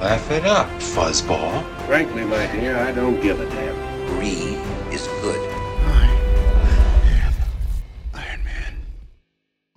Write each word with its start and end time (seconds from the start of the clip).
Laugh 0.00 0.30
it 0.30 0.44
up, 0.44 0.68
fuzzball. 0.78 1.64
Frankly, 1.88 2.24
my 2.24 2.46
dear, 2.52 2.76
I 2.76 2.92
don't 2.92 3.20
give 3.20 3.40
a 3.40 3.46
damn. 3.46 3.74
Brie 4.06 4.56
is 4.94 5.08
good. 5.20 5.40
Iron 8.14 8.44
Man. 8.44 8.78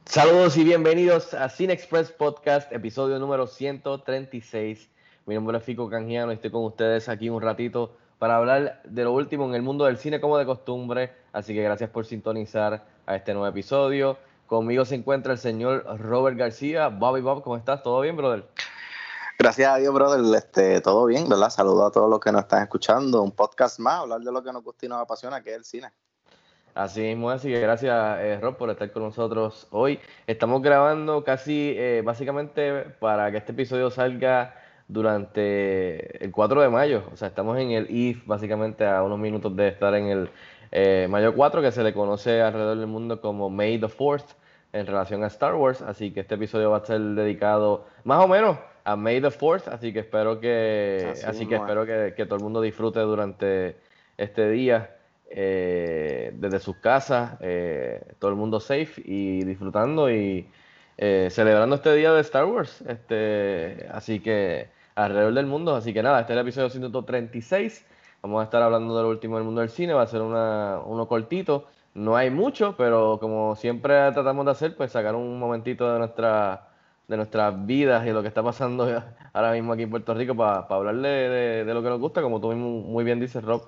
Saludos 0.06 0.58
y 0.58 0.64
bienvenidos 0.64 1.34
a 1.34 1.50
Cine 1.50 1.74
Express 1.74 2.12
Podcast, 2.12 2.72
episodio 2.72 3.18
número 3.18 3.48
136. 3.48 4.92
Mi 5.26 5.34
nombre 5.34 5.58
es 5.58 5.64
Fico 5.64 5.90
Canjiano 5.90 6.32
y 6.32 6.36
estoy 6.36 6.52
con 6.52 6.66
ustedes 6.66 7.10
aquí 7.10 7.28
un 7.30 7.42
ratito 7.42 7.98
para 8.20 8.38
hablar 8.38 8.84
de 8.84 9.04
lo 9.04 9.14
último 9.14 9.46
en 9.50 9.56
el 9.56 9.64
mundo 9.64 9.86
del 9.86 9.98
cine 9.98 10.22
como 10.22 10.38
de 10.38 10.46
costumbre. 10.46 11.14
Así 11.34 11.56
que 11.56 11.64
gracias 11.64 11.90
por 11.90 12.06
sintonizar 12.06 12.86
a 13.08 13.16
este 13.16 13.34
nuevo 13.34 13.48
episodio. 13.48 14.20
Conmigo 14.46 14.86
se 14.86 14.94
encuentra 14.94 15.34
el 15.34 15.40
señor 15.40 15.84
Robert 16.00 16.38
García. 16.38 16.90
Bobby 16.90 17.22
Bob, 17.22 17.42
¿cómo 17.42 17.58
estás? 17.58 17.82
¿Todo 17.82 18.02
bien, 18.02 18.16
brother? 18.16 18.46
Gracias 19.42 19.74
a 19.74 19.78
Dios, 19.78 19.92
brother. 19.92 20.22
Este, 20.36 20.82
todo 20.82 21.08
bien, 21.08 21.28
¿verdad? 21.28 21.50
Saludo 21.50 21.88
a 21.88 21.92
todos 21.92 22.08
los 22.08 22.20
que 22.20 22.32
nos 22.32 22.42
están 22.42 22.62
escuchando. 22.62 23.24
Un 23.24 23.32
podcast 23.32 23.80
más, 23.80 24.02
hablar 24.02 24.22
de 24.22 24.32
lo 24.32 24.44
que 24.44 24.54
nos 24.54 24.64
gusta 24.64 24.86
y 24.86 24.90
nos 24.90 25.02
apasiona, 25.02 25.42
que 25.42 25.50
es 25.50 25.56
el 25.56 25.66
cine. 25.66 25.88
Así 26.76 27.02
mismo, 27.02 27.32
así 27.32 27.48
que 27.48 27.60
gracias 27.60 28.20
eh, 28.20 28.38
Rob 28.40 28.56
por 28.56 28.70
estar 28.70 28.92
con 28.92 29.02
nosotros 29.02 29.66
hoy. 29.72 30.00
Estamos 30.28 30.62
grabando 30.62 31.24
casi 31.24 31.74
eh, 31.76 32.04
básicamente 32.06 32.84
para 33.00 33.32
que 33.32 33.38
este 33.38 33.54
episodio 33.54 33.90
salga 33.90 34.54
durante 34.88 36.24
el 36.24 36.32
4 36.32 36.62
de 36.62 36.70
mayo. 36.70 37.04
O 37.12 37.18
sea, 37.18 37.30
estamos 37.30 37.58
en 37.58 37.72
el 37.72 37.90
IF 37.90 38.24
básicamente 38.28 38.86
a 38.86 39.02
unos 39.02 39.18
minutos 39.18 39.56
de 39.56 39.70
estar 39.70 39.96
en 39.96 40.06
el 40.06 40.30
eh, 40.72 41.08
mayo 41.10 41.34
4 41.34 41.64
que 41.64 41.72
se 41.72 41.82
le 41.82 41.96
conoce 41.96 42.44
alrededor 42.44 42.78
del 42.78 42.86
mundo 42.86 43.20
como 43.20 43.50
May 43.50 43.80
the 43.80 43.88
4th 43.88 44.36
en 44.72 44.86
relación 44.86 45.24
a 45.24 45.28
Star 45.28 45.56
Wars. 45.56 45.82
Así 45.82 46.12
que 46.12 46.20
este 46.20 46.36
episodio 46.36 46.70
va 46.70 46.78
a 46.78 46.86
ser 46.86 47.02
dedicado 47.02 47.88
más 48.04 48.24
o 48.24 48.28
menos 48.28 48.58
a 48.84 48.96
May 48.96 49.22
the 49.22 49.30
4th. 49.30 49.68
Así 49.68 49.94
que 49.94 50.00
espero 50.00 50.40
que, 50.40 51.10
Así 51.12 51.26
así 51.26 51.46
que, 51.48 51.56
espero 51.56 51.86
que, 51.86 52.14
que 52.16 52.26
todo 52.26 52.36
el 52.38 52.44
mundo 52.44 52.62
disfrute 52.62 53.00
durante 53.00 53.76
este 54.18 54.50
día 54.50 54.96
eh, 55.34 56.34
desde 56.36 56.60
sus 56.60 56.76
casas, 56.76 57.38
eh, 57.40 58.02
todo 58.20 58.32
el 58.32 58.38
mundo 58.38 58.60
safe 58.60 59.02
y 59.06 59.46
disfrutando 59.46 60.12
y 60.12 60.50
eh, 60.98 61.30
celebrando 61.32 61.76
este 61.76 61.96
día 61.96 62.12
de 62.12 62.20
Star 62.22 62.46
Wars. 62.46 62.82
Este, 62.82 63.88
así 63.92 64.20
que 64.20 64.70
alrededor 64.96 65.34
del 65.34 65.46
mundo. 65.46 65.76
Así 65.76 65.94
que 65.94 66.04
nada, 66.04 66.20
este 66.22 66.34
es 66.34 66.38
el 66.38 66.42
episodio 66.42 66.70
136. 66.70 67.86
Vamos 68.22 68.42
a 68.42 68.44
estar 68.44 68.62
hablando 68.62 68.96
de 68.98 69.04
lo 69.04 69.10
último 69.10 69.38
del 69.38 69.46
mundo 69.46 69.62
del 69.62 69.70
cine. 69.70 69.94
Va 69.94 70.04
a 70.04 70.08
ser 70.08 70.22
una, 70.22 70.80
uno 70.86 71.08
cortito. 71.08 71.68
No 71.94 72.18
hay 72.18 72.30
mucho, 72.30 72.76
pero 72.78 73.18
como 73.20 73.56
siempre 73.56 74.12
tratamos 74.12 74.46
de 74.46 74.52
hacer, 74.52 74.76
pues 74.76 74.92
sacar 74.92 75.16
un 75.16 75.40
momentito 75.40 75.92
de 75.92 76.00
nuestra 76.00 76.71
de 77.12 77.18
nuestras 77.18 77.66
vidas 77.66 78.08
y 78.08 78.12
lo 78.12 78.22
que 78.24 78.30
está 78.30 78.42
pasando 78.42 78.86
ahora 79.34 79.52
mismo 79.52 79.74
aquí 79.74 79.84
en 79.84 79.90
Puerto 79.92 80.14
Rico 80.16 80.36
para 80.36 80.66
hablarle 80.70 81.10
de, 81.10 81.66
de 81.66 81.74
lo 81.74 81.84
que 81.84 81.90
nos 81.90 82.00
gusta, 82.00 82.22
como 82.22 82.40
tú 82.42 82.48
mismo 82.50 82.70
muy 82.82 83.04
bien 83.04 83.20
dices, 83.20 83.44
Rob. 83.44 83.64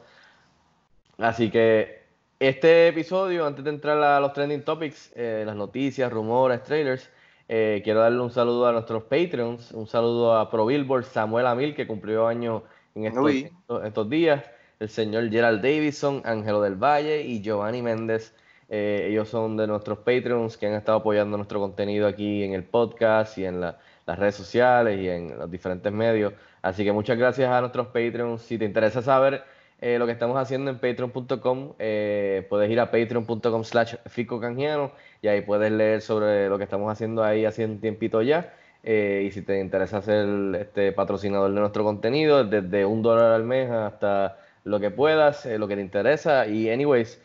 Así 1.18 1.52
que 1.52 2.04
este 2.40 2.88
episodio, 2.88 3.46
antes 3.46 3.64
de 3.64 3.70
entrar 3.70 4.02
a 4.02 4.20
los 4.20 4.34
trending 4.34 4.64
topics, 4.64 5.12
eh, 5.16 5.44
las 5.46 5.56
noticias, 5.56 6.12
rumores, 6.12 6.64
trailers, 6.64 7.10
eh, 7.48 7.82
quiero 7.84 8.00
darle 8.00 8.22
un 8.22 8.32
saludo 8.32 8.68
a 8.68 8.72
nuestros 8.72 9.04
Patreons, 9.04 9.72
un 9.74 9.88
saludo 9.88 10.36
a 10.38 10.50
Pro 10.50 10.66
Billboard, 10.66 11.04
Samuel 11.06 11.46
Amil, 11.48 11.76
que 11.76 11.86
cumplió 11.86 12.28
año 12.28 12.64
en 12.96 13.06
estos, 13.06 13.22
estos- 13.46 13.86
estos 13.86 14.10
días, 14.10 14.44
el 14.80 14.90
señor 14.90 15.30
Gerald 15.30 15.62
Davidson, 15.62 16.22
Ángelo 16.26 16.62
del 16.62 16.76
Valle 16.76 17.22
y 17.22 17.42
Giovanni 17.42 17.82
Méndez. 17.82 18.34
Eh, 18.76 19.08
ellos 19.12 19.30
son 19.30 19.56
de 19.56 19.68
nuestros 19.68 20.00
Patreons 20.00 20.58
que 20.58 20.66
han 20.66 20.74
estado 20.74 20.98
apoyando 20.98 21.38
nuestro 21.38 21.60
contenido 21.60 22.08
aquí 22.08 22.44
en 22.44 22.54
el 22.54 22.64
podcast 22.64 23.38
y 23.38 23.46
en 23.46 23.62
la- 23.62 23.78
las 24.08 24.18
redes 24.18 24.34
sociales 24.36 25.00
y 25.00 25.08
en 25.10 25.38
los 25.38 25.50
diferentes 25.52 25.92
medios. 25.94 26.34
Así 26.64 26.84
que 26.84 26.92
muchas 26.92 27.18
gracias 27.18 27.50
a 27.52 27.60
nuestros 27.62 27.88
Patreons. 27.88 28.42
Si 28.42 28.58
te 28.58 28.66
interesa 28.66 29.02
saber 29.04 29.44
eh, 29.80 30.00
lo 30.00 30.06
que 30.08 30.14
estamos 30.14 30.38
haciendo 30.38 30.72
en 30.72 30.80
patreon.com, 30.80 31.74
eh, 31.78 32.48
puedes 32.50 32.72
ir 32.72 32.80
a 32.80 32.90
patreon.com 32.90 33.64
slash 33.64 33.96
Fico 34.08 34.40
Canjiano 34.40 34.92
y 35.22 35.28
ahí 35.28 35.42
puedes 35.42 35.72
leer 35.72 36.02
sobre 36.02 36.48
lo 36.50 36.58
que 36.58 36.64
estamos 36.64 36.92
haciendo 36.92 37.24
ahí 37.24 37.46
hace 37.46 37.66
un 37.66 37.80
tiempito 37.80 38.22
ya. 38.24 38.54
Y 38.86 39.30
si 39.32 39.42
te 39.44 39.60
interesa 39.60 40.02
ser 40.02 40.26
este 40.60 40.92
patrocinador 40.94 41.54
de 41.54 41.60
nuestro 41.60 41.84
contenido, 41.84 42.44
desde 42.44 42.86
un 42.86 43.02
dólar 43.02 43.32
al 43.34 43.44
mes 43.44 43.70
hasta 43.72 44.38
lo 44.66 44.80
que 44.80 44.90
puedas, 44.92 45.46
lo 45.46 45.68
que 45.68 45.76
te 45.76 45.82
interesa. 45.82 46.48
Y 46.48 46.70
anyways, 46.70 47.22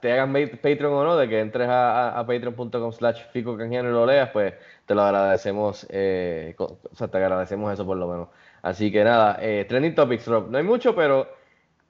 te 0.00 0.12
hagan 0.12 0.32
Patreon 0.32 0.92
o 0.92 1.04
no, 1.04 1.16
de 1.16 1.28
que 1.28 1.40
entres 1.40 1.68
a, 1.68 2.10
a- 2.10 2.18
a 2.20 2.26
patreon.com 2.26 2.92
slash 2.92 3.22
Fico 3.32 3.56
y 3.60 3.82
lo 3.82 4.06
leas, 4.06 4.30
pues 4.30 4.54
te 4.86 4.94
lo 4.94 5.02
agradecemos, 5.02 5.86
eh, 5.90 6.54
o 6.58 6.78
sea, 6.92 7.08
te 7.08 7.18
agradecemos 7.18 7.72
eso 7.72 7.84
por 7.84 7.96
lo 7.96 8.06
menos. 8.08 8.28
Así 8.62 8.90
que 8.92 9.02
nada, 9.04 9.38
eh, 9.40 9.64
trending 9.68 9.94
topics, 9.94 10.26
Rob. 10.26 10.48
No 10.50 10.58
hay 10.58 10.64
mucho, 10.64 10.94
pero 10.94 11.28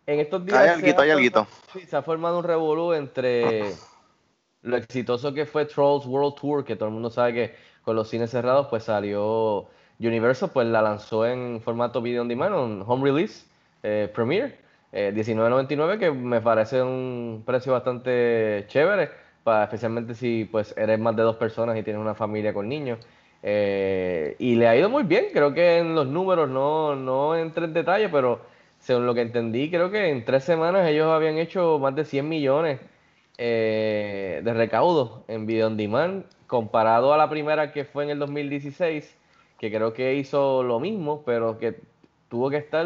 en 0.06 0.20
estos 0.20 0.44
días 0.44 0.58
Hay 0.58 0.68
alguito, 0.68 1.00
ha 1.00 1.04
hay 1.04 1.10
alguito. 1.10 1.46
sí, 1.72 1.80
se 1.80 1.96
ha 1.96 2.02
formado 2.02 2.38
un 2.38 2.44
revolú 2.44 2.92
entre 2.92 3.72
lo 4.62 4.76
exitoso 4.76 5.34
que 5.34 5.46
fue 5.46 5.66
Trolls 5.66 6.06
World 6.06 6.34
Tour, 6.40 6.64
que 6.64 6.76
todo 6.76 6.88
el 6.88 6.94
mundo 6.94 7.10
sabe 7.10 7.34
que 7.34 7.54
con 7.82 7.96
los 7.96 8.08
cines 8.08 8.30
cerrados, 8.30 8.68
pues 8.68 8.84
salió 8.84 9.66
Universal, 10.00 10.50
pues 10.52 10.66
la 10.66 10.80
lanzó 10.82 11.26
en 11.26 11.60
formato 11.62 12.00
video 12.00 12.22
on 12.22 12.28
demand, 12.28 12.54
un 12.54 12.84
home 12.86 13.04
release, 13.04 13.46
eh, 13.82 14.10
premiere, 14.12 14.58
eh, 14.94 15.12
19.99, 15.12 15.98
que 15.98 16.10
me 16.12 16.40
parece 16.40 16.80
un 16.80 17.42
precio 17.44 17.72
bastante 17.72 18.64
chévere, 18.68 19.10
para, 19.42 19.64
especialmente 19.64 20.14
si 20.14 20.44
pues 20.44 20.72
eres 20.76 21.00
más 21.00 21.16
de 21.16 21.22
dos 21.24 21.34
personas 21.36 21.76
y 21.76 21.82
tienes 21.82 22.00
una 22.00 22.14
familia 22.14 22.54
con 22.54 22.68
niños. 22.68 23.00
Eh, 23.42 24.36
y 24.38 24.54
le 24.54 24.68
ha 24.68 24.76
ido 24.76 24.88
muy 24.88 25.02
bien, 25.02 25.26
creo 25.32 25.52
que 25.52 25.78
en 25.78 25.96
los 25.96 26.06
números 26.06 26.48
no, 26.48 26.94
no 26.94 27.34
entré 27.36 27.64
en 27.64 27.74
detalle, 27.74 28.08
pero 28.08 28.40
según 28.78 29.04
lo 29.04 29.14
que 29.14 29.22
entendí, 29.22 29.68
creo 29.68 29.90
que 29.90 30.10
en 30.10 30.24
tres 30.24 30.44
semanas 30.44 30.88
ellos 30.88 31.08
habían 31.08 31.38
hecho 31.38 31.78
más 31.80 31.94
de 31.96 32.04
100 32.04 32.28
millones 32.28 32.80
eh, 33.36 34.42
de 34.44 34.54
recaudo 34.54 35.24
en 35.26 35.44
video 35.44 35.66
on 35.66 35.76
demand, 35.76 36.24
comparado 36.46 37.12
a 37.12 37.16
la 37.16 37.28
primera 37.28 37.72
que 37.72 37.84
fue 37.84 38.04
en 38.04 38.10
el 38.10 38.20
2016, 38.20 39.18
que 39.58 39.72
creo 39.72 39.92
que 39.92 40.14
hizo 40.14 40.62
lo 40.62 40.78
mismo, 40.78 41.24
pero 41.26 41.58
que 41.58 41.80
tuvo 42.34 42.50
que 42.50 42.56
estar, 42.56 42.84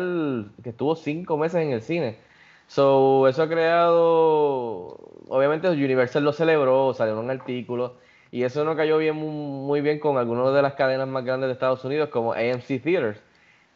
que 0.63 0.71
estuvo 0.71 0.95
cinco 0.95 1.39
meses 1.39 1.63
en 1.63 1.73
el 1.73 1.81
cine. 1.81 2.19
So, 2.67 3.27
eso 3.29 3.45
ha 3.45 3.49
creado, 3.49 4.89
obviamente 5.29 5.71
Universal 5.71 6.23
lo 6.23 6.35
celebró, 6.35 6.93
salió 6.93 7.19
un 7.19 7.31
artículo, 7.31 7.97
y 8.31 8.43
eso 8.43 8.63
no 8.65 8.77
cayó 8.77 8.99
bien 8.99 9.17
muy 9.17 9.81
bien 9.81 10.01
con 10.01 10.19
algunas 10.19 10.53
de 10.53 10.61
las 10.61 10.75
cadenas 10.75 11.09
más 11.09 11.25
grandes 11.25 11.49
de 11.49 11.55
Estados 11.55 11.83
Unidos, 11.83 12.11
como 12.11 12.35
AMC 12.35 12.83
Theaters, 12.83 13.23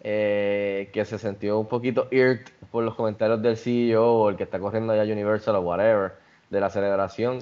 eh, 0.03 0.91
que 0.93 1.07
se 1.07 1.19
sintió 1.19 1.59
un 1.59 1.69
poquito 1.69 2.09
irked 2.11 2.53
por 2.71 2.85
los 2.85 2.95
comentarios 2.95 3.41
del 3.41 3.57
CEO 3.57 4.05
o 4.05 4.29
el 4.29 4.37
que 4.37 4.43
está 4.43 4.59
corriendo 4.61 4.93
allá 4.93 5.11
Universal 5.11 5.57
o 5.57 5.61
whatever 5.63 6.13
de 6.51 6.61
la 6.61 6.69
celebración. 6.69 7.39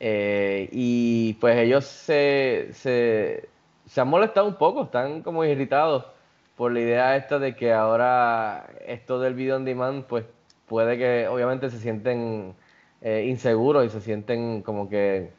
Eh, 0.00 0.70
y 0.72 1.34
pues 1.34 1.56
ellos 1.58 1.84
se, 1.84 2.70
se, 2.72 3.50
se 3.86 4.00
han 4.00 4.08
molestado 4.08 4.46
un 4.46 4.54
poco, 4.54 4.84
están 4.84 5.22
como 5.22 5.44
irritados 5.44 6.13
por 6.56 6.72
la 6.72 6.80
idea 6.80 7.16
esta 7.16 7.38
de 7.38 7.56
que 7.56 7.72
ahora 7.72 8.66
esto 8.86 9.20
del 9.20 9.34
video 9.34 9.56
on 9.56 9.64
demand, 9.64 10.04
pues 10.04 10.24
puede 10.66 10.98
que 10.98 11.28
obviamente 11.28 11.70
se 11.70 11.78
sienten 11.78 12.54
eh, 13.02 13.26
inseguros 13.28 13.84
y 13.86 13.90
se 13.90 14.00
sienten 14.00 14.62
como 14.62 14.88
que 14.88 15.30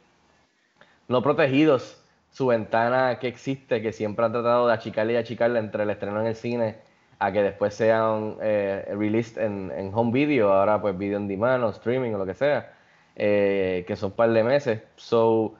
no 1.08 1.22
protegidos 1.22 2.02
su 2.30 2.46
ventana 2.48 3.18
que 3.18 3.28
existe, 3.28 3.80
que 3.80 3.92
siempre 3.92 4.26
han 4.26 4.32
tratado 4.32 4.66
de 4.66 4.74
achicarle 4.74 5.14
y 5.14 5.16
achicarle 5.16 5.58
entre 5.58 5.84
el 5.84 5.90
estreno 5.90 6.20
en 6.20 6.26
el 6.26 6.34
cine 6.36 6.76
a 7.18 7.32
que 7.32 7.42
después 7.42 7.74
sean 7.74 8.36
eh, 8.42 8.84
released 8.90 9.38
en, 9.42 9.72
en 9.74 9.90
home 9.94 10.12
video, 10.12 10.52
ahora 10.52 10.80
pues 10.80 10.96
video 10.98 11.18
on 11.18 11.28
demand 11.28 11.64
o 11.64 11.70
streaming 11.70 12.12
o 12.12 12.18
lo 12.18 12.26
que 12.26 12.34
sea, 12.34 12.74
eh, 13.16 13.84
que 13.86 13.96
son 13.96 14.10
un 14.10 14.16
par 14.16 14.30
de 14.30 14.44
meses. 14.44 14.82
So, 14.96 15.54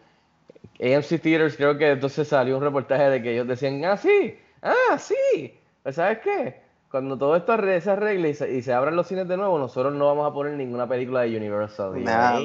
AMC 0.80 1.20
Theaters 1.22 1.56
creo 1.56 1.78
que 1.78 1.92
entonces 1.92 2.28
salió 2.28 2.58
un 2.58 2.62
reportaje 2.62 3.08
de 3.08 3.22
que 3.22 3.32
ellos 3.32 3.48
decían, 3.48 3.82
ah, 3.86 3.96
sí, 3.96 4.38
ah, 4.66 4.98
sí, 4.98 5.54
pues 5.82 5.94
¿sabes 5.96 6.18
qué? 6.18 6.60
Cuando 6.90 7.18
todo 7.18 7.36
esto 7.36 7.56
se 7.80 7.90
arregle 7.90 8.30
y 8.30 8.34
se, 8.34 8.50
y 8.52 8.62
se 8.62 8.72
abran 8.72 8.96
los 8.96 9.06
cines 9.08 9.26
de 9.28 9.36
nuevo, 9.36 9.58
nosotros 9.58 9.92
no 9.94 10.06
vamos 10.06 10.30
a 10.30 10.32
poner 10.32 10.54
ninguna 10.54 10.88
película 10.88 11.22
de 11.22 11.36
Universal. 11.36 12.02
Nada. 12.02 12.40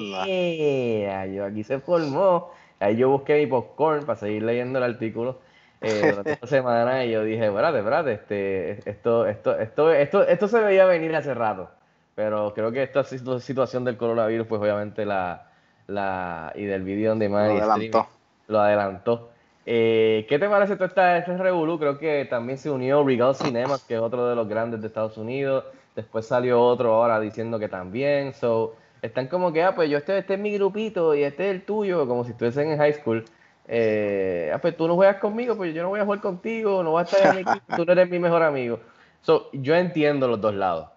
Yo 1.27 1.45
aquí 1.45 1.63
se 1.63 1.79
formó. 1.79 2.51
Ahí 2.79 2.97
yo 2.97 3.09
busqué 3.09 3.37
mi 3.37 3.45
popcorn 3.47 4.05
para 4.05 4.17
seguir 4.19 4.43
leyendo 4.43 4.79
el 4.79 4.85
artículo. 4.85 5.39
eh, 5.81 6.01
durante 6.09 6.31
esta 6.33 6.47
semana 6.47 7.05
y 7.05 7.11
yo 7.11 7.23
dije, 7.23 7.45
espérate, 7.45 7.77
espérate, 7.79 8.13
este, 8.13 8.89
esto, 8.89 9.25
esto, 9.27 9.57
esto, 9.59 9.91
esto, 9.91 10.27
esto 10.27 10.47
se 10.47 10.59
veía 10.59 10.85
venir 10.85 11.15
hace 11.15 11.33
rato. 11.33 11.69
Pero 12.15 12.53
creo 12.53 12.71
que 12.71 12.83
esta 12.83 13.03
situación 13.03 13.83
del 13.85 13.97
coronavirus, 13.97 14.47
pues 14.47 14.61
obviamente 14.61 15.05
la, 15.05 15.49
la 15.87 16.51
y 16.55 16.65
del 16.65 16.83
video 16.83 17.11
donde 17.11 17.29
más 17.29 17.47
lo 17.47 17.53
adelantó. 17.61 18.07
lo 18.47 18.59
adelantó. 18.59 19.30
Eh, 19.65 20.25
¿Qué 20.27 20.39
te 20.39 20.49
parece 20.49 20.75
todo 20.75 20.87
esta, 20.87 21.17
este 21.17 21.37
revolú? 21.37 21.77
Creo 21.77 21.97
que 21.99 22.25
también 22.25 22.57
se 22.57 22.69
unió 22.69 23.03
Regal 23.03 23.35
Cinemas, 23.35 23.83
que 23.83 23.95
es 23.95 23.99
otro 23.99 24.27
de 24.27 24.35
los 24.35 24.47
grandes 24.47 24.81
de 24.81 24.87
Estados 24.87 25.17
Unidos. 25.17 25.65
Después 25.95 26.25
salió 26.25 26.61
otro 26.61 26.95
ahora 26.95 27.19
diciendo 27.19 27.59
que 27.59 27.67
también. 27.67 28.33
So, 28.33 28.75
están 29.01 29.27
como 29.27 29.51
que, 29.53 29.63
ah, 29.63 29.75
pues 29.75 29.89
yo 29.89 29.97
este, 29.97 30.17
este 30.17 30.35
es 30.35 30.39
mi 30.39 30.53
grupito 30.53 31.13
y 31.15 31.23
este 31.23 31.49
es 31.49 31.55
el 31.55 31.63
tuyo, 31.63 32.07
como 32.07 32.23
si 32.23 32.31
estuviesen 32.31 32.71
en 32.71 32.77
high 32.77 32.93
school. 32.93 33.25
Eh, 33.67 34.51
ah, 34.53 34.57
pues 34.59 34.75
tú 34.75 34.87
no 34.87 34.95
juegas 34.95 35.17
conmigo, 35.17 35.55
pues 35.55 35.73
yo 35.73 35.83
no 35.83 35.89
voy 35.89 35.99
a 35.99 36.05
jugar 36.05 36.21
contigo, 36.21 36.83
no 36.83 36.93
vas 36.93 37.13
a 37.13 37.17
estar 37.17 37.37
en 37.37 37.45
mi 37.45 37.51
equipo, 37.51 37.75
tú 37.75 37.85
no 37.85 37.91
eres 37.91 38.09
mi 38.09 38.19
mejor 38.19 38.43
amigo. 38.43 38.79
So, 39.21 39.49
yo 39.53 39.75
entiendo 39.75 40.27
los 40.27 40.41
dos 40.41 40.55
lados. 40.55 40.89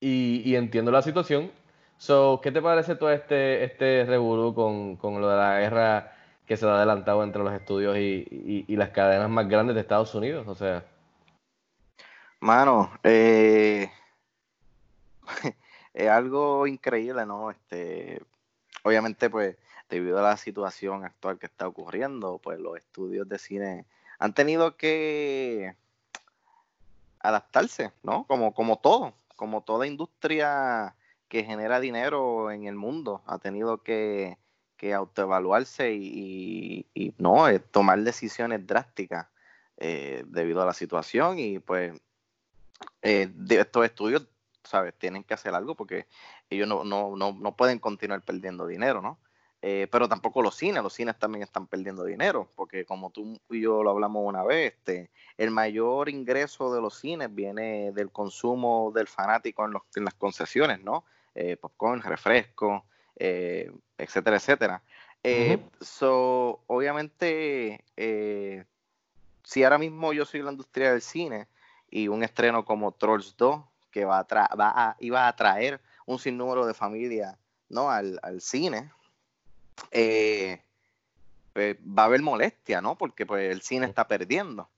Y, 0.00 0.42
y 0.44 0.56
entiendo 0.56 0.90
la 0.90 1.02
situación. 1.02 1.50
So, 1.98 2.40
¿qué 2.42 2.52
te 2.52 2.62
parece 2.62 2.94
todo 2.94 3.10
este, 3.10 3.64
este 3.64 4.04
revolú 4.06 4.54
con, 4.54 4.96
con 4.96 5.20
lo 5.20 5.28
de 5.28 5.36
la 5.36 5.58
guerra 5.58 6.12
que 6.48 6.56
se 6.56 6.66
ha 6.66 6.76
adelantado 6.76 7.22
entre 7.22 7.44
los 7.44 7.52
estudios 7.52 7.98
y, 7.98 8.64
y, 8.66 8.76
las 8.76 8.88
cadenas 8.88 9.28
más 9.28 9.46
grandes 9.46 9.74
de 9.74 9.82
Estados 9.82 10.14
Unidos? 10.14 10.48
O 10.48 10.54
sea. 10.54 10.82
Mano, 12.40 12.90
eh, 13.02 13.90
es 15.92 16.08
algo 16.08 16.66
increíble, 16.66 17.26
¿no? 17.26 17.50
Este, 17.50 18.22
obviamente, 18.82 19.28
pues, 19.28 19.56
debido 19.90 20.18
a 20.18 20.22
la 20.22 20.38
situación 20.38 21.04
actual 21.04 21.38
que 21.38 21.46
está 21.46 21.68
ocurriendo, 21.68 22.38
pues 22.38 22.58
los 22.58 22.78
estudios 22.78 23.28
de 23.28 23.38
cine 23.38 23.84
han 24.18 24.32
tenido 24.32 24.76
que 24.76 25.76
adaptarse, 27.20 27.92
¿no? 28.02 28.24
Como, 28.24 28.54
como 28.54 28.78
todo, 28.78 29.12
como 29.36 29.62
toda 29.62 29.86
industria 29.86 30.94
que 31.28 31.44
genera 31.44 31.78
dinero 31.78 32.50
en 32.50 32.64
el 32.64 32.74
mundo, 32.74 33.22
ha 33.26 33.38
tenido 33.38 33.82
que, 33.82 34.38
autoevaluarse 34.94 35.92
y, 35.92 36.86
no 37.18 37.48
eh, 37.48 37.58
tomar 37.58 38.00
decisiones 38.00 38.66
drásticas 38.66 39.26
eh, 39.76 40.24
debido 40.26 40.62
a 40.62 40.66
la 40.66 40.72
situación 40.72 41.38
y 41.38 41.58
pues 41.58 41.92
eh, 43.02 43.28
de 43.32 43.60
estos 43.60 43.84
estudios 43.84 44.26
¿sabes? 44.62 44.94
Tienen 44.98 45.24
que 45.24 45.34
hacer 45.34 45.54
algo 45.54 45.74
porque 45.74 46.06
ellos 46.50 46.68
no, 46.68 46.84
no, 46.84 47.16
no, 47.16 47.32
no 47.32 47.56
pueden 47.56 47.78
continuar 47.78 48.22
perdiendo 48.22 48.66
dinero, 48.66 49.00
¿no? 49.00 49.18
Pero 49.60 50.08
tampoco 50.08 50.40
los 50.40 50.54
cines, 50.54 50.84
los 50.84 50.92
cines 50.92 51.18
también 51.18 51.42
están 51.42 51.66
perdiendo 51.66 52.04
dinero, 52.04 52.48
porque 52.54 52.84
como 52.84 53.10
tú 53.10 53.40
y 53.50 53.60
yo 53.60 53.82
lo 53.82 53.90
hablamos 53.90 54.22
una 54.24 54.44
vez, 54.44 54.74
este, 54.74 55.10
el 55.36 55.50
mayor 55.50 56.08
ingreso 56.08 56.72
de 56.72 56.80
los 56.80 56.96
cines 56.96 57.34
viene 57.34 57.90
del 57.90 58.12
consumo 58.12 58.92
del 58.94 59.08
fanático 59.08 59.64
en, 59.64 59.72
los, 59.72 59.82
las 59.96 60.14
concesiones, 60.14 60.80
¿no? 60.84 61.04
Eh, 61.34 61.56
popcorn, 61.56 62.02
refresco, 62.02 62.84
eh, 63.18 63.70
etcétera, 63.98 64.36
etcétera. 64.36 64.82
so, 65.80 66.62
obviamente, 66.66 67.84
si 69.44 69.64
ahora 69.64 69.78
mismo 69.78 70.12
yo 70.12 70.24
soy 70.24 70.42
la 70.42 70.50
industria 70.50 70.92
del 70.92 71.02
cine 71.02 71.48
y 71.90 72.08
un 72.08 72.22
estreno 72.22 72.64
como 72.64 72.92
Trolls 72.92 73.36
2 73.36 73.62
que 73.90 74.04
va 74.04 74.18
a, 74.18 74.54
va 74.54 74.72
a 74.74 74.96
iba 75.00 75.24
a 75.24 75.28
atraer 75.28 75.80
un 76.06 76.18
sinnúmero 76.18 76.66
de 76.66 76.74
familias 76.74 77.36
¿no? 77.68 77.90
al, 77.90 78.40
cine, 78.40 78.90
eh, 79.90 80.60
pues, 81.52 81.76
va 81.76 82.02
a 82.02 82.06
haber 82.06 82.22
molestia, 82.22 82.80
¿no? 82.80 82.96
Porque 82.96 83.26
pues 83.26 83.50
el 83.50 83.62
cine 83.62 83.86
está 83.86 84.08
perdiendo. 84.08 84.68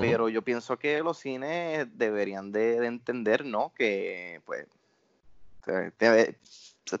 Pero 0.00 0.30
yo 0.30 0.40
pienso 0.40 0.78
que 0.78 1.02
los 1.02 1.18
cines 1.18 1.86
deberían 1.98 2.50
de, 2.50 2.76
entender, 2.86 3.44
¿no? 3.44 3.74
Que 3.74 4.40
pues 4.46 4.66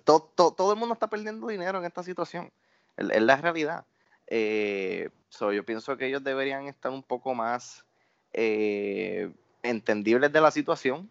todo, 0.04 0.72
el 0.72 0.78
mundo 0.78 0.94
está 0.94 1.08
perdiendo 1.08 1.46
dinero 1.48 1.78
en 1.78 1.84
esta 1.84 2.02
situación. 2.02 2.50
Es, 2.96 3.22
la 3.22 3.36
realidad. 3.36 3.84
Eh, 4.26 5.10
yo 5.38 5.64
pienso 5.64 5.96
que 5.96 6.06
ellos 6.06 6.22
deberían 6.22 6.66
estar 6.66 6.92
un 6.92 7.02
poco 7.02 7.34
más 7.34 7.84
eh, 8.32 9.30
entendibles 9.62 10.32
de 10.32 10.40
la 10.40 10.50
situación 10.50 11.10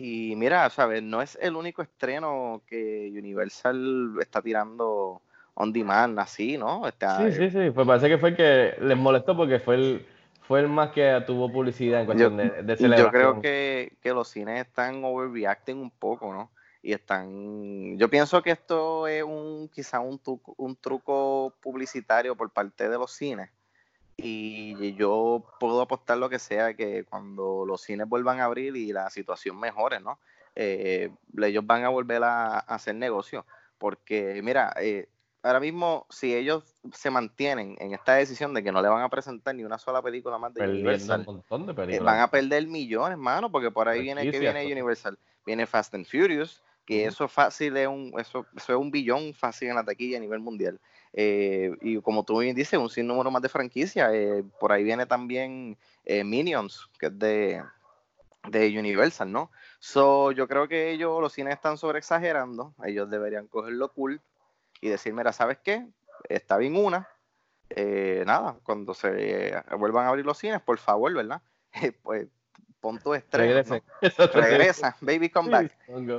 y 0.00 0.36
mira, 0.36 0.70
¿sabes? 0.70 1.02
No 1.02 1.22
es 1.22 1.36
el 1.40 1.56
único 1.56 1.82
estreno 1.82 2.62
que 2.66 3.12
Universal 3.16 4.14
está 4.20 4.40
tirando 4.40 5.20
on 5.54 5.72
demand 5.72 6.18
así, 6.20 6.56
¿no? 6.56 6.84
sí, 6.86 7.32
sí, 7.32 7.50
sí. 7.50 7.70
Pues 7.74 7.86
parece 7.86 8.08
que 8.08 8.18
fue 8.18 8.30
el 8.30 8.36
que 8.36 8.74
les 8.80 8.96
molestó 8.96 9.36
porque 9.36 9.58
fue 9.58 9.74
el, 9.74 10.06
fue 10.46 10.60
el 10.60 10.68
más 10.68 10.92
que 10.92 11.20
tuvo 11.26 11.50
publicidad 11.50 12.00
en 12.00 12.06
cuestión 12.06 12.36
de, 12.36 12.62
de, 12.62 12.76
celebración. 12.76 13.06
Yo 13.06 13.10
creo 13.10 13.40
que, 13.42 13.90
los 14.04 14.28
cines 14.28 14.60
están 14.60 15.02
overreacting 15.04 15.78
un 15.78 15.90
poco, 15.90 16.32
¿no? 16.32 16.50
Y 16.82 16.92
están... 16.92 17.98
Yo 17.98 18.08
pienso 18.08 18.42
que 18.42 18.52
esto 18.52 19.06
es 19.06 19.22
un 19.22 19.68
quizá 19.68 20.00
un, 20.00 20.20
un 20.56 20.76
truco 20.76 21.52
publicitario 21.60 22.36
por 22.36 22.50
parte 22.50 22.88
de 22.88 22.98
los 22.98 23.12
cines 23.12 23.50
y 24.20 24.94
yo 24.94 25.44
puedo 25.60 25.80
apostar 25.80 26.18
lo 26.18 26.28
que 26.28 26.40
sea 26.40 26.74
que 26.74 27.04
cuando 27.04 27.64
los 27.64 27.82
cines 27.82 28.08
vuelvan 28.08 28.40
a 28.40 28.46
abrir 28.46 28.74
y 28.76 28.92
la 28.92 29.08
situación 29.10 29.58
mejore, 29.60 30.00
¿no? 30.00 30.18
Eh, 30.56 31.10
ellos 31.40 31.64
van 31.64 31.84
a 31.84 31.88
volver 31.88 32.24
a, 32.24 32.58
hacer 32.58 32.96
negocio. 32.96 33.46
Porque, 33.78 34.40
mira, 34.42 34.74
eh, 34.80 35.08
ahora 35.44 35.60
mismo, 35.60 36.04
si 36.10 36.34
ellos 36.34 36.64
se 36.92 37.10
mantienen 37.10 37.76
en 37.78 37.94
esta 37.94 38.14
decisión 38.14 38.52
de 38.54 38.64
que 38.64 38.72
no 38.72 38.82
le 38.82 38.88
van 38.88 39.04
a 39.04 39.08
presentar 39.08 39.54
ni 39.54 39.62
una 39.62 39.78
sola 39.78 40.02
película 40.02 40.36
más 40.36 40.52
de 40.52 40.68
Universal, 40.68 41.24
eh, 41.88 42.00
van 42.00 42.18
a 42.18 42.28
perder 42.28 42.66
millones, 42.66 43.18
mano, 43.18 43.52
porque 43.52 43.70
por 43.70 43.88
ahí 43.88 44.02
viene 44.02 44.28
que 44.28 44.40
viene 44.40 44.66
Universal. 44.66 45.16
Viene 45.46 45.64
Fast 45.64 45.94
and 45.94 46.04
Furious, 46.04 46.60
que 46.88 47.04
eso 47.04 47.28
fácil 47.28 47.76
es 47.76 47.86
un, 47.86 48.14
eso, 48.18 48.46
eso 48.56 48.72
es 48.72 48.78
un 48.78 48.90
billón 48.90 49.34
fácil 49.34 49.68
en 49.68 49.74
la 49.74 49.84
taquilla 49.84 50.16
a 50.16 50.20
nivel 50.20 50.40
mundial. 50.40 50.80
Eh, 51.12 51.76
y 51.82 52.00
como 52.00 52.24
tú 52.24 52.38
bien 52.38 52.56
dices, 52.56 52.78
un 52.78 52.88
sinnúmero 52.88 53.30
más 53.30 53.42
de 53.42 53.50
franquicia. 53.50 54.08
Eh, 54.14 54.42
por 54.58 54.72
ahí 54.72 54.84
viene 54.84 55.04
también 55.04 55.76
eh, 56.06 56.24
Minions, 56.24 56.88
que 56.98 57.08
es 57.08 57.18
de, 57.18 57.62
de 58.48 58.78
Universal, 58.78 59.30
¿no? 59.30 59.50
So, 59.80 60.32
yo 60.32 60.48
creo 60.48 60.66
que 60.66 60.90
ellos, 60.90 61.20
los 61.20 61.34
cines 61.34 61.56
están 61.56 61.76
sobre 61.76 61.98
exagerando. 61.98 62.72
Ellos 62.82 63.10
deberían 63.10 63.48
cogerlo 63.48 63.92
cool 63.92 64.22
y 64.80 64.88
decir, 64.88 65.12
mira, 65.12 65.34
¿sabes 65.34 65.58
qué? 65.62 65.86
Está 66.30 66.56
bien 66.56 66.74
una. 66.74 67.06
nada, 68.24 68.56
cuando 68.62 68.94
se 68.94 69.62
vuelvan 69.76 70.06
a 70.06 70.08
abrir 70.08 70.24
los 70.24 70.38
cines, 70.38 70.62
por 70.62 70.78
favor, 70.78 71.12
¿verdad? 71.12 71.42
pues 72.02 72.28
pon 72.80 72.98
tu 72.98 73.14
estrella. 73.14 73.64
Regresa. 74.34 74.96
baby 75.00 75.28
come 75.28 75.50
back. 75.50 75.72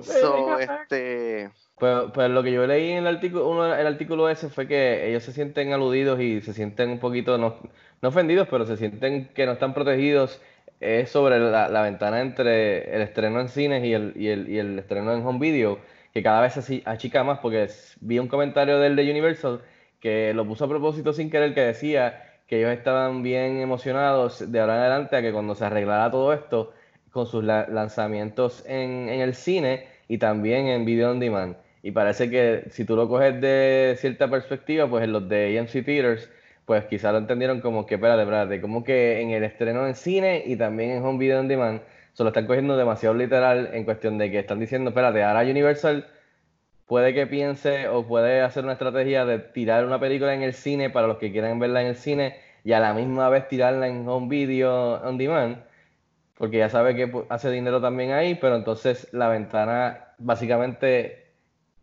so, 0.03 0.59
este 0.59 1.49
pues, 1.75 2.11
pues, 2.13 2.29
lo 2.29 2.43
que 2.43 2.51
yo 2.51 2.67
leí 2.67 2.91
en 2.91 2.97
el 2.99 3.07
artículo, 3.07 3.73
el 3.73 3.87
artículo 3.87 4.29
ese 4.29 4.49
fue 4.49 4.67
que 4.67 5.09
ellos 5.09 5.23
se 5.23 5.31
sienten 5.31 5.71
aludidos 5.73 6.19
y 6.19 6.41
se 6.41 6.53
sienten 6.53 6.89
un 6.89 6.99
poquito, 6.99 7.37
no, 7.37 7.55
no 8.01 8.09
ofendidos, 8.09 8.47
pero 8.49 8.65
se 8.65 8.77
sienten 8.77 9.29
que 9.33 9.45
no 9.45 9.53
están 9.53 9.73
protegidos 9.73 10.41
es 10.79 11.09
sobre 11.09 11.39
la, 11.39 11.81
ventana 11.81 12.21
entre 12.21 12.95
el 12.95 13.01
estreno 13.01 13.41
en 13.41 13.49
cines 13.49 13.83
y 13.83 13.93
el, 13.93 14.13
y 14.15 14.29
el, 14.29 14.49
y 14.49 14.59
el 14.59 14.79
estreno 14.79 15.13
en 15.13 15.25
home 15.25 15.39
video, 15.39 15.79
que 16.13 16.23
cada 16.23 16.41
vez 16.41 16.53
se 16.53 16.81
achica 16.85 17.23
más, 17.23 17.39
porque 17.39 17.67
vi 17.99 18.19
un 18.19 18.27
comentario 18.27 18.79
del 18.79 18.95
de 18.95 19.09
Universal 19.09 19.61
que 19.99 20.33
lo 20.33 20.45
puso 20.45 20.65
a 20.65 20.69
propósito 20.69 21.11
sin 21.13 21.29
querer, 21.29 21.53
que 21.53 21.61
decía 21.61 22.28
que 22.49 22.57
ellos 22.57 22.71
estaban 22.71 23.21
bien 23.21 23.59
emocionados 23.59 24.51
de 24.51 24.59
ahora 24.59 24.75
en 24.75 24.81
adelante 24.81 25.15
a 25.15 25.21
que 25.21 25.31
cuando 25.31 25.53
se 25.53 25.65
arreglara 25.65 26.09
todo 26.09 26.33
esto, 26.33 26.73
con 27.11 27.27
sus 27.27 27.43
lanzamientos 27.43 28.63
en, 28.67 29.07
en 29.07 29.21
el 29.21 29.35
cine 29.35 29.87
y 30.07 30.17
también 30.17 30.67
en 30.67 30.83
video 30.83 31.11
on 31.11 31.19
demand. 31.19 31.55
Y 31.83 31.91
parece 31.91 32.29
que 32.29 32.65
si 32.71 32.85
tú 32.85 32.95
lo 32.95 33.07
coges 33.07 33.39
de 33.39 33.95
cierta 33.99 34.29
perspectiva, 34.29 34.89
pues 34.89 35.03
en 35.03 35.13
los 35.13 35.29
de 35.29 35.59
AMC 35.59 35.85
Theaters, 35.85 36.29
pues 36.65 36.85
quizás 36.85 37.11
lo 37.13 37.19
entendieron 37.19 37.61
como 37.61 37.85
que, 37.85 37.95
espérate, 37.95 38.23
espérate, 38.23 38.61
como 38.61 38.83
que 38.83 39.21
en 39.21 39.29
el 39.29 39.43
estreno 39.43 39.87
en 39.87 39.95
cine 39.95 40.43
y 40.45 40.55
también 40.55 40.91
en 40.91 41.03
home 41.05 41.19
video 41.19 41.39
on 41.39 41.47
demand, 41.47 41.81
se 42.13 42.23
lo 42.23 42.29
están 42.29 42.47
cogiendo 42.47 42.75
demasiado 42.77 43.15
literal 43.15 43.69
en 43.73 43.85
cuestión 43.85 44.17
de 44.17 44.31
que 44.31 44.39
están 44.39 44.59
diciendo, 44.59 44.89
espérate, 44.89 45.23
ahora 45.23 45.41
Universal 45.41 46.07
puede 46.89 47.13
que 47.13 47.27
piense 47.27 47.87
o 47.87 48.07
puede 48.07 48.41
hacer 48.41 48.63
una 48.63 48.73
estrategia 48.73 49.23
de 49.25 49.39
tirar 49.39 49.85
una 49.85 49.99
película 49.99 50.33
en 50.33 50.41
el 50.41 50.53
cine 50.55 50.89
para 50.89 51.07
los 51.07 51.17
que 51.19 51.31
quieran 51.31 51.59
verla 51.59 51.81
en 51.83 51.87
el 51.89 51.95
cine 51.95 52.39
y 52.63 52.73
a 52.73 52.79
la 52.79 52.93
misma 52.95 53.29
vez 53.29 53.47
tirarla 53.47 53.87
en 53.87 54.07
home 54.07 54.27
video 54.27 54.95
on 55.03 55.17
demand, 55.19 55.59
porque 56.37 56.57
ya 56.57 56.69
sabe 56.69 56.95
que 56.95 57.11
hace 57.29 57.51
dinero 57.51 57.79
también 57.81 58.11
ahí, 58.11 58.35
pero 58.35 58.55
entonces 58.55 59.07
la 59.13 59.29
ventana 59.29 60.15
básicamente 60.17 61.31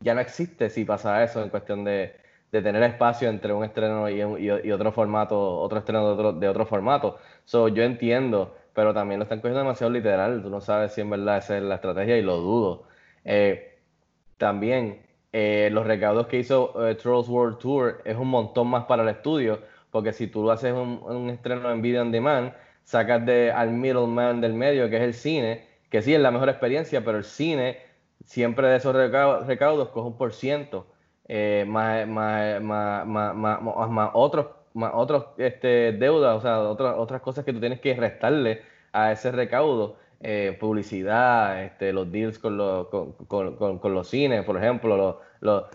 ya 0.00 0.14
no 0.14 0.20
existe 0.20 0.70
si 0.70 0.84
pasa 0.84 1.22
eso 1.22 1.42
en 1.42 1.50
cuestión 1.50 1.84
de, 1.84 2.16
tener 2.50 2.82
espacio 2.82 3.28
entre 3.28 3.52
un 3.52 3.64
estreno 3.64 4.08
y, 4.08 4.20
y, 4.20 4.72
otro 4.72 4.90
formato, 4.90 5.60
otro 5.60 5.78
estreno 5.78 6.06
de 6.06 6.12
otro, 6.14 6.32
de 6.32 6.48
otro 6.48 6.66
formato. 6.66 7.18
So, 7.44 7.68
yo 7.68 7.82
entiendo, 7.84 8.56
pero 8.74 8.94
también 8.94 9.20
lo 9.20 9.24
están 9.24 9.40
cogiendo 9.40 9.60
demasiado 9.60 9.92
literal. 9.92 10.42
Tú 10.42 10.50
no 10.50 10.60
sabes 10.62 10.92
si 10.92 11.02
en 11.02 11.10
verdad 11.10 11.38
esa 11.38 11.58
es 11.58 11.62
la 11.62 11.76
estrategia 11.76 12.16
y 12.16 12.22
lo 12.22 12.38
dudo. 12.38 12.88
Eh, 13.24 13.75
también 14.38 15.02
eh, 15.32 15.68
los 15.72 15.86
recaudos 15.86 16.26
que 16.26 16.38
hizo 16.38 16.88
eh, 16.88 16.94
Trolls 16.94 17.28
World 17.28 17.58
Tour 17.58 18.02
es 18.04 18.16
un 18.16 18.28
montón 18.28 18.68
más 18.68 18.84
para 18.86 19.02
el 19.02 19.08
estudio, 19.08 19.60
porque 19.90 20.12
si 20.12 20.26
tú 20.26 20.50
haces 20.50 20.72
un, 20.72 21.00
un 21.02 21.30
estreno 21.30 21.70
en 21.70 21.82
video 21.82 22.02
on 22.02 22.12
demand, 22.12 22.52
sacas 22.84 23.24
de, 23.26 23.50
al 23.52 23.72
middleman 23.72 24.40
del 24.40 24.54
medio, 24.54 24.88
que 24.90 24.96
es 24.96 25.02
el 25.02 25.14
cine, 25.14 25.66
que 25.90 26.02
sí 26.02 26.14
es 26.14 26.20
la 26.20 26.30
mejor 26.30 26.48
experiencia, 26.48 27.04
pero 27.04 27.18
el 27.18 27.24
cine 27.24 27.78
siempre 28.24 28.68
de 28.68 28.76
esos 28.76 28.94
recaudos, 28.94 29.46
recaudos 29.46 29.88
coge 29.90 30.08
un 30.08 30.16
por 30.16 30.32
ciento, 30.32 30.86
eh, 31.28 31.64
más, 31.66 32.06
más, 32.06 32.60
más, 32.62 33.06
más, 33.06 34.10
otros, 34.14 34.46
más 34.74 34.92
otros 34.94 35.26
este, 35.38 35.92
deudas, 35.92 36.36
o 36.36 36.40
sea, 36.40 36.60
otras, 36.60 36.96
otras 36.98 37.20
cosas 37.22 37.44
que 37.44 37.52
tú 37.52 37.60
tienes 37.60 37.80
que 37.80 37.94
restarle 37.94 38.62
a 38.92 39.12
ese 39.12 39.32
recaudo. 39.32 39.96
Eh, 40.28 40.56
publicidad, 40.58 41.62
este, 41.62 41.92
los 41.92 42.10
deals 42.10 42.40
con 42.40 42.56
los, 42.56 42.88
con, 42.88 43.12
con, 43.12 43.78
con, 43.78 43.94
los 43.94 44.08
cines, 44.08 44.44
por 44.44 44.56
ejemplo, 44.56 45.20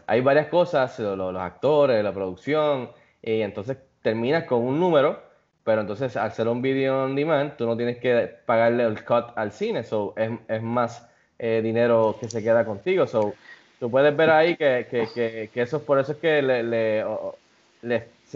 hay 0.08 0.20
varias 0.20 0.48
cosas, 0.48 1.00
los, 1.00 1.36
actores, 1.38 2.04
la 2.04 2.12
producción, 2.12 2.90
y 3.22 3.40
entonces 3.40 3.78
terminas 4.02 4.44
con 4.44 4.62
un 4.62 4.78
número, 4.78 5.24
pero 5.64 5.80
entonces 5.80 6.18
al 6.18 6.28
hacer 6.28 6.50
un 6.50 6.62
video 6.62 7.06
on 7.06 7.16
demand, 7.16 7.56
tú 7.56 7.66
no 7.66 7.78
tienes 7.78 7.98
que 8.00 8.30
pagarle 8.46 8.84
el 8.84 9.06
cut 9.06 9.28
al 9.38 9.54
cine, 9.54 9.84
so 9.84 10.14
es, 10.18 10.30
es 10.50 10.62
más 10.62 11.08
eh, 11.40 11.62
dinero 11.64 12.18
que 12.20 12.28
se 12.28 12.44
queda 12.44 12.66
contigo. 12.66 13.08
So, 13.08 13.34
tú 13.80 13.90
puedes 13.90 14.14
ver 14.18 14.32
ahí 14.32 14.58
que, 14.58 14.86
que, 14.92 15.50
que, 15.54 15.62
eso 15.62 15.82
por 15.82 15.98
eso 15.98 16.12
es 16.12 16.18
que 16.18 16.42
le, 16.42 16.62
le, 16.62 17.06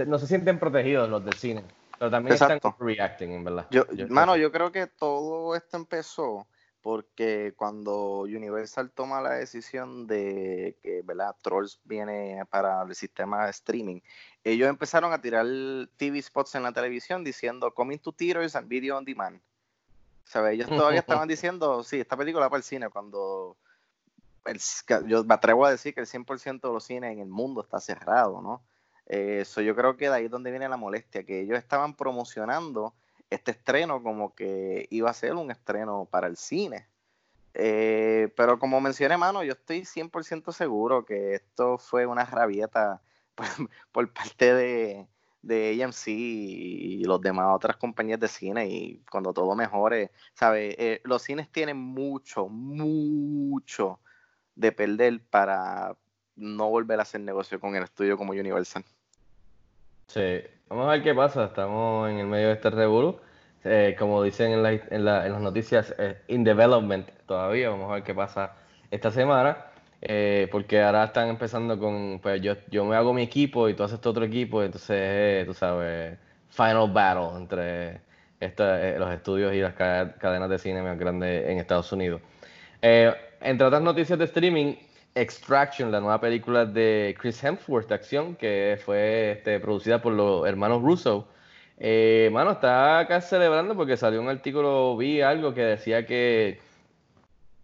no 0.07 0.17
se 0.17 0.27
sienten 0.27 0.59
protegidos 0.59 1.09
los 1.09 1.25
del 1.25 1.33
cine. 1.33 1.63
Pero 1.97 2.11
también 2.11 2.33
Exacto. 2.33 2.69
están 2.69 2.87
reacting, 2.87 3.31
en 3.31 3.43
verdad. 3.43 3.67
Yo, 3.71 3.85
Yo- 3.93 4.07
mano, 4.09 4.35
yo 4.37 4.51
creo 4.51 4.71
que 4.71 4.87
todo 4.87 5.55
esto 5.55 5.77
empezó 5.77 6.47
porque 6.81 7.53
cuando 7.57 8.19
Universal 8.19 8.91
toma 8.91 9.19
la 9.19 9.31
decisión 9.31 10.05
de 10.05 10.77
que 10.83 11.01
¿verdad? 11.03 11.35
Trolls 11.41 11.79
viene 11.83 12.43
para 12.51 12.83
el 12.83 12.93
sistema 12.93 13.45
de 13.45 13.51
streaming, 13.51 14.01
ellos 14.43 14.69
empezaron 14.69 15.11
a 15.11 15.19
tirar 15.19 15.47
TV 15.97 16.21
spots 16.21 16.53
en 16.53 16.61
la 16.61 16.71
televisión 16.73 17.23
diciendo 17.23 17.73
coming 17.73 17.97
to 17.97 18.11
theaters 18.11 18.55
and 18.55 18.67
video 18.67 18.97
on 18.97 19.05
demand. 19.05 19.41
¿Sabes? 20.25 20.53
Ellos 20.53 20.69
todavía 20.69 20.99
estaban 21.23 21.27
diciendo, 21.27 21.83
sí, 21.83 21.99
esta 21.99 22.15
película 22.17 22.45
va 22.45 22.49
para 22.51 22.59
el 22.59 22.63
cine 22.63 22.89
cuando 22.89 23.57
el- 24.45 24.59
yo 25.07 25.23
me 25.23 25.33
atrevo 25.33 25.65
a 25.65 25.71
decir 25.71 25.95
que 25.95 26.01
el 26.01 26.07
100% 26.07 26.67
de 26.67 26.73
los 26.73 26.83
cines 26.83 27.11
en 27.13 27.19
el 27.19 27.29
mundo 27.29 27.61
está 27.61 27.79
cerrado, 27.79 28.41
¿no? 28.43 28.61
Eh, 29.07 29.39
Eso 29.41 29.61
yo 29.61 29.75
creo 29.75 29.97
que 29.97 30.09
de 30.09 30.15
ahí 30.15 30.25
es 30.25 30.31
donde 30.31 30.51
viene 30.51 30.69
la 30.69 30.77
molestia, 30.77 31.23
que 31.23 31.41
ellos 31.41 31.57
estaban 31.57 31.95
promocionando 31.95 32.93
este 33.29 33.51
estreno 33.51 34.01
como 34.03 34.33
que 34.35 34.87
iba 34.89 35.09
a 35.09 35.13
ser 35.13 35.33
un 35.33 35.51
estreno 35.51 36.07
para 36.09 36.27
el 36.27 36.37
cine. 36.37 36.87
Eh, 37.53 38.33
pero 38.35 38.59
como 38.59 38.81
mencioné, 38.81 39.17
mano, 39.17 39.43
yo 39.43 39.53
estoy 39.53 39.85
100% 39.85 40.51
seguro 40.51 41.05
que 41.05 41.35
esto 41.35 41.77
fue 41.77 42.05
una 42.05 42.25
rabieta 42.25 43.01
por, 43.35 43.47
por 43.91 44.13
parte 44.13 44.53
de, 44.53 45.07
de 45.41 45.83
AMC 45.83 46.07
y 46.07 47.03
los 47.05 47.21
demás 47.21 47.55
otras 47.55 47.77
compañías 47.77 48.19
de 48.19 48.27
cine 48.27 48.67
y 48.67 49.03
cuando 49.09 49.31
todo 49.31 49.55
mejore, 49.55 50.11
¿sabes? 50.33 50.75
Eh, 50.77 51.01
los 51.03 51.21
cines 51.21 51.49
tienen 51.51 51.77
mucho, 51.77 52.47
mucho 52.47 53.99
de 54.55 54.71
perder 54.71 55.21
para 55.29 55.95
no 56.35 56.69
volver 56.69 56.99
a 56.99 57.03
hacer 57.03 57.21
negocio 57.21 57.59
con 57.59 57.75
el 57.75 57.83
estudio 57.83 58.17
como 58.17 58.31
Universal. 58.31 58.83
Sí, 60.07 60.21
vamos 60.69 60.87
a 60.87 60.91
ver 60.91 61.03
qué 61.03 61.13
pasa. 61.13 61.45
Estamos 61.45 62.09
en 62.09 62.17
el 62.19 62.27
medio 62.27 62.47
de 62.47 62.53
este 62.53 62.69
revolú. 62.69 63.19
Eh, 63.63 63.95
como 63.97 64.21
dicen 64.23 64.51
en, 64.51 64.63
la- 64.63 64.73
en 64.73 65.05
la- 65.05 65.25
en 65.25 65.31
las 65.33 65.41
noticias, 65.41 65.93
eh, 65.97 66.21
in 66.27 66.43
development 66.43 67.09
todavía. 67.25 67.69
Vamos 67.69 67.89
a 67.91 67.95
ver 67.95 68.03
qué 68.03 68.13
pasa 68.13 68.53
esta 68.91 69.11
semana. 69.11 69.57
Eh, 70.01 70.47
porque 70.51 70.81
ahora 70.83 71.05
están 71.05 71.29
empezando 71.29 71.79
con, 71.79 72.19
pues 72.21 72.39
yo, 72.41 72.53
yo 72.69 72.85
me 72.85 72.95
hago 72.95 73.13
mi 73.13 73.23
equipo 73.23 73.67
y 73.69 73.73
tú 73.73 73.83
haces 73.83 73.99
tu 74.01 74.09
otro 74.09 74.23
equipo. 74.25 74.61
entonces, 74.63 74.91
eh, 74.99 75.43
tú 75.45 75.53
sabes, 75.53 76.17
final 76.49 76.91
battle 76.91 77.37
entre 77.37 78.01
esta- 78.39 78.87
eh, 78.87 78.99
los 78.99 79.11
estudios 79.11 79.53
y 79.53 79.59
las 79.61 79.73
ca- 79.73 80.13
cadenas 80.19 80.49
de 80.49 80.59
cine 80.59 80.81
más 80.83 80.97
grandes 80.99 81.49
en 81.49 81.57
Estados 81.57 81.91
Unidos. 81.91 82.21
Eh, 82.81 83.13
entre 83.41 83.65
otras 83.67 83.81
noticias 83.81 84.17
de 84.19 84.25
streaming, 84.25 84.75
Extraction, 85.15 85.91
la 85.91 86.01
nueva 86.01 86.19
película 86.19 86.65
de 86.65 87.15
Chris 87.19 87.41
Hemsworth 87.43 87.87
de 87.87 87.95
acción, 87.95 88.35
que 88.35 88.77
fue 88.83 89.31
este, 89.31 89.59
producida 89.59 90.01
por 90.01 90.13
los 90.13 90.45
hermanos 90.45 90.81
Russo. 90.81 91.27
Eh, 91.77 92.29
mano, 92.33 92.51
está 92.51 92.99
acá 92.99 93.21
celebrando 93.21 93.75
porque 93.75 93.97
salió 93.97 94.21
un 94.21 94.29
artículo, 94.29 94.95
vi 94.97 95.21
algo 95.21 95.53
que 95.53 95.61
decía 95.61 96.05
que, 96.05 96.59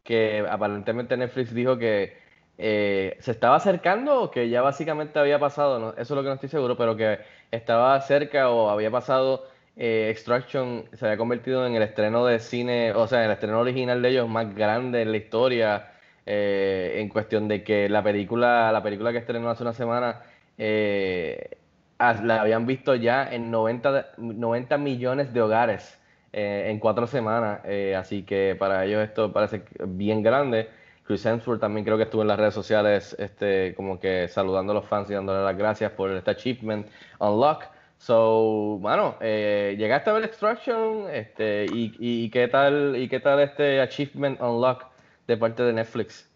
que 0.03 0.45
aparentemente 0.49 1.17
Netflix 1.17 1.53
dijo 1.53 1.77
que 1.77 2.17
eh, 2.57 3.17
se 3.19 3.31
estaba 3.31 3.55
acercando 3.57 4.21
o 4.23 4.31
que 4.31 4.49
ya 4.49 4.61
básicamente 4.61 5.19
había 5.19 5.39
pasado, 5.39 5.93
eso 5.93 6.01
es 6.01 6.09
lo 6.11 6.21
que 6.21 6.27
no 6.29 6.35
estoy 6.35 6.49
seguro, 6.49 6.77
pero 6.77 6.95
que 6.95 7.19
estaba 7.51 7.99
cerca 8.01 8.49
o 8.49 8.69
había 8.69 8.91
pasado 8.91 9.45
eh, 9.75 10.09
Extraction, 10.11 10.85
se 10.93 11.05
había 11.05 11.17
convertido 11.17 11.65
en 11.65 11.75
el 11.75 11.81
estreno 11.83 12.25
de 12.25 12.39
cine, 12.39 12.93
o 12.93 13.07
sea, 13.07 13.19
en 13.19 13.25
el 13.25 13.31
estreno 13.31 13.59
original 13.59 14.01
de 14.01 14.09
ellos 14.09 14.29
más 14.29 14.53
grande 14.53 15.01
en 15.01 15.11
la 15.11 15.17
historia, 15.17 15.91
eh, 16.25 16.93
en 16.97 17.09
cuestión 17.09 17.47
de 17.47 17.63
que 17.63 17.89
la 17.89 18.03
película, 18.03 18.71
la 18.71 18.83
película 18.83 19.11
que 19.11 19.19
estrenó 19.19 19.49
hace 19.49 19.63
una 19.63 19.73
semana, 19.73 20.21
eh, 20.57 21.57
la 21.99 22.41
habían 22.41 22.65
visto 22.65 22.95
ya 22.95 23.31
en 23.31 23.51
90, 23.51 23.91
de- 23.91 24.05
90 24.17 24.77
millones 24.77 25.33
de 25.33 25.41
hogares 25.41 25.99
eh, 26.33 26.67
en 26.69 26.79
cuatro 26.79 27.07
semanas, 27.07 27.61
eh, 27.65 27.95
así 27.95 28.23
que 28.23 28.55
para 28.57 28.85
ellos 28.85 29.03
esto 29.03 29.31
parece 29.33 29.63
bien 29.87 30.23
grande. 30.23 30.69
Chris 31.03 31.25
Hemsworth 31.25 31.59
también 31.59 31.83
creo 31.83 31.97
que 31.97 32.03
estuvo 32.03 32.21
en 32.21 32.27
las 32.29 32.39
redes 32.39 32.53
sociales 32.53 33.15
este, 33.19 33.73
como 33.75 33.99
que 33.99 34.27
saludando 34.27 34.71
a 34.71 34.75
los 34.75 34.85
fans 34.87 35.09
y 35.09 35.13
dándole 35.13 35.43
las 35.43 35.57
gracias 35.57 35.91
por 35.91 36.11
este 36.11 36.31
achievement 36.31 36.87
unlock. 37.19 37.65
So, 37.97 38.79
mano, 38.81 39.17
eh, 39.21 39.75
llegaste 39.77 40.09
a 40.09 40.13
ver 40.13 40.23
Extraction, 40.23 41.07
este, 41.11 41.67
y, 41.67 41.95
y 41.99 42.29
qué 42.31 42.47
tal, 42.47 42.95
y 42.97 43.07
qué 43.09 43.19
tal 43.19 43.39
este 43.41 43.79
achievement 43.81 44.39
unlock 44.41 44.85
de 45.27 45.37
parte 45.37 45.63
de 45.63 45.73
Netflix. 45.73 46.29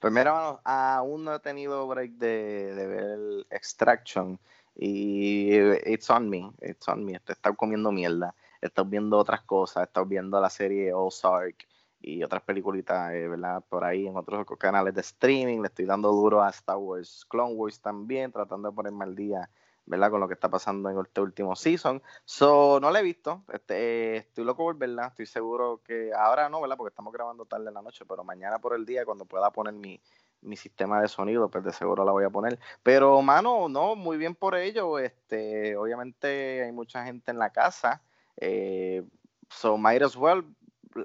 Pues 0.00 0.12
mira, 0.12 0.60
aún 0.64 1.24
no 1.24 1.34
he 1.34 1.40
tenido 1.40 1.86
break 1.88 2.12
de, 2.12 2.72
ver 2.74 3.46
Extraction 3.50 4.38
y 4.76 5.56
it's 5.84 6.08
on 6.08 6.30
me, 6.30 6.52
it's 6.60 6.86
on 6.88 7.04
me. 7.04 7.14
He 7.14 7.32
estado 7.32 7.56
comiendo 7.56 7.90
mierda, 7.90 8.32
estado 8.60 8.88
viendo 8.88 9.18
otras 9.18 9.42
cosas, 9.42 9.88
estado 9.88 10.06
viendo 10.06 10.40
la 10.40 10.50
serie 10.50 10.92
Ozark 10.92 11.66
y 12.00 12.22
otras 12.22 12.42
peliculitas, 12.42 13.12
eh, 13.12 13.26
¿verdad? 13.26 13.64
Por 13.68 13.82
ahí 13.82 14.06
en 14.06 14.16
otros 14.16 14.46
canales 14.56 14.94
de 14.94 15.00
streaming, 15.00 15.60
le 15.60 15.66
estoy 15.66 15.84
dando 15.84 16.12
duro 16.12 16.42
a 16.42 16.50
Star 16.50 16.76
Wars, 16.76 17.26
Clone 17.28 17.54
Wars 17.54 17.80
también, 17.80 18.30
tratando 18.30 18.70
de 18.70 18.74
ponerme 18.76 19.04
al 19.04 19.16
día, 19.16 19.50
¿verdad? 19.88 20.10
Con 20.10 20.20
lo 20.20 20.28
que 20.28 20.34
está 20.34 20.48
pasando 20.48 20.90
en 20.90 20.98
este 21.00 21.20
último 21.20 21.56
season. 21.56 22.02
So, 22.24 22.78
no 22.80 22.90
la 22.90 23.00
he 23.00 23.02
visto, 23.02 23.42
este, 23.52 24.18
estoy 24.18 24.44
loco 24.44 24.64
por 24.64 24.76
verla, 24.76 25.06
estoy 25.06 25.26
seguro 25.26 25.80
que 25.82 26.12
ahora 26.14 26.48
no, 26.48 26.60
¿verdad? 26.60 26.76
Porque 26.76 26.90
estamos 26.90 27.12
grabando 27.12 27.46
tarde 27.46 27.68
en 27.68 27.74
la 27.74 27.82
noche, 27.82 28.04
pero 28.06 28.22
mañana 28.22 28.58
por 28.58 28.74
el 28.74 28.84
día, 28.84 29.04
cuando 29.04 29.24
pueda 29.24 29.50
poner 29.50 29.74
mi, 29.74 30.00
mi 30.42 30.56
sistema 30.56 31.00
de 31.00 31.08
sonido, 31.08 31.48
pues 31.48 31.64
de 31.64 31.72
seguro 31.72 32.04
la 32.04 32.12
voy 32.12 32.24
a 32.24 32.30
poner. 32.30 32.58
Pero, 32.82 33.20
mano, 33.22 33.68
no, 33.68 33.96
muy 33.96 34.18
bien 34.18 34.34
por 34.34 34.54
ello. 34.54 34.98
Este, 34.98 35.76
obviamente 35.76 36.62
hay 36.64 36.72
mucha 36.72 37.04
gente 37.04 37.30
en 37.30 37.38
la 37.38 37.50
casa. 37.50 38.02
Eh, 38.36 39.02
so 39.48 39.78
might 39.78 40.02
as 40.02 40.16
well, 40.16 40.44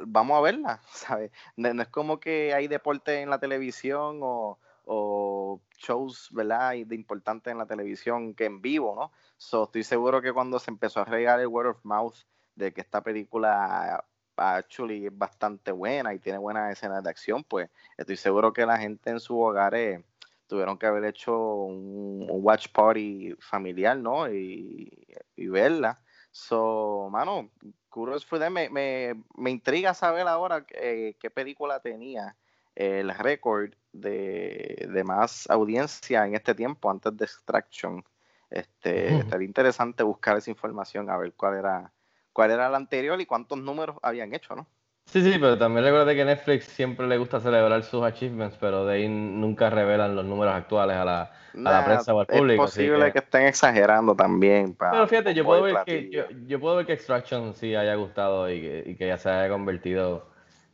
vamos 0.05 0.37
a 0.37 0.41
verla, 0.41 0.81
¿sabes? 0.91 1.31
No 1.55 1.81
es 1.81 1.87
como 1.87 2.19
que 2.19 2.53
hay 2.53 2.67
deporte 2.67 3.21
en 3.21 3.29
la 3.29 3.39
televisión 3.39 4.19
o, 4.21 4.59
o 4.85 5.61
shows, 5.77 6.29
¿verdad? 6.31 6.71
De 6.85 6.95
importantes 6.95 7.51
en 7.51 7.57
la 7.57 7.65
televisión 7.65 8.33
que 8.33 8.45
en 8.45 8.61
vivo, 8.61 8.95
¿no? 8.95 9.11
So, 9.37 9.65
estoy 9.65 9.83
seguro 9.83 10.21
que 10.21 10.33
cuando 10.33 10.59
se 10.59 10.71
empezó 10.71 11.01
a 11.01 11.05
regar 11.05 11.39
el 11.39 11.47
word 11.47 11.69
of 11.69 11.85
mouth 11.85 12.15
de 12.55 12.73
que 12.73 12.81
esta 12.81 13.01
película 13.01 14.03
actually 14.35 15.05
es 15.07 15.17
bastante 15.17 15.71
buena 15.71 16.13
y 16.13 16.19
tiene 16.19 16.37
buenas 16.37 16.71
escenas 16.71 17.03
de 17.03 17.09
acción, 17.09 17.43
pues 17.43 17.69
estoy 17.97 18.17
seguro 18.17 18.51
que 18.53 18.65
la 18.65 18.77
gente 18.77 19.09
en 19.09 19.19
sus 19.19 19.37
hogares 19.37 20.03
tuvieron 20.47 20.77
que 20.77 20.85
haber 20.85 21.05
hecho 21.05 21.37
un, 21.37 22.27
watch 22.29 22.67
party 22.69 23.35
familiar, 23.39 23.97
¿no? 23.97 24.31
Y, 24.31 24.91
y 25.35 25.47
verla. 25.47 25.99
So, 26.31 27.09
mano, 27.11 27.51
kudos 27.89 28.25
for 28.25 28.39
them. 28.39 28.53
Me, 28.53 28.69
me, 28.69 29.13
me 29.35 29.51
intriga 29.51 29.93
saber 29.93 30.27
ahora 30.27 30.65
eh, 30.69 31.15
qué 31.19 31.29
película 31.29 31.79
tenía 31.79 32.35
el 32.75 33.13
récord 33.15 33.73
de, 33.93 34.87
de 34.91 35.03
más 35.03 35.49
audiencia 35.49 36.25
en 36.25 36.35
este 36.35 36.55
tiempo 36.55 36.89
antes 36.91 37.15
de 37.17 37.25
Extraction. 37.25 38.03
Este, 38.49 39.11
Ujú. 39.11 39.19
estaría 39.21 39.47
interesante 39.47 40.03
buscar 40.03 40.37
esa 40.37 40.51
información 40.51 41.09
a 41.09 41.17
ver 41.17 41.33
cuál 41.33 41.57
era 41.57 41.91
cuál 42.33 42.51
era 42.51 42.69
la 42.69 42.77
anterior 42.77 43.19
y 43.21 43.25
cuántos 43.27 43.57
números 43.59 43.97
habían 44.01 44.33
hecho, 44.33 44.55
¿no? 44.55 44.67
Sí, 45.05 45.21
sí, 45.21 45.37
pero 45.39 45.57
también 45.57 45.85
recuerda 45.85 46.15
que 46.15 46.25
Netflix 46.25 46.65
siempre 46.65 47.07
le 47.07 47.17
gusta 47.17 47.39
celebrar 47.39 47.83
sus 47.83 48.03
achievements, 48.03 48.57
pero 48.59 48.85
de 48.85 48.95
ahí 48.95 49.07
nunca 49.07 49.69
revelan 49.69 50.15
los 50.15 50.25
números 50.25 50.55
actuales 50.55 50.97
a 50.97 51.05
la, 51.05 51.31
a 51.53 51.71
la 51.71 51.85
prensa 51.85 52.13
o 52.13 52.19
al 52.19 52.25
es 52.25 52.29
público. 52.37 52.63
así 52.63 52.79
posible 52.79 53.05
que- 53.07 53.11
que... 53.13 53.19
estén 53.19 53.43
exagerando 53.43 54.15
también. 54.15 54.73
pa- 54.73 54.91
Pero 54.91 55.07
fíjate, 55.07 55.33
yo 55.35 55.45
puedo 55.45 55.61
ver 55.63 55.83
que 55.85 56.09
yo, 56.09 56.23
yo 56.47 56.59
puedo 56.59 56.77
ver 56.77 56.85
que 56.87 56.93
Extraction 56.93 57.53
sí 57.53 57.75
haya 57.75 57.95
gustado 57.95 58.49
y 58.51 58.61
que, 58.61 58.83
y 58.87 58.95
que 58.95 59.07
ya 59.07 59.17
se 59.17 59.29
haya 59.29 59.49
convertido 59.49 60.32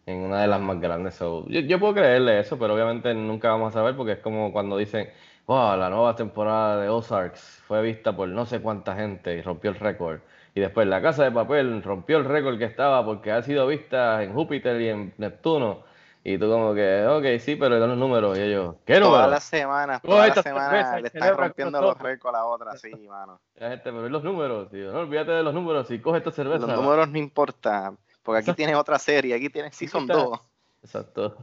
en 0.09 0.19
una 0.19 0.41
de 0.41 0.47
las 0.47 0.59
más 0.59 0.79
grandes. 0.79 1.15
So, 1.15 1.45
yo, 1.47 1.59
yo 1.61 1.79
puedo 1.79 1.93
creerle 1.93 2.39
eso, 2.39 2.57
pero 2.57 2.73
obviamente 2.73 3.13
nunca 3.13 3.49
vamos 3.49 3.69
a 3.69 3.79
saber 3.79 3.95
porque 3.95 4.13
es 4.13 4.19
como 4.19 4.51
cuando 4.51 4.77
dicen, 4.77 5.09
wow, 5.45 5.77
la 5.77 5.89
nueva 5.89 6.15
temporada 6.15 6.81
de 6.81 6.89
Ozarks 6.89 7.61
fue 7.67 7.81
vista 7.81 8.15
por 8.15 8.27
no 8.27 8.45
sé 8.45 8.61
cuánta 8.61 8.95
gente 8.95 9.35
y 9.35 9.41
rompió 9.41 9.71
el 9.71 9.77
récord. 9.77 10.19
Y 10.55 10.61
después 10.61 10.87
La 10.87 11.01
Casa 11.01 11.23
de 11.23 11.31
Papel 11.31 11.83
rompió 11.83 12.17
el 12.17 12.25
récord 12.25 12.57
que 12.57 12.65
estaba 12.65 13.05
porque 13.05 13.31
ha 13.31 13.41
sido 13.43 13.67
vista 13.67 14.23
en 14.23 14.33
Júpiter 14.33 14.81
y 14.81 14.89
en 14.89 15.13
Neptuno. 15.17 15.83
Y 16.23 16.37
tú 16.37 16.49
como 16.49 16.73
que, 16.73 17.05
ok, 17.07 17.39
sí, 17.39 17.55
pero 17.55 17.79
los 17.79 17.97
números. 17.97 18.37
Y 18.37 18.41
ellos, 18.41 18.75
¿qué 18.85 18.95
números? 18.95 19.17
Todas 19.17 19.31
las 19.31 19.43
semanas, 19.43 20.01
Todas 20.01 20.35
las 20.35 20.43
semanas 20.43 21.01
le 21.01 21.07
están 21.07 21.37
rompiendo 21.37 21.81
los 21.81 21.97
récords 21.97 22.35
a 22.35 22.39
la 22.39 22.45
otra, 22.45 22.77
sí, 22.77 22.91
mano. 23.07 23.39
La 23.55 23.69
gente, 23.69 23.85
pero 23.85 24.05
¿y 24.05 24.09
los 24.09 24.23
números, 24.23 24.69
tío. 24.69 24.91
No 24.91 24.99
olvídate 24.99 25.31
de 25.31 25.43
los 25.43 25.53
números 25.53 25.89
y 25.91 25.99
coge 25.99 26.17
esta 26.17 26.31
cerveza. 26.31 26.67
Los 26.67 26.81
números 26.81 27.09
no 27.09 27.17
importan, 27.17 27.97
porque 28.23 28.39
aquí 28.41 28.53
tienes 28.53 28.75
otra 28.75 28.97
serie, 28.99 29.35
aquí 29.35 29.49
tienes 29.49 29.75
Season 29.75 30.01
está. 30.01 30.13
2. 30.13 30.39
Exacto. 30.83 31.37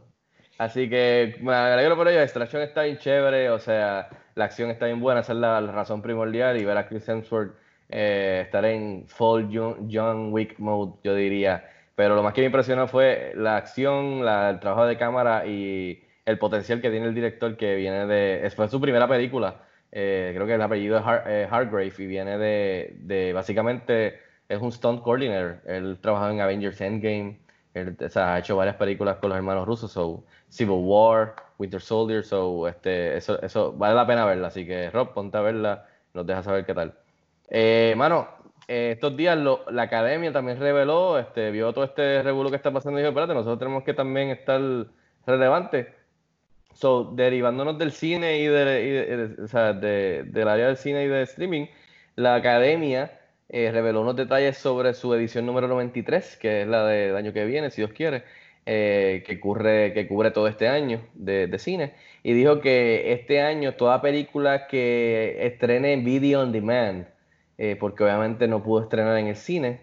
Así 0.59 0.89
que 0.89 1.37
me 1.43 1.53
alegro 1.53 1.97
por 1.97 2.09
ello. 2.09 2.21
Extraction 2.23 2.63
está 2.63 2.83
bien 2.85 2.97
chévere, 2.99 3.51
o 3.51 3.59
sea, 3.59 4.09
la 4.35 4.45
acción 4.47 4.71
está 4.71 4.87
bien 4.87 5.01
buena, 5.01 5.21
esa 5.21 5.33
es 5.33 5.39
la, 5.39 5.61
la 5.61 5.73
razón 5.73 6.01
primordial. 6.01 6.57
Y 6.59 6.65
ver 6.65 6.79
a 6.79 6.89
Chris 6.89 7.07
Hemsworth 7.09 7.55
eh, 7.91 8.43
estar 8.47 8.65
en 8.65 9.07
full 9.07 9.45
John, 9.53 9.89
John 9.93 10.33
Wick 10.33 10.59
mode, 10.59 10.95
yo 11.05 11.15
diría. 11.15 11.69
Pero 11.95 12.15
lo 12.15 12.23
más 12.23 12.33
que 12.33 12.41
me 12.41 12.47
impresionó 12.47 12.89
fue 12.89 13.33
la 13.37 13.57
acción, 13.57 14.25
la- 14.25 14.51
el 14.51 14.61
trabajo 14.61 14.87
de 14.87 14.97
cámara 14.97 15.47
y 15.47 16.03
el 16.25 16.39
potencial 16.39 16.81
que 16.81 16.91
tiene 16.91 17.07
el 17.07 17.15
director, 17.15 17.57
que 17.57 17.75
viene 17.77 18.07
de. 18.07 18.51
Fue 18.57 18.69
su 18.69 18.81
primera 18.81 19.07
película. 19.07 19.63
eh, 19.93 20.33
creo 20.35 20.47
que 20.47 20.55
el 20.55 20.63
apellido 20.63 20.99
es 20.99 21.05
Har- 21.05 21.25
eh, 21.27 21.49
Hargrave 21.51 21.93
y 21.99 22.07
viene 22.07 22.39
de, 22.39 22.97
de. 23.01 23.33
Básicamente, 23.35 24.21
es 24.49 24.61
un 24.61 24.73
stunt 24.73 25.03
coordinator. 25.03 25.61
Él 25.67 25.99
trabajó 26.01 26.31
en 26.31 26.41
Avengers 26.41 26.81
Endgame. 26.81 27.39
Él, 27.75 27.97
o 28.05 28.09
sea, 28.09 28.35
ha 28.35 28.39
hecho 28.39 28.57
varias 28.57 28.77
películas 28.77 29.17
con 29.17 29.29
los 29.31 29.37
hermanos 29.37 29.67
rusos, 29.67 29.93
so, 29.93 30.25
Civil 30.49 30.79
War, 30.81 31.35
Winter 31.59 31.81
Soldier, 31.81 32.25
so, 32.25 32.67
este, 32.69 33.17
eso, 33.19 33.41
eso 33.43 33.73
vale 33.73 33.95
la 33.95 34.07
pena 34.07 34.25
verla, 34.25 34.49
así 34.49 34.67
que 34.67 34.91
Rob, 34.91 35.13
ponte 35.13 35.37
a 35.37 35.43
verla, 35.43 35.87
nos 36.15 36.27
deja 36.27 36.43
saber 36.43 36.65
qué 36.65 36.73
tal. 36.73 36.95
Eh, 37.51 37.93
mano, 37.97 38.29
eh, 38.67 38.93
estos 38.95 39.15
días 39.15 39.37
lo- 39.37 39.71
la 39.71 39.83
academia 39.83 40.33
también 40.33 40.59
reveló, 40.59 41.19
este, 41.19 41.51
vio 41.51 41.73
todo 41.75 41.85
este 41.85 42.23
revuelo 42.23 42.49
que 42.49 42.57
está 42.57 42.71
pasando 42.73 42.99
y 42.99 43.03
dijo, 43.03 43.11
espérate, 43.11 43.35
nosotros 43.35 43.59
tenemos 43.59 43.85
que 43.85 43.93
también 43.93 44.31
estar 44.31 44.61
relevantes. 45.27 45.89
So, 46.73 47.05
derivándonos 47.15 47.79
del 47.79 47.93
cine 47.93 48.39
y, 48.39 48.47
de, 48.47 48.85
y 48.85 48.91
de- 48.91 49.43
o 49.45 49.49
sea, 49.49 49.73
de- 49.73 50.25
del 50.25 50.49
área 50.49 50.67
del 50.67 50.77
cine 50.77 51.05
y 51.05 51.09
de 51.09 51.23
streaming, 51.23 51.67
la 52.17 52.35
academia 52.37 53.19
eh, 53.49 53.71
reveló 53.73 54.01
unos 54.03 54.17
detalles 54.17 54.57
sobre 54.59 54.95
su 54.95 55.15
edición 55.15 55.47
número 55.47 55.69
93, 55.69 56.37
que 56.37 56.63
es 56.63 56.69
la 56.69 56.87
de- 56.87 57.09
del 57.09 57.17
año 57.17 57.33
que 57.33 57.45
viene, 57.45 57.71
si 57.71 57.81
Dios 57.83 57.93
quiere, 57.93 58.25
eh, 58.67 59.23
que, 59.27 59.39
cubre, 59.39 60.31
todo 60.33 60.49
este 60.49 60.69
año 60.69 61.01
de, 61.15 61.57
cine, 61.59 61.95
y 62.23 62.33
dijo 62.33 62.61
que 62.61 63.13
este 63.13 63.41
año 63.41 63.75
toda 63.75 64.03
película 64.03 64.67
que 64.67 65.39
estrene 65.47 65.93
en 65.93 66.05
video 66.05 66.43
on 66.43 66.53
demand, 66.53 67.07
eh, 67.59 67.77
porque 67.79 68.03
obviamente 68.05 68.49
no 68.49 68.63
pudo 68.63 68.83
estrenar 68.83 69.17
en 69.19 69.29
el 69.29 69.37
cine, 69.37 69.81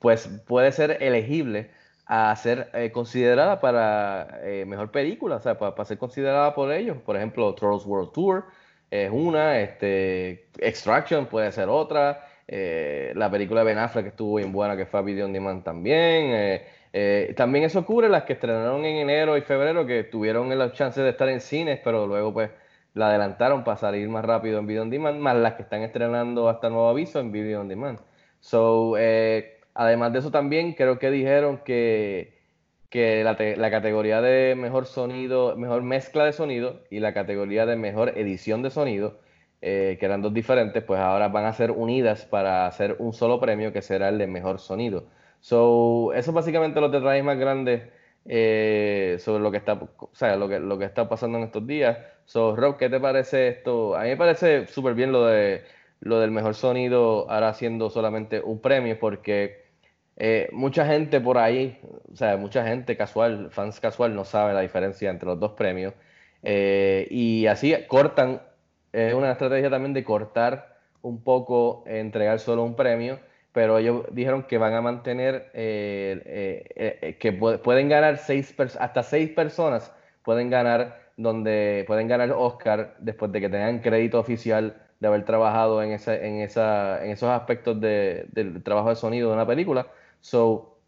pues 0.00 0.28
puede 0.46 0.72
ser 0.72 0.98
elegible 1.02 1.70
a 2.06 2.34
ser 2.36 2.70
considerada 2.92 3.60
para 3.60 4.40
mejor 4.66 4.90
película, 4.90 5.36
o 5.36 5.40
sea, 5.40 5.58
para, 5.58 5.74
para 5.74 5.86
ser 5.86 5.98
considerada 5.98 6.54
por 6.54 6.72
ellos. 6.72 6.96
Por 7.04 7.16
ejemplo, 7.16 7.54
Trolls 7.54 7.84
World 7.86 8.12
Tour 8.12 8.44
es 8.90 9.10
una, 9.10 9.60
este, 9.60 10.46
Extraction 10.58 11.26
puede 11.26 11.50
ser 11.52 11.68
otra, 11.68 12.26
eh, 12.48 13.12
la 13.16 13.30
película 13.30 13.60
de 13.60 13.66
Ben 13.66 13.78
Affleck 13.78 14.04
que 14.04 14.10
estuvo 14.10 14.36
bien 14.36 14.52
buena, 14.52 14.76
que 14.76 14.86
fue 14.86 15.00
a 15.00 15.02
Video 15.02 15.26
On 15.26 15.32
Demand 15.32 15.62
también. 15.64 16.30
eh, 16.32 16.66
eh, 16.96 17.34
también 17.36 17.64
eso 17.64 17.84
cubre 17.84 18.08
las 18.08 18.22
que 18.22 18.34
estrenaron 18.34 18.84
en 18.84 18.96
enero 18.96 19.36
y 19.36 19.40
febrero, 19.42 19.84
que 19.84 20.04
tuvieron 20.04 20.56
la 20.56 20.72
chance 20.72 21.00
de 21.02 21.10
estar 21.10 21.28
en 21.28 21.40
cines, 21.40 21.80
pero 21.82 22.06
luego 22.06 22.32
pues 22.32 22.50
la 22.94 23.08
adelantaron 23.08 23.64
para 23.64 23.76
salir 23.76 24.08
más 24.08 24.24
rápido 24.24 24.60
en 24.60 24.66
Video 24.68 24.82
On 24.82 24.90
Demand, 24.90 25.18
más 25.18 25.36
las 25.36 25.54
que 25.54 25.62
están 25.62 25.82
estrenando 25.82 26.48
hasta 26.48 26.70
nuevo 26.70 26.88
aviso 26.88 27.18
en 27.18 27.32
Video 27.32 27.60
On 27.62 27.68
Demand. 27.68 27.98
So, 28.38 28.96
eh, 28.98 29.60
además 29.74 30.12
de 30.12 30.20
eso 30.20 30.30
también 30.30 30.74
creo 30.74 31.00
que 31.00 31.10
dijeron 31.10 31.62
que, 31.64 32.38
que 32.90 33.24
la, 33.24 33.36
la 33.56 33.70
categoría 33.72 34.20
de 34.20 34.54
mejor 34.54 34.86
sonido, 34.86 35.56
mejor 35.56 35.82
mezcla 35.82 36.24
de 36.24 36.32
sonido 36.32 36.84
y 36.90 37.00
la 37.00 37.12
categoría 37.12 37.66
de 37.66 37.74
mejor 37.76 38.16
edición 38.16 38.62
de 38.62 38.70
sonido, 38.70 39.18
eh, 39.66 39.96
que 39.98 40.04
eran 40.04 40.20
dos 40.20 40.34
diferentes, 40.34 40.84
pues 40.84 41.00
ahora 41.00 41.28
van 41.28 41.46
a 41.46 41.52
ser 41.54 41.70
unidas 41.70 42.26
para 42.26 42.66
hacer 42.66 42.96
un 42.98 43.14
solo 43.14 43.40
premio 43.40 43.72
que 43.72 43.80
será 43.80 44.10
el 44.10 44.18
de 44.18 44.26
mejor 44.26 44.58
sonido. 44.58 45.06
So, 45.40 46.12
eso 46.12 46.30
es 46.32 46.34
básicamente 46.34 46.82
los 46.82 46.92
detalles 46.92 47.24
más 47.24 47.38
grandes 47.38 47.82
eh, 48.26 49.16
sobre 49.20 49.42
lo 49.42 49.50
que 49.50 49.56
está, 49.56 49.72
o 49.72 50.10
sea, 50.12 50.36
lo 50.36 50.48
que, 50.50 50.60
lo 50.60 50.78
que 50.78 50.84
está 50.84 51.08
pasando 51.08 51.38
en 51.38 51.44
estos 51.44 51.66
días. 51.66 51.96
So, 52.26 52.54
Rob, 52.54 52.76
¿qué 52.76 52.90
te 52.90 53.00
parece 53.00 53.48
esto? 53.48 53.96
A 53.96 54.02
mí 54.02 54.10
me 54.10 54.16
parece 54.18 54.66
súper 54.66 54.92
bien 54.94 55.12
lo 55.12 55.24
de 55.24 55.62
lo 56.00 56.20
del 56.20 56.30
mejor 56.30 56.54
sonido 56.54 57.30
ahora 57.30 57.54
siendo 57.54 57.88
solamente 57.88 58.42
un 58.42 58.60
premio, 58.60 58.98
porque 58.98 59.64
eh, 60.18 60.48
mucha 60.52 60.84
gente 60.86 61.22
por 61.22 61.38
ahí, 61.38 61.80
o 62.12 62.16
sea, 62.16 62.36
mucha 62.36 62.66
gente 62.66 62.98
casual, 62.98 63.50
fans 63.50 63.80
casual, 63.80 64.14
no 64.14 64.26
sabe 64.26 64.52
la 64.52 64.60
diferencia 64.60 65.08
entre 65.10 65.26
los 65.26 65.40
dos 65.40 65.52
premios. 65.52 65.94
Y 66.42 67.46
así 67.46 67.74
cortan, 67.88 68.42
es 68.94 69.14
una 69.14 69.32
estrategia 69.32 69.70
también 69.70 69.92
de 69.94 70.04
cortar 70.04 70.76
un 71.02 71.22
poco, 71.22 71.84
eh, 71.86 72.00
entregar 72.00 72.38
solo 72.40 72.62
un 72.64 72.76
premio, 72.76 73.18
pero 73.52 73.78
ellos 73.78 74.04
dijeron 74.12 74.44
que 74.44 74.58
van 74.58 74.74
a 74.74 74.80
mantener, 74.80 75.50
eh, 75.54 76.64
eh, 76.76 77.16
que 77.18 77.38
pu- 77.38 77.60
pueden 77.60 77.88
ganar 77.88 78.18
seis 78.18 78.54
hasta 78.80 79.02
seis 79.02 79.30
personas 79.30 79.92
pueden 80.22 80.50
ganar, 80.50 81.00
donde 81.16 81.84
pueden 81.86 82.08
ganar 82.08 82.32
Oscar 82.32 82.96
después 82.98 83.30
de 83.32 83.40
que 83.40 83.48
tengan 83.48 83.80
crédito 83.80 84.18
oficial 84.18 84.76
de 85.00 85.06
haber 85.08 85.24
trabajado 85.24 85.82
en, 85.82 85.92
esa, 85.92 86.16
en, 86.16 86.40
esa, 86.40 87.04
en 87.04 87.10
esos 87.12 87.28
aspectos 87.30 87.80
de- 87.80 88.26
del 88.32 88.62
trabajo 88.62 88.88
de 88.88 88.96
sonido 88.96 89.28
de 89.28 89.34
una 89.34 89.46
película. 89.46 89.86
So, 90.20 90.78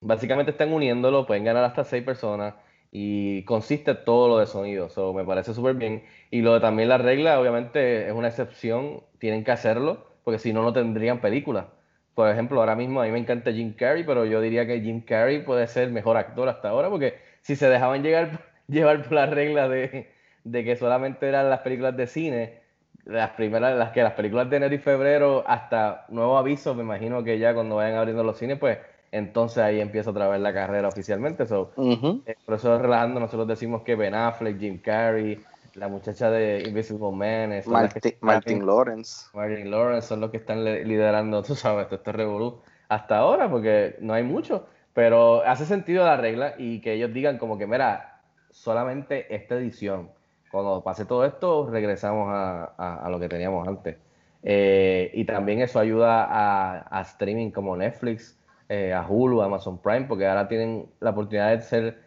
básicamente 0.00 0.50
están 0.52 0.72
uniéndolo, 0.72 1.26
pueden 1.26 1.44
ganar 1.44 1.64
hasta 1.64 1.84
seis 1.84 2.04
personas 2.04 2.54
y 2.92 3.44
consiste 3.44 3.94
todo 3.96 4.28
lo 4.28 4.38
de 4.38 4.46
sonido. 4.46 4.90
So, 4.90 5.14
me 5.14 5.24
parece 5.24 5.54
súper 5.54 5.74
bien. 5.76 6.04
Y 6.30 6.42
lo 6.42 6.54
de 6.54 6.60
también 6.60 6.88
la 6.90 6.98
regla, 6.98 7.40
obviamente, 7.40 8.06
es 8.08 8.12
una 8.14 8.28
excepción, 8.28 9.04
tienen 9.18 9.44
que 9.44 9.52
hacerlo, 9.52 10.06
porque 10.24 10.38
si 10.38 10.52
no, 10.52 10.62
no 10.62 10.72
tendrían 10.74 11.20
película. 11.20 11.70
Por 12.14 12.28
ejemplo, 12.30 12.60
ahora 12.60 12.76
mismo 12.76 13.00
a 13.00 13.06
mí 13.06 13.10
me 13.10 13.18
encanta 13.18 13.52
Jim 13.52 13.74
Carrey, 13.74 14.04
pero 14.04 14.26
yo 14.26 14.40
diría 14.42 14.66
que 14.66 14.80
Jim 14.80 15.00
Carrey 15.02 15.42
puede 15.44 15.66
ser 15.66 15.90
mejor 15.90 16.16
actor 16.18 16.48
hasta 16.48 16.68
ahora, 16.68 16.90
porque 16.90 17.18
si 17.42 17.56
se 17.56 17.68
dejaban 17.68 18.02
llegar, 18.02 18.40
llevar 18.68 19.02
por 19.02 19.12
la 19.12 19.26
regla 19.26 19.68
de, 19.68 20.12
de 20.44 20.64
que 20.64 20.76
solamente 20.76 21.26
eran 21.28 21.48
las 21.50 21.60
películas 21.60 21.96
de 21.96 22.06
cine, 22.06 22.62
las 23.04 23.30
primeras, 23.30 23.76
las 23.78 23.92
que 23.92 24.02
las 24.02 24.12
películas 24.14 24.50
de 24.50 24.56
enero 24.58 24.74
y 24.74 24.78
febrero, 24.78 25.44
hasta 25.46 26.06
nuevo 26.10 26.36
aviso, 26.38 26.74
me 26.74 26.82
imagino 26.82 27.24
que 27.24 27.38
ya 27.38 27.54
cuando 27.54 27.76
vayan 27.76 27.96
abriendo 27.96 28.22
los 28.22 28.38
cines, 28.38 28.58
pues 28.58 28.78
entonces 29.12 29.58
ahí 29.58 29.80
empieza 29.80 30.10
otra 30.10 30.28
vez 30.28 30.40
la 30.40 30.52
carrera 30.54 30.88
oficialmente. 30.88 31.46
So, 31.46 31.72
Ujú. 31.76 32.22
eh, 32.26 32.36
por 32.44 32.54
eso 32.56 32.78
relajando, 32.78 33.20
nosotros 33.20 33.48
decimos 33.48 33.82
que 33.82 33.96
Ben 33.96 34.14
Affleck, 34.14 34.58
Jim 34.58 34.80
Carrey, 34.82 35.46
la 35.74 35.88
muchacha 35.88 36.30
de 36.30 36.64
Invisible 36.68 37.12
Man, 37.12 37.62
son 37.62 37.82
las 37.82 37.92
que 37.94 38.18
Martin, 38.20 38.66
Lawrence. 38.66 39.30
Martin 39.32 39.70
Lawrence 39.70 40.08
son 40.08 40.20
los 40.20 40.30
que 40.30 40.38
están 40.38 40.64
li- 40.64 40.84
liderando, 40.84 41.42
tú 41.44 41.54
sabes, 41.54 41.86
todo 41.86 41.96
este 41.96 42.12
revolú 42.12 42.62
hasta 42.88 43.18
ahora, 43.18 43.50
porque 43.50 43.96
no 44.00 44.12
hay 44.14 44.22
mucho, 44.22 44.68
pero 44.92 45.42
hace 45.44 45.64
sentido 45.66 46.04
la 46.04 46.16
regla 46.16 46.54
y 46.58 46.80
que 46.80 46.92
ellos 46.94 47.12
digan 47.14 47.38
como 47.38 47.56
que, 47.58 47.66
mira, 47.66 48.22
solamente 48.50 49.34
esta 49.34 49.54
edición, 49.56 50.12
cuando 50.48 50.82
pase 50.84 51.06
todo 51.06 51.24
esto, 51.24 51.68
regresamos 51.70 52.28
a, 52.30 52.74
a- 52.76 53.06
a 53.06 53.08
lo 53.10 53.18
que 53.20 53.28
teníamos 53.28 53.66
antes. 53.66 53.98
Eh, 54.42 55.10
y 55.14 55.24
también 55.24 55.60
eso 55.60 55.78
ayuda 55.78 56.24
a, 56.24 56.98
a 56.98 57.02
streaming 57.02 57.50
como 57.52 57.76
Netflix, 57.76 58.38
eh, 58.68 58.92
a 58.92 59.06
Hulu, 59.06 59.42
a 59.42 59.46
Amazon 59.46 59.80
Prime, 59.80 60.02
porque 60.02 60.26
ahora 60.26 60.48
tienen 60.48 60.90
la 61.00 61.10
oportunidad 61.10 61.50
de 61.50 61.62
ser 61.62 61.98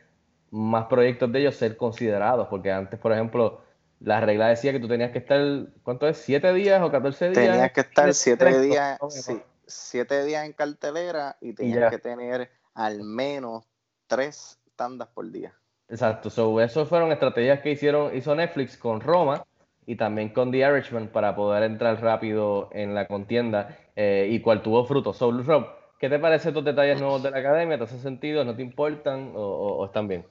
más 0.51 0.85
proyectos 0.85 1.31
de 1.31 1.39
ellos 1.39 1.55
ser 1.55 1.77
considerados, 1.77 2.47
porque 2.47 2.71
antes, 2.71 2.99
por 2.99 3.11
ejemplo, 3.11 3.61
la 3.99 4.21
regla 4.21 4.47
decía 4.47 4.71
que 4.71 4.79
tú 4.79 4.87
tenías 4.87 5.11
que 5.11 5.19
estar, 5.19 5.39
¿cuánto 5.83 6.07
es? 6.07 6.17
¿Siete 6.17 6.53
días 6.53 6.81
o 6.81 6.91
14 6.91 7.29
días? 7.29 7.35
Tenías 7.35 7.71
que 7.71 7.81
estar 7.81 8.13
siete 8.13 8.61
días, 8.61 8.97
¿no? 9.01 9.09
sí, 9.09 9.41
siete 9.65 10.23
días 10.25 10.45
en 10.45 10.53
cartelera 10.53 11.37
y 11.41 11.53
tenías 11.53 11.91
que 11.91 11.97
tener 11.97 12.49
al 12.73 13.03
menos 13.03 13.65
tres 14.07 14.59
tandas 14.75 15.07
por 15.09 15.31
día. 15.31 15.53
Exacto, 15.87 16.29
so, 16.29 16.59
eso 16.61 16.85
fueron 16.85 17.11
estrategias 17.11 17.61
que 17.61 17.71
hicieron, 17.71 18.15
hizo 18.15 18.33
Netflix 18.35 18.77
con 18.77 19.01
Roma 19.01 19.45
y 19.85 19.95
también 19.95 20.29
con 20.29 20.51
The 20.51 20.57
Irishman 20.57 21.09
para 21.09 21.35
poder 21.35 21.63
entrar 21.63 22.01
rápido 22.01 22.69
en 22.71 22.95
la 22.95 23.07
contienda 23.07 23.77
eh, 23.95 24.27
y 24.31 24.41
cual 24.41 24.63
tuvo 24.63 24.85
fruto. 24.85 25.13
So, 25.13 25.31
Rob, 25.31 25.67
¿qué 26.05 26.09
te 26.09 26.19
parece 26.19 26.49
estos 26.49 26.63
detalles 26.63 26.99
nuevos 26.99 27.23
de 27.23 27.31
la 27.31 27.39
academia? 27.39 27.79
¿Te 27.79 27.85
hacen 27.85 27.99
sentido? 27.99 28.45
¿No 28.45 28.55
te 28.55 28.61
importan 28.61 29.31
o, 29.35 29.39
o- 29.41 29.77
o 29.77 29.85
están 29.87 30.07
bien? 30.07 30.23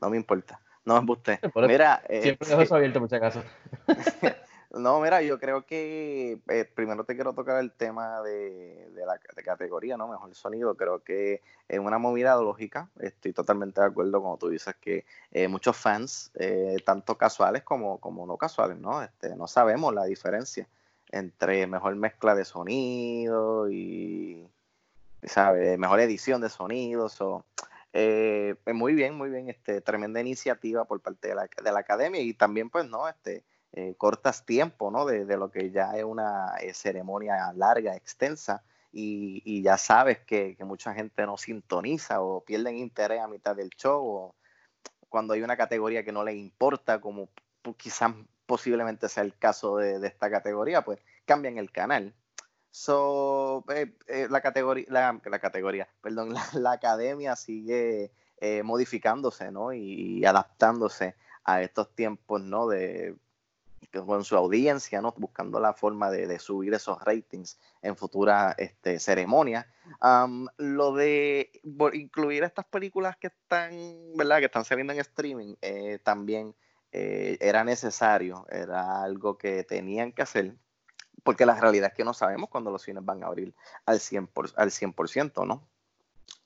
No 0.00 0.08
me 0.08 0.16
importa. 0.16 0.60
No 0.84 0.94
me 0.94 1.00
eso 1.00 1.66
Mira, 1.66 2.00
eh, 2.08 2.22
Siempre 2.22 2.48
dejo 2.48 2.60
eso 2.62 2.76
abierto 2.76 3.00
por 3.00 3.08
si 3.08 3.16
acaso. 3.16 3.42
No, 4.70 5.00
mira, 5.00 5.22
yo 5.22 5.38
creo 5.40 5.64
que 5.64 6.38
eh, 6.48 6.64
primero 6.74 7.02
te 7.04 7.14
quiero 7.14 7.32
tocar 7.32 7.58
el 7.60 7.72
tema 7.72 8.20
de, 8.22 8.88
de 8.90 9.06
la 9.06 9.18
de 9.34 9.42
categoría, 9.42 9.96
¿no? 9.96 10.06
Mejor 10.06 10.32
sonido. 10.34 10.74
Creo 10.76 11.02
que 11.02 11.40
es 11.66 11.78
una 11.78 11.98
movida 11.98 12.36
lógica. 12.36 12.90
Estoy 13.00 13.32
totalmente 13.32 13.80
de 13.80 13.86
acuerdo 13.86 14.20
cuando 14.20 14.36
tú 14.38 14.48
dices 14.48 14.74
que 14.80 15.06
eh, 15.32 15.48
muchos 15.48 15.76
fans, 15.76 16.30
eh, 16.34 16.76
tanto 16.84 17.16
casuales 17.16 17.62
como, 17.62 17.98
como 17.98 18.26
no 18.26 18.36
casuales, 18.36 18.76
¿no? 18.78 19.02
Este, 19.02 19.34
no 19.34 19.46
sabemos 19.48 19.92
la 19.94 20.04
diferencia 20.04 20.68
entre 21.10 21.66
mejor 21.66 21.96
mezcla 21.96 22.34
de 22.34 22.44
sonido 22.44 23.70
y, 23.70 24.46
¿sabes? 25.22 25.78
Mejor 25.78 26.00
edición 26.00 26.40
de 26.40 26.48
sonidos. 26.48 27.20
O, 27.20 27.44
eh, 27.92 28.56
muy 28.72 28.94
bien, 28.94 29.14
muy 29.14 29.30
bien. 29.30 29.48
Este, 29.48 29.80
tremenda 29.80 30.20
iniciativa 30.20 30.84
por 30.84 31.00
parte 31.00 31.28
de 31.28 31.34
la, 31.34 31.48
de 31.62 31.72
la 31.72 31.80
academia 31.80 32.20
y 32.20 32.34
también, 32.34 32.70
pues, 32.70 32.88
¿no? 32.88 33.08
Este, 33.08 33.44
eh, 33.72 33.94
cortas 33.98 34.46
tiempo, 34.46 34.90
¿no? 34.90 35.04
De, 35.04 35.24
lo 35.36 35.50
que 35.50 35.70
ya 35.70 35.96
es 35.96 36.04
una 36.04 36.56
eh, 36.60 36.72
ceremonia 36.72 37.52
larga, 37.54 37.94
extensa, 37.94 38.62
y, 38.92 39.42
y 39.44 39.62
ya 39.62 39.76
sabes 39.76 40.18
que, 40.20 40.56
mucha 40.60 40.94
gente 40.94 41.26
no 41.26 41.36
sintoniza 41.36 42.22
o 42.22 42.40
pierden 42.42 42.76
interés 42.76 43.20
a 43.20 43.28
mitad 43.28 43.54
del 43.54 43.70
show, 43.70 44.02
o 44.02 44.34
cuando 45.08 45.34
hay 45.34 45.42
una 45.42 45.56
categoría 45.56 46.04
que 46.04 46.12
no 46.12 46.24
le 46.24 46.34
importa, 46.34 47.00
como 47.00 47.28
quizás 47.76 48.12
posiblemente 48.46 49.08
sea 49.08 49.24
el 49.24 49.36
caso 49.36 49.76
de 49.76 50.06
esta 50.06 50.30
categoría, 50.30 50.82
pues 50.82 51.00
cambian 51.26 51.58
el 51.58 51.70
canal. 51.70 52.14
So, 52.76 53.64
eh, 53.70 53.96
eh, 54.06 54.26
la, 54.28 54.42
categoría, 54.42 54.84
la, 54.90 55.18
la, 55.24 55.38
categoría, 55.38 55.88
perdón, 56.02 56.34
la, 56.34 56.46
la 56.52 56.72
academia 56.72 57.34
sigue 57.34 58.12
eh, 58.38 58.62
modificándose, 58.62 59.50
¿no? 59.50 59.72
Y, 59.72 60.22
adaptándose 60.26 61.16
a 61.42 61.62
estos 61.62 61.94
tiempos, 61.94 62.42
¿no? 62.42 62.68
De, 62.68 63.16
con 64.04 64.24
su 64.24 64.36
audiencia, 64.36 65.00
¿no? 65.00 65.14
buscando 65.16 65.58
la 65.58 65.72
forma 65.72 66.10
de, 66.10 66.26
de 66.26 66.38
subir 66.38 66.74
esos 66.74 67.02
ratings 67.02 67.58
en 67.80 67.96
futuras 67.96 68.54
este, 68.58 69.00
ceremonias. 69.00 69.64
Um, 70.02 70.46
lo 70.58 70.92
de 70.94 71.50
incluir 71.94 72.44
estas 72.44 72.66
películas 72.66 73.16
que 73.16 73.28
están, 73.28 73.72
¿verdad? 74.16 74.40
Que 74.40 74.46
están 74.46 74.66
saliendo 74.66 74.92
en 74.92 74.98
streaming, 74.98 75.54
eh, 75.62 75.98
también 76.02 76.54
eh, 76.92 77.38
era 77.40 77.64
necesario, 77.64 78.46
era 78.50 79.02
algo 79.02 79.38
que 79.38 79.64
tenían 79.64 80.12
que 80.12 80.20
hacer, 80.20 80.56
porque 81.22 81.46
la 81.46 81.58
realidad 81.58 81.90
es 81.90 81.96
que 81.96 82.04
no 82.04 82.14
sabemos 82.14 82.50
cuándo 82.50 82.70
los 82.70 82.82
cines 82.82 83.04
van 83.04 83.22
a 83.22 83.26
abrir 83.26 83.54
al 83.84 83.98
100%, 83.98 84.28
por, 84.28 84.50
al 84.56 84.70
100% 84.70 85.46
¿no? 85.46 85.62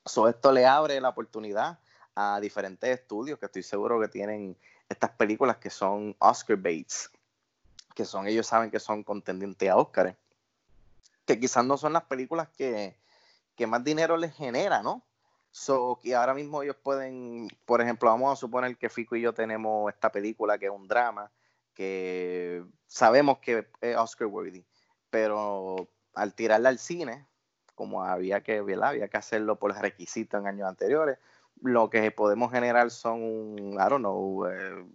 So, 0.05 0.27
esto 0.27 0.51
le 0.51 0.65
abre 0.65 0.99
la 0.99 1.09
oportunidad 1.09 1.79
a 2.15 2.39
diferentes 2.39 2.89
estudios 2.89 3.39
que 3.39 3.45
estoy 3.45 3.63
seguro 3.63 3.99
que 3.99 4.07
tienen 4.07 4.57
estas 4.89 5.11
películas 5.11 5.57
que 5.57 5.69
son 5.69 6.15
Oscar 6.19 6.57
baits, 6.57 7.11
que 7.95 8.05
son, 8.05 8.27
ellos 8.27 8.47
saben 8.47 8.71
que 8.71 8.79
son 8.79 9.03
contendientes 9.03 9.69
a 9.69 9.77
Oscar, 9.77 10.17
que 11.25 11.39
quizás 11.39 11.63
no 11.63 11.77
son 11.77 11.93
las 11.93 12.03
películas 12.03 12.49
que, 12.49 12.97
que 13.55 13.67
más 13.67 13.83
dinero 13.83 14.17
les 14.17 14.33
genera, 14.33 14.81
¿no? 14.81 15.03
So, 15.51 15.99
que 16.01 16.15
ahora 16.15 16.33
mismo 16.33 16.63
ellos 16.63 16.77
pueden, 16.81 17.47
por 17.65 17.81
ejemplo, 17.81 18.09
vamos 18.09 18.33
a 18.33 18.39
suponer 18.39 18.77
que 18.77 18.89
Fico 18.89 19.15
y 19.15 19.21
yo 19.21 19.33
tenemos 19.33 19.93
esta 19.93 20.11
película 20.11 20.57
que 20.57 20.65
es 20.65 20.71
un 20.71 20.87
drama, 20.87 21.29
que 21.73 22.63
sabemos 22.87 23.39
que 23.39 23.67
es 23.81 23.97
Oscar 23.97 24.27
worthy, 24.27 24.65
pero 25.09 25.87
al 26.13 26.33
tirarla 26.33 26.69
al 26.69 26.79
cine, 26.79 27.25
como 27.75 28.03
había 28.03 28.41
que, 28.41 28.61
¿verdad? 28.61 28.89
había 28.89 29.07
que 29.07 29.17
hacerlo 29.17 29.57
por 29.57 29.73
requisito 29.75 30.37
en 30.37 30.47
años 30.47 30.67
anteriores, 30.67 31.17
lo 31.61 31.89
que 31.89 32.11
podemos 32.11 32.51
generar 32.51 32.91
son, 32.91 33.21
un, 33.23 33.73
I 33.73 33.89
don't 33.89 33.99
know, 33.99 34.47
eh, 34.47 34.85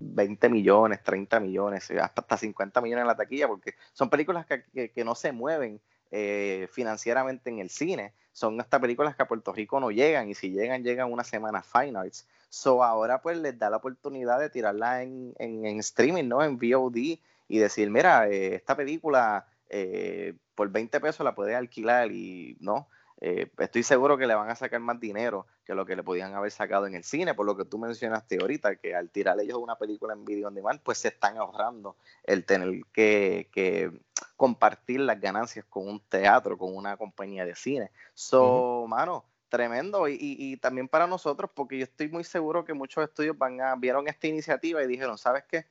20 0.00 0.48
millones, 0.48 1.02
30 1.02 1.40
millones, 1.40 1.90
hasta 1.90 2.36
50 2.36 2.80
millones 2.80 3.02
en 3.02 3.06
la 3.06 3.16
taquilla, 3.16 3.48
porque 3.48 3.74
son 3.92 4.10
películas 4.10 4.46
que, 4.46 4.64
que, 4.64 4.90
que 4.90 5.04
no 5.04 5.14
se 5.14 5.32
mueven 5.32 5.80
eh, 6.10 6.68
financieramente 6.70 7.50
en 7.50 7.58
el 7.58 7.70
cine. 7.70 8.12
Son 8.34 8.60
estas 8.60 8.80
películas 8.80 9.14
que 9.14 9.22
a 9.22 9.28
Puerto 9.28 9.52
Rico 9.52 9.78
no 9.78 9.92
llegan 9.92 10.28
y 10.28 10.34
si 10.34 10.50
llegan, 10.50 10.82
llegan 10.82 11.10
una 11.10 11.22
semana 11.22 11.62
Fine. 11.62 12.10
So 12.48 12.82
ahora 12.82 13.22
pues 13.22 13.38
les 13.38 13.56
da 13.56 13.70
la 13.70 13.76
oportunidad 13.76 14.40
de 14.40 14.50
tirarla 14.50 15.02
en, 15.02 15.34
en, 15.38 15.64
en 15.64 15.78
streaming, 15.78 16.28
¿no? 16.28 16.42
En 16.42 16.58
VOD 16.58 16.96
y 16.96 17.58
decir, 17.58 17.90
mira, 17.90 18.28
eh, 18.28 18.56
esta 18.56 18.76
película 18.76 19.46
eh, 19.70 20.34
por 20.56 20.68
20 20.68 20.98
pesos 21.00 21.24
la 21.24 21.34
puedes 21.34 21.54
alquilar 21.54 22.10
y 22.10 22.56
no. 22.60 22.88
Eh, 23.20 23.50
estoy 23.58 23.84
seguro 23.84 24.18
que 24.18 24.26
le 24.26 24.34
van 24.34 24.50
a 24.50 24.56
sacar 24.56 24.80
más 24.80 24.98
dinero 24.98 25.46
que 25.64 25.74
lo 25.74 25.86
que 25.86 25.94
le 25.94 26.02
podían 26.02 26.34
haber 26.34 26.50
sacado 26.50 26.88
en 26.88 26.96
el 26.96 27.04
cine, 27.04 27.34
por 27.34 27.46
lo 27.46 27.56
que 27.56 27.64
tú 27.64 27.78
mencionaste 27.78 28.38
ahorita, 28.40 28.76
que 28.76 28.96
al 28.96 29.10
tirar 29.10 29.38
ellos 29.40 29.58
una 29.58 29.76
película 29.76 30.12
en 30.12 30.24
video 30.24 30.48
on 30.48 30.54
demand, 30.54 30.80
pues 30.80 30.98
se 30.98 31.08
están 31.08 31.38
ahorrando 31.38 31.96
el 32.24 32.44
tener 32.44 32.82
que, 32.92 33.48
que 33.52 33.92
compartir 34.36 35.00
las 35.00 35.20
ganancias 35.20 35.64
con 35.66 35.88
un 35.88 36.00
teatro, 36.00 36.56
con 36.58 36.74
una 36.74 36.96
compañía 36.96 37.44
de 37.44 37.54
cine. 37.54 37.90
So, 38.14 38.42
uh 38.42 38.84
-huh. 38.84 38.88
mano, 38.88 39.24
tremendo. 39.48 40.08
Y, 40.08 40.14
y, 40.14 40.52
y, 40.52 40.56
también 40.56 40.88
para 40.88 41.06
nosotros, 41.06 41.50
porque 41.54 41.78
yo 41.78 41.84
estoy 41.84 42.08
muy 42.08 42.24
seguro 42.24 42.64
que 42.64 42.74
muchos 42.74 43.04
estudios 43.04 43.36
van 43.36 43.60
a, 43.60 43.74
vieron 43.76 44.08
esta 44.08 44.26
iniciativa 44.26 44.82
y 44.82 44.86
dijeron, 44.86 45.18
¿sabes 45.18 45.44
qué? 45.48 45.66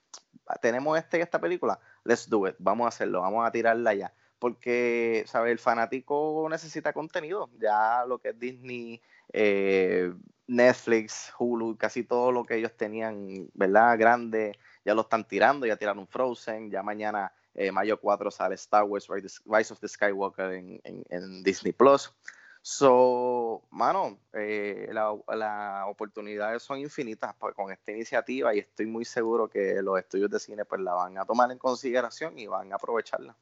Tenemos 0.62 0.98
este, 0.98 1.22
esta 1.22 1.40
película, 1.40 1.80
let's 2.04 2.30
do 2.30 2.48
it, 2.48 2.56
vamos 2.60 2.86
a 2.86 2.90
hacerlo, 2.90 3.22
vamos 3.22 3.46
a 3.46 3.52
tirarla 3.52 3.94
ya 3.94 4.14
porque, 4.44 5.24
¿sabes? 5.26 5.54
El 5.54 5.58
fanático 5.58 6.46
necesita 6.52 6.92
contenido. 6.92 7.50
Ya 7.62 8.04
lo 8.06 8.20
que 8.20 8.32
es 8.32 8.38
Disney, 8.38 9.02
eh, 9.32 10.12
Netflix, 10.48 11.32
Hulu, 11.40 11.78
casi 11.78 12.04
todo 12.04 12.34
lo 12.34 12.44
que 12.44 12.58
ellos 12.58 12.76
tenían, 12.76 13.50
¿verdad? 13.54 13.98
Grande, 13.98 14.60
ya 14.84 14.96
lo 14.96 15.04
están 15.04 15.26
tirando, 15.26 15.66
ya 15.66 15.78
tiraron 15.78 16.08
Frozen, 16.08 16.70
ya 16.70 16.84
mañana, 16.84 17.32
eh, 17.56 17.72
mayo 17.72 18.00
4, 18.00 18.32
sale 18.32 18.56
Star 18.56 18.84
Wars, 18.84 19.08
Rise 19.08 19.74
of 19.74 19.80
the 19.80 19.88
Skywalker 19.88 20.54
en, 20.54 21.44
Disney 21.44 21.74
Plus. 21.74 22.14
So, 22.62 23.62
mano, 23.72 24.20
eh, 24.32 24.90
las 24.94 25.16
la 25.36 25.86
oportunidades 25.88 26.64
son 26.64 26.80
infinitas 26.80 27.36
con 27.56 27.72
esta 27.72 27.92
iniciativa 27.92 28.56
y 28.56 28.60
estoy 28.60 28.86
muy 28.86 29.04
seguro 29.04 29.50
que 29.50 29.82
los 29.82 30.00
estudios 30.00 30.32
de 30.32 30.40
cine 30.40 30.64
pues 30.64 30.80
la 30.82 30.94
van 30.94 31.18
a 31.18 31.26
tomar 31.26 31.52
en 31.52 31.58
consideración 31.58 32.40
y 32.40 32.48
van 32.48 32.72
a 32.72 32.76
aprovecharla. 32.76 33.36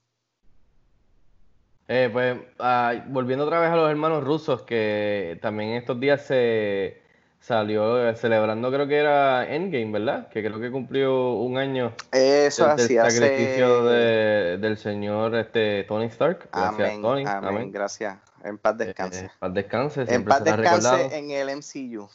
Eh, 1.88 2.10
pues 2.12 2.38
uh, 2.60 3.12
volviendo 3.12 3.45
otra 3.45 3.60
vez 3.60 3.69
a 3.69 3.76
los 3.76 3.89
hermanos 3.89 4.24
rusos, 4.24 4.63
que 4.63 5.38
también 5.41 5.71
estos 5.71 6.00
días 6.00 6.26
se 6.26 7.02
salió 7.42 8.08
eh, 8.08 8.16
celebrando, 8.16 8.72
creo 8.72 8.88
que 8.88 8.98
era 8.98 9.54
Endgame, 9.54 9.92
¿verdad? 9.92 10.30
Que 10.30 10.44
creo 10.44 10.60
que 10.62 10.72
cumplió 10.72 11.34
un 11.34 11.58
año 11.58 11.94
Eso 12.12 12.68
del, 12.68 12.74
así, 12.74 12.96
del 12.96 13.12
sacrificio 13.12 13.80
hace... 13.80 13.90
de, 13.90 14.58
del 14.60 14.78
señor 14.78 15.36
este, 15.36 15.84
Tony 15.86 16.06
Stark. 16.06 16.50
Gracias, 16.54 16.90
amén, 16.90 17.02
Tony. 17.02 17.26
Amén, 17.26 17.50
amén. 17.50 17.72
gracias. 17.72 18.18
En 18.44 18.58
paz 18.60 18.78
descanse. 18.78 19.26
Eh, 19.26 19.30
en 19.32 19.40
paz 19.40 19.54
descanse. 19.54 20.02
En 20.08 20.24
paz 20.24 20.44
descanse 20.44 21.18
en 21.18 21.32
el 21.32 21.50
MCU. 21.58 22.08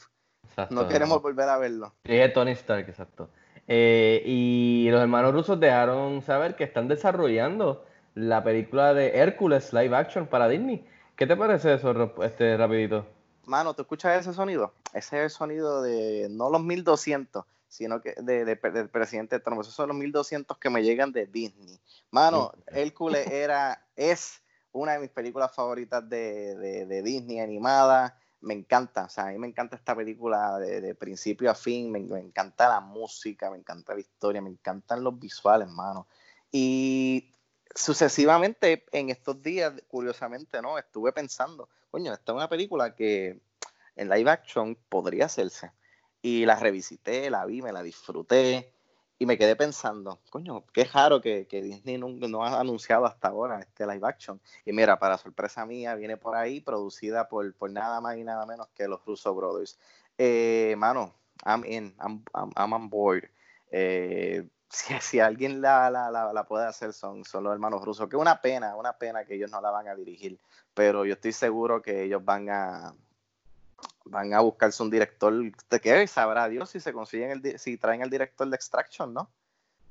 Exacto. 0.45 0.75
No 0.75 0.89
queremos 0.89 1.21
volver 1.21 1.49
a 1.49 1.59
verlo. 1.59 1.93
Sí, 2.05 2.17
es 2.17 2.33
Tony 2.33 2.53
Stark, 2.53 2.89
exacto. 2.89 3.29
Eh, 3.69 4.23
y 4.25 4.89
los 4.91 5.01
hermanos 5.01 5.35
rusos 5.35 5.59
dejaron 5.59 6.23
saber 6.23 6.55
que 6.55 6.63
están 6.63 6.87
desarrollando 6.87 7.85
la 8.15 8.45
película 8.45 8.95
de 8.95 9.19
Hércules 9.19 9.73
live 9.73 9.95
action 9.97 10.29
para 10.29 10.49
Disney. 10.49 10.87
¿Qué 11.17 11.27
te 11.27 11.37
parece 11.37 11.75
eso, 11.75 12.15
este, 12.23 12.57
rapidito? 12.57 13.07
Mano, 13.47 13.75
¿tú 13.75 13.83
escuchas 13.83 14.21
ese 14.21 14.35
sonido? 14.35 14.75
Ese 14.93 15.19
es 15.19 15.25
el 15.25 15.31
sonido 15.31 15.81
de, 15.81 16.27
no 16.29 16.51
los 16.51 16.63
1200, 16.63 17.45
sino 17.69 18.03
que 18.03 18.15
de, 18.21 18.45
de, 18.45 18.57
del 18.57 18.89
presidente 18.89 19.39
Trump. 19.39 19.61
Esos 19.61 19.73
son 19.73 19.89
los 19.89 19.97
1200 19.97 20.59
que 20.59 20.69
me 20.69 20.83
llegan 20.83 21.13
de 21.13 21.27
Disney. 21.27 21.79
Mano, 22.11 22.53
Hércules 22.67 23.27
era, 23.31 23.87
es 23.95 24.43
una 24.73 24.93
de 24.95 24.99
mis 24.99 25.11
películas 25.11 25.55
favoritas 25.55 26.09
de, 26.09 26.57
de, 26.57 26.87
de, 26.87 27.03
Disney 27.03 27.39
animada. 27.39 28.19
Me 28.41 28.53
encanta, 28.53 29.05
o 29.05 29.09
sea, 29.09 29.29
a 29.29 29.31
mí 29.31 29.39
me 29.39 29.47
encanta 29.47 29.77
esta 29.77 29.95
película 29.95 30.59
de, 30.59 30.81
de 30.81 30.95
principio 30.97 31.49
a 31.49 31.55
fin. 31.55 31.93
Me, 31.93 32.01
me, 32.01 32.19
encanta 32.19 32.69
la 32.69 32.81
música, 32.81 33.49
me 33.51 33.59
encanta 33.59 33.95
la 33.95 34.01
historia, 34.01 34.43
me 34.43 34.51
encantan 34.51 35.05
los 35.05 35.19
visuales, 35.21 35.69
mano. 35.69 36.09
Y 36.51 37.33
sucesivamente 37.77 38.85
en 38.93 39.11
estos 39.11 39.41
días, 39.43 39.73
curiosamente, 39.89 40.61
¿no? 40.63 40.79
Estuve 40.79 41.13
pensando, 41.13 41.69
coño, 41.91 42.13
esta 42.13 42.33
es 42.33 42.37
una 42.37 42.49
película 42.49 42.95
que 42.95 43.41
en 43.95 44.09
live 44.09 44.31
action 44.31 44.77
podría 44.89 45.27
hacerse. 45.27 45.71
Y 46.23 46.47
la 46.47 46.57
revisité, 46.57 47.31
la 47.31 47.45
vi, 47.45 47.63
me 47.63 47.73
la 47.73 47.83
disfruté 47.83 48.73
y 49.19 49.27
me 49.27 49.39
quedé 49.39 49.57
pensando, 49.57 50.21
coño, 50.31 50.65
qué 50.73 50.85
raro 50.85 51.21
que, 51.21 51.47
Disney 51.51 51.99
no, 51.99 52.09
no, 52.09 52.45
ha 52.45 52.61
anunciado 52.61 53.07
hasta 53.07 53.29
ahora 53.29 53.61
este 53.61 53.87
live 53.87 54.07
action. 54.07 54.41
Y 54.65 54.73
mira, 54.73 54.99
para 54.99 55.19
sorpresa 55.19 55.65
mía, 55.65 55.95
viene 55.95 56.17
por 56.17 56.35
ahí, 56.35 56.61
producida 56.61 57.29
por, 57.29 57.55
por 57.55 57.71
nada 57.71 58.01
más 58.01 58.17
y 58.17 58.25
nada 58.25 58.45
menos 58.47 58.69
que 58.75 58.89
los 58.89 59.05
Russo 59.05 59.35
Brothers. 59.35 59.79
Eh, 60.19 60.75
mano, 60.77 61.15
I'm 61.45 61.65
in, 61.65 61.95
I'm, 62.01 62.25
I'm, 62.35 62.51
I'm 62.57 62.73
on 62.73 62.91
board. 62.91 63.31
Eh, 63.71 64.49
si, 64.69 64.95
si, 65.01 65.21
alguien 65.21 65.61
la, 65.61 65.91
la, 65.91 66.11
la, 66.11 66.33
la, 66.33 66.45
puede 66.45 66.67
hacer 66.67 66.93
son, 66.93 67.25
son 67.25 67.45
los 67.45 67.53
hermanos 67.53 67.85
rusos, 67.85 68.09
que 68.09 68.17
una 68.17 68.41
pena, 68.41 68.77
una 68.77 68.93
pena 68.95 69.25
que 69.25 69.35
ellos 69.35 69.51
no 69.51 69.61
la 69.61 69.71
van 69.71 69.89
a 69.89 69.95
dirigir, 69.95 70.39
pero 70.75 71.05
yo 71.05 71.15
estoy 71.15 71.33
seguro 71.33 71.83
que 71.83 72.03
ellos 72.05 72.25
van 72.25 72.51
a 72.51 72.95
van 74.05 74.33
a 74.33 74.41
buscarse 74.41 74.83
un 74.83 74.91
director 74.91 75.35
que 75.83 76.07
sabrá 76.07 76.49
Dios 76.49 76.71
si 76.71 76.81
se 76.81 76.93
consiguen 76.93 77.31
el, 77.31 77.59
si 77.59 77.77
traen 77.77 78.03
el 78.03 78.11
director 78.11 78.49
de 78.49 78.57
Extraction, 78.57 79.13
¿no? 79.13 79.31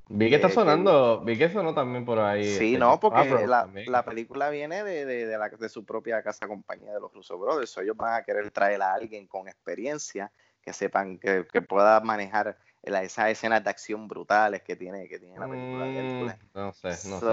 Vi 0.08 0.28
que 0.28 0.36
está 0.36 0.48
Eh, 0.48 0.52
sonando, 0.52 1.20
vi 1.22 1.36
que 1.36 1.50
sonó 1.50 1.74
también 1.74 2.04
por 2.04 2.20
ahí. 2.20 2.44
Sí, 2.44 2.74
este, 2.74 2.78
no, 2.78 3.00
porque 3.00 3.46
la, 3.46 3.68
la 3.86 4.04
película 4.04 4.50
viene 4.50 4.84
de, 4.84 5.04
de, 5.04 5.26
de 5.26 5.38
la, 5.38 5.48
de 5.48 5.68
su 5.68 5.84
propia 5.84 6.22
casa 6.22 6.46
compañía 6.46 6.92
de 6.92 7.00
los 7.00 7.12
Russo 7.12 7.36
Brothers. 7.38 7.76
ellos 7.78 7.96
van 7.96 8.14
a 8.14 8.22
querer 8.22 8.50
traer 8.52 8.82
a 8.82 8.94
alguien 8.94 9.26
con 9.26 9.48
experiencia 9.48 10.30
que 10.62 10.72
sepan 10.72 11.18
que, 11.18 11.46
que 11.52 11.60
pueda 11.60 12.00
manejar 12.00 12.56
la- 12.86 13.02
esas 13.02 13.28
escenas 13.30 13.62
de 13.64 13.70
acción 13.70 14.08
brutales 14.08 14.62
que 14.62 14.76
tiene, 14.76 15.08
que 15.08 15.18
tiene 15.18 15.38
la 15.38 15.46
película 15.48 15.84
de 15.84 15.90
Mm, 15.90 15.96
Hércules. 15.96 16.36
no 16.54 16.72
sé, 16.72 16.88
no 16.88 16.94
sé, 16.94 17.08
no 17.10 17.20
sé. 17.20 17.26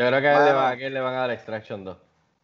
Yo 0.00 0.06
creo 0.08 0.20
que 0.20 0.28
a 0.28 0.38
él, 0.38 0.44
le 0.44 0.50
mano, 0.52 0.56
van, 0.56 0.72
a- 0.72 0.76
que 0.76 0.90
le 0.90 1.00
van 1.00 1.14
a 1.14 1.18
dar 1.18 1.30
Extraction 1.30 1.84
2. 1.84 1.96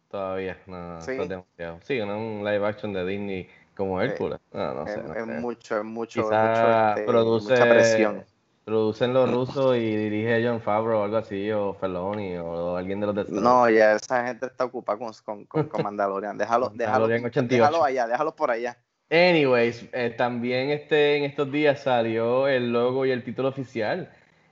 Todavía. 0.09 0.57
No, 0.67 1.01
Sí. 1.01 1.11
es 1.11 1.29
demasiado. 1.29 1.79
Sí, 1.83 1.99
no 1.99 2.17
un 2.17 2.43
live 2.45 2.65
action 2.65 2.93
de 2.93 3.05
Disney 3.05 3.49
como 3.75 4.01
Hércules. 4.01 4.39
No, 4.53 4.73
no 4.73 4.85
es, 4.87 4.93
sé. 4.93 5.03
no 5.03 5.13
es 5.13 5.25
sé. 5.25 5.31
mucho, 5.41 5.77
es 5.77 5.83
mucho, 5.83 6.23
Quizá 6.23 6.43
mucho, 6.47 6.89
este, 6.89 7.03
produce, 7.05 7.49
mucha 7.53 7.63
presión. 7.69 8.25
producen 8.63 9.13
los 9.13 9.29
rusos 9.33 9.75
y 9.75 9.95
dirige 9.95 10.45
John 10.47 10.61
Favreau 10.61 11.01
o 11.01 11.03
algo 11.03 11.17
así, 11.17 11.51
o 11.51 11.73
Feloni, 11.73 12.37
o 12.37 12.77
alguien 12.77 12.99
de 13.01 13.05
los 13.07 13.15
de. 13.15 13.25
No, 13.29 13.69
ya 13.69 13.93
esa 13.93 14.25
gente 14.25 14.45
está 14.47 14.63
ocupada 14.65 14.97
con, 14.97 15.11
con, 15.23 15.45
con, 15.45 15.67
con 15.69 15.83
Mandalorian. 15.83 16.37
Déjalo, 16.37 16.69
déjalo, 16.69 16.91
Mandalorian 17.07 17.25
88. 17.25 17.63
déjalo 17.65 17.83
allá, 17.83 18.07
déjalo 18.07 18.35
por 18.35 18.49
allá. 18.51 18.77
Anyways, 19.09 19.85
eh, 19.93 20.13
también 20.17 20.69
este, 20.69 21.17
en 21.17 21.23
estos 21.23 21.51
días 21.51 21.83
salió 21.83 22.47
el 22.47 22.71
logo 22.73 23.05
y 23.05 23.11
el 23.11 23.23
título 23.23 23.49
oficial. 23.49 24.09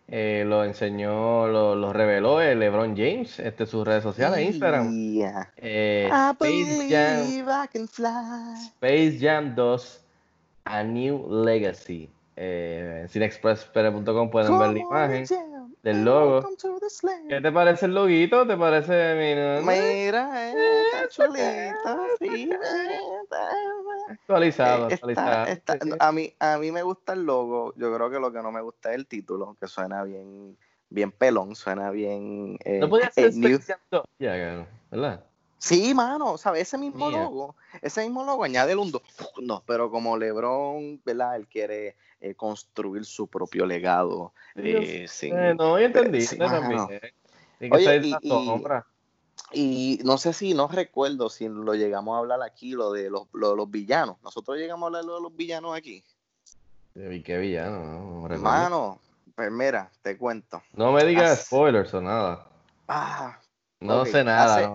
Eh, 0.07 0.43
lo 0.45 0.63
enseñó, 0.63 1.47
lo, 1.47 1.75
lo 1.75 1.91
reveló 1.91 2.39
el 2.39 2.59
LeBron 2.59 2.95
James, 2.95 3.39
este, 3.39 3.65
sus 3.65 3.85
redes 3.85 4.03
sociales, 4.03 4.39
Instagram. 4.47 4.87
Eh, 5.57 6.07
Space 6.31 6.89
Jam. 6.89 7.27
Space 8.75 9.17
Jam 9.19 9.55
2, 9.55 10.01
A 10.65 10.83
New 10.83 11.43
Legacy. 11.43 12.09
Eh, 12.37 12.99
en 13.01 13.09
cinexpresspere.com 13.09 14.29
pueden 14.29 14.59
ver 14.59 14.69
la 14.71 14.79
imagen. 14.79 15.25
Del 15.85 16.03
logo. 16.03 16.41
¿Qué 17.29 17.39
te 17.41 17.51
parece 17.51 17.85
el 17.85 17.93
loguito? 17.93 18.47
¿Te 18.47 18.57
parece? 18.57 19.15
Mira, 19.15 19.61
Mira, 19.61 20.51
eh, 20.51 20.81
está 20.81 21.07
chulito, 21.09 22.07
sí, 22.19 22.49
eh, 22.51 22.99
actualizado, 24.09 24.89
eh, 24.89 24.93
actualizado. 24.93 25.45
está- 25.45 25.75
está- 25.75 25.95
a, 25.99 26.11
mí, 26.11 26.33
a 26.39 26.57
mí 26.57 26.71
me 26.71 26.81
gusta 26.81 27.13
el 27.13 27.23
logo, 27.23 27.73
yo 27.75 27.93
creo 27.93 28.09
que 28.09 28.19
lo 28.19 28.31
que 28.33 28.41
no 28.41 28.51
me 28.51 28.61
gusta 28.61 28.89
es 28.89 28.95
el 28.95 29.05
título, 29.05 29.55
que 29.59 29.67
suena 29.67 30.03
bien, 30.03 30.57
bien 30.89 31.11
pelón, 31.11 31.55
suena 31.55 31.91
bien... 31.91 32.57
eh, 32.65 32.79
No 32.79 32.89
podía 32.89 33.07
eh, 33.07 33.11
ser 33.13 33.33
new- 33.35 33.57
Space 33.59 33.73
Jam 33.73 33.79
2. 33.91 34.03
Ya, 34.17 34.33
claro, 34.33 34.67
¿verdad? 34.89 35.23
Sí, 35.57 35.93
mano, 35.93 36.37
¿sabes? 36.37 36.63
Ese 36.63 36.77
mismo 36.77 37.09
logo, 37.09 37.55
ese 37.81 38.01
mismo 38.01 38.23
logo, 38.23 38.43
añade 38.43 38.75
un 38.75 38.91
dos. 38.91 39.01
No, 39.41 39.63
pero 39.65 39.89
como 39.89 40.17
LeBron, 40.17 41.01
¿verdad? 41.05 41.35
Él 41.37 41.47
quiere 41.47 41.95
eh, 42.29 42.35
construir 42.35 43.05
su 43.05 43.27
propio 43.27 43.65
legado. 43.65 44.33
eh, 44.55 45.05
sin- 45.07 45.35
no, 45.55 45.77
yo 45.79 45.85
entendí. 45.85 46.19
que 46.19 46.35
Oye, 47.71 47.83
y- 48.21 48.29
y-. 48.29 48.63
Y 49.51 49.99
no 50.03 50.17
sé 50.17 50.33
si, 50.33 50.53
no 50.53 50.67
recuerdo 50.67 51.29
si 51.29 51.47
lo 51.47 51.75
llegamos 51.75 52.15
a 52.15 52.19
hablar 52.19 52.41
aquí, 52.41 52.71
lo 52.71 52.91
de 52.91 53.09
los, 53.09 53.27
lo 53.33 53.51
de 53.51 53.55
los 53.57 53.69
villanos. 53.69 54.17
Nosotros 54.23 54.57
llegamos 54.57 54.83
a 54.83 54.88
hablar 54.88 55.05
lo 55.05 55.15
de 55.15 55.21
los 55.21 55.35
villanos 55.35 55.77
aquí. 55.77 56.03
Y 56.95 57.21
qué 57.21 57.38
villano, 57.38 57.83
no. 57.83 58.27
Mano, 58.39 58.99
pues 59.35 59.51
mira, 59.51 59.91
te 60.01 60.17
cuento. 60.17 60.63
No 60.73 60.91
me 60.91 61.03
digas 61.03 61.31
Hace- 61.31 61.43
spoilers 61.45 61.93
o 61.93 62.01
nada. 62.01 62.47
Ah, 62.88 63.38
No 63.81 64.05
sé 64.05 64.23
nada. 64.23 64.55
Hace, 64.55 64.67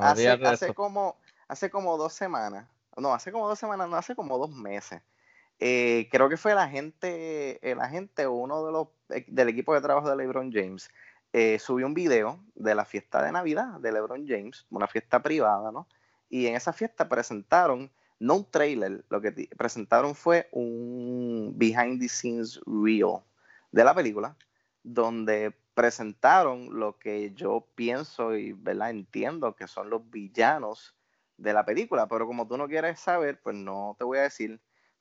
no 0.68 0.74
como, 0.74 1.16
hace 1.48 1.70
como 1.70 1.96
dos 1.96 2.12
semanas, 2.12 2.66
no, 2.96 3.12
hace 3.14 3.32
como 3.32 3.48
dos 3.48 3.58
semanas, 3.58 3.88
no, 3.88 3.96
hace 3.96 4.14
como 4.14 4.38
dos 4.38 4.50
meses. 4.50 5.02
Eh, 5.60 6.08
creo 6.10 6.30
que 6.30 6.38
fue 6.38 6.52
el 6.52 6.58
agente, 6.58 7.70
el 7.70 7.80
agente 7.80 8.24
o 8.24 8.32
uno 8.32 8.64
de 8.64 8.72
los 8.72 8.88
eh, 9.10 9.26
del 9.28 9.50
equipo 9.50 9.74
de 9.74 9.82
trabajo 9.82 10.08
de 10.08 10.16
LeBron 10.16 10.50
James, 10.50 10.90
eh, 11.32 11.58
subió 11.58 11.86
un 11.86 11.94
video 11.94 12.42
de 12.54 12.74
la 12.74 12.86
fiesta 12.86 13.22
de 13.22 13.30
Navidad 13.30 13.78
de 13.78 13.92
LeBron 13.92 14.26
James, 14.26 14.66
una 14.70 14.86
fiesta 14.86 15.22
privada, 15.22 15.70
¿no? 15.70 15.86
Y 16.30 16.46
en 16.46 16.56
esa 16.56 16.72
fiesta 16.72 17.08
presentaron, 17.08 17.90
no 18.18 18.36
un 18.36 18.50
trailer, 18.50 19.04
lo 19.10 19.20
que 19.20 19.48
presentaron 19.56 20.14
fue 20.14 20.48
un 20.52 21.52
behind 21.56 22.00
the 22.00 22.08
scenes 22.08 22.58
reel 22.66 23.18
de 23.70 23.84
la 23.84 23.94
película, 23.94 24.36
donde 24.82 25.54
presentaron 25.74 26.78
lo 26.78 26.98
que 26.98 27.32
yo 27.34 27.66
pienso 27.74 28.34
y 28.34 28.52
¿verdad? 28.52 28.90
entiendo 28.90 29.54
que 29.54 29.66
son 29.66 29.90
los 29.90 30.08
villanos 30.10 30.94
de 31.36 31.52
la 31.52 31.64
película, 31.64 32.06
pero 32.06 32.26
como 32.26 32.46
tú 32.48 32.56
no 32.56 32.68
quieres 32.68 32.98
saber, 32.98 33.40
pues 33.42 33.56
no 33.56 33.94
te 33.98 34.04
voy 34.04 34.18
a 34.18 34.22
decir, 34.22 34.60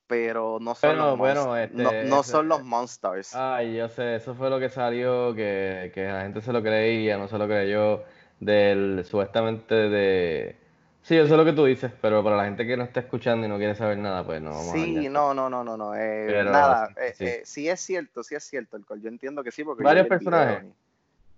pero 0.10 0.58
no 0.60 0.76
son, 0.76 0.98
Bueno, 0.98 1.06
los, 1.18 1.18
bueno, 1.18 1.58
este, 1.58 1.76
no, 1.76 1.92
no 2.02 2.20
ese- 2.20 2.32
son 2.32 2.50
los 2.50 2.64
Monsters. 2.66 3.34
Ay, 3.36 3.76
yo 3.78 3.90
sé, 3.90 4.16
eso 4.16 4.36
fue 4.36 4.50
lo 4.50 4.60
que 4.60 4.70
salió, 4.70 5.36
que, 5.36 5.92
que 5.94 6.06
la 6.06 6.24
gente 6.24 6.42
se 6.42 6.52
lo 6.52 6.62
creía, 6.64 7.18
no 7.18 7.28
se 7.28 7.38
lo 7.38 7.48
creyó, 7.48 8.04
del 8.40 9.04
supuestamente 9.06 9.76
de... 9.76 10.56
Sí, 11.04 11.16
eso 11.16 11.26
es 11.26 11.32
lo 11.32 11.46
que 11.46 11.54
tú 11.54 11.66
dices, 11.66 11.92
pero 12.02 12.24
para 12.24 12.38
la 12.38 12.46
gente 12.46 12.66
que 12.68 12.76
no 12.78 12.84
está 12.84 13.02
escuchando 13.02 13.46
y 13.46 13.50
no 13.50 13.58
quiere 13.58 13.76
saber 13.76 13.98
nada, 14.00 14.26
pues 14.26 14.42
no 14.42 14.52
vamos 14.52 14.66
sí, 14.74 15.10
no, 15.10 15.34
no, 15.34 15.50
no, 15.50 15.64
no, 15.64 15.78
no, 15.78 15.96
eh, 15.96 16.28
Pero 16.28 16.52
nada, 16.52 16.88
sí, 16.88 16.94
eh, 17.02 17.14
sí. 17.18 17.26
eh, 17.26 17.42
sí 17.46 17.70
es 17.70 17.80
cierto, 17.80 18.24
sí 18.24 18.36
es 18.36 18.44
cierto, 18.44 18.78
alcohol, 18.78 19.02
yo 19.02 19.10
entiendo 19.10 19.44
que 19.44 19.52
sí, 19.52 19.64
porque 19.64 19.84
yo 19.84 19.86
Varios 19.86 20.04
el 20.06 20.10
personajes. 20.10 20.64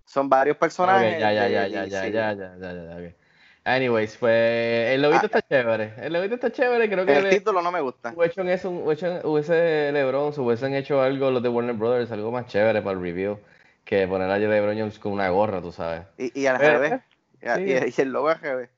Son 0.06 0.30
varios 0.30 0.56
Ok, 0.56 0.62
personajes. 0.62 1.20
ya, 1.20 1.32
ya, 1.34 1.48
ya, 1.50 1.68
ya, 1.68 1.86
ya, 1.86 2.10
ya, 2.10 2.34
ya, 2.34 3.00
ya. 3.02 3.16
Anyways, 3.64 4.18
pues 4.18 4.90
el 4.96 5.02
loguito 5.04 5.22
Ah. 5.24 5.26
está 5.38 5.42
chévere, 5.44 5.94
el 6.02 6.14
loguito 6.14 6.34
está 6.36 6.52
chévere, 6.52 6.90
creo 6.90 7.06
que 7.06 7.16
El 7.18 7.24
le- 7.26 7.30
título 7.30 7.62
no 7.62 7.72
me 7.72 7.80
gusta. 7.80 8.12
hubiesen 8.16 8.48
hecho 8.50 8.54
eso, 8.56 8.72
hubiesen- 8.72 9.22
hubiese 9.24 9.92
LeBron, 9.92 10.34
se 10.34 10.42
hubiesen 10.42 10.74
hecho 10.74 11.00
algo 11.02 11.30
los 11.30 11.44
de 11.44 11.50
Warner 11.50 11.76
Brothers, 11.76 12.12
algo 12.12 12.32
más 12.32 12.48
chévere 12.48 12.82
para 12.82 12.98
el 12.98 13.02
review, 13.04 13.38
que 13.86 14.08
poner 14.08 14.32
a 14.32 14.40
LeBron 14.40 14.76
James 14.78 14.98
con 14.98 15.12
una 15.12 15.30
gorra, 15.30 15.62
tú 15.62 15.72
sabes. 15.72 16.02
Y, 16.18 16.42
y 16.42 16.46
al 16.48 16.58
Pero, 16.58 16.80
revés. 16.80 17.02
Y, 17.42 17.46
sí. 17.56 17.62
y- 17.88 17.94
y 17.98 18.02
el 18.02 18.12
logo 18.12 18.30
al 18.30 18.40
revés. 18.40 18.70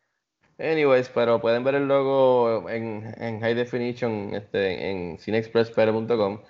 Anyways, 0.60 1.10
pero 1.10 1.40
pueden 1.40 1.64
ver 1.64 1.76
el 1.76 1.88
logo 1.88 2.70
en, 2.70 3.14
en 3.18 3.40
high 3.40 3.56
definition 3.56 4.36
este, 4.36 4.92
en 4.92 5.18
cinexpresspere.com. 5.18 6.42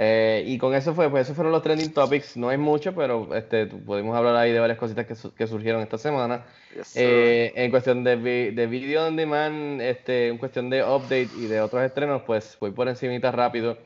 Eh, 0.00 0.44
y 0.46 0.58
con 0.58 0.74
eso 0.74 0.94
fue, 0.94 1.10
pues 1.10 1.22
esos 1.26 1.34
fueron 1.34 1.50
los 1.52 1.62
trending 1.62 1.92
topics. 1.92 2.36
No 2.36 2.48
hay 2.50 2.56
mucho, 2.56 2.94
pero 2.94 3.34
este, 3.34 3.66
pudimos 3.66 4.16
hablar 4.16 4.36
ahí 4.36 4.52
de 4.52 4.60
varias 4.60 4.78
cositas 4.78 5.04
que, 5.06 5.16
su- 5.16 5.34
que 5.34 5.46
surgieron 5.48 5.82
esta 5.82 5.98
semana. 5.98 6.44
Yes. 6.76 6.96
Eh, 6.96 7.52
en 7.56 7.70
cuestión 7.72 8.04
de, 8.04 8.14
vi- 8.14 8.50
de 8.54 8.66
video 8.68 9.08
on 9.08 9.16
demand, 9.16 9.80
este, 9.82 10.28
en 10.28 10.38
cuestión 10.38 10.70
de 10.70 10.84
update 10.84 11.28
y 11.36 11.46
de 11.46 11.60
otros 11.60 11.82
estrenos, 11.82 12.22
pues 12.22 12.56
voy 12.60 12.70
por 12.70 12.88
encimita 12.88 13.32
rápido. 13.32 13.76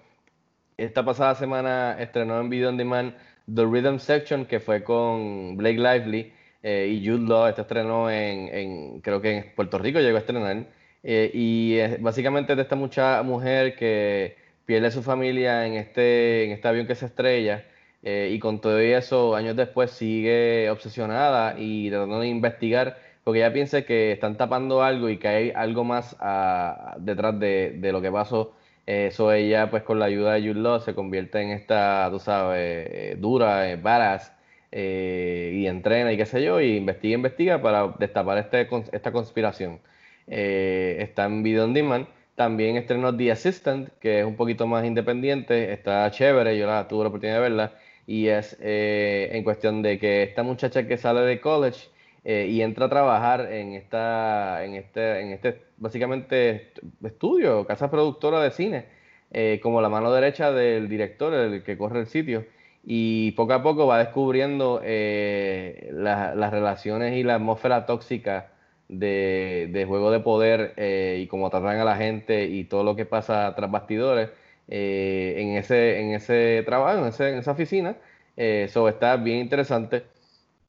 Esta 0.77 1.03
pasada 1.05 1.35
semana 1.35 1.97
estrenó 1.99 2.39
en 2.41 2.51
video 2.51 2.69
on 2.69 2.77
demand 2.77 3.15
The 3.53 3.65
Rhythm 3.65 3.99
Section, 3.99 4.45
que 4.45 4.61
fue 4.61 4.85
con 4.85 5.57
Blake 5.57 5.79
Lively 5.79 6.33
eh, 6.63 6.89
y 6.93 7.07
Jude 7.07 7.27
Law. 7.27 7.47
Este 7.49 7.63
estrenó 7.63 8.11
en, 8.11 8.49
en- 8.49 9.01
creo 9.01 9.23
que 9.23 9.37
en 9.39 9.55
Puerto 9.55 9.79
Rico 9.79 9.99
llegó 9.99 10.17
a 10.17 10.21
estrenar. 10.21 10.67
Eh, 11.03 11.31
y 11.33 11.79
es 11.79 12.03
básicamente 12.03 12.55
de 12.55 12.61
esta 12.63 12.77
mucha 12.77 13.23
mujer 13.23 13.75
que 13.77 14.42
pierde 14.67 14.91
su 14.91 15.03
familia 15.03 15.67
en 15.67 15.75
este, 15.75 16.45
en 16.45 16.53
este 16.53 16.69
avión 16.69 16.87
que 16.87 16.95
se 16.95 17.07
estrella. 17.07 17.65
eh, 18.03 18.31
y 18.33 18.39
con 18.41 18.61
todo 18.61 18.79
eso, 18.79 19.37
años 19.37 19.57
después 19.57 19.91
sigue 19.93 20.69
obsesionada 20.71 21.55
y 21.59 21.89
tratando 21.91 22.21
de 22.21 22.29
investigar, 22.29 22.99
porque 23.25 23.41
ella 23.41 23.53
piensa 23.53 23.83
que 23.83 24.13
están 24.13 24.37
tapando 24.37 24.83
algo 24.83 25.09
y 25.09 25.19
que 25.19 25.29
hay 25.29 25.51
algo 25.55 25.85
más 25.85 26.17
ah, 26.21 26.97
detrás 26.99 27.39
de, 27.39 27.79
lo 27.93 28.03
que 28.03 28.11
pasó. 28.11 28.55
Eso 28.87 29.33
ella, 29.33 29.71
pues 29.71 29.85
con 29.85 29.99
la 30.01 30.07
ayuda 30.07 30.35
de 30.35 30.41
Jude 30.41 30.61
Law, 30.61 30.81
se 30.81 30.95
convierte 30.95 31.41
en 31.41 31.51
esta, 31.51 32.09
tú 32.11 32.19
sabes, 32.19 32.59
eh, 32.91 33.17
dura, 33.19 33.71
eh, 33.71 33.77
badass, 33.77 34.33
eh, 34.73 35.53
y 35.55 35.67
entrena 35.67 36.13
y 36.13 36.17
qué 36.17 36.25
sé 36.27 36.43
yo, 36.43 36.61
y 36.61 36.77
investiga, 36.77 37.15
investiga 37.15 37.61
para 37.61 37.89
destapar 37.99 38.39
este, 38.39 38.69
esta 38.93 39.13
conspiración. 39.13 39.81
Eh, 40.27 40.97
está 41.01 41.27
en 41.27 41.43
Video 41.43 41.65
On 41.65 41.75
Demand. 41.75 42.07
También 42.43 42.77
estrenó 42.77 43.17
The 43.17 43.31
Assistant, 43.33 43.89
que 44.01 44.21
es 44.21 44.27
un 44.27 44.35
poquito 44.37 44.67
más 44.67 44.85
independiente, 44.85 45.73
está 45.73 46.11
chévere, 46.11 46.59
yo 46.59 46.67
la 46.67 46.89
tuve 46.89 47.05
la 47.05 47.09
oportunidad 47.09 47.37
de 47.37 47.43
verla, 47.43 47.75
y 48.07 48.27
es 48.29 48.57
eh, 48.61 49.31
en 49.33 49.45
cuestión 49.45 49.81
de 49.83 49.99
que 50.01 50.25
esta 50.25 50.43
muchacha 50.43 50.87
que 50.89 50.97
sale 50.99 51.21
de 51.21 51.41
college 51.41 51.89
eh, 52.25 52.47
y 52.51 52.63
entra 52.63 52.87
a 52.87 52.89
trabajar 52.89 53.53
en 53.53 53.75
esta, 53.75 54.65
en 54.65 54.75
este, 54.75 55.21
en 55.21 55.29
este 55.33 55.63
básicamente 55.77 56.51
est- 56.51 56.79
estudio, 57.05 57.65
casa 57.67 57.91
productora 57.91 58.41
de 58.43 58.51
cine, 58.51 58.87
eh, 59.31 59.61
como 59.63 59.81
la 59.81 59.89
mano 59.89 60.13
derecha 60.13 60.51
del 60.53 60.89
director, 60.89 61.33
el 61.35 61.63
que 61.63 61.79
corre 61.79 62.01
el 62.01 62.07
sitio, 62.09 62.47
y 62.83 63.31
poco 63.33 63.53
a 63.53 63.63
poco 63.63 63.87
va 63.87 63.99
descubriendo 63.99 64.81
eh, 64.83 65.91
la- 65.93 66.35
las 66.35 66.51
relaciones 66.51 67.15
y 67.17 67.23
la 67.23 67.37
atmósfera 67.37 67.87
tóxica 67.87 68.52
de, 68.89 69.69
de 69.73 69.85
juego 69.85 70.11
de 70.11 70.21
poder 70.21 70.75
eh, 70.77 71.21
y 71.23 71.27
cómo 71.27 71.51
tratan 71.51 71.79
a 71.79 71.85
la 71.85 71.97
gente 71.97 72.45
y 72.47 72.65
todo 72.65 72.85
lo 72.85 72.97
que 72.97 73.07
pasa 73.07 73.55
tras 73.57 73.71
bastidores 73.71 74.31
eh, 74.69 75.35
en 75.39 75.57
ese, 75.57 76.01
en 76.01 76.13
ese 76.15 76.63
trabajo, 76.65 77.07
en, 77.07 77.39
esa 77.39 77.51
oficina. 77.53 77.97
Eso 78.37 78.89
está 78.89 79.17
bien 79.17 79.39
interesante, 79.39 80.05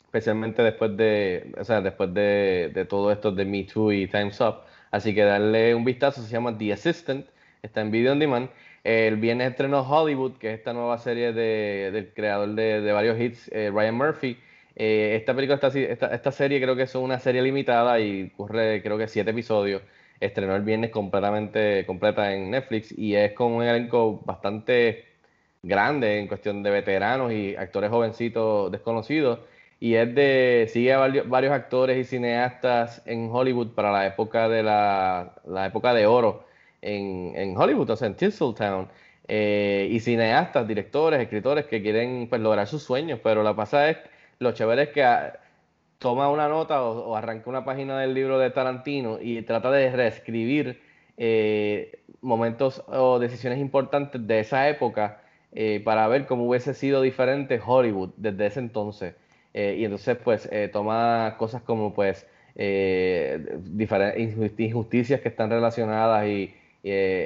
especialmente 0.05 0.61
después 0.61 0.95
de, 0.97 1.53
o 1.57 1.63
sea, 1.63 1.81
después 1.81 2.13
de, 2.13 2.71
de 2.73 2.85
todo 2.85 3.11
esto 3.11 3.31
de 3.31 3.45
Me 3.45 3.63
Too 3.63 3.93
y 3.93 4.07
Time's 4.07 4.39
Up. 4.41 4.57
Así 4.91 5.15
que 5.15 5.23
darle 5.23 5.73
un 5.73 5.85
vistazo, 5.85 6.21
se 6.21 6.31
llama 6.31 6.55
The 6.57 6.73
Assistant, 6.73 7.25
está 7.63 7.81
en 7.81 7.89
Video 7.91 8.11
On 8.11 8.19
Demand. 8.19 8.49
El 8.83 9.15
viernes 9.17 9.49
estrenó 9.51 9.81
Hollywood, 9.81 10.37
que 10.37 10.53
es 10.53 10.59
esta 10.59 10.73
nueva 10.73 10.97
serie 10.97 11.31
de, 11.33 11.89
del 11.91 12.13
creador 12.13 12.49
de, 12.49 12.81
de 12.81 12.91
varios 12.91 13.19
hits, 13.19 13.49
eh, 13.53 13.71
Ryan 13.73 13.95
Murphy. 13.95 14.37
Eh, 14.75 15.15
esta 15.15 15.35
película, 15.35 15.55
esta, 15.55 15.67
esta, 15.79 16.07
esta, 16.15 16.31
serie 16.31 16.61
creo 16.61 16.75
que 16.75 16.83
es 16.83 16.95
una 16.95 17.19
serie 17.19 17.41
limitada 17.41 17.99
y 17.99 18.31
ocurre 18.33 18.81
creo 18.81 18.97
que 18.97 19.07
siete 19.07 19.31
episodios. 19.31 19.81
Estrenó 20.19 20.55
el 20.55 20.63
viernes 20.63 20.91
completamente 20.91 21.85
completa 21.85 22.33
en 22.33 22.51
Netflix 22.51 22.97
y 22.97 23.15
es 23.15 23.33
con 23.33 23.51
un 23.53 23.63
elenco 23.63 24.21
bastante 24.25 25.05
grande 25.63 26.19
en 26.19 26.27
cuestión 26.27 26.63
de 26.63 26.71
veteranos 26.71 27.31
y 27.33 27.55
actores 27.55 27.89
jovencitos 27.89 28.71
desconocidos. 28.71 29.39
Y 29.79 29.95
es 29.95 30.15
de, 30.15 30.67
sigue 30.71 30.93
a 30.93 30.97
varios, 30.99 31.51
actores 31.53 31.97
y 31.97 32.05
cineastas 32.05 33.01
en 33.05 33.29
Hollywood 33.31 33.73
para 33.75 33.91
la 33.91 34.07
época 34.07 34.47
de 34.49 34.63
la, 34.63 35.35
la 35.45 35.65
época 35.65 35.93
de 35.93 36.05
oro 36.07 36.45
en, 36.81 37.33
en 37.35 37.57
Hollywood, 37.57 37.89
o 37.89 37.95
sea, 37.95 38.07
en 38.07 38.15
Tinseltown. 38.15 38.87
Eh, 39.27 39.87
y 39.89 39.99
cineastas, 40.01 40.67
directores, 40.67 41.21
escritores 41.21 41.65
que 41.65 41.81
quieren 41.81 42.27
pues, 42.29 42.41
lograr 42.41 42.67
sus 42.67 42.83
sueños, 42.83 43.19
pero 43.23 43.41
la 43.41 43.55
pasada 43.55 43.89
es, 43.89 43.97
lo 44.39 44.51
chévere 44.51 44.83
es 44.83 44.89
que 44.89 45.03
ah, 45.03 45.39
toma 45.99 46.29
una 46.29 46.47
nota 46.47 46.83
o, 46.83 47.15
arranca 47.15 47.49
una 47.49 47.65
página 47.65 47.99
del 47.99 48.13
libro 48.13 48.39
de 48.39 48.49
Tarantino 48.49 49.19
y 49.21 49.41
trata 49.43 49.71
de 49.71 49.91
reescribir 49.91 50.81
eh, 51.17 52.03
momentos 52.21 52.83
o 52.87 53.19
decisiones 53.19 53.59
importantes 53.59 54.25
de 54.25 54.39
esa 54.39 54.67
época 54.69 55.21
eh, 55.55 55.81
para 55.83 56.07
ver 56.07 56.25
cómo 56.25 56.45
hubiese 56.47 56.73
sido 56.73 57.01
diferente 57.01 57.61
Hollywood 57.63 58.11
desde 58.17 58.47
ese 58.47 58.59
entonces. 58.59 59.15
Eh, 59.53 59.75
y 59.79 59.85
entonces 59.85 60.17
pues 60.23 60.49
eh, 60.51 60.67
toma 60.71 61.35
cosas 61.37 61.61
como 61.61 61.93
pues 61.93 62.25
injusticias 64.17 65.21
que 65.21 65.29
están 65.29 65.49
relacionadas 65.49 66.27
y, 66.27 66.53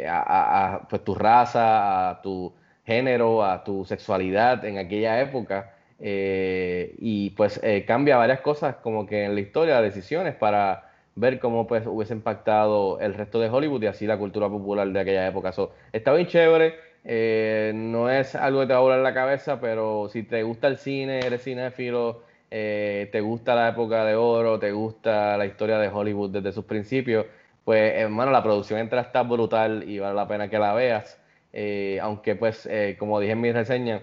a, 0.08 0.76
a, 0.76 0.88
pues, 0.88 1.04
tu 1.04 1.16
raza, 1.16 2.10
a 2.10 2.22
tu 2.22 2.54
género, 2.86 3.44
a 3.44 3.64
tu 3.64 3.86
sexualidad 3.86 4.64
en 4.66 4.78
aquella 4.78 5.22
época. 5.22 5.74
Y 6.00 7.32
pues 7.32 7.60
cambia 7.88 8.18
varias 8.18 8.42
cosas 8.42 8.76
como 8.78 9.06
que 9.06 9.26
en 9.26 9.36
la 9.36 9.42
historia, 9.42 9.82
decisiones 9.82 10.36
para 10.36 10.92
ver 11.16 11.40
cómo 11.40 11.66
pues 11.66 11.88
hubiese 11.88 12.14
impactado 12.14 13.00
el 13.00 13.14
resto 13.16 13.40
de 13.40 13.50
Hollywood 13.50 13.84
y 13.84 13.88
así 13.88 14.06
la 14.06 14.18
cultura 14.18 14.50
popular 14.50 14.88
de 14.88 15.00
aquella 15.00 15.28
época. 15.28 15.52
So, 15.52 15.72
está 15.92 16.14
bien 16.14 16.28
chévere 16.28 16.88
eh, 17.10 17.72
no 17.74 18.10
es 18.10 18.36
algo 18.36 18.60
que 18.60 18.68
te 18.68 18.74
va 18.74 18.80
a 18.80 18.82
volar 18.82 19.00
la 19.00 19.14
cabeza, 19.14 19.62
pero 19.62 20.10
si 20.10 20.24
te 20.24 20.44
gusta 20.44 20.68
el 20.68 20.78
cine, 20.78 21.20
eres 21.20 21.42
cinéfilo, 21.42 22.24
eh, 22.52 23.08
te 23.14 23.22
gusta 23.22 23.56
la 23.56 23.70
época 23.70 24.04
de 24.04 24.16
oro, 24.16 24.60
te 24.60 24.74
gusta 24.74 25.38
la 25.38 25.46
historia 25.46 25.80
de 25.80 25.88
Hollywood 25.88 26.32
desde 26.32 26.52
sus 26.52 26.66
principios, 26.66 27.26
pues 27.64 27.94
hermano, 27.96 28.32
la 28.32 28.44
producción 28.44 28.80
entra 28.80 29.00
está 29.02 29.24
brutal 29.24 29.86
y 29.88 30.00
vale 30.00 30.16
la 30.16 30.28
pena 30.28 30.50
que 30.50 30.60
la 30.60 30.74
veas. 30.74 31.18
Eh, 31.54 31.98
aunque 32.02 32.36
pues, 32.36 32.68
como 33.00 33.20
dije 33.22 33.34
en 33.34 33.42
mi 33.42 33.52
reseña, 33.54 34.02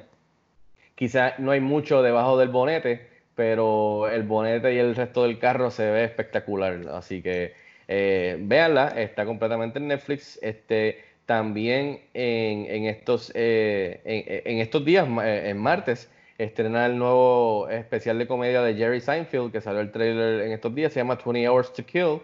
quizás 0.95 1.39
no 1.39 1.51
hay 1.51 1.61
mucho 1.61 2.03
debajo 2.03 2.39
del 2.39 2.49
bonete, 2.49 3.09
pero 3.35 4.09
el 4.09 4.23
bonete 4.23 4.75
y 4.75 4.79
el 4.79 4.95
resto 4.95 5.25
del 5.25 5.39
carro 5.39 5.71
se 5.71 5.91
ve 5.91 6.05
espectacular. 6.05 6.81
Así 6.93 7.23
que 7.23 7.55
véanla, 7.89 8.89
está 8.89 9.25
completamente 9.25 9.79
en 9.79 9.89
Netflix. 9.89 10.39
Este, 10.43 11.03
también 11.27 12.01
en, 12.13 12.85
estos, 12.87 13.33
eh, 13.35 14.01
en, 14.45 14.59
estos 14.59 14.85
días, 14.85 15.09
eh, 15.25 15.51
en 15.51 15.59
martes, 15.59 16.11
estrena 16.39 16.87
el 16.87 16.99
nuevo 16.99 17.69
especial 17.69 18.19
de 18.19 18.27
comedia 18.27 18.63
de 18.63 18.75
Jerry 18.75 19.01
Seinfeld, 19.01 19.53
que 19.53 19.61
salió 19.61 19.81
el 19.81 19.91
trailer 19.91 20.43
en 20.43 20.53
estos 20.53 20.75
días, 20.75 20.93
se 20.93 21.01
llama 21.01 21.19
20 21.25 21.49
Hours 21.49 21.73
to 21.73 21.85
Kill, 21.87 22.21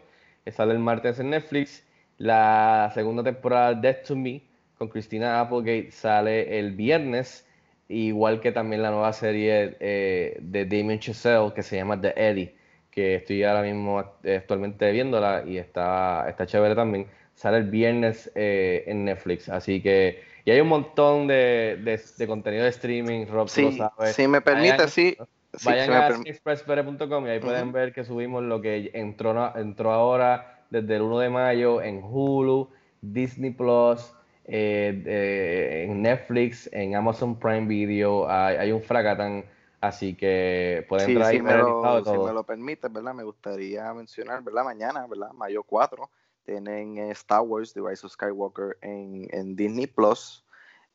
sale 0.50 0.72
el 0.72 0.78
martes 0.80 1.18
en 1.20 1.30
Netflix. 1.30 1.84
La 2.18 2.90
segunda 2.92 3.22
temporada 3.22 3.74
de 3.74 3.80
Death 3.80 4.08
to 4.08 4.16
Me 4.16 4.42
con 4.76 4.88
Christina 4.88 5.40
Applegate 5.40 5.90
sale 5.90 6.58
el 6.58 6.72
viernes, 6.72 7.46
igual 7.90 8.40
que 8.40 8.52
también 8.52 8.82
la 8.82 8.90
nueva 8.90 9.12
serie 9.12 9.76
eh, 9.80 10.38
de 10.40 10.64
Damien 10.64 11.00
Chazelle 11.00 11.52
que 11.54 11.62
se 11.62 11.76
llama 11.76 12.00
The 12.00 12.14
Eddie, 12.16 12.54
que 12.90 13.16
estoy 13.16 13.42
ahora 13.42 13.62
mismo 13.62 13.98
actualmente 13.98 14.90
viéndola 14.92 15.44
y 15.46 15.58
está, 15.58 16.26
está 16.28 16.46
chévere 16.46 16.74
también 16.74 17.06
sale 17.40 17.56
el 17.56 17.70
viernes 17.70 18.30
eh, 18.34 18.84
en 18.86 19.06
Netflix. 19.06 19.48
Así 19.48 19.80
que, 19.80 20.22
y 20.44 20.50
hay 20.50 20.60
un 20.60 20.68
montón 20.68 21.26
de, 21.26 21.78
de, 22.18 22.26
contenido 22.26 22.64
de 22.64 22.70
streaming, 22.70 23.26
Rob, 23.26 23.48
sí, 23.48 23.62
lo 23.62 23.72
sabes. 23.72 24.14
Si 24.14 24.28
me 24.28 24.42
permite, 24.42 24.88
sí. 24.88 25.16
Vayan 25.64 25.90
a 25.90 26.08
expresspere.com 26.26 27.26
y 27.26 27.30
ahí 27.30 27.40
pueden 27.40 27.72
ver 27.72 27.92
que 27.92 28.04
subimos 28.04 28.42
lo 28.44 28.60
que 28.60 28.90
entró, 28.92 29.56
entró 29.56 29.92
ahora 29.92 30.64
desde 30.70 30.96
el 30.96 31.02
1 31.02 31.18
de 31.18 31.30
mayo 31.30 31.82
en 31.82 32.02
Hulu, 32.04 32.70
Disney 33.00 33.50
Plus, 33.50 34.12
eh, 34.50 35.84
en 35.84 36.02
Netflix, 36.02 36.68
en 36.72 36.96
Amazon 36.96 37.38
Prime 37.38 37.66
Video. 37.66 38.28
Hay, 38.28 38.56
hay 38.56 38.72
un 38.72 38.82
fracatán. 38.82 39.44
Así 39.80 40.14
que 40.14 40.84
pueden 40.88 41.06
sí, 41.06 41.12
entrar 41.12 41.30
ahí 41.30 41.36
si 41.38 41.42
me, 41.42 41.56
lo, 41.56 42.04
si 42.04 42.10
me 42.10 42.32
lo 42.32 42.44
permite, 42.44 42.88
¿verdad? 42.88 43.14
Me 43.14 43.24
gustaría 43.24 43.92
mencionar, 43.94 44.42
¿verdad? 44.42 44.64
Mañana, 44.64 45.06
¿verdad? 45.06 45.32
Mayo 45.32 45.62
4, 45.62 46.10
tienen 46.44 46.98
Star 47.12 47.40
Wars, 47.40 47.72
The 47.72 47.80
Rise 47.80 48.04
of 48.04 48.12
Skywalker 48.12 48.76
en, 48.82 49.26
en 49.30 49.56
Disney 49.56 49.86
Plus. 49.86 50.44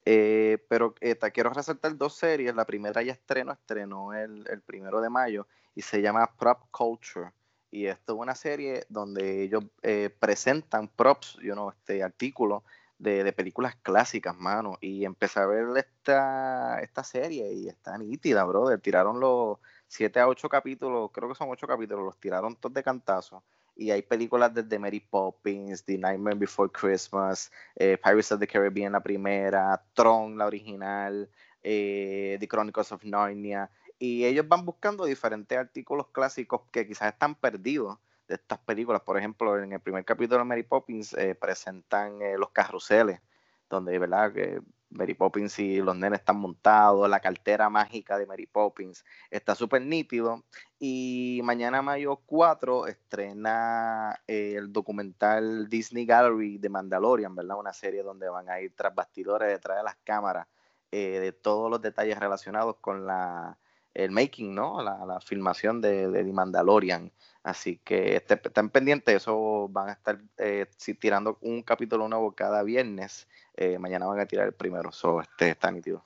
Eh, 0.06 0.60
pero 0.70 0.94
eh, 1.02 1.16
te 1.16 1.32
quiero 1.32 1.50
resaltar 1.50 1.98
dos 1.98 2.16
series. 2.16 2.54
La 2.54 2.66
primera 2.66 3.02
ya 3.02 3.14
estrenó, 3.14 3.54
estrenó 3.54 4.14
el, 4.14 4.46
el, 4.50 4.62
primero 4.62 5.02
de 5.02 5.10
mayo 5.10 5.48
y 5.74 5.82
se 5.82 6.02
llama 6.02 6.32
Prop 6.38 6.60
Culture. 6.70 7.32
Y 7.72 7.88
esto 7.88 8.14
es 8.14 8.20
una 8.20 8.36
serie 8.36 8.86
donde 8.88 9.42
ellos 9.44 9.64
eh, 9.82 10.16
presentan 10.20 10.88
props, 10.88 11.40
you 11.42 11.54
know, 11.54 11.72
este 11.72 12.04
artículo 12.04 12.64
de, 12.98 13.24
de, 13.24 13.34
películas 13.34 13.76
clásicas, 13.78 14.36
mano. 14.36 14.78
Y 14.82 15.06
empecé 15.06 15.40
a 15.40 15.46
ver 15.46 15.66
esta, 15.78 16.80
esta 16.82 17.04
serie 17.04 17.52
y 17.54 17.68
está 17.68 17.98
nítida, 17.98 18.44
brother. 18.44 18.80
Tiraron 18.80 19.20
los 19.20 19.60
7 19.88 20.20
a 20.20 20.28
8 20.28 20.50
capítulos, 20.50 21.12
creo 21.12 21.30
que 21.30 21.36
son 21.36 21.50
8 21.50 21.68
capítulos, 21.68 22.06
los 22.06 22.20
tiraron 22.20 22.56
todos 22.56 22.74
de 22.74 22.84
cantazo 22.84 23.44
y 23.76 23.92
hay 23.92 24.02
películas 24.02 24.54
desde 24.54 24.80
Mary 24.80 25.02
Poppins, 25.02 25.84
The 25.84 25.98
Nightmare 25.98 26.38
Before 26.38 26.72
Christmas, 26.72 27.52
eh, 27.76 27.98
Pirates 28.02 28.32
of 28.32 28.40
the 28.40 28.48
Caribbean 28.48 28.94
la 28.94 29.04
primera, 29.04 29.84
Tron 29.94 30.38
la 30.38 30.46
original, 30.46 31.30
eh, 31.62 32.38
The 32.40 32.48
Chronicles 32.48 32.92
of 32.92 33.04
Narnia, 33.04 33.70
y 34.00 34.26
ellos 34.26 34.48
van 34.48 34.66
buscando 34.66 35.06
diferentes 35.06 35.58
artículos 35.58 36.08
clásicos 36.08 36.62
que 36.72 36.88
quizás 36.88 37.14
están 37.14 37.36
perdidos 37.36 37.98
de 38.28 38.36
estas 38.36 38.60
películas. 38.60 39.02
Por 39.02 39.18
ejemplo, 39.18 39.58
en 39.62 39.74
el 39.74 39.80
primer 39.80 40.06
capítulo 40.06 40.40
de 40.40 40.46
Mary 40.46 40.64
Poppins 40.64 41.14
eh, 41.14 41.36
presentan 41.36 42.22
eh, 42.22 42.38
los 42.38 42.50
carruseles, 42.52 43.22
donde, 43.70 43.98
¿verdad? 44.00 44.34
Que 44.34 44.62
Mary 44.90 45.14
Poppins 45.14 45.60
y 45.60 45.82
los 45.82 45.96
nenes 45.96 46.20
están 46.20 46.38
montados, 46.38 47.10
la 47.10 47.20
cartera 47.20 47.70
mágica 47.70 48.18
de 48.18 48.26
Mary 48.26 48.46
Poppins 48.46 49.04
está 49.30 49.56
súper 49.56 49.82
nítido. 49.82 50.44
Y 50.80 51.42
mañana, 51.44 51.82
mayo 51.82 52.18
4, 52.26 52.88
estrena 52.88 54.20
eh, 54.28 54.56
el 54.58 54.72
documental 54.72 55.68
Disney 55.70 56.06
Gallery 56.06 56.58
de 56.58 56.70
Mandalorian, 56.70 57.36
¿verdad? 57.36 57.58
Una 57.58 57.74
serie 57.74 58.04
donde 58.04 58.30
van 58.30 58.50
a 58.50 58.62
ir 58.62 58.74
tras 58.76 58.94
bastidores, 58.94 59.50
detrás 59.50 59.78
de 59.78 59.84
las 59.84 59.96
cámaras, 60.04 60.48
eh, 60.92 61.20
de 61.20 61.32
todos 61.32 61.70
los 61.70 61.82
detalles 61.82 62.18
relacionados 62.18 62.78
con 62.78 63.06
la, 63.06 63.58
el 63.96 64.12
making, 64.12 64.54
¿no? 64.54 64.84
La, 64.84 65.20
filmación 65.22 65.82
de, 65.82 66.10
de, 66.10 66.24
Mandalorian. 66.26 67.12
Así 67.44 67.80
que 67.84 68.16
este, 68.16 68.36
estén 68.36 68.70
pendientes, 68.70 69.16
eso 69.16 69.68
van 69.70 69.90
a 69.90 69.94
estar 69.94 70.20
eh, 70.38 70.66
tirando 71.00 71.38
un 71.42 71.64
capítulo 71.64 72.08
nuevo 72.08 72.34
cada 72.34 72.62
viernes. 72.64 73.28
Eh, 73.56 73.80
mañana 73.80 74.06
van 74.06 74.20
a 74.20 74.26
tirar 74.26 74.48
el 74.48 74.54
primero, 74.54 74.92
so, 74.92 75.22
este 75.22 75.50
está 75.50 75.72
nítido. 75.72 76.04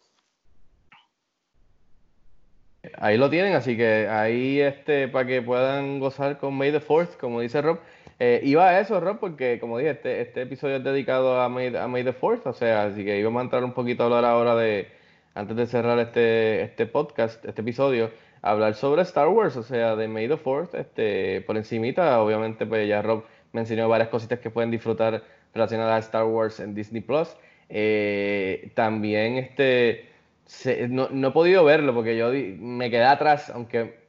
Ahí 2.97 3.17
lo 3.17 3.29
tienen, 3.29 3.55
así 3.55 3.75
que 3.75 4.07
ahí 4.07 4.61
este 4.61 5.07
para 5.07 5.27
que 5.27 5.41
puedan 5.41 5.99
gozar 5.99 6.37
con 6.37 6.53
May 6.55 6.71
the 6.71 6.79
Fourth, 6.79 7.17
como 7.17 7.41
dice 7.41 7.61
Rob. 7.61 7.79
Eh, 8.19 8.41
iba 8.43 8.67
a 8.67 8.79
eso, 8.79 8.99
Rob, 8.99 9.19
porque 9.19 9.59
como 9.59 9.77
dije, 9.77 9.91
este, 9.91 10.21
este 10.21 10.41
episodio 10.43 10.77
es 10.77 10.83
dedicado 10.83 11.41
a 11.41 11.49
May, 11.49 11.75
a 11.75 11.87
May 11.87 12.03
the 12.03 12.13
Fourth, 12.13 12.45
o 12.47 12.53
sea, 12.53 12.83
así 12.83 13.03
que 13.03 13.17
íbamos 13.17 13.39
a 13.39 13.43
entrar 13.43 13.63
un 13.63 13.73
poquito 13.73 14.03
a 14.03 14.05
hablar 14.07 14.25
ahora 14.25 14.55
de, 14.55 14.98
antes 15.33 15.55
de 15.55 15.65
cerrar 15.65 15.99
este, 15.99 16.63
este 16.63 16.85
podcast, 16.85 17.43
este 17.45 17.61
episodio, 17.61 18.11
hablar 18.41 18.75
sobre 18.75 19.01
Star 19.03 19.27
Wars, 19.27 19.55
o 19.57 19.63
sea, 19.63 19.95
de 19.95 20.07
May 20.07 20.27
the 20.27 20.37
Fourth, 20.37 20.75
este, 20.75 21.41
por 21.41 21.57
encimita, 21.57 22.21
obviamente 22.21 22.65
pues 22.65 22.87
ya 22.87 23.01
Rob 23.01 23.23
mencionó 23.51 23.89
varias 23.89 24.09
cositas 24.09 24.39
que 24.39 24.49
pueden 24.49 24.71
disfrutar 24.71 25.23
relacionadas 25.53 25.95
a 25.95 25.99
Star 25.99 26.25
Wars 26.25 26.59
en 26.59 26.75
Disney 26.75 27.01
Plus. 27.01 27.35
Eh, 27.69 28.71
también 28.75 29.37
este 29.37 30.09
se, 30.45 30.87
no, 30.87 31.09
no, 31.11 31.27
he 31.27 31.31
podido 31.31 31.63
verlo 31.63 31.93
porque 31.93 32.17
yo 32.17 32.31
me 32.31 32.89
quedé 32.89 33.05
atrás, 33.05 33.51
aunque 33.51 33.99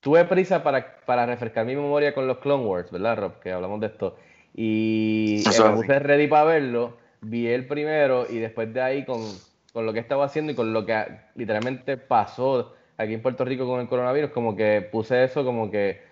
tuve 0.00 0.24
prisa 0.24 0.62
para, 0.62 0.96
para 1.04 1.26
refrescar 1.26 1.66
mi 1.66 1.76
memoria 1.76 2.14
con 2.14 2.26
los 2.26 2.38
Clone 2.38 2.64
Wars, 2.64 2.90
¿verdad, 2.90 3.18
Rob? 3.18 3.38
Que 3.40 3.52
hablamos 3.52 3.80
de 3.80 3.88
esto. 3.88 4.16
Y 4.54 5.42
eh, 5.46 5.62
me 5.62 5.76
puse 5.76 5.98
ready 5.98 6.26
para 6.26 6.44
verlo, 6.44 6.96
vi 7.20 7.46
el 7.48 7.66
primero 7.66 8.26
y 8.28 8.38
después 8.38 8.72
de 8.72 8.80
ahí 8.80 9.04
con, 9.04 9.20
con 9.72 9.86
lo 9.86 9.92
que 9.92 10.00
estaba 10.00 10.24
haciendo 10.24 10.52
y 10.52 10.54
con 10.54 10.72
lo 10.72 10.84
que 10.84 11.04
literalmente 11.34 11.96
pasó 11.96 12.74
aquí 12.96 13.14
en 13.14 13.22
Puerto 13.22 13.44
Rico 13.44 13.66
con 13.66 13.80
el 13.80 13.88
coronavirus, 13.88 14.30
como 14.30 14.56
que 14.56 14.82
puse 14.82 15.24
eso 15.24 15.44
como 15.44 15.70
que 15.70 16.02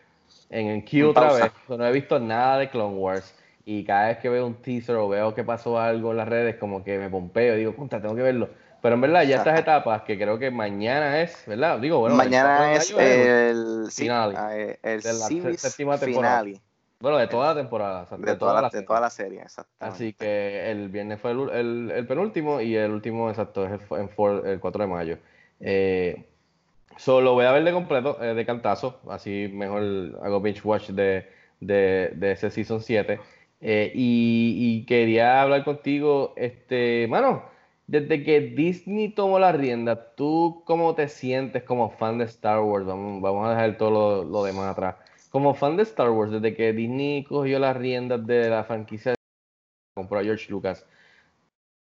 en 0.51 0.67
el 0.69 0.85
queue 0.85 1.05
otra 1.11 1.33
vez. 1.33 1.53
No 1.69 1.87
he 1.87 1.93
visto 1.93 2.19
nada 2.19 2.59
de 2.59 2.71
Clone 2.71 2.97
Wars. 2.97 3.35
y 3.65 3.85
cada 3.85 4.09
vez 4.09 4.19
que 4.19 4.31
veo 4.31 4.47
un 4.47 4.55
teaser 4.55 4.97
o 4.97 5.09
veo 5.09 5.35
que 5.35 5.45
pasó 5.45 5.79
algo 5.79 6.13
en 6.13 6.17
las 6.17 6.29
redes, 6.29 6.57
como 6.57 6.83
que 6.83 6.99
me 6.99 7.11
pompeo, 7.11 7.55
digo, 7.55 7.77
contra, 7.77 8.01
tengo 8.01 8.15
que 8.15 8.23
verlo. 8.23 8.49
Pero 8.81 8.95
en 8.95 9.01
verdad, 9.01 9.25
ya 9.25 9.37
estas 9.37 9.59
etapas, 9.59 10.03
que 10.03 10.17
creo 10.17 10.39
que 10.39 10.51
mañana 10.51 11.21
es, 11.21 11.45
¿verdad? 11.47 11.79
Digo, 11.79 11.99
bueno, 11.99 12.15
mañana 12.15 12.73
es 12.75 12.91
el, 12.93 12.99
el, 12.99 13.91
finale, 13.91 14.35
ah, 14.39 14.57
eh, 14.57 14.79
el 14.83 15.03
series 15.03 15.61
séptima 15.61 15.99
temporada. 15.99 16.45
finale. 16.45 16.68
Bueno, 17.01 17.19
de 17.19 17.29
toda 17.29 17.55
la 17.55 17.61
temporada. 17.61 18.03
o 18.03 18.07
sea, 18.07 18.19
De, 18.19 18.35
toda, 18.37 18.61
la, 18.61 18.69
de 18.69 18.83
toda 18.83 19.01
la 19.01 19.11
serie, 19.11 19.41
exacto. 19.41 19.73
Así 19.79 20.13
que 20.13 20.71
el 20.71 20.89
viernes 20.89 21.21
fue 21.21 21.31
el, 21.33 21.51
el- 21.51 21.91
el 21.93 22.07
penúltimo 22.07 22.61
y 22.61 22.75
el 22.75 22.91
último, 22.91 23.29
exacto, 23.31 23.65
es 23.65 23.73
el, 23.73 23.99
en 23.99 24.09
for- 24.09 24.47
el 24.47 24.59
4 24.61 24.83
de 24.83 24.89
mayo. 24.89 25.19
Eh, 25.61 26.27
solo 26.97 27.35
voy 27.35 27.45
a 27.47 27.53
ver 27.53 27.65
de 27.65 27.73
completo, 27.73 28.23
eh, 28.23 28.35
de 28.35 28.47
cantazo, 28.47 29.01
así 29.09 29.49
mejor 29.53 30.19
hago 30.23 30.41
binge 30.41 30.63
watch 30.65 30.91
de, 30.91 31.27
de, 31.61 32.13
de 32.15 32.33
ese 32.33 32.51
Season 32.51 32.81
7. 32.81 33.21
Eh, 33.61 33.93
y, 33.95 34.81
y 34.83 34.87
quería 34.87 35.43
hablar 35.43 35.65
contigo, 35.65 36.33
este, 36.37 37.07
mano, 37.09 37.45
desde 37.87 38.23
que 38.23 38.41
Disney 38.41 39.09
tomó 39.11 39.39
la 39.39 39.53
rienda, 39.53 40.15
¿tú 40.15 40.63
cómo 40.67 40.95
te 40.95 41.09
sientes 41.09 41.63
como 41.65 41.91
fan 41.91 42.19
de 42.19 42.25
Star 42.27 42.61
Wars? 42.61 42.87
Vamos, 42.87 43.21
vamos 43.23 43.47
a 43.47 43.51
dejar 43.51 43.77
todo 43.79 43.91
lo, 43.91 44.25
lo 44.25 44.45
demás 44.45 44.73
atrás. 44.73 44.97
Como 45.31 45.55
fan 45.55 45.76
de 45.76 45.83
Star 45.83 46.11
Wars, 46.11 46.33
desde 46.33 46.55
que 46.55 46.72
Disney 46.72 47.24
cogió 47.24 47.59
las 47.59 47.76
riendas 47.76 48.26
de 48.26 48.49
la 48.49 48.64
franquicia, 48.64 49.14
compró 49.95 50.18
a 50.18 50.24
George 50.24 50.51
Lucas, 50.51 50.87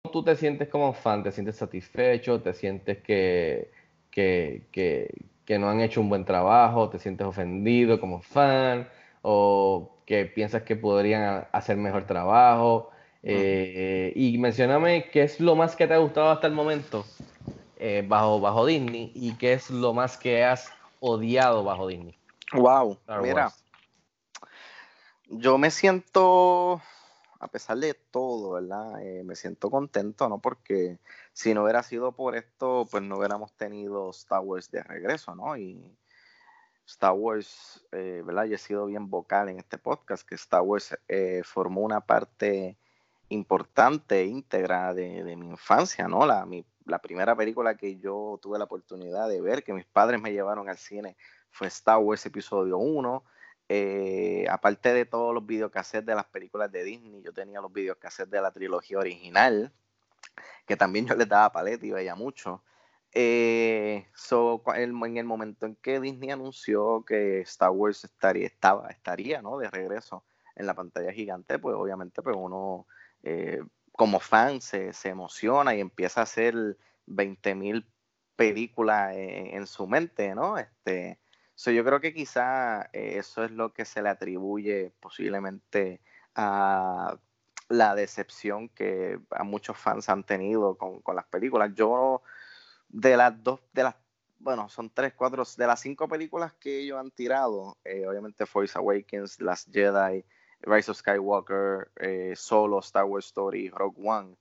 ¿cómo 0.03 0.13
tú 0.13 0.25
te 0.25 0.37
sientes 0.37 0.69
como 0.69 0.93
fan? 0.93 1.23
¿Te 1.23 1.33
sientes 1.33 1.57
satisfecho? 1.57 2.41
¿Te 2.41 2.55
sientes 2.55 2.99
que, 3.03 3.71
que, 4.11 4.67
que, 4.71 5.11
que 5.45 5.59
no 5.59 5.69
han 5.69 5.81
hecho 5.81 6.01
un 6.01 6.09
buen 6.09 6.25
trabajo? 6.25 6.91
¿Te 6.91 6.99
sientes 6.99 7.27
ofendido 7.27 8.01
como 8.01 8.21
fan? 8.23 8.89
¿O 9.23 9.97
que 10.07 10.27
piensas 10.27 10.63
que 10.63 10.77
podrían 10.77 11.47
hacer 11.53 11.77
mejor 11.77 12.07
trabajo? 12.07 12.91
Eh, 13.23 14.13
y 14.15 14.37
mencioname 14.39 15.09
qué 15.11 15.23
es 15.23 15.41
lo 15.41 15.57
más 15.57 15.75
que 15.75 15.87
te 15.87 15.95
ha 15.95 15.99
gustado 15.99 16.31
hasta 16.31 16.47
el 16.47 16.53
momento 16.53 17.07
eh, 17.79 18.05
bajo, 18.07 18.39
bajo 18.39 18.67
Disney 18.67 19.13
y 19.15 19.33
qué 19.37 19.55
es 19.55 19.71
lo 19.71 19.95
más 19.95 20.19
que 20.19 20.45
has 20.45 20.71
odiado 21.01 21.65
bajo 21.65 21.89
Disney. 21.89 22.17
Wow, 22.53 22.93
Star 23.01 23.23
mira, 23.23 23.45
Wars. 23.45 23.65
yo 25.29 25.59
me 25.59 25.71
siento, 25.71 26.81
a 27.41 27.49
pesar 27.49 27.79
de 27.79 27.95
todo, 27.95 28.53
¿verdad? 28.53 29.03
Eh, 29.03 29.25
me 29.25 29.35
siento 29.35 29.71
contento, 29.71 30.29
¿no? 30.29 30.39
Porque 30.39 30.99
si 31.33 31.55
no 31.55 31.63
hubiera 31.65 31.83
sido 31.83 32.13
por 32.13 32.37
esto, 32.37 32.87
pues 32.91 33.03
no 33.03 33.17
hubiéramos 33.19 33.53
tenido 33.55 34.11
Star 34.11 34.41
Wars 34.41 34.71
de 34.71 34.83
regreso, 34.83 35.35
¿no? 35.35 35.57
Y 35.57 35.97
Star 36.87 37.13
Wars, 37.13 37.85
eh, 37.93 38.23
¿verdad? 38.25 38.45
Yo 38.45 38.57
he 38.57 38.59
sido 38.59 38.87
bien 38.87 39.09
vocal 39.09 39.49
en 39.49 39.59
este 39.59 39.79
podcast, 39.79 40.27
que 40.29 40.35
Star 40.35 40.61
Wars 40.63 40.97
eh, 41.09 41.43
formó 41.45 41.81
una 41.81 42.03
parte 42.03 42.77
importante 43.31 44.21
e 44.21 44.27
íntegra 44.27 44.93
de, 44.93 45.25
de 45.25 45.35
mi 45.37 45.49
infancia, 45.49 46.07
¿no? 46.07 46.27
La, 46.27 46.45
mi- 46.45 46.67
la 46.85 46.99
primera 46.99 47.35
película 47.35 47.75
que 47.77 47.97
yo 47.97 48.39
tuve 48.43 48.59
la 48.59 48.65
oportunidad 48.65 49.29
de 49.31 49.41
ver, 49.41 49.65
que 49.65 49.73
mis 49.73 49.87
padres 49.87 50.21
me 50.21 50.31
llevaron 50.33 50.69
al 50.69 50.77
cine, 50.77 51.17
fue 51.55 51.69
Star 51.69 51.99
Wars 51.99 52.27
Episodio 52.27 52.79
1. 52.79 53.25
Eh, 53.69 54.45
aparte 54.51 54.93
de 54.93 55.07
todos 55.07 55.33
los 55.33 55.47
videocassettes 55.47 56.05
de 56.05 56.15
las 56.15 56.27
películas 56.27 56.71
de 56.71 56.83
Disney, 56.83 57.23
yo 57.23 57.33
tenía 57.33 57.61
los 57.61 57.73
videocassettes 57.73 58.31
de 58.31 58.43
la 58.43 58.51
trilogía 58.51 58.99
original, 58.99 59.73
que 60.67 60.77
también 60.77 61.07
yo 61.07 61.15
les 61.15 61.29
daba 61.29 61.53
paleta 61.53 61.87
y 61.87 61.93
veía 61.93 62.17
mucho. 62.17 62.65
Eh, 63.13 64.09
so, 64.15 64.65
en 64.75 65.17
el 65.17 65.25
momento 65.25 65.67
en 65.67 65.77
que 65.77 66.01
Disney 66.01 66.31
anunció 66.31 67.05
que 67.07 67.43
Star 67.43 67.71
Wars 67.71 68.03
estaría, 68.03 68.51
estaría 68.91 69.41
¿no? 69.41 69.57
de 69.59 69.71
regreso 69.71 70.25
en 70.57 70.67
la 70.67 70.75
pantalla 70.75 71.13
gigante, 71.13 71.61
pues 71.61 71.77
obviamente 71.77 72.21
pues 72.21 72.37
uno 72.37 72.89
eh, 73.23 73.63
como 73.93 74.19
fan 74.19 74.61
se, 74.61 74.93
se 74.93 75.11
emociona 75.11 75.77
y 75.77 75.81
empieza 75.81 76.21
a 76.21 76.25
hacer 76.25 76.77
20.000 77.07 77.87
películas 78.35 79.15
en, 79.15 79.55
en 79.55 79.67
su 79.69 79.87
mente, 79.87 80.35
¿no? 80.35 80.59
Este, 80.59 81.21
so, 81.55 81.71
yo 81.71 81.85
creo 81.85 82.01
que 82.01 82.13
quizá 82.13 82.83
eh, 82.93 83.19
eso 83.19 83.45
es 83.45 83.51
lo 83.51 83.73
que 83.73 83.85
se 83.85 84.03
le 84.03 84.09
atribuye 84.09 84.93
posiblemente 85.01 86.01
a 86.35 87.19
la 87.69 87.95
decepción 87.95 88.69
que 88.69 89.19
a 89.31 89.45
muchos 89.45 89.77
fans 89.77 90.09
han 90.09 90.25
tenido 90.25 90.77
con, 90.77 91.01
con 91.01 91.17
las 91.17 91.27
películas. 91.27 91.73
Yo, 91.75 92.23
de 92.89 93.17
las 93.17 93.43
dos, 93.43 93.61
de 93.73 93.85
las, 93.85 93.97
bueno, 94.39 94.69
son 94.69 94.91
tres, 94.91 95.15
cuatro, 95.15 95.45
de 95.57 95.67
las 95.67 95.81
cinco 95.81 96.09
películas 96.09 96.53
que 96.55 96.81
ellos 96.81 96.99
han 96.99 97.11
tirado, 97.11 97.79
eh, 97.85 98.07
obviamente 98.07 98.47
Force 98.47 98.77
Awakens, 98.79 99.41
Last 99.41 99.73
Jedi, 99.73 100.25
Rise 100.61 100.91
of 100.91 100.99
Skywalker, 100.99 101.91
eh, 102.01 102.35
Solo, 102.37 102.81
Star 102.81 103.05
Wars 103.05 103.27
Story, 103.27 103.71
Rogue 103.71 104.01
One. 104.03 104.37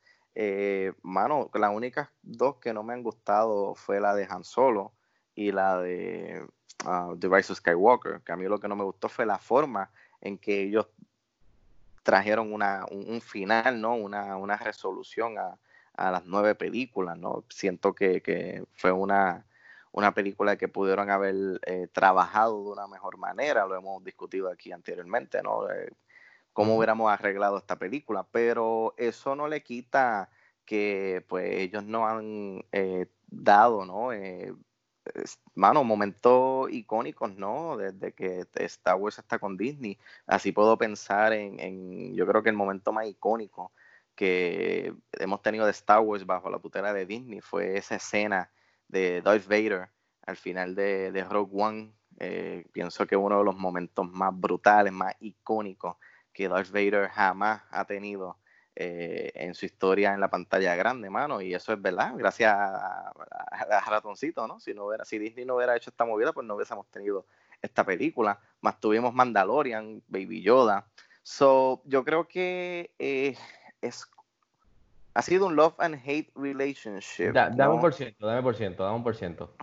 Mano, 1.04 1.52
las 1.54 1.76
únicas 1.76 2.10
dos 2.24 2.58
que 2.58 2.74
no 2.74 2.82
me 2.82 2.94
han 2.94 3.04
gustado 3.04 3.76
fue 3.76 4.00
la 4.02 4.16
de 4.16 4.26
Han 4.30 4.44
Solo 4.44 4.94
y 5.36 5.52
la 5.52 5.80
de 5.80 6.46
ah, 6.86 7.14
The 7.18 7.28
Rise 7.28 7.52
of 7.54 7.60
Skywalker, 7.60 8.22
que 8.22 8.32
a 8.32 8.36
mí 8.36 8.46
lo 8.46 8.60
que 8.60 8.68
no 8.68 8.76
me 8.76 8.84
gustó 8.84 9.10
fue 9.10 9.26
la 9.26 9.38
forma 9.38 9.92
en 10.22 10.38
que 10.38 10.62
ellos 10.62 10.88
trajeron 12.04 12.54
una, 12.54 12.86
un, 12.92 13.10
un 13.10 13.22
final, 13.22 13.80
¿no? 13.80 13.96
Una, 13.96 14.38
una 14.38 14.58
resolución 14.58 15.38
a, 15.38 15.58
a 15.96 16.12
las 16.12 16.26
nueve 16.26 16.56
películas, 16.56 17.18
¿no? 17.18 17.44
Siento 17.50 17.94
que, 17.94 18.22
que 18.22 18.64
fue 18.74 18.92
una, 18.92 19.46
una 19.92 20.14
película 20.14 20.58
que 20.58 20.68
pudieron 20.68 21.10
haber 21.10 21.36
eh, 21.66 21.88
trabajado 21.92 22.64
de 22.64 22.72
una 22.72 22.88
mejor 22.88 23.18
manera, 23.18 23.66
lo 23.66 23.76
hemos 23.76 24.04
discutido 24.04 24.50
aquí 24.50 24.72
anteriormente, 24.72 25.42
¿no? 25.44 25.70
Eh, 25.70 25.92
cómo 26.52 26.76
hubiéramos 26.76 27.12
arreglado 27.12 27.58
esta 27.58 27.78
película, 27.78 28.26
pero 28.32 28.94
eso 28.98 29.36
no 29.36 29.48
le 29.48 29.64
quita 29.64 30.30
que 30.66 31.24
pues 31.28 31.60
ellos 31.60 31.84
no 31.84 32.08
han 32.08 32.66
eh, 32.72 33.08
dado, 33.28 33.86
¿no? 33.86 34.12
Mano, 35.56 35.84
momentos 35.84 36.72
icónicos, 36.72 37.36
¿no? 37.36 37.78
Desde 37.78 38.14
que 38.14 38.46
Star 38.56 38.96
Wars 38.96 39.20
está 39.20 39.40
con 39.40 39.58
Disney. 39.58 39.98
Así 40.26 40.52
puedo 40.52 40.78
pensar 40.78 41.34
en, 41.34 42.16
yo 42.16 42.26
creo 42.26 42.44
que 42.44 42.50
el 42.50 42.56
momento 42.56 42.92
más 42.94 43.08
icónico 43.08 43.72
que 44.16 44.94
hemos 45.14 45.42
tenido 45.42 45.66
de 45.66 45.72
Star 45.72 46.00
Wars 46.00 46.26
bajo 46.26 46.50
la 46.50 46.60
tutela 46.60 46.94
de 46.94 47.06
Disney 47.06 47.42
fue 47.42 47.78
esa 47.78 47.96
escena 47.96 48.52
de 48.88 49.22
Darth 49.22 49.48
Vader 49.48 49.90
al 50.26 50.38
final 50.38 50.76
de, 50.76 51.12
de 51.12 51.24
Rogue 51.24 51.52
One. 51.54 51.94
Eh, 52.20 52.66
pienso 52.72 53.06
que 53.08 53.18
uno 53.18 53.40
de 53.40 53.44
los 53.44 53.58
momentos 53.58 54.10
más 54.10 54.32
brutales, 54.40 54.94
más 54.94 55.16
icónicos 55.20 55.98
que 56.32 56.48
Darth 56.48 56.72
Vader 56.72 57.10
jamás 57.10 57.64
ha 57.70 57.86
tenido 57.86 58.38
eh, 58.76 59.32
en 59.36 59.54
su 59.54 59.66
historia 59.66 60.14
en 60.14 60.20
la 60.20 60.30
pantalla 60.30 60.76
grande, 60.76 61.10
mano. 61.10 61.42
Y 61.42 61.54
eso 61.54 61.74
es 61.74 61.82
verdad, 61.82 62.14
gracias 62.16 62.54
a, 62.54 63.08
a- 63.10 63.78
a 63.78 63.90
Ratoncito, 63.90 64.48
¿no? 64.48 64.60
Si, 64.60 64.74
no 64.74 64.86
hubiera, 64.86 65.06
si 65.06 65.18
Disney 65.20 65.46
no 65.46 65.56
hubiera 65.56 65.76
hecho 65.76 65.90
esta 65.90 66.06
movida, 66.06 66.34
pues 66.34 66.46
no 66.48 66.56
hubiésemos 66.56 66.88
tenido 66.88 67.26
esta 67.62 67.84
película. 67.86 68.40
Más 68.62 68.80
tuvimos 68.80 69.14
Mandalorian, 69.14 70.02
Baby 70.08 70.42
Yoda. 70.42 70.86
So, 71.22 71.82
yo 71.86 72.04
creo 72.04 72.28
que 72.28 72.92
eh, 73.00 73.38
es, 73.82 74.10
ha 75.14 75.22
sido 75.22 75.46
un 75.46 75.56
love 75.56 75.76
and 75.80 75.96
hate 76.06 76.32
relationship. 76.36 77.32
Da- 77.34 77.50
dame 77.50 77.76
un 77.76 77.82
por 77.82 77.94
ciento, 77.94 78.26
dame 78.28 78.42
por 78.42 78.56
ciento, 78.56 78.84
dame 78.84 78.96
un 78.98 79.04
por 79.04 79.16
ciento. 79.16 79.56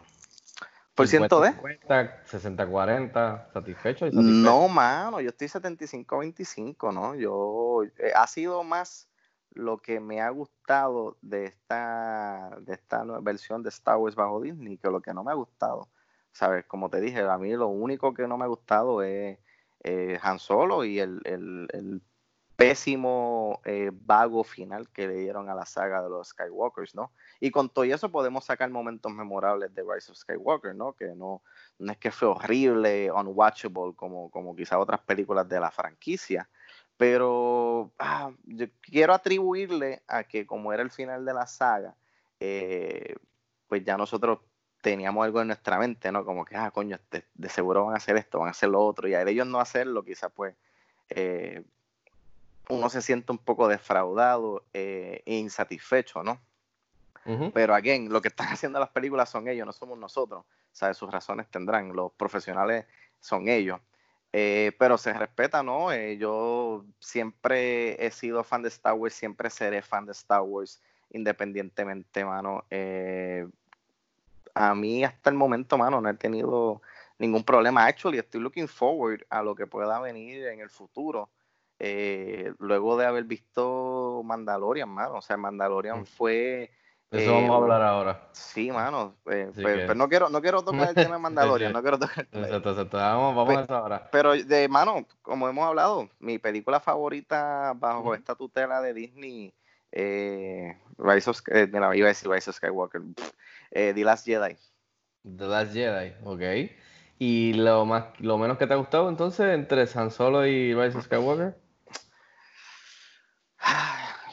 ¿Por 1.00 1.08
ciento 1.08 1.40
de? 1.40 1.50
50, 1.52 2.24
60-40, 2.26 3.52
satisfecho 3.52 4.06
y 4.06 4.12
satisfecho. 4.12 4.42
No, 4.50 4.68
mano, 4.68 5.20
yo 5.20 5.30
estoy 5.30 5.48
75-25, 5.48 6.92
¿no? 6.92 7.14
Yo, 7.14 7.82
eh, 7.98 8.12
ha 8.14 8.26
sido 8.26 8.62
más 8.64 9.08
lo 9.52 9.78
que 9.78 9.98
me 10.00 10.20
ha 10.20 10.30
gustado 10.30 11.16
de 11.22 11.46
esta, 11.46 12.56
de 12.60 12.74
esta 12.74 13.04
nueva 13.04 13.20
versión 13.20 13.62
de 13.62 13.68
Star 13.70 13.96
Wars 13.96 14.14
bajo 14.14 14.40
Disney 14.40 14.78
que 14.78 14.88
lo 14.90 15.00
que 15.00 15.12
no 15.12 15.24
me 15.24 15.32
ha 15.32 15.34
gustado. 15.34 15.88
¿Sabes? 16.32 16.64
Como 16.66 16.88
te 16.90 17.00
dije, 17.00 17.20
a 17.22 17.36
mí 17.38 17.52
lo 17.54 17.66
único 17.66 18.14
que 18.14 18.28
no 18.28 18.38
me 18.38 18.44
ha 18.44 18.48
gustado 18.48 19.02
es 19.02 19.38
eh, 19.82 20.18
Han 20.22 20.38
Solo 20.38 20.84
y 20.84 21.00
el, 21.00 21.20
el- 21.24 21.68
el 21.72 22.02
pésimo 22.60 23.62
eh, 23.64 23.90
vago 23.90 24.44
final 24.44 24.90
que 24.90 25.08
le 25.08 25.14
dieron 25.14 25.48
a 25.48 25.54
la 25.54 25.64
saga 25.64 26.02
de 26.02 26.10
los 26.10 26.28
Skywalkers, 26.28 26.94
¿no? 26.94 27.10
Y 27.40 27.50
con 27.50 27.70
todo 27.70 27.86
eso 27.86 28.10
podemos 28.10 28.44
sacar 28.44 28.68
momentos 28.68 29.10
memorables 29.10 29.74
de 29.74 29.82
Rise 29.82 30.12
of 30.12 30.18
Skywalker, 30.18 30.74
¿no? 30.74 30.92
Que 30.92 31.06
no, 31.16 31.42
no 31.78 31.92
es 31.92 31.96
que 31.96 32.10
fue 32.10 32.28
horrible, 32.28 33.10
unwatchable, 33.10 33.94
como, 33.96 34.30
como 34.30 34.54
quizá 34.54 34.78
otras 34.78 35.00
películas 35.00 35.48
de 35.48 35.58
la 35.58 35.70
franquicia, 35.70 36.50
pero 36.98 37.92
ah, 37.98 38.30
yo 38.44 38.66
quiero 38.82 39.14
atribuirle 39.14 40.02
a 40.06 40.24
que 40.24 40.46
como 40.46 40.70
era 40.74 40.82
el 40.82 40.90
final 40.90 41.24
de 41.24 41.32
la 41.32 41.46
saga, 41.46 41.96
eh, 42.40 43.16
pues 43.68 43.82
ya 43.84 43.96
nosotros 43.96 44.40
teníamos 44.82 45.24
algo 45.24 45.40
en 45.40 45.46
nuestra 45.46 45.78
mente, 45.78 46.12
¿no? 46.12 46.26
Como 46.26 46.44
que, 46.44 46.56
ah, 46.56 46.70
coño, 46.70 46.98
de, 47.10 47.24
de 47.32 47.48
seguro 47.48 47.86
van 47.86 47.94
a 47.94 47.96
hacer 47.96 48.18
esto, 48.18 48.38
van 48.38 48.48
a 48.48 48.50
hacer 48.50 48.68
lo 48.68 48.84
otro, 48.84 49.08
y 49.08 49.14
al 49.14 49.28
ellos 49.28 49.46
no 49.46 49.60
hacerlo, 49.60 50.04
quizá 50.04 50.28
pues 50.28 50.54
eh, 51.08 51.64
uno 52.68 52.88
se 52.88 53.02
siente 53.02 53.32
un 53.32 53.38
poco 53.38 53.68
defraudado 53.68 54.64
eh, 54.72 55.22
e 55.26 55.36
insatisfecho, 55.36 56.22
¿no? 56.22 56.40
Pero, 57.54 57.74
again, 57.74 58.12
lo 58.12 58.20
que 58.20 58.28
están 58.28 58.48
haciendo 58.52 58.80
las 58.80 58.88
películas 58.88 59.28
son 59.28 59.46
ellos, 59.48 59.66
no 59.66 59.72
somos 59.72 59.98
nosotros. 59.98 60.44
¿Sabes? 60.72 60.96
Sus 60.96 61.10
razones 61.10 61.48
tendrán. 61.48 61.92
Los 61.92 62.12
profesionales 62.12 62.86
son 63.20 63.48
ellos. 63.48 63.80
Eh, 64.32 64.72
pero 64.78 64.96
se 64.96 65.12
respeta, 65.12 65.62
¿no? 65.62 65.92
Eh, 65.92 66.16
yo 66.16 66.84
siempre 67.00 68.04
he 68.04 68.10
sido 68.10 68.44
fan 68.44 68.62
de 68.62 68.68
Star 68.68 68.94
Wars, 68.94 69.14
siempre 69.14 69.50
seré 69.50 69.82
fan 69.82 70.06
de 70.06 70.12
Star 70.12 70.42
Wars, 70.42 70.80
independientemente, 71.10 72.24
mano. 72.24 72.64
Eh, 72.70 73.46
a 74.54 74.74
mí 74.74 75.04
hasta 75.04 75.30
el 75.30 75.36
momento, 75.36 75.76
mano, 75.76 76.00
no 76.00 76.08
he 76.08 76.14
tenido 76.14 76.80
ningún 77.18 77.42
problema. 77.42 77.86
Actually, 77.86 78.18
estoy 78.18 78.40
looking 78.40 78.68
forward 78.68 79.24
a 79.30 79.42
lo 79.42 79.56
que 79.56 79.66
pueda 79.66 79.98
venir 80.00 80.46
en 80.46 80.60
el 80.60 80.70
futuro. 80.70 81.28
Luego 82.58 82.96
de 82.96 83.06
haber 83.06 83.24
visto 83.24 84.22
Mandalorian, 84.24 84.88
mano. 84.88 85.16
O 85.16 85.22
sea, 85.22 85.36
Mandalorian 85.36 86.06
fue 86.06 86.70
eso 87.10 87.32
vamos 87.32 87.50
a 87.50 87.52
eh, 87.52 87.56
hablar 87.56 87.82
ahora. 87.82 88.28
Sí, 88.32 88.70
mano. 88.70 89.16
Eh, 89.30 89.50
pues, 89.52 89.84
pues, 89.84 89.96
no, 89.96 90.08
quiero, 90.08 90.28
no 90.28 90.40
quiero 90.40 90.62
tocar 90.62 90.90
el 90.90 90.94
tema 90.94 91.16
de 91.16 91.18
Mandalorian, 91.22 91.72
no 91.72 91.82
quiero 91.82 91.98
tocar 91.98 92.28
Vamos, 92.30 93.34
vamos 93.34 93.56
a 93.56 93.62
eso 93.62 93.74
ahora. 93.74 94.08
Pero, 94.12 94.32
de 94.32 94.68
mano, 94.68 95.04
como 95.20 95.48
hemos 95.48 95.66
hablado, 95.66 96.08
mi 96.20 96.38
película 96.38 96.78
favorita 96.78 97.72
bajo 97.74 98.14
esta 98.14 98.36
tutela 98.36 98.80
de 98.80 98.94
Disney, 98.94 99.52
eh, 99.90 100.76
Rise 100.98 101.30
of, 101.30 101.40
eh, 101.48 101.68
iba 101.72 101.88
a 101.88 102.08
decir 102.08 102.30
Rise 102.30 102.50
of 102.50 102.56
Skywalker, 102.56 103.02
eh, 103.72 103.92
The 103.92 104.04
Last 104.04 104.24
Jedi. 104.24 104.56
The 105.24 105.46
Last 105.46 105.72
Jedi, 105.72 106.14
ok. 106.22 106.70
¿Y 107.18 107.54
lo, 107.54 107.84
más, 107.86 108.04
lo 108.20 108.38
menos 108.38 108.56
que 108.56 108.68
te 108.68 108.74
ha 108.74 108.76
gustado 108.76 109.08
entonces 109.08 109.52
entre 109.52 109.86
Han 109.94 110.12
Solo 110.12 110.46
y 110.46 110.74
Rise 110.74 110.96
of 110.96 111.04
Skywalker? 111.04 111.56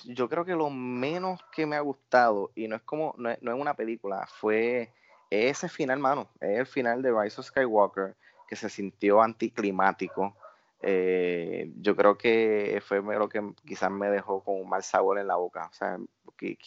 Yo 0.06 0.30
creo 0.30 0.46
que 0.46 0.56
lo 0.56 0.70
menos 0.70 1.42
que 1.52 1.66
me 1.66 1.76
ha 1.76 1.82
gustado, 1.82 2.52
y 2.56 2.68
no 2.68 2.76
es 2.76 2.82
como, 2.84 3.14
no 3.18 3.30
es, 3.30 3.40
una 3.42 3.76
película, 3.76 4.26
fue 4.28 4.94
ese 5.30 5.70
final, 5.70 6.00
mano, 6.00 6.30
es 6.40 6.60
el 6.60 6.66
final 6.66 7.02
de 7.02 7.12
Rise 7.12 7.42
of 7.42 7.48
Skywalker, 7.48 8.16
que 8.48 8.56
se 8.56 8.70
sintió 8.70 9.22
anticlimático. 9.22 10.36
Eh, 10.82 11.72
yo 11.78 11.96
creo 11.96 12.18
que 12.18 12.82
fue 12.86 13.02
lo 13.02 13.28
que 13.28 13.54
quizás 13.66 13.92
me 13.92 14.10
dejó 14.10 14.44
con 14.44 14.62
un 14.62 14.70
mal 14.70 14.84
sabor 14.84 15.20
en 15.20 15.28
la 15.28 15.36
boca. 15.36 15.68
O 15.70 15.74
sea, 15.74 15.98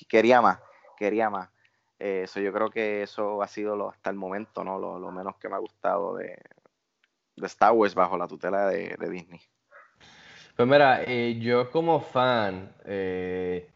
quería 0.08 0.42
más, 0.42 0.58
quería 0.96 1.30
más. 1.30 1.48
Eso 1.98 2.40
yo 2.40 2.52
creo 2.52 2.70
que 2.70 3.02
eso 3.02 3.42
ha 3.42 3.48
sido 3.48 3.76
lo, 3.76 3.90
hasta 3.90 4.10
el 4.10 4.16
momento, 4.16 4.64
¿no? 4.64 4.78
Lo, 4.78 5.10
menos 5.10 5.36
que 5.36 5.48
me 5.48 5.54
ha 5.56 5.58
gustado 5.58 6.16
de, 6.16 6.38
Star 7.36 7.72
Wars 7.72 7.94
bajo 7.94 8.18
la 8.18 8.28
tutela 8.28 8.66
de 8.66 8.96
Disney. 9.08 9.40
Pues 10.60 10.68
mira, 10.68 11.02
eh, 11.06 11.38
yo 11.40 11.70
como 11.70 12.00
fan, 12.00 12.70
eh, 12.84 13.66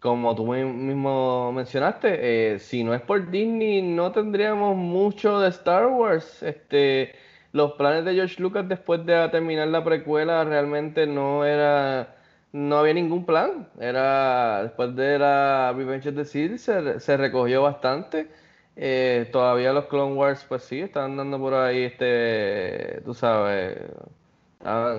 como 0.00 0.34
tú 0.34 0.46
mismo 0.46 1.52
mencionaste, 1.52 2.54
eh, 2.54 2.58
si 2.60 2.82
no 2.82 2.94
es 2.94 3.02
por 3.02 3.30
Disney, 3.30 3.82
no 3.82 4.10
tendríamos 4.12 4.74
mucho 4.74 5.38
de 5.40 5.50
Star 5.50 5.86
Wars. 5.88 6.42
Este, 6.42 7.14
los 7.52 7.72
planes 7.74 8.06
de 8.06 8.14
George 8.14 8.40
Lucas 8.42 8.66
después 8.68 9.04
de 9.04 9.28
terminar 9.28 9.68
la 9.68 9.84
precuela 9.84 10.44
realmente 10.44 11.06
no 11.06 11.44
era, 11.44 12.16
no 12.52 12.78
había 12.78 12.94
ningún 12.94 13.26
plan. 13.26 13.68
Era 13.78 14.62
después 14.62 14.96
de 14.96 15.18
la 15.18 15.74
Revenge 15.76 16.08
of 16.08 16.14
the 16.16 16.24
Sith 16.24 16.56
se, 16.58 17.16
recogió 17.18 17.62
bastante. 17.62 18.28
todavía 19.32 19.72
los 19.74 19.86
Clone 19.86 20.14
Wars, 20.14 20.46
pues 20.48 20.62
sí, 20.64 20.80
están 20.80 21.18
dando 21.18 21.38
por 21.38 21.54
ahí, 21.54 21.82
este, 21.84 23.02
tú 23.04 23.12
sabes 23.14 23.76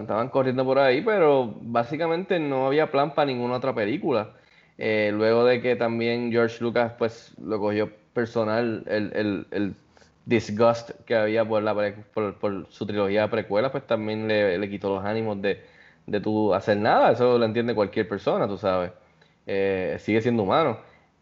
Estaban, 0.02 0.30
corriendo 0.30 0.66
por 0.66 0.80
ahí, 0.80 1.02
pero 1.02 1.56
básicamente 1.62 2.40
no 2.40 2.68
había 2.68 2.92
plan 2.92 3.14
para 3.14 3.28
ninguna 3.28 3.56
otra 3.56 3.74
película. 3.74 4.32
Eh, 4.78 5.12
luego 5.14 5.46
de 5.46 5.62
que 5.62 5.76
también 5.76 6.32
George 6.32 6.64
Lucas 6.64 6.94
pues 6.98 7.34
lo 7.40 7.60
cogió 7.60 7.92
personal 8.14 8.84
el, 8.88 9.46
el, 9.52 9.76
disgust 10.26 10.92
que 11.06 11.16
había 11.16 11.48
por, 11.48 11.64
la, 11.64 11.74
por, 12.14 12.68
su 12.70 12.86
trilogía 12.86 13.30
precuela, 13.30 13.72
pues 13.72 13.86
también 13.88 14.28
le, 14.28 14.70
quitó 14.70 14.96
los 14.96 15.06
ánimos 15.06 15.42
de, 15.42 15.64
de 16.08 16.20
tu 16.22 16.54
hacer 16.54 16.78
nada. 16.78 17.12
Eso 17.12 17.38
lo 17.38 17.46
entiende 17.46 17.76
cualquier 17.76 18.08
persona, 18.08 18.48
tú 18.48 18.58
sabes. 18.58 18.92
Eh, 19.48 19.98
sigue 20.00 20.22
siendo 20.22 20.44
humano. 20.44 20.80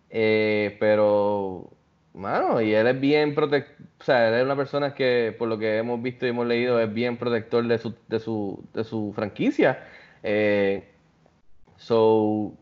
Eh, 0.10 0.78
pero 0.80 1.70
Mano, 2.18 2.60
y 2.62 2.74
él 2.74 2.88
es 2.88 3.00
bien 3.00 3.36
protector, 3.36 3.87
o 4.00 4.04
sea, 4.04 4.30
él 4.30 4.36
es 4.36 4.46
una 4.46 4.56
persona 4.56 4.94
que, 4.94 5.36
por 5.38 5.48
lo 5.48 5.58
que 5.58 5.78
hemos 5.78 6.02
visto 6.02 6.26
y 6.26 6.30
hemos 6.30 6.48
leído, 6.48 6.80
es 6.80 6.94
bien 6.94 7.18
protector 7.18 7.66
de 7.68 7.78
su, 7.78 7.96
de 8.08 8.20
su, 8.20 8.64
de 8.74 8.84
su 8.84 9.12
franquicia. 9.16 9.86
Eh, 10.24 10.88
so, 11.78 12.54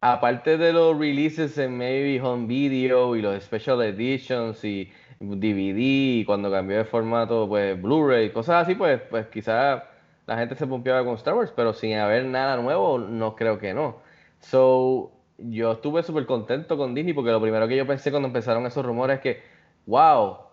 aparte 0.00 0.56
de 0.56 0.72
los 0.72 0.98
releases 0.98 1.58
en 1.58 1.76
maybe 1.76 2.20
home 2.20 2.46
video 2.46 3.16
y 3.16 3.22
los 3.22 3.42
special 3.42 3.82
editions 3.82 4.64
y 4.64 4.90
DVD, 5.20 5.76
y 5.78 6.24
cuando 6.24 6.50
cambió 6.50 6.78
de 6.78 6.84
formato, 6.84 7.48
pues 7.48 7.80
Blu-ray, 7.80 8.30
cosas 8.30 8.62
así, 8.64 8.74
pues, 8.76 9.00
pues 9.10 9.26
quizás 9.28 9.82
la 10.26 10.38
gente 10.38 10.54
se 10.54 10.66
pompeaba 10.66 11.04
con 11.04 11.14
Star 11.14 11.34
Wars, 11.34 11.52
pero 11.56 11.72
sin 11.72 11.96
haber 11.96 12.24
nada 12.26 12.56
nuevo, 12.56 12.98
no 12.98 13.34
creo 13.34 13.58
que 13.58 13.74
no. 13.74 13.96
So, 14.40 15.10
yo 15.38 15.72
estuve 15.72 16.02
súper 16.02 16.26
contento 16.26 16.76
con 16.76 16.94
Disney 16.94 17.14
porque 17.14 17.30
lo 17.32 17.40
primero 17.40 17.66
que 17.68 17.76
yo 17.76 17.86
pensé 17.86 18.10
cuando 18.10 18.28
empezaron 18.28 18.66
esos 18.66 18.84
rumores 18.84 19.16
es 19.16 19.22
que, 19.22 19.42
wow, 19.86 20.47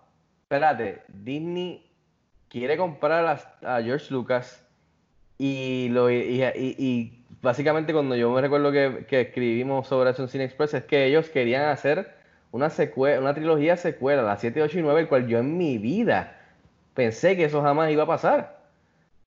espérate, 0.45 1.01
Disney 1.07 1.83
quiere 2.49 2.77
comprar 2.77 3.25
a, 3.63 3.81
George 3.81 4.13
Lucas 4.13 4.63
y, 5.39 5.89
lo, 5.89 6.11
y, 6.11 7.25
básicamente 7.41 7.93
cuando 7.93 8.15
yo 8.15 8.29
me 8.31 8.41
recuerdo 8.41 8.71
que, 8.71 9.21
escribimos 9.21 9.87
sobre 9.87 10.11
eso 10.11 10.27
Cine 10.27 10.43
Express 10.43 10.75
es 10.75 10.83
que 10.83 11.05
ellos 11.07 11.29
querían 11.29 11.67
hacer 11.69 12.13
una, 12.51 12.69
secuela, 12.69 13.19
una 13.19 13.33
trilogía 13.33 13.75
secuela, 13.75 14.21
la 14.21 14.37
7, 14.37 14.61
8 14.61 14.79
y 14.79 14.81
9, 14.83 15.01
el 15.01 15.07
cual 15.07 15.27
yo 15.27 15.39
en 15.39 15.57
mi 15.57 15.79
vida 15.79 16.37
pensé 16.93 17.35
que 17.35 17.45
eso 17.45 17.63
jamás 17.63 17.91
iba 17.91 18.03
a 18.03 18.07
pasar. 18.07 18.63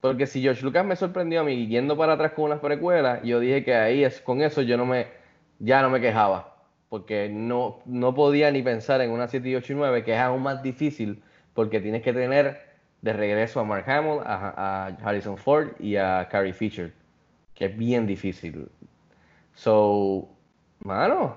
Porque 0.01 0.29
si 0.29 0.41
George 0.41 0.63
Lucas 0.63 0.87
me 0.87 0.95
sorprendió 0.95 1.41
a 1.41 1.45
mí 1.45 1.67
yendo 1.67 1.97
para 1.97 2.13
atrás 2.13 2.33
con 2.33 2.45
unas 2.45 2.61
precuelas, 2.61 3.21
yo 3.25 3.41
dije 3.41 3.65
que 3.65 3.75
ahí 3.75 4.05
es, 4.05 4.21
con 4.21 4.41
eso 4.41 4.63
yo 4.63 4.77
no 4.77 4.87
me 4.87 5.09
ya 5.59 5.83
no 5.83 5.91
me 5.91 6.01
quejaba, 6.01 6.58
porque 6.89 7.29
no, 7.29 7.81
no 7.85 8.15
podía 8.15 8.51
ni 8.51 8.63
pensar 8.63 9.01
en 9.01 9.11
una 9.11 9.29
7 9.29 9.49
y 9.49 9.55
8 9.57 9.73
y 9.73 9.77
9, 9.77 10.05
que 10.05 10.15
es 10.15 10.19
aún 10.19 10.43
más 10.43 10.63
difícil, 10.63 11.23
porque 11.55 11.81
tienes 11.81 12.03
que 12.03 12.13
tener 12.13 12.69
de 13.03 13.13
regreso 13.13 13.61
a 13.61 13.65
Mark 13.65 13.89
Hamill, 13.89 14.21
a, 14.25 14.97
Harrison 15.03 15.37
Ford 15.37 15.69
y 15.79 15.97
a 15.97 16.29
Carrie 16.31 16.53
Fisher, 16.53 16.93
que 17.55 17.67
es 17.67 17.77
bien 17.77 18.07
difícil. 18.07 18.69
So, 19.55 20.29
mano, 20.81 21.37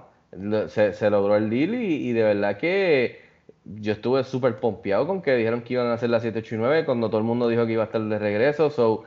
se, 0.68 1.10
logró 1.10 1.36
el 1.36 1.50
deal 1.50 1.76
y, 1.76 2.14
de 2.14 2.24
verdad 2.24 2.58
que 2.58 3.22
yo 3.66 3.94
estuve 3.94 4.24
súper 4.24 4.60
pompeado 4.60 5.06
con 5.06 5.22
que 5.22 5.36
dijeron 5.36 5.62
que 5.62 5.74
iban 5.74 5.88
a 5.88 5.94
hacer 5.94 6.10
la 6.10 6.20
7, 6.20 6.40
8 6.40 6.56
y 6.56 6.58
9 6.58 6.86
cuando 6.86 7.10
todo 7.10 7.20
el 7.20 7.26
mundo 7.26 7.48
dijo 7.48 7.66
que 7.66 7.74
iba 7.74 7.84
a 7.84 7.86
estar 7.88 8.02
de 8.02 8.20
regreso. 8.20 8.70
So, 8.70 9.04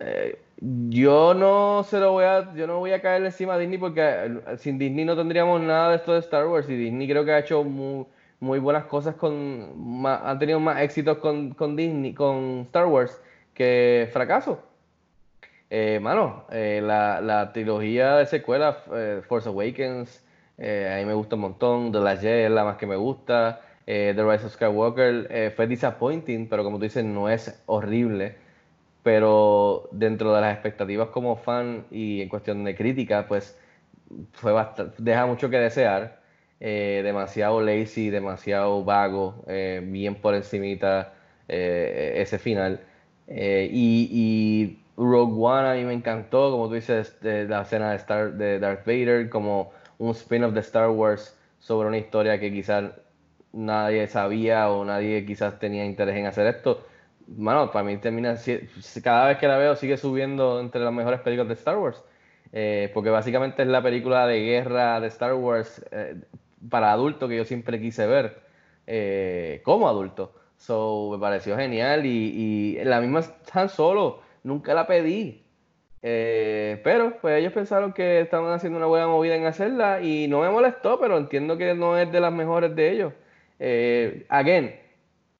eh, 0.00 0.38
yo 0.60 1.34
no 1.34 1.82
se 1.84 1.98
lo 1.98 2.12
voy 2.12 2.24
a, 2.24 2.54
yo 2.54 2.66
no 2.66 2.78
voy 2.78 2.92
a 2.92 3.02
caer 3.02 3.24
encima 3.24 3.54
de 3.54 3.60
Disney 3.62 3.78
porque 3.78 4.02
eh, 4.02 4.56
sin 4.58 4.78
Disney 4.78 5.04
no 5.04 5.16
tendríamos 5.16 5.60
nada 5.60 5.90
de 5.90 5.96
esto 5.96 6.12
de 6.12 6.20
Star 6.20 6.46
Wars 6.46 6.68
y 6.68 6.76
Disney 6.76 7.08
creo 7.08 7.24
que 7.24 7.32
ha 7.32 7.38
hecho 7.40 7.64
muy, 7.64 8.06
buenas 8.60 8.84
cosas 8.84 9.16
con, 9.16 10.04
ha 10.06 10.36
tenido 10.38 10.60
más 10.60 10.80
éxitos 10.82 11.18
con, 11.18 11.50
con, 11.50 11.74
Disney, 11.74 12.14
con 12.14 12.60
Star 12.66 12.86
Wars 12.86 13.20
que 13.54 14.08
fracaso. 14.12 14.62
Eh, 15.70 16.00
la, 16.82 17.20
la, 17.20 17.52
trilogía 17.52 18.16
de 18.16 18.26
secuela, 18.26 18.78
Force 19.28 19.48
Awakens, 19.48 20.24
a 20.58 20.96
mí 20.98 21.04
me 21.04 21.14
gusta 21.14 21.34
un 21.34 21.42
montón, 21.42 21.92
The 21.92 21.98
Last 21.98 22.22
Jedi 22.22 22.44
es 22.44 22.50
la 22.50 22.64
más 22.64 22.76
que 22.78 22.86
me 22.86 22.96
gusta, 22.96 23.60
The 23.84 24.14
Rise 24.14 24.46
of 24.46 24.52
Skywalker 24.52 25.52
fue 25.54 25.66
disappointing, 25.66 26.48
pero 26.48 26.64
como 26.64 26.78
tú 26.78 26.84
dices, 26.84 27.04
no 27.04 27.28
es 27.28 27.62
horrible 27.66 28.47
pero 29.02 29.88
dentro 29.92 30.34
de 30.34 30.40
las 30.40 30.52
expectativas 30.52 31.08
como 31.08 31.36
fan 31.36 31.86
y 31.90 32.20
en 32.20 32.28
cuestión 32.28 32.64
de 32.64 32.74
crítica, 32.76 33.26
pues 33.28 33.58
fue 34.32 34.52
deja 34.98 35.26
mucho 35.26 35.50
que 35.50 35.58
desear. 35.58 36.18
Eh, 36.60 37.02
demasiado 37.04 37.60
lazy, 37.62 38.10
demasiado 38.10 38.84
vago, 38.84 39.44
eh, 39.46 39.80
bien 39.84 40.16
por 40.16 40.34
encimita 40.34 41.14
eh, 41.46 42.14
ese 42.16 42.38
final. 42.38 42.80
Y, 43.28 44.08
y, 44.10 44.84
Rogue 44.96 45.34
One 45.38 45.68
a 45.68 45.74
mí 45.74 45.84
me 45.84 45.92
encantó, 45.92 46.50
como 46.50 46.68
tú 46.68 46.74
dices, 46.74 47.16
la 47.22 47.62
escena 47.62 47.90
de, 47.90 47.96
Star, 47.96 48.32
de 48.32 48.58
Darth 48.58 48.84
Vader, 48.84 49.28
como 49.30 49.70
un 49.98 50.10
spin-off 50.10 50.52
de 50.54 50.60
Star 50.60 50.90
Wars 50.90 51.38
sobre 51.60 51.88
una 51.88 51.98
historia 51.98 52.40
que 52.40 52.52
quizás 52.52 52.92
nadie 53.52 54.06
sabía 54.08 54.70
o 54.70 54.84
nadie 54.84 55.24
quizás 55.24 55.58
tenía 55.60 55.84
interés 55.84 56.16
en 56.16 56.26
hacer 56.26 56.46
esto 56.48 56.84
mano, 57.36 57.70
para 57.70 57.84
mí 57.84 57.96
termina, 57.98 58.36
cada 59.02 59.28
vez 59.28 59.38
que 59.38 59.48
la 59.48 59.58
veo 59.58 59.76
sigue 59.76 59.96
subiendo 59.96 60.60
entre 60.60 60.80
las 60.80 60.92
mejores 60.92 61.20
películas 61.20 61.48
de 61.48 61.54
Star 61.54 61.76
Wars. 61.78 62.02
Eh, 62.52 62.90
porque 62.94 63.10
básicamente 63.10 63.62
es 63.62 63.68
la 63.68 63.82
película 63.82 64.26
de 64.26 64.40
guerra 64.40 65.00
de 65.00 65.08
Star 65.08 65.34
Wars 65.34 65.84
eh, 65.90 66.16
para 66.70 66.92
adultos 66.92 67.28
que 67.28 67.36
yo 67.36 67.44
siempre 67.44 67.80
quise 67.80 68.06
ver 68.06 68.40
eh, 68.86 69.60
como 69.64 69.88
adulto. 69.88 70.34
So, 70.56 71.10
me 71.12 71.18
pareció 71.18 71.56
genial 71.56 72.04
y, 72.06 72.78
la 72.82 73.00
misma 73.00 73.22
tan 73.52 73.68
Solo, 73.68 74.22
nunca 74.42 74.74
la 74.74 74.86
pedí. 74.86 75.44
pero 76.00 77.18
pues 77.20 77.38
ellos 77.38 77.52
pensaron 77.52 77.92
que 77.92 78.20
estaban 78.20 78.52
haciendo 78.52 78.78
una 78.78 78.86
buena 78.86 79.06
movida 79.06 79.36
en 79.36 79.46
hacerla 79.46 80.00
y 80.02 80.26
no 80.28 80.40
me 80.40 80.50
molestó, 80.50 80.98
pero 80.98 81.18
entiendo 81.18 81.56
que 81.58 81.74
no 81.74 81.98
es 81.98 82.10
de 82.10 82.20
las 82.20 82.32
mejores 82.32 82.74
de 82.74 82.90
ellos. 82.90 83.12
again, 84.30 84.74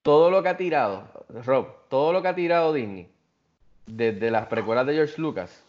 todo 0.03 0.31
lo 0.31 0.43
que 0.43 0.49
ha 0.49 0.57
tirado, 0.57 1.03
Rob, 1.45 1.78
todo 1.89 2.13
lo 2.13 2.21
que 2.21 2.27
ha 2.29 2.35
tirado 2.35 2.71
Disney, 2.71 3.09
desde 3.85 4.31
las 4.31 4.45
precuelas 4.47 4.85
de 4.85 4.93
George 4.93 5.19
Lucas, 5.19 5.63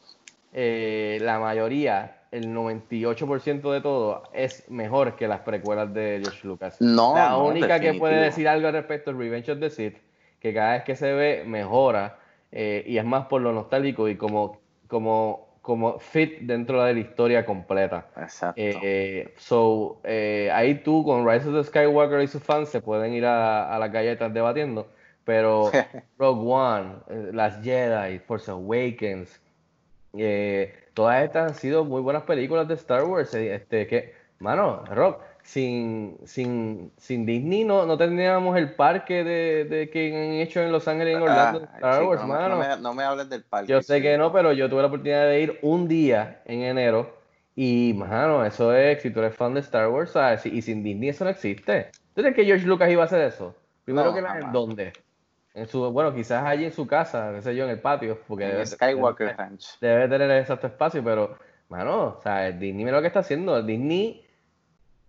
eh, 0.53 1.19
la 1.23 1.39
mayoría, 1.39 2.19
el 2.31 2.55
98% 2.55 3.73
de 3.73 3.81
todo, 3.81 4.23
es 4.33 4.71
mejor 4.71 5.17
que 5.17 5.27
las 5.27 5.41
precuelas 5.41 5.93
de 5.93 6.21
George 6.23 6.47
Lucas. 6.47 6.77
No, 6.81 7.15
la 7.15 7.31
no, 7.31 7.47
única 7.47 7.81
que 7.81 7.95
puede 7.95 8.21
decir 8.21 8.47
algo 8.47 8.69
al 8.69 8.75
respecto 8.75 9.11
es 9.11 9.17
Revenge 9.17 9.51
of 9.51 9.61
the 9.61 9.71
Sith, 9.71 9.97
que 10.39 10.53
cada 10.53 10.75
vez 10.75 10.85
que 10.85 10.95
se 10.95 11.13
ve 11.13 11.45
mejora 11.47 12.19
eh, 12.53 12.85
y 12.87 12.99
es 12.99 13.05
más 13.05 13.27
por 13.27 13.41
lo 13.41 13.53
nostálgico 13.53 14.09
y 14.09 14.17
como, 14.17 14.59
como, 14.89 15.49
como 15.63 15.99
fit 15.99 16.41
dentro 16.41 16.83
de 16.83 16.95
la 16.95 17.01
historia 17.01 17.47
completa. 17.47 18.09
Exacto. 18.17 18.61
Eh, 18.61 19.35
so, 19.39 20.01
ahí 20.53 20.75
tú 20.83 21.05
con 21.05 21.27
Rise 21.29 21.49
of 21.49 21.55
the 21.55 21.65
Skywalker 21.65 22.21
y 22.21 22.27
sus 22.27 22.43
fans 22.43 22.69
se 22.69 22.81
pueden 22.81 23.15
ir 23.15 23.25
a, 23.25 23.75
a 23.75 23.79
las 23.79 23.91
galletas 23.91 24.35
debatiendo, 24.35 24.89
pero 25.25 25.71
Rogue 26.19 26.43
One, 26.53 26.93
eh, 27.09 27.31
Las 27.33 27.63
Jedi, 27.63 28.19
Force 28.21 28.51
Awakens, 28.51 29.41
eh, 30.17 30.75
todas 30.95 31.23
estas 31.25 31.51
han 31.53 31.55
sido 31.55 31.85
muy 31.85 32.01
buenas 32.03 32.25
películas 32.25 32.67
de 32.69 32.75
Star 32.75 33.05
Wars. 33.05 33.33
eh, 33.35 33.55
Este, 33.55 33.87
que, 33.87 34.15
mano, 34.39 34.85
Rock, 34.87 35.23
sin, 35.43 36.19
sin, 36.25 36.93
sin 36.99 37.25
Disney 37.25 37.65
no, 37.65 37.87
no 37.87 37.97
tendríamos 37.97 38.57
el 38.59 38.75
parque 38.75 39.25
de, 39.25 39.65
de 39.65 39.89
que 39.91 40.09
han 40.15 40.33
hecho 40.35 40.61
en 40.61 40.73
Los 40.73 40.87
Ángeles 40.89 41.15
y 41.15 41.17
en 41.17 41.23
Orlando 41.23 41.63
Ah, 41.73 41.75
Star 41.77 41.95
chico, 42.01 42.09
Wars, 42.11 42.21
no, 42.23 42.29
mano. 42.29 42.49
no 42.57 42.59
me, 42.59 42.77
no 42.83 42.95
me 42.95 43.03
hables 43.05 43.29
del 43.31 43.43
parque. 43.45 43.73
Yo 43.73 43.81
sé 43.83 44.03
que 44.03 44.19
no, 44.19 44.33
pero 44.33 44.53
yo 44.53 44.69
tuve 44.69 44.83
la 44.83 44.89
oportunidad 44.89 45.27
de 45.27 45.41
ir 45.41 45.59
un 45.63 45.89
día 45.89 46.43
en 46.45 46.63
enero 46.63 47.19
y, 47.57 47.95
mano, 47.97 48.45
eso 48.45 48.75
es, 48.75 49.03
si 49.03 49.11
tú 49.11 49.21
eres 49.21 49.35
fan 49.35 49.55
de 49.55 49.61
Star 49.61 49.89
Wars, 49.89 50.11
¿sabes? 50.13 50.45
Y 50.47 50.61
sin 50.63 50.83
Disney 50.83 51.09
eso 51.11 51.25
no 51.25 51.31
existe. 51.31 51.91
¿Tú 52.15 52.23
crees 52.23 52.35
que 52.37 52.45
George 52.45 52.67
Lucas 52.67 52.91
iba 52.91 53.03
a 53.03 53.07
hacer 53.07 53.23
eso? 53.23 53.55
Primero 53.85 54.11
No, 54.11 54.15
que 54.15 54.23
nada, 54.23 54.35
¿en 54.41 54.41
jamás. 54.43 54.53
dónde? 54.53 54.93
En 55.55 55.67
su, 55.67 55.91
bueno, 55.91 56.15
quizás 56.15 56.45
allí 56.47 56.65
en 56.65 56.73
su 56.73 56.87
casa, 56.87 57.33
qué 57.35 57.43
sé 57.43 57.57
yo, 57.57 57.65
en 57.65 57.71
el 57.71 57.81
patio, 57.81 58.21
porque 58.29 58.45
En 58.45 58.51
debe, 58.53 58.67
Skywalker 58.67 59.27
debe- 59.29 59.37
Ranch. 59.37 59.79
debe 59.81 60.09
tener 60.09 60.31
exacto 60.31 60.69
espacio, 60.69 61.03
pero, 61.03 61.37
mano, 61.69 62.17
o 62.19 62.21
sea, 62.23 62.51
Disney 62.53 62.85
mira 62.85 62.97
lo 62.97 63.01
que 63.01 63.09
está 63.09 63.21
haciendo. 63.21 63.61
Disney, 63.63 64.25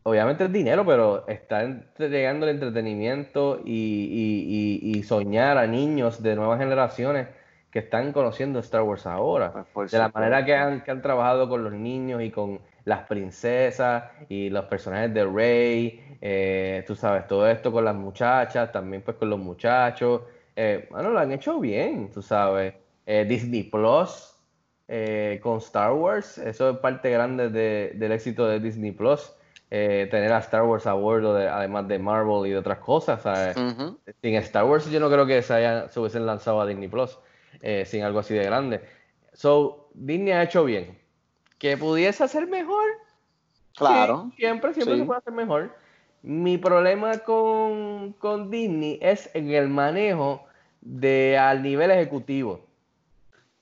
obviamente 0.03 0.45
es 0.45 0.51
dinero, 0.51 0.83
pero 0.85 1.27
está 1.27 1.61
entregando 1.63 2.47
el 2.47 2.55
entretenimiento 2.55 3.61
y, 3.63 3.71
y- 3.71 4.89
y- 4.95 4.97
y 4.99 5.03
soñar 5.03 5.57
a 5.59 5.67
niños 5.67 6.23
de 6.23 6.35
nuevas 6.35 6.59
generaciones 6.59 7.27
que 7.69 7.79
están 7.79 8.11
conociendo 8.11 8.59
Star 8.59 8.81
Wars 8.81 9.05
ahora. 9.05 9.65
Pues, 9.73 9.91
de 9.91 9.99
la 9.99 10.09
manera 10.09 10.43
que 10.43 10.55
han, 10.55 10.81
que 10.83 10.91
han 10.91 11.01
trabajado 11.03 11.47
con 11.47 11.63
los 11.63 11.73
niños 11.73 12.21
y 12.23 12.31
con 12.31 12.59
las 12.85 13.07
princesas 13.07 14.03
y 14.29 14.49
los 14.49 14.65
personajes 14.65 15.13
de 15.13 15.25
Rey, 15.25 16.17
eh, 16.21 16.83
tú 16.87 16.95
sabes, 16.95 17.27
todo 17.27 17.47
esto 17.49 17.71
con 17.71 17.85
las 17.85 17.95
muchachas, 17.95 18.71
también 18.71 19.01
pues 19.01 19.17
con 19.17 19.29
los 19.29 19.39
muchachos. 19.39 20.21
Eh, 20.55 20.87
bueno, 20.91 21.09
lo 21.11 21.19
han 21.19 21.31
hecho 21.31 21.59
bien, 21.59 22.11
tú 22.11 22.21
sabes. 22.21 22.73
Eh, 23.05 23.25
Disney 23.27 23.63
Plus 23.63 24.27
con 25.41 25.57
Star 25.59 25.93
Wars, 25.93 26.37
eso 26.37 26.69
es 26.71 26.77
parte 26.79 27.09
grande 27.09 27.49
de- 27.49 27.93
del 27.95 28.11
éxito 28.11 28.45
de 28.47 28.59
Disney 28.59 28.91
Plus. 28.91 29.33
tener 29.69 30.33
a 30.33 30.39
Star 30.39 30.63
Wars 30.63 30.85
a 30.85 30.91
bordo, 30.93 31.33
de- 31.33 31.47
además 31.47 31.87
de 31.87 31.97
Marvel 31.97 32.45
y 32.45 32.49
de 32.49 32.57
otras 32.57 32.79
cosas. 32.79 33.55
Sin 34.21 34.35
Star 34.35 34.65
Wars 34.65 34.91
yo 34.91 34.99
no 34.99 35.09
creo 35.09 35.25
que 35.25 35.41
se, 35.41 35.53
haya- 35.53 35.87
se 35.87 35.97
hubiesen 35.97 36.25
lanzado 36.25 36.59
a 36.59 36.65
Disney 36.65 36.89
Plus 36.89 37.17
sin 37.85 38.03
algo 38.03 38.19
así 38.19 38.33
de 38.33 38.43
grande. 38.43 38.81
So, 39.31 39.89
Disney 39.93 40.33
ha 40.33 40.43
hecho 40.43 40.65
bien. 40.65 40.99
¿Que 41.61 41.77
pudiese 41.77 42.23
hacer 42.23 42.47
mejor? 42.47 42.83
Claro. 43.75 44.31
Sí, 44.31 44.37
siempre, 44.37 44.73
siempre 44.73 44.95
Sí. 44.95 45.01
se 45.01 45.05
puede 45.05 45.19
hacer 45.19 45.31
mejor. 45.31 45.75
Mi 46.23 46.57
problema 46.57 47.19
con, 47.19 48.13
con 48.13 48.49
Disney 48.49 48.97
es 48.99 49.29
en 49.35 49.51
el 49.51 49.69
manejo 49.69 50.43
de 50.81 51.37
al 51.37 51.61
nivel 51.61 51.91
ejecutivo. 51.91 52.65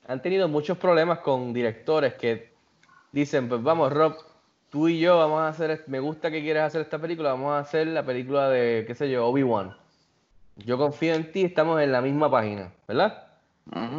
Han 0.08 0.22
tenido 0.22 0.48
muchos 0.48 0.78
problemas 0.78 1.18
con 1.18 1.52
directores 1.52 2.14
que 2.14 2.54
dicen, 3.12 3.50
pues 3.50 3.62
vamos, 3.62 3.92
Rob, 3.92 4.16
tú 4.70 4.88
y 4.88 4.98
yo 4.98 5.18
vamos 5.18 5.42
a 5.42 5.48
hacer, 5.48 5.84
me 5.86 6.00
gusta 6.00 6.30
que 6.30 6.40
quieras 6.40 6.68
hacer 6.68 6.80
esta 6.80 6.98
película, 6.98 7.32
vamos 7.32 7.52
a 7.52 7.58
hacer 7.58 7.86
la 7.86 8.02
película 8.02 8.48
de, 8.48 8.84
qué 8.86 8.94
sé 8.94 9.10
yo, 9.10 9.26
Obi-Wan. 9.26 9.76
Yo 10.56 10.78
confío 10.78 11.12
en 11.12 11.30
ti, 11.32 11.44
estamos 11.44 11.78
en 11.82 11.92
la 11.92 12.00
misma 12.00 12.30
página, 12.30 12.72
¿verdad? 12.88 13.29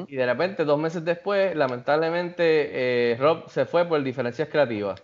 Y 0.07 0.16
de 0.16 0.26
repente, 0.26 0.66
dos 0.66 0.78
meses 0.80 1.03
después, 1.05 1.55
lamentablemente, 1.55 3.12
eh, 3.14 3.18
Rob 3.18 3.47
se 3.49 3.66
fue 3.66 3.86
por 3.86 4.01
diferencias 4.03 4.49
creativas. 4.49 5.01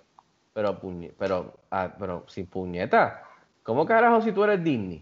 Pero, 0.54 0.82
puñe- 0.82 1.14
pero, 1.18 1.54
ah, 1.72 1.94
pero 1.98 2.26
sin 2.28 2.48
puñeta. 2.48 3.24
¿Cómo 3.64 3.86
carajo 3.86 4.22
si 4.22 4.32
tú 4.32 4.44
eres 4.44 4.64
Disney? 4.64 5.02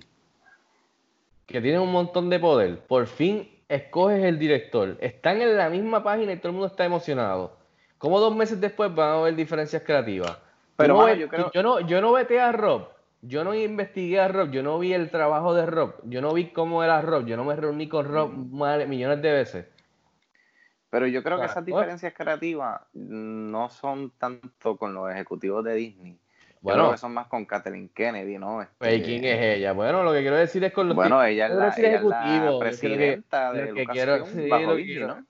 Que 1.45 1.62
tienes 1.62 1.80
un 1.80 1.91
montón 1.91 2.30
de 2.30 2.39
poder. 2.39 2.80
Por 2.80 3.08
fin 3.08 3.49
escoges 3.70 4.24
el 4.24 4.38
director. 4.38 4.97
Están 4.99 5.41
en 5.41 5.56
la 5.56 5.70
misma 5.70 6.03
página 6.03 6.34
y 6.34 6.38
todo 6.38 6.49
el 6.49 6.53
mundo 6.53 6.68
está 6.68 6.86
emocionado. 6.86 7.58
¿Cómo 7.97 8.20
dos 8.20 8.36
meses 8.36 8.60
después 8.60 8.93
van 8.93 9.10
a 9.10 9.14
haber 9.20 9.36
diferencias 9.36 9.82
creativas? 9.84 10.38
Pero, 10.76 10.95
no 10.95 11.01
mano, 11.03 11.16
yo 11.16 11.30
creo- 11.30 11.51
yo 11.51 11.64
no, 11.64 11.80
yo 11.80 12.01
no 12.01 12.12
veté 12.12 12.39
a 12.39 12.51
Rob. 12.51 12.89
Yo 13.28 13.43
no 13.43 13.53
investigué 13.55 14.19
a 14.19 14.28
Rob. 14.28 14.51
Yo 14.51 14.61
no 14.63 14.78
vi 14.80 14.93
el 14.93 15.09
trabajo 15.09 15.53
de 15.53 15.65
Rob. 15.65 15.95
Yo 16.03 16.21
no 16.21 16.34
vi 16.34 16.49
cómo 16.49 16.84
era 16.84 17.01
Rob. 17.01 17.26
Yo 17.26 17.38
no 17.38 17.43
me 17.45 17.55
reuní 17.55 17.88
con 17.89 18.05
Rob 18.07 18.32
mal- 18.32 18.88
millones 18.88 19.21
de 19.21 19.32
veces. 19.32 19.65
Pero 20.89 21.07
yo 21.07 21.23
creo 21.23 21.39
que 21.39 21.45
esas 21.45 21.65
diferencias 21.65 22.13
creativas 22.13 22.82
no 22.93 23.69
son 23.69 24.11
tanto 24.17 24.78
con 24.78 24.93
los 24.93 25.11
ejecutivos 25.11 25.63
de 25.65 25.73
Disney. 25.73 26.13
Yo 26.13 26.19
Bueno. 26.61 26.80
creo 26.84 26.91
que 26.93 26.97
son 26.97 27.13
más 27.13 27.28
con 27.28 27.45
Kathleen 27.45 27.89
Kennedy, 27.89 28.38
¿no? 28.39 28.61
Este, 28.61 28.73
Pues, 28.80 28.97
¿y 28.99 29.01
¿quién 29.03 29.23
es 29.26 29.57
ella? 29.57 29.73
Bueno, 29.73 30.03
lo 30.03 30.13
que 30.13 30.21
quiero 30.21 30.38
decir 30.38 30.63
es 30.63 30.71
con 30.73 30.88
los 30.88 30.95
Bueno, 30.95 31.23
ella 31.23 31.45
es 31.47 31.51
la- 31.53 31.67
ella 31.78 32.01
la 32.01 32.23
creo 32.23 32.53
que- 32.53 32.65
presidenta 32.65 33.53
de 33.53 33.65
lo 33.67 33.73
que 33.76 33.86
quiero, 33.86 34.26
sí, 34.26 34.47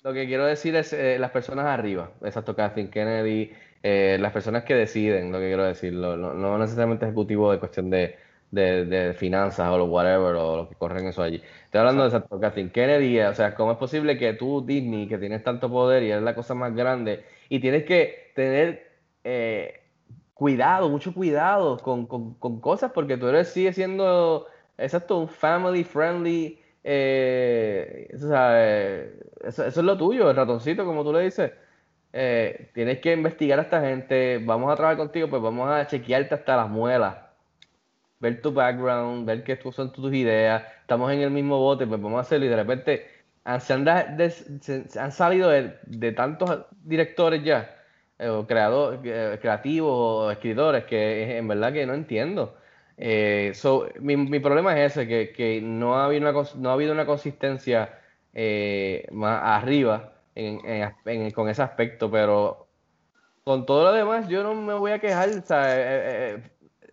lo 0.04 0.14
que 0.14 0.26
quiero 0.28 0.46
decir 0.46 0.76
es 0.78 0.94
eh, 0.94 1.18
las 1.20 1.32
personas 1.32 1.66
arriba, 1.66 2.12
exacto, 2.22 2.56
Kathleen 2.56 2.90
Kennedy, 2.90 3.52
eh, 3.86 4.18
las 4.20 4.32
personas 4.34 4.64
que 4.64 4.74
deciden, 4.76 5.32
lo 5.32 5.40
que 5.40 5.48
quiero 5.48 5.64
decir, 5.66 5.94
lo- 5.94 6.18
no, 6.18 6.34
no 6.34 6.58
necesariamente 6.58 7.06
ejecutivo 7.06 7.52
de 7.52 7.60
cuestión 7.60 7.90
de, 7.90 8.16
de, 8.52 8.86
de 8.86 9.14
finanzas 9.14 9.70
o 9.70 9.78
lo 9.78 9.86
whatever, 9.86 10.36
o 10.36 10.58
lo 10.58 10.70
que 10.70 10.76
corren 10.76 11.08
eso 11.08 11.22
allí. 11.24 11.42
Estoy 11.66 11.80
hablando 11.80 12.04
de 12.04 12.10
exacto, 12.10 12.40
Kathleen 12.40 12.72
Kennedy, 12.72 13.20
o 13.22 13.34
sea, 13.34 13.54
¿cómo 13.56 13.72
es 13.74 13.78
posible 13.78 14.18
que 14.18 14.34
tú, 14.34 14.66
Disney, 14.66 15.08
que 15.08 15.18
tienes 15.18 15.44
tanto 15.44 15.70
poder 15.70 16.04
y 16.04 16.12
eres 16.12 16.24
la 16.24 16.36
cosa 16.36 16.54
más 16.56 16.74
grande, 16.76 17.24
y 17.50 17.60
tienes 17.60 17.86
que 17.86 18.32
tener... 18.36 18.92
eh, 19.24 19.82
cuidado, 20.34 20.90
mucho 20.90 21.14
cuidado 21.14 21.78
con, 21.78 22.06
con- 22.08 22.34
con 22.36 22.60
cosas, 22.62 22.92
porque 22.94 23.18
tú 23.18 23.28
eres, 23.28 23.50
sigue 23.50 23.74
siendo, 23.74 24.48
exacto, 24.78 25.18
un 25.20 25.30
family 25.30 25.84
friendly, 25.84 26.60
eh, 26.84 28.08
eh, 28.12 29.20
eso, 29.44 29.66
eso 29.66 29.80
es 29.80 29.86
lo 29.86 29.98
tuyo, 29.98 30.30
el 30.30 30.36
ratoncito, 30.36 30.86
como 30.86 31.04
tú 31.04 31.14
le 31.14 31.22
dices. 31.22 31.52
Eh, 32.18 32.72
tienes 32.74 33.00
que 33.02 33.12
investigar 33.14 33.60
a 33.60 33.64
esta 33.64 33.82
gente, 33.82 34.38
vamos 34.40 34.72
a 34.72 34.76
trabajar 34.78 34.96
contigo, 34.98 35.30
pues 35.30 35.42
vamos 35.42 35.70
a 35.70 35.86
chequearte 35.86 36.34
hasta 36.36 36.56
las 36.56 36.70
muelas, 36.70 37.18
ver 38.20 38.42
tu 38.42 38.54
background, 38.54 39.26
ver 39.26 39.44
qué 39.44 39.60
son 39.72 39.92
tus 39.92 40.14
ideas, 40.14 40.64
estamos 40.82 41.12
en 41.12 41.22
el 41.22 41.32
mismo 41.32 41.60
bote, 41.60 41.86
pues 41.88 42.02
vamos 42.02 42.18
a 42.20 42.22
hacerlo. 42.22 42.46
Y 42.46 42.50
de 42.50 42.56
repente 42.56 43.08
han- 43.44 43.62
se 43.62 43.74
han, 43.74 43.86
han 45.00 45.12
salido 45.12 45.50
de, 45.50 45.78
de 45.86 46.12
tantos 46.14 46.66
directores 46.84 47.44
ya, 47.44 47.76
eh, 48.20 48.30
o 48.30 48.46
eh, 49.04 49.38
creativos 49.42 49.92
o 50.28 50.32
escritores 50.32 50.86
que 50.86 51.38
en 51.38 51.48
verdad 51.48 51.74
que 51.74 51.86
no 51.86 51.94
entiendo. 51.94 52.58
Eh, 52.98 53.52
so, 53.56 53.88
mi, 54.00 54.16
problema 54.40 54.80
es 54.80 54.94
ese, 54.98 55.08
que, 55.08 55.34
no, 55.62 55.96
ha 55.98 56.06
habido 56.06 56.22
una, 56.94 57.06
consistencia 57.06 58.00
más 59.12 59.42
arriba 59.44 60.15
en- 60.36 60.62
en 61.06 61.32
con 61.32 61.50
ese 61.50 61.62
aspecto, 61.64 62.12
pero 62.12 62.68
con 63.44 63.66
todo 63.66 63.86
lo 63.86 63.94
demás 63.94 64.28
yo 64.30 64.44
no 64.44 64.56
me 64.56 64.74
voy 64.76 64.92
a 64.92 65.00
quejar. 65.00 65.30
o 65.30 65.42
sea, 65.44 65.78
eh, 65.78 66.36
eh, 66.36 66.44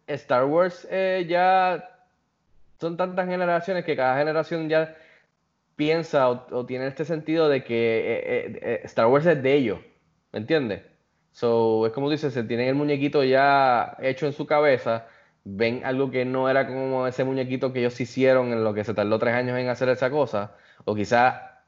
Star 0.09 0.45
Wars 0.47 0.86
eh, 0.90 1.26
ya 1.28 1.88
son 2.80 2.97
tantas 2.97 3.28
generaciones 3.28 3.84
que 3.84 3.97
cada 3.97 4.18
generación 4.18 4.68
ya 4.68 4.97
piensa 5.76 6.30
o, 6.30 6.47
o 6.57 6.66
tiene 6.66 6.86
este 6.88 7.05
sentido 7.05 7.49
de 7.49 7.64
que 7.64 7.99
eh, 8.01 8.22
eh, 8.26 8.61
eh, 8.62 8.80
Star 8.84 9.07
Wars 9.07 9.26
es 9.26 9.43
de 9.43 9.55
ellos, 9.55 9.80
¿me 10.32 10.40
entiendes? 10.40 10.82
So, 11.32 11.86
es 11.86 11.93
como 11.93 12.11
dices, 12.11 12.34
se 12.34 12.45
tienen 12.45 12.68
el 12.68 12.74
muñequito 12.74 13.24
ya 13.24 13.97
hecho 14.01 14.26
en 14.26 14.32
su 14.34 14.47
cabeza, 14.47 15.07
ven 15.45 15.82
algo 15.84 16.11
que 16.11 16.24
no 16.24 16.49
era 16.51 16.66
como 16.66 17.07
ese 17.07 17.24
muñequito 17.24 17.72
que 17.72 17.80
ellos 17.80 17.99
hicieron 18.01 18.53
en 18.53 18.64
lo 18.64 18.74
que 18.74 18.84
se 18.84 18.95
tardó 18.95 19.18
tres 19.18 19.34
años 19.34 19.59
en 19.59 19.68
hacer 19.68 19.88
esa 19.88 20.11
cosa, 20.11 20.55
o 20.84 20.95
quizá 20.95 21.64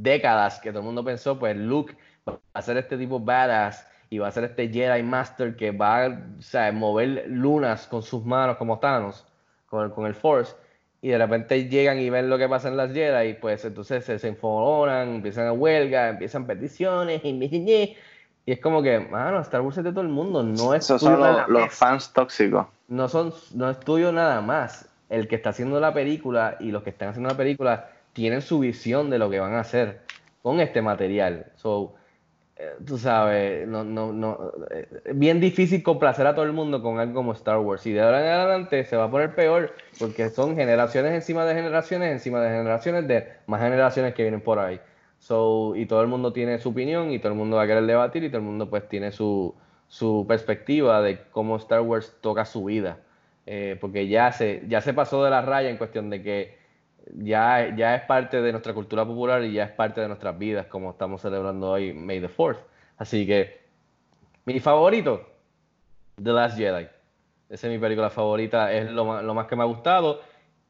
décadas 0.00 0.60
que 0.60 0.70
todo 0.70 0.80
el 0.80 0.86
mundo 0.86 1.04
pensó, 1.04 1.38
pues 1.38 1.56
Luke 1.56 1.94
va 2.28 2.38
a 2.54 2.62
ser 2.62 2.76
este 2.76 2.96
tipo 2.96 3.20
badass 3.20 3.86
y 4.10 4.18
va 4.18 4.28
a 4.28 4.30
ser 4.30 4.44
este 4.44 4.68
Jedi 4.68 5.02
Master 5.02 5.56
que 5.56 5.70
va 5.70 6.04
a 6.04 6.08
o 6.38 6.42
sea, 6.42 6.70
mover 6.72 7.24
lunas 7.28 7.86
con 7.86 8.02
sus 8.02 8.24
manos 8.24 8.56
como 8.56 8.78
Thanos, 8.78 9.26
con 9.66 9.84
el, 9.84 9.90
con 9.90 10.06
el 10.06 10.14
Force, 10.14 10.54
y 11.00 11.08
de 11.08 11.18
repente 11.18 11.68
llegan 11.68 11.98
y 11.98 12.10
ven 12.10 12.28
lo 12.28 12.38
que 12.38 12.48
pasa 12.48 12.68
en 12.68 12.76
las 12.76 12.92
Jedi, 12.92 13.30
y 13.30 13.34
pues 13.34 13.64
entonces 13.64 14.04
se, 14.04 14.18
se 14.18 14.28
enfogonan, 14.28 15.16
empiezan 15.16 15.46
a 15.46 15.52
huelga, 15.52 16.08
empiezan 16.10 16.46
peticiones, 16.46 17.22
y, 17.24 17.96
y 18.44 18.52
es 18.52 18.60
como 18.60 18.82
que, 18.82 18.98
mano, 18.98 19.40
Star 19.40 19.60
Wars 19.60 19.78
es 19.78 19.84
de 19.84 19.90
todo 19.90 20.02
el 20.02 20.08
mundo, 20.08 20.42
no 20.42 20.74
es 20.74 20.84
Esos 20.84 21.00
son 21.00 21.20
los, 21.20 21.48
los 21.48 21.72
fans 21.72 22.12
tóxicos. 22.12 22.66
no 22.88 23.08
son, 23.08 23.32
no 23.54 23.70
es 23.70 23.78
tuyo 23.80 24.12
nada 24.12 24.40
más. 24.40 24.88
El 25.08 25.28
que 25.28 25.36
está 25.36 25.50
haciendo 25.50 25.78
la 25.78 25.92
película 25.92 26.56
y 26.58 26.70
los 26.70 26.82
que 26.82 26.90
están 26.90 27.10
haciendo 27.10 27.28
la 27.28 27.36
película 27.36 27.90
tienen 28.12 28.42
su 28.42 28.58
visión 28.58 29.10
de 29.10 29.18
lo 29.18 29.30
que 29.30 29.40
van 29.40 29.54
a 29.54 29.60
hacer 29.60 30.00
con 30.42 30.60
este 30.60 30.82
material. 30.82 31.52
So, 31.56 31.94
eh, 32.56 32.74
tú 32.86 32.98
sabes, 32.98 33.66
no, 33.66 33.84
no, 33.84 34.12
no, 34.12 34.52
eh, 34.70 34.86
bien 35.14 35.40
difícil 35.40 35.82
complacer 35.82 36.26
a 36.26 36.34
todo 36.34 36.44
el 36.44 36.52
mundo 36.52 36.82
con 36.82 36.98
algo 36.98 37.14
como 37.14 37.32
Star 37.32 37.58
Wars. 37.58 37.86
Y 37.86 37.92
de 37.92 38.02
ahora 38.02 38.20
en 38.20 38.32
adelante 38.32 38.84
se 38.84 38.96
va 38.96 39.04
a 39.04 39.10
poner 39.10 39.34
peor 39.34 39.72
porque 39.98 40.28
son 40.30 40.56
generaciones 40.56 41.12
encima 41.12 41.44
de 41.44 41.54
generaciones, 41.54 42.12
encima 42.12 42.40
de 42.40 42.50
generaciones 42.50 43.08
de 43.08 43.28
más 43.46 43.60
generaciones 43.60 44.14
que 44.14 44.22
vienen 44.22 44.42
por 44.42 44.58
ahí. 44.58 44.80
So, 45.18 45.74
y 45.76 45.86
todo 45.86 46.02
el 46.02 46.08
mundo 46.08 46.32
tiene 46.32 46.58
su 46.58 46.70
opinión 46.70 47.10
y 47.12 47.18
todo 47.18 47.32
el 47.32 47.38
mundo 47.38 47.56
va 47.56 47.62
a 47.62 47.66
querer 47.66 47.86
debatir 47.86 48.24
y 48.24 48.28
todo 48.28 48.38
el 48.38 48.44
mundo 48.44 48.68
pues 48.68 48.88
tiene 48.88 49.12
su, 49.12 49.54
su 49.88 50.24
perspectiva 50.28 51.00
de 51.00 51.20
cómo 51.30 51.56
Star 51.56 51.80
Wars 51.80 52.16
toca 52.20 52.44
su 52.44 52.64
vida. 52.64 52.98
Eh, 53.46 53.76
porque 53.80 54.06
ya 54.08 54.30
se, 54.32 54.62
ya 54.68 54.80
se 54.80 54.94
pasó 54.94 55.24
de 55.24 55.30
la 55.30 55.42
raya 55.42 55.68
en 55.68 55.76
cuestión 55.76 56.10
de 56.10 56.22
que 56.22 56.61
ya, 57.16 57.74
ya 57.76 57.94
es 57.94 58.02
parte 58.02 58.40
de 58.40 58.52
nuestra 58.52 58.72
cultura 58.74 59.04
popular 59.04 59.42
y 59.44 59.52
ya 59.52 59.64
es 59.64 59.70
parte 59.72 60.00
de 60.00 60.08
nuestras 60.08 60.38
vidas, 60.38 60.66
como 60.66 60.90
estamos 60.90 61.20
celebrando 61.20 61.70
hoy 61.70 61.92
May 61.92 62.20
the 62.20 62.28
4th. 62.28 62.58
Así 62.98 63.26
que, 63.26 63.60
mi 64.44 64.60
favorito, 64.60 65.28
The 66.22 66.30
Last 66.32 66.56
Jedi. 66.58 66.86
Esa 67.48 67.66
es 67.66 67.72
mi 67.72 67.78
película 67.78 68.10
favorita, 68.10 68.72
es 68.72 68.90
lo 68.90 69.04
más, 69.04 69.22
lo 69.24 69.34
más 69.34 69.46
que 69.46 69.56
me 69.56 69.62
ha 69.62 69.66
gustado, 69.66 70.20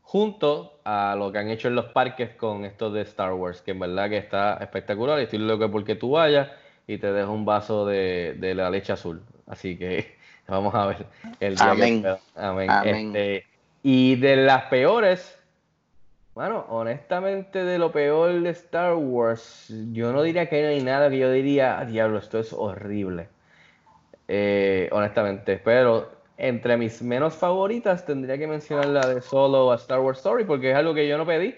junto 0.03 0.81
a 0.85 1.15
lo 1.17 1.31
que 1.31 1.39
han 1.39 1.49
hecho 1.49 1.69
en 1.69 1.77
los 1.77 1.87
parques 1.87 2.31
con 2.31 2.65
esto 2.65 2.91
de 2.91 3.03
Star 3.03 3.33
Wars, 3.35 3.63
que 3.63 3.71
en 3.71 3.79
verdad 3.79 4.09
que 4.11 4.17
está 4.19 4.55
espectacular 4.55 5.19
estoy 5.21 5.39
loco 5.39 5.71
porque 5.71 5.95
tú 5.95 6.13
vayas 6.13 6.51
y 6.87 6.99
te 6.99 7.13
dejo 7.13 7.31
un 7.33 7.45
vaso 7.45 7.87
de, 7.87 8.35
de 8.39 8.55
la 8.55 8.69
leche 8.69 8.93
azul. 8.93 9.23
Así 9.47 9.79
que 9.79 10.17
vamos 10.49 10.75
a 10.75 10.87
ver 10.87 11.07
el 11.41 11.55
día 11.55 11.71
Amén. 11.71 12.03
que- 12.03 12.17
Amén. 12.35 12.71
Amén. 12.71 13.07
Este, 13.17 13.47
y 13.85 14.17
de 14.17 14.37
las 14.37 14.65
peores, 14.65 15.39
bueno, 16.35 16.65
honestamente 16.69 17.65
de 17.65 17.79
lo 17.79 17.93
peor 17.93 18.41
de 18.41 18.51
Star 18.51 18.95
Wars, 18.95 19.67
yo 19.93 20.13
no 20.13 20.23
diría 20.23 20.49
que 20.49 20.63
no 20.63 20.69
hay 20.69 20.83
nada 20.83 21.11
que 21.11 21.19
yo 21.19 21.31
diría, 21.31 21.79
"Ah, 21.79 21.85
diablo, 21.85 22.19
esto 22.19 22.39
es 22.39 22.53
horrible. 22.53 23.29
Eh, 24.29 24.89
honestamente, 24.93 25.59
pero 25.59 26.11
entre 26.37 26.77
mis 26.77 27.03
menos 27.03 27.35
favoritas 27.35 28.05
tendría 28.07 28.39
que 28.39 28.47
mencionar 28.47 28.87
la 28.87 29.07
de 29.07 29.21
Solo 29.21 29.71
a 29.73 29.77
Star 29.77 30.01
Wars 30.01 30.19
Story 30.19 30.45
porque 30.45 30.71
es 30.71 30.77
algo 30.77 30.95
que 30.95 31.07
yo 31.09 31.19
no 31.19 31.27
pedí. 31.27 31.55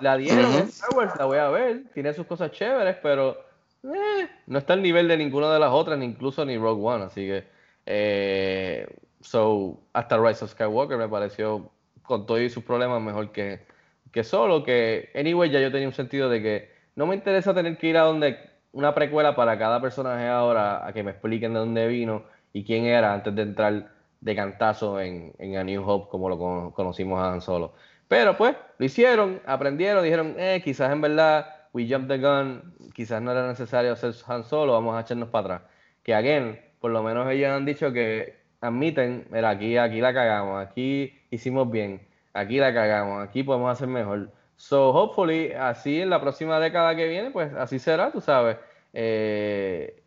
La 0.00 0.16
dieron 0.16 0.44
Ujú. 0.46 0.58
en 0.58 0.64
Star 0.64 0.90
Wars, 0.96 1.14
la 1.16 1.24
voy 1.24 1.38
a 1.38 1.48
ver, 1.48 1.84
tiene 1.94 2.12
sus 2.12 2.26
cosas 2.26 2.50
chéveres, 2.52 2.96
pero 3.02 3.38
eh, 3.84 4.28
no 4.46 4.58
está 4.58 4.74
al 4.74 4.82
nivel 4.82 5.08
de 5.08 5.16
ninguna 5.16 5.52
de 5.52 5.60
las 5.60 5.70
otras, 5.72 5.98
ni 5.98 6.04
incluso 6.06 6.44
ni 6.44 6.58
Rogue 6.58 6.82
One, 6.84 7.04
así 7.04 7.26
que 7.26 7.44
eh, 7.86 8.86
so, 9.20 9.80
hasta 9.92 10.18
Rise 10.18 10.44
of 10.44 10.50
Skywalker 10.50 10.98
me 10.98 11.08
pareció 11.08 11.70
con 12.02 12.26
todos 12.26 12.52
sus 12.52 12.64
problemas 12.64 13.00
mejor 13.00 13.32
que, 13.32 13.66
que 14.14 14.24
solo, 14.24 14.62
que 14.64 15.10
anyway 15.14 15.50
ya 15.50 15.60
yo 15.60 15.72
tenía 15.72 15.88
un 15.88 15.94
sentido 15.94 16.28
de 16.30 16.42
que 16.42 16.70
no 16.96 17.06
me 17.06 17.16
interesa 17.16 17.54
tener 17.54 17.76
que 17.78 17.88
ir 17.88 17.96
a 17.98 18.02
donde 18.02 18.38
una 18.72 18.94
precuela 18.94 19.36
para 19.36 19.58
cada 19.58 19.80
personaje 19.80 20.26
ahora 20.28 20.86
a 20.86 20.92
que 20.92 21.02
me 21.02 21.10
expliquen 21.12 21.52
de 21.54 21.60
dónde 21.60 21.86
vino 21.88 22.24
y 22.52 22.64
quién 22.64 22.84
era 22.86 23.12
antes 23.14 23.34
de 23.34 23.42
entrar 23.42 23.90
de 24.20 24.36
cantazo 24.36 25.00
en, 25.00 25.34
en 25.38 25.56
A 25.56 25.64
New 25.64 25.82
Hope 25.88 26.08
como 26.10 26.28
lo 26.28 26.38
cono- 26.38 26.72
conocimos 26.72 27.20
a 27.20 27.32
Han 27.32 27.40
Solo. 27.40 27.74
Pero 28.08 28.36
pues 28.36 28.56
lo 28.78 28.86
hicieron, 28.86 29.40
aprendieron, 29.46 30.04
dijeron, 30.04 30.36
eh, 30.38 30.60
quizás 30.64 30.92
en 30.92 31.00
verdad 31.00 31.46
we 31.72 31.86
jumped 31.88 32.08
the 32.08 32.18
gun, 32.18 32.74
quizás 32.94 33.20
no 33.22 33.32
era 33.32 33.46
necesario 33.48 33.92
hacer 33.92 34.14
Han 34.28 34.44
Solo, 34.44 34.72
vamos 34.74 34.96
a 34.96 35.00
echarnos 35.00 35.28
para 35.30 35.56
atrás. 35.56 35.70
Que 36.04 36.14
again, 36.14 36.60
por 36.80 36.90
lo 36.92 37.02
menos 37.02 37.28
ellos 37.30 37.50
han 37.50 37.64
dicho 37.64 37.92
que 37.92 38.44
admiten, 38.60 39.26
mira, 39.30 39.50
aquí, 39.50 39.76
aquí 39.76 40.00
la 40.00 40.14
cagamos, 40.14 40.64
aquí 40.64 41.12
hicimos 41.30 41.70
bien, 41.70 42.06
aquí 42.34 42.58
la 42.58 42.74
cagamos, 42.74 43.26
aquí 43.26 43.42
podemos 43.42 43.72
hacer 43.72 43.88
mejor. 43.88 44.30
So, 44.56 44.90
hopefully, 44.90 45.52
así 45.52 46.00
en 46.00 46.10
la 46.10 46.20
próxima 46.20 46.60
década 46.60 46.94
que 46.94 47.08
viene, 47.08 47.30
pues 47.30 47.52
así 47.54 47.78
será, 47.78 48.12
tú 48.12 48.20
sabes. 48.20 48.58
Eh, 48.92 50.02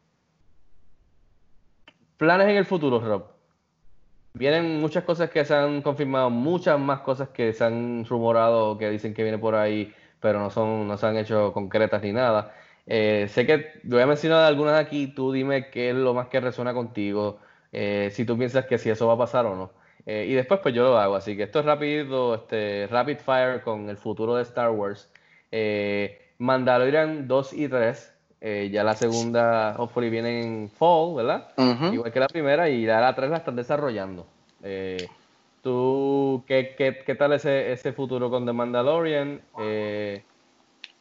planes 2.18 2.48
en 2.50 2.58
el 2.58 2.66
futuro, 2.66 3.00
Rob. 3.00 3.26
Vienen 4.34 4.80
muchas 4.80 5.04
cosas 5.04 5.30
que 5.32 5.44
se 5.46 5.56
han 5.56 5.82
confirmado, 5.82 6.30
muchas 6.30 6.80
más 6.80 7.02
cosas 7.02 7.30
que 7.30 7.54
se 7.54 7.64
han 7.64 8.06
rumorado, 8.06 8.78
que 8.78 8.90
dicen 8.90 9.14
que 9.14 9.24
viene 9.24 9.40
por 9.40 9.56
ahí, 9.56 9.94
pero 10.20 10.40
no 10.40 10.50
son, 10.52 10.88
no 10.88 10.98
se 10.98 11.08
han 11.08 11.18
hecho 11.18 11.54
concretas 11.54 12.02
ni 12.04 12.14
nada. 12.14 12.54
Eh, 12.86 13.28
sé 13.30 13.46
que 13.46 13.82
voy 13.84 14.02
a 14.02 14.08
mencionar 14.08 14.46
algunas 14.46 14.80
aquí, 14.80 15.08
tú 15.08 15.32
dime 15.32 15.70
qué 15.70 15.90
es 15.90 15.96
lo 15.96 16.14
más 16.14 16.28
que 16.28 16.40
resuena 16.40 16.74
contigo, 16.74 17.40
eh, 17.72 18.10
si 18.14 18.26
tú 18.26 18.38
piensas 18.38 18.66
que 18.66 18.78
si 18.78 18.90
eso 18.90 19.08
va 19.08 19.16
a 19.16 19.18
pasar 19.18 19.46
o 19.46 19.56
no. 19.56 19.72
Eh, 20.10 20.26
y 20.30 20.34
después 20.36 20.62
pues 20.64 20.74
yo 20.74 20.84
lo 20.84 20.98
hago, 20.98 21.16
así 21.16 21.36
que 21.36 21.44
esto 21.44 21.60
es 21.60 21.66
rápido, 21.66 22.36
este, 22.36 22.88
rapid 22.88 23.18
fire 23.18 23.62
con 23.62 23.90
el 23.90 23.98
futuro 23.98 24.36
de 24.36 24.44
Star 24.44 24.72
Wars. 24.72 25.12
Eh, 25.52 26.18
Mandalorian 26.38 27.28
2 27.28 27.54
y 27.54 27.68
3, 27.68 28.14
eh, 28.40 28.70
ya 28.72 28.86
la 28.86 28.96
segunda, 28.96 29.76
hopefully 29.78 30.10
viene 30.10 30.42
en 30.42 30.70
fall, 30.70 31.14
¿verdad? 31.14 31.50
Igual 31.92 32.14
que 32.14 32.20
la 32.22 32.28
primera, 32.28 32.70
y 32.70 32.86
ya 32.86 33.02
la 33.02 33.14
3 33.14 33.30
la 33.30 33.38
están 33.38 33.58
desarrollando. 33.58 34.26
¿Tú 35.62 36.42
qué, 36.48 36.74
qué, 36.78 37.00
qué 37.06 37.16
tal 37.16 37.34
ese, 37.34 37.74
ese 37.74 37.92
futuro 37.92 38.30
con 38.30 38.46
The 38.46 38.54
Mandalorian? 38.54 39.42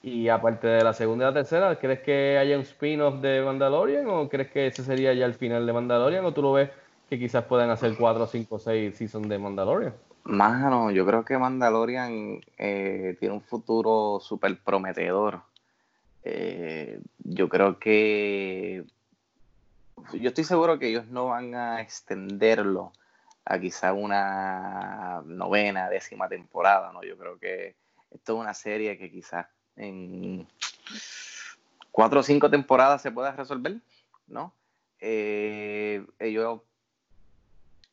Y 0.02 0.28
aparte 0.28 0.66
de 0.66 0.82
la 0.82 0.92
segunda 0.92 1.26
y 1.26 1.28
la 1.28 1.34
tercera, 1.34 1.78
¿crees 1.78 2.00
que 2.00 2.38
haya 2.38 2.57
un 2.57 2.62
spin-off 2.62 3.20
de 3.20 3.40
Mandalorian 3.42 4.09
o 4.09 4.28
crees 4.28 4.50
que 4.50 4.66
ese 4.66 4.82
sería 4.82 5.12
ya 5.14 5.26
el 5.26 5.34
final 5.34 5.64
de 5.64 5.72
Mandalorian 5.72 6.24
o 6.24 6.32
tú 6.32 6.42
lo 6.42 6.52
ves 6.52 6.70
que 7.09 7.18
quizás 7.18 7.44
puedan 7.44 7.70
hacer 7.70 7.96
4, 7.96 8.26
5, 8.26 8.59
6 8.59 8.96
seasons 8.96 9.28
de 9.28 9.38
Mandalorian? 9.38 9.94
Mano, 10.24 10.90
yo 10.90 11.07
creo 11.07 11.24
que 11.24 11.38
Mandalorian 11.38 12.40
eh, 12.59 13.16
tiene 13.20 13.34
un 13.34 13.42
futuro 13.42 14.18
súper 14.20 14.59
prometedor. 14.59 15.42
Eh, 16.24 17.00
yo 17.18 17.48
creo 17.48 17.78
que. 17.78 18.84
Yo 20.12 20.28
estoy 20.28 20.44
seguro 20.44 20.78
que 20.78 20.88
ellos 20.88 21.07
no 21.07 21.26
van 21.26 21.54
a 21.54 21.80
extenderlo 21.80 22.92
a 23.44 23.59
quizá 23.61 23.92
una 23.92 25.22
novena, 25.24 25.88
décima 25.88 26.28
temporada, 26.28 26.92
¿no? 26.92 27.02
Yo 27.04 27.16
creo 27.16 27.38
que 27.38 27.76
esto 28.11 28.34
es 28.34 28.40
una 28.40 28.54
serie 28.54 28.98
que 28.98 29.11
quizás 29.11 29.46
en 29.76 30.46
cuatro 31.92 32.20
o 32.20 32.22
cinco 32.24 32.50
temporadas 32.50 33.00
se 33.02 33.12
pueda 33.12 33.30
resolver, 33.30 33.76
¿no? 34.26 34.52
Eh, 34.98 36.04
ellos 36.18 36.61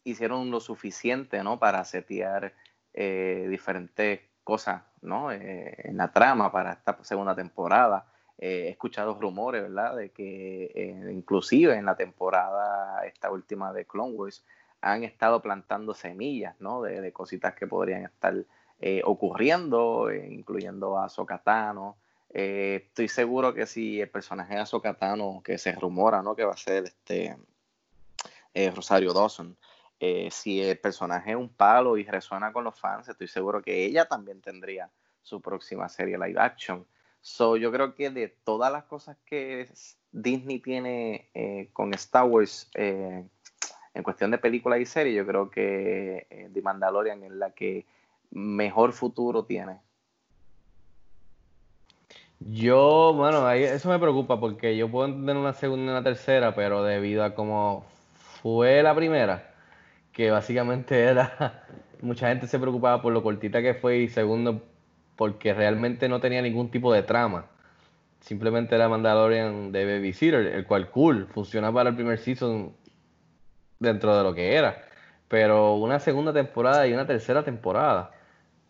hicieron 0.04 0.52
lo 0.52 0.60
suficiente, 0.60 1.44
¿no? 1.44 1.60
Para 1.60 1.84
setear 1.86 2.54
eh, 2.94 3.48
diferentes 3.50 4.22
cosas, 4.44 4.84
¿no? 5.02 5.32
Eh, 5.32 5.76
en 5.86 5.98
la 5.98 6.12
trama 6.12 6.52
para 6.52 6.74
esta 6.74 6.98
segunda 7.04 7.36
temporada. 7.36 8.06
Eh, 8.38 8.66
he 8.66 8.70
escuchado 8.70 9.20
rumores, 9.20 9.64
¿verdad? 9.64 9.96
De 9.96 10.12
que 10.12 10.96
inclusive 11.12 11.76
en 11.76 11.86
la 11.86 11.96
temporada, 11.96 13.06
esta 13.06 13.32
última 13.32 13.74
de 13.74 13.86
Clone 13.86 14.14
Wars, 14.14 14.46
han 14.82 15.04
estado 15.04 15.42
plantando 15.42 15.94
semillas, 15.94 16.56
¿no? 16.60 16.82
De, 16.82 17.12
cositas 17.14 17.54
que 17.56 17.68
podrían 17.68 18.04
estar 18.04 18.36
ocurriendo, 19.06 20.14
incluyendo 20.14 21.00
a 21.00 21.08
Sokatano. 21.08 21.96
Eh, 22.34 22.82
estoy 22.88 23.08
seguro 23.08 23.54
que 23.54 23.68
si 23.68 24.02
el 24.02 24.10
personaje 24.10 24.56
de 24.56 24.64
que 25.44 25.58
se 25.58 25.72
rumora, 25.74 26.22
¿no? 26.24 26.36
Que 26.36 26.44
va 26.44 26.54
a 26.54 26.58
ser 26.58 26.86
este 26.86 27.38
Rosario 28.76 29.14
Dawson, 29.14 29.56
eh, 30.06 30.28
si 30.32 30.62
el 30.62 30.78
personaje 30.78 31.32
es 31.32 31.38
un 31.38 31.48
palo 31.48 31.98
y 31.98 32.04
resuena 32.04 32.52
con 32.52 32.66
los 32.66 32.78
fans, 32.78 33.08
estoy 33.08 33.30
seguro 33.30 33.62
que 33.62 33.86
ella 33.86 34.04
también 34.04 34.42
tendría 34.42 34.90
su 35.22 35.40
próxima 35.40 35.88
serie 35.88 36.18
live 36.18 36.38
action. 36.42 36.86
So, 37.22 37.56
yo 37.56 37.72
creo 37.72 37.96
que 37.96 38.10
de 38.10 38.28
todas 38.28 38.70
las 38.70 38.84
cosas 38.84 39.16
que 39.26 39.66
Disney 40.12 40.60
tiene 40.60 41.30
eh, 41.34 41.70
con 41.72 41.94
Star 41.94 42.26
Wars 42.26 42.70
eh, 42.74 43.24
en 43.94 44.04
cuestión 44.04 44.30
de 44.30 44.40
películas 44.40 44.82
y 44.82 44.86
series, 44.86 45.16
yo 45.16 45.26
creo 45.26 45.50
que 45.50 46.50
The 46.54 46.62
Mandalorian 46.62 47.24
es 47.24 47.32
la 47.32 47.52
que 47.52 47.86
mejor 48.32 48.92
futuro 48.92 49.46
tiene. 49.46 49.80
Yo, 52.42 53.14
bueno, 53.16 53.48
ahí, 53.48 53.64
eso 53.64 53.88
me 53.88 54.00
preocupa 54.00 54.38
porque 54.38 54.76
yo 54.76 54.92
puedo 54.92 55.06
entender 55.06 55.38
una 55.38 55.54
segunda 55.54 55.86
y 55.86 55.90
una 55.92 56.04
tercera, 56.04 56.54
pero 56.54 56.84
debido 56.84 57.24
a 57.24 57.36
cómo 57.36 57.86
fue 58.42 58.84
la 58.84 58.94
primera, 58.94 59.53
que 60.14 60.32
básicamente 60.32 61.00
era, 61.04 61.66
mucha 62.02 62.30
gente 62.30 62.48
se 62.48 62.60
preocupaba 62.60 63.02
por 63.02 63.12
lo 63.12 63.22
cortita 63.24 63.62
que 63.62 63.74
fue 63.74 63.98
y 63.98 64.08
segundo, 64.10 64.64
porque 65.16 65.54
realmente 65.54 66.08
no 66.08 66.20
tenía 66.22 66.42
ningún 66.42 66.70
tipo 66.72 66.94
de 66.94 67.04
trama. 67.04 67.48
Simplemente 68.22 68.76
era 68.76 68.88
Mandalorian 68.88 69.74
de 69.74 69.86
Babysitter, 69.86 70.48
el 70.48 70.66
cual 70.66 70.90
cool, 70.90 71.28
funcionaba 71.28 71.74
para 71.82 71.90
el 71.90 71.96
primer 71.96 72.20
season 72.20 72.74
dentro 73.80 74.16
de 74.16 74.24
lo 74.24 74.34
que 74.34 74.56
era. 74.56 74.82
Pero 75.28 75.76
una 75.76 76.00
segunda 76.00 76.32
temporada 76.32 76.88
y 76.88 76.94
una 76.94 77.06
tercera 77.06 77.44
temporada, 77.44 78.12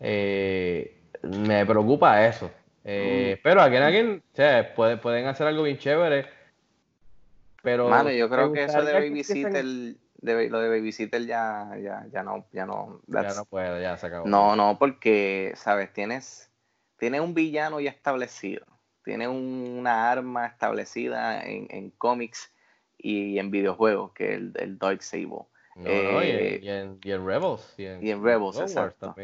eh, 0.00 1.02
me 1.22 1.64
preocupa 1.66 2.26
eso. 2.26 2.50
Eh, 2.84 3.38
Pero 3.42 3.62
again, 3.62 3.82
again, 3.82 4.22
o 4.32 4.36
sea, 4.36 4.74
puede- 4.74 4.96
pueden 4.96 5.26
hacer 5.26 5.46
algo 5.46 5.62
bien 5.62 5.78
chévere. 5.78 6.26
Pero 7.62 7.88
Mano, 7.88 8.10
yo 8.10 8.28
creo 8.28 8.52
que 8.52 8.64
eso 8.64 8.82
de 8.84 8.92
Babysitter, 8.92 9.64
de, 10.24 10.48
lo 10.48 10.60
de 10.60 10.68
Babysitter 10.68 11.26
ya, 11.26 11.70
ya, 11.82 12.06
ya 12.10 12.22
no, 12.22 12.46
ya 12.52 12.64
no, 12.64 13.00
Ya 13.06 13.34
no 13.34 13.44
puede, 13.44 13.82
ya 13.82 13.96
se 13.96 14.06
acabó. 14.06 14.26
No, 14.26 14.56
no, 14.56 14.78
porque, 14.78 15.52
sabes, 15.56 15.92
tienes, 15.92 16.50
tiene 16.98 17.20
un 17.20 17.34
villano 17.34 17.78
ya 17.80 17.90
establecido, 17.90 18.64
tiene 19.04 19.28
una 19.28 20.10
arma 20.10 20.46
establecida 20.46 21.42
en, 21.44 21.66
en 21.70 21.90
cómics 21.90 22.50
y 22.96 23.38
en 23.38 23.50
videojuegos, 23.50 24.12
que 24.12 24.32
es 24.32 24.38
el, 24.38 24.52
el 24.56 24.78
Dark 24.78 25.02
Sable. 25.02 25.44
No, 25.76 26.02
no, 26.02 26.24
y, 26.24 26.30
en, 26.30 26.98
y, 27.02 27.10
en, 27.10 27.26
Rebels. 27.26 27.74
Y 27.76 27.84
en, 27.84 28.02
y 28.06 28.10
en 28.10 28.22
Rebels, 28.22 28.58
exacto. 28.58 29.14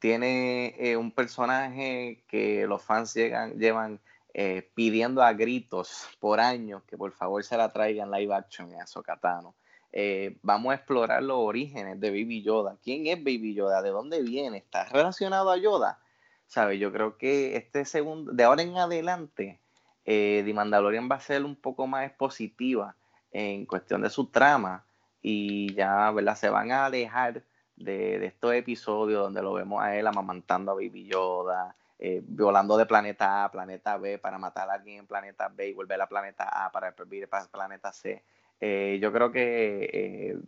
Tiene 0.00 0.74
eh, 0.78 0.96
un 0.96 1.12
personaje 1.12 2.24
que 2.28 2.66
los 2.66 2.82
fans 2.82 3.14
llegan, 3.14 3.58
llevan 3.58 4.00
eh, 4.32 4.70
pidiendo 4.74 5.22
a 5.22 5.32
gritos 5.32 6.08
por 6.20 6.40
años 6.40 6.82
que 6.84 6.96
por 6.96 7.12
favor 7.12 7.42
se 7.44 7.56
la 7.56 7.72
traigan 7.72 8.10
live 8.10 8.34
action 8.34 8.72
a 8.74 8.86
Sokatano. 8.86 9.54
Eh, 9.92 10.38
vamos 10.42 10.72
a 10.72 10.76
explorar 10.76 11.22
los 11.22 11.38
orígenes 11.38 11.98
de 12.00 12.10
Baby 12.10 12.42
Yoda. 12.42 12.76
¿Quién 12.82 13.06
es 13.06 13.18
Baby 13.18 13.54
Yoda? 13.54 13.82
¿De 13.82 13.90
dónde 13.90 14.22
viene? 14.22 14.58
¿Está 14.58 14.84
relacionado 14.84 15.50
a 15.50 15.56
Yoda? 15.56 15.98
¿Sabe? 16.46 16.78
Yo 16.78 16.92
creo 16.92 17.16
que 17.16 17.56
este 17.56 17.84
segundo, 17.84 18.32
de 18.32 18.44
ahora 18.44 18.62
en 18.62 18.76
adelante, 18.76 19.60
eh, 20.04 20.42
The 20.44 20.54
Mandalorian 20.54 21.08
va 21.10 21.16
a 21.16 21.20
ser 21.20 21.44
un 21.44 21.56
poco 21.56 21.86
más 21.86 22.06
expositiva 22.06 22.96
en 23.30 23.66
cuestión 23.66 24.02
de 24.02 24.10
su 24.10 24.26
trama 24.26 24.84
y 25.22 25.74
ya, 25.74 26.10
¿verdad? 26.10 26.36
Se 26.36 26.48
van 26.48 26.72
a 26.72 26.86
alejar 26.86 27.42
de, 27.76 28.18
de 28.18 28.26
estos 28.26 28.54
episodios 28.54 29.22
donde 29.22 29.42
lo 29.42 29.52
vemos 29.52 29.82
a 29.82 29.96
él 29.96 30.06
amamantando 30.06 30.72
a 30.72 30.74
Baby 30.74 31.06
Yoda, 31.06 31.76
eh, 32.00 32.22
violando 32.24 32.76
de 32.76 32.86
planeta 32.86 33.42
A 33.42 33.44
a 33.46 33.50
planeta 33.50 33.96
B 33.96 34.18
para 34.18 34.38
matar 34.38 34.70
a 34.70 34.74
alguien 34.74 35.00
en 35.00 35.06
planeta 35.08 35.48
B 35.48 35.68
y 35.68 35.72
volver 35.72 36.00
a 36.00 36.06
planeta 36.06 36.44
A 36.44 36.70
para 36.70 36.92
vivir 36.92 37.28
para 37.28 37.46
planeta 37.46 37.92
C. 37.92 38.22
Eh, 38.60 38.98
yo 39.00 39.12
creo 39.12 39.30
que 39.30 39.90
eh, 39.92 40.38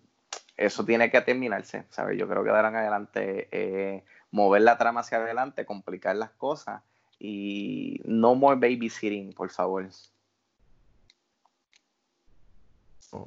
eso 0.57 0.85
tiene 0.85 1.11
que 1.11 1.21
terminarse, 1.21 1.85
¿sabes? 1.91 2.19
Yo 2.19 2.29
creo 2.29 2.43
que 2.43 2.51
darán 2.51 2.75
adelante, 2.75 3.49
eh, 3.53 4.05
mover 4.31 4.63
la 4.63 4.79
trama 4.79 5.01
hacia 5.01 5.19
adelante, 5.19 5.65
complicar 5.65 6.17
las 6.17 6.31
cosas 6.31 6.83
y 7.19 8.01
no 8.05 8.35
more 8.35 8.57
babysitting, 8.57 9.33
por 9.33 9.51
favor. 9.51 9.89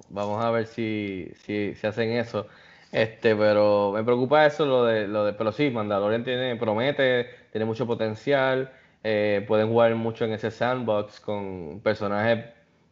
Vamos 0.09 0.43
a 0.43 0.51
ver 0.51 0.67
si, 0.67 1.31
si, 1.43 1.75
si 1.75 1.87
hacen 1.87 2.11
eso. 2.11 2.47
Este, 2.91 3.35
pero 3.35 3.91
me 3.91 4.03
preocupa 4.03 4.45
eso, 4.45 4.65
lo 4.65 4.85
de, 4.85 5.07
lo 5.07 5.25
de, 5.25 5.33
pero 5.33 5.51
sí, 5.51 5.71
Mandalorian 5.71 6.23
tiene, 6.23 6.55
promete, 6.57 7.27
tiene 7.51 7.65
mucho 7.65 7.87
potencial, 7.87 8.71
pueden 9.01 9.67
jugar 9.67 9.95
mucho 9.95 10.25
en 10.25 10.33
ese 10.33 10.51
sandbox 10.51 11.19
con 11.19 11.81
personajes 11.83 12.45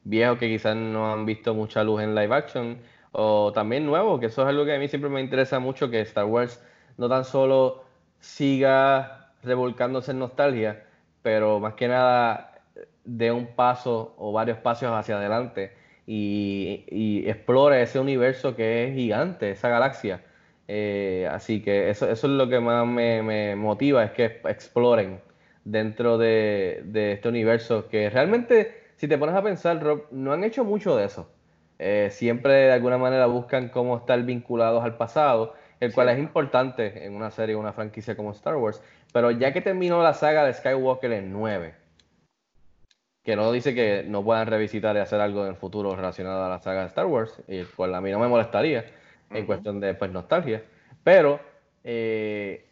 viejos 0.04 0.38
que 0.38 0.48
quizás 0.48 0.76
no 0.76 1.12
han 1.12 1.26
visto 1.26 1.54
mucha 1.54 1.84
luz 1.84 2.02
en 2.02 2.16
live 2.16 2.34
action, 2.34 2.78
o 3.12 3.52
también 3.54 3.86
nuevos, 3.86 4.20
que 4.20 4.28
eso 4.28 4.42
es 4.44 4.48
algo 4.48 4.66
que 4.66 4.76
a 4.76 4.80
mí 4.80 4.88
siempre 4.88 5.10
me 5.10 5.22
interesa 5.22 5.60
mucho, 5.60 5.90
que 5.90 6.02
Star 6.02 6.26
Wars 6.26 6.64
no 6.98 7.10
tan 7.10 7.26
solo 7.26 7.84
siga 8.20 9.34
revolcándose 9.44 10.12
en 10.12 10.20
nostalgia, 10.20 10.86
pero 11.22 11.60
más 11.60 11.74
que 11.74 11.88
nada 11.88 12.62
de 13.04 13.32
un 13.32 13.48
paso 13.56 14.16
o 14.18 14.32
varios 14.32 14.58
pasos 14.60 14.92
hacia 14.92 15.18
adelante 15.18 15.76
y, 16.06 17.24
explore 17.28 17.82
ese 17.82 18.00
universo 18.00 18.56
que 18.56 18.88
es 18.88 18.96
gigante, 18.96 19.52
esa 19.52 19.70
galaxia. 19.70 20.24
Eh, 20.68 21.28
así 21.32 21.62
que 21.62 21.90
eso, 21.90 22.10
es 22.10 22.24
lo 22.24 22.48
que 22.50 22.60
más 22.60 22.86
me, 22.88 23.56
motiva, 23.56 24.04
es 24.04 24.12
que 24.12 24.42
exploren 24.46 25.22
dentro 25.64 26.18
de, 26.18 26.82
de, 26.86 27.14
este 27.14 27.30
universo 27.30 27.88
que 27.90 28.10
realmente, 28.10 28.81
si 29.02 29.08
te 29.08 29.18
pones 29.18 29.34
a 29.34 29.42
pensar, 29.42 29.82
Rob, 29.82 30.04
no 30.12 30.32
han 30.32 30.44
hecho 30.44 30.64
mucho 30.64 30.96
de 30.96 31.06
eso. 31.06 31.28
Eh, 31.80 32.10
siempre 32.12 32.54
de 32.54 32.72
alguna 32.72 33.00
manera 33.00 33.26
buscan 33.26 33.70
cómo 33.70 33.98
estar 33.98 34.22
vinculados 34.22 34.84
al 34.84 34.96
pasado, 34.96 35.56
el 35.80 35.92
cual 35.92 36.10
es 36.10 36.20
importante 36.20 37.04
en 37.04 37.16
una 37.16 37.32
serie, 37.32 37.56
una 37.56 37.74
franquicia 37.74 38.16
como 38.16 38.30
Star 38.30 38.58
Wars. 38.58 38.80
Pero 39.12 39.32
ya 39.32 39.54
que 39.54 39.62
terminó 39.62 40.04
la 40.04 40.14
saga 40.14 40.46
de 40.46 40.54
Skywalker 40.54 41.14
en 41.14 41.34
9, 41.34 41.74
que 43.24 43.36
no 43.36 43.52
dice 43.52 43.74
que 43.74 44.06
no 44.08 44.24
puedan 44.24 44.46
revisitar 44.46 44.96
y 44.96 45.00
hacer 45.00 45.20
algo 45.20 45.42
en 45.46 45.50
el 45.50 45.56
futuro 45.56 45.96
relacionado 45.96 46.46
a 46.46 46.50
la 46.50 46.60
saga 46.60 46.82
de 46.82 46.88
Star 46.90 47.08
Wars, 47.08 47.42
y 47.48 47.64
pues 47.64 47.92
a 47.92 48.02
mí 48.02 48.12
no 48.12 48.20
me 48.20 48.28
molestaría 48.28 48.86
en 49.32 49.48
cuestión 49.48 49.80
de 49.80 49.96
pues, 49.96 50.12
nostalgia, 50.12 50.64
pero 51.04 51.40
eh, 51.84 52.68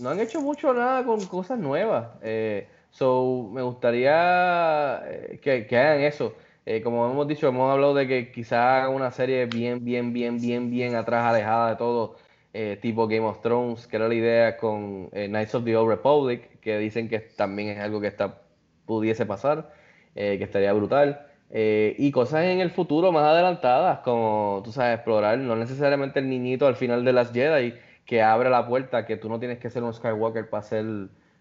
no 0.00 0.10
han 0.10 0.18
hecho 0.18 0.40
mucho 0.40 0.74
nada 0.74 1.04
con 1.04 1.24
cosas 1.26 1.56
nuevas. 1.56 2.08
Eh, 2.22 2.66
so, 2.90 3.48
me 3.52 3.62
gustaría 3.62 5.02
eh, 5.06 5.40
que, 5.42 5.66
que, 5.66 5.76
hagan 5.76 6.00
eso. 6.02 6.34
Eh, 6.66 6.82
como 6.82 7.10
hemos 7.10 7.26
dicho, 7.28 7.48
hemos 7.48 7.70
hablado 7.72 7.94
de 7.94 8.06
que 8.06 8.32
quizá 8.32 8.78
hagan 8.78 8.94
una 8.94 9.10
serie 9.10 9.46
bien, 9.46 9.84
bien, 9.84 10.12
bien, 10.12 10.40
bien, 10.40 10.70
bien 10.70 10.94
atrás, 10.96 11.24
alejada 11.24 11.70
de 11.70 11.76
todo, 11.76 12.16
eh, 12.52 12.78
tipo 12.80 13.06
Game 13.08 13.26
of 13.26 13.40
Thrones, 13.42 13.86
que 13.86 13.96
era 13.96 14.08
la 14.08 14.14
idea 14.14 14.56
con 14.56 15.08
Knights 15.10 15.54
of 15.54 15.64
the 15.64 15.76
Old 15.76 15.88
Republic, 15.90 16.60
que 16.60 16.78
dicen 16.78 17.08
que 17.08 17.20
también 17.20 17.70
es 17.70 17.78
algo 17.78 18.00
que 18.00 18.08
está, 18.08 18.42
pudiese 18.86 19.26
pasar. 19.26 19.72
Que 20.14 20.42
estaría 20.42 20.72
brutal. 20.72 21.26
Y 21.50 22.10
cosas 22.10 22.44
en 22.44 22.58
el 22.60 22.70
futuro 22.72 23.12
más 23.12 23.24
adelantadas, 23.24 24.00
como 24.00 24.62
tú 24.64 24.72
sabes, 24.72 24.96
explorar, 24.96 25.38
no 25.38 25.54
necesariamente 25.54 26.18
el 26.18 26.28
niñito 26.28 26.66
al 26.66 26.74
final 26.74 27.04
de 27.04 27.12
las 27.12 27.32
Jedi 27.32 27.74
que 28.08 28.22
abre 28.22 28.48
la 28.48 28.66
puerta, 28.66 29.04
que 29.04 29.18
tú 29.18 29.28
no 29.28 29.38
tienes 29.38 29.58
que 29.58 29.68
ser 29.68 29.82
un 29.82 29.92
Skywalker 29.92 30.48
para 30.48 30.62
ser 30.62 30.86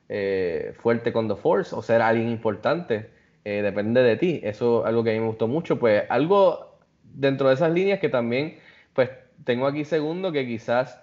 eh, 0.09 0.73
fuerte 0.79 1.11
con 1.13 1.27
The 1.27 1.35
Force 1.35 1.75
o 1.75 1.81
ser 1.81 2.01
alguien 2.01 2.29
importante, 2.29 3.11
depende 3.43 4.03
de 4.03 4.17
ti. 4.17 4.41
Eso 4.43 4.81
es 4.81 4.87
algo 4.87 5.05
que 5.05 5.11
a 5.11 5.13
mí 5.13 5.21
me 5.21 5.27
gustó 5.27 5.47
mucho. 5.47 5.79
Pues 5.79 6.03
algo 6.09 6.77
dentro 7.03 7.47
de 7.47 7.53
esas 7.53 7.71
líneas 7.71 7.99
que 7.99 8.09
también, 8.09 8.59
pues 8.93 9.09
tengo 9.45 9.67
aquí 9.67 9.85
segundo 9.85 10.33
que 10.33 10.45
quizás 10.45 10.99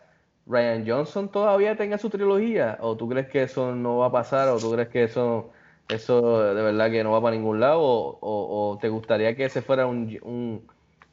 Ryan 0.47 0.85
Johnson 0.87 1.31
todavía 1.31 1.77
tenga 1.77 1.97
su 1.97 2.11
trilogía, 2.11 2.77
o 2.81 2.97
tú 2.97 3.09
crees 3.09 3.29
que 3.29 3.45
eso 3.45 3.75
no 3.75 3.99
va 3.99 4.07
a 4.07 4.13
pasar, 4.13 4.49
o 4.49 4.59
tú 4.59 4.73
crees 4.73 4.89
que 4.89 5.05
eso 5.05 5.53
eso 5.89 6.55
de 6.55 6.63
verdad 6.63 6.91
que 6.91 7.05
no 7.05 7.11
va 7.13 7.21
para 7.21 7.37
ningún 7.37 7.61
lado 7.61 7.81
o, 7.83 8.19
o, 8.21 8.79
te 8.79 8.89
gustaría 8.89 9.37
que 9.37 9.45
ese 9.45 9.63
fuera 9.63 9.87
un, 9.87 10.19
un 10.23 10.67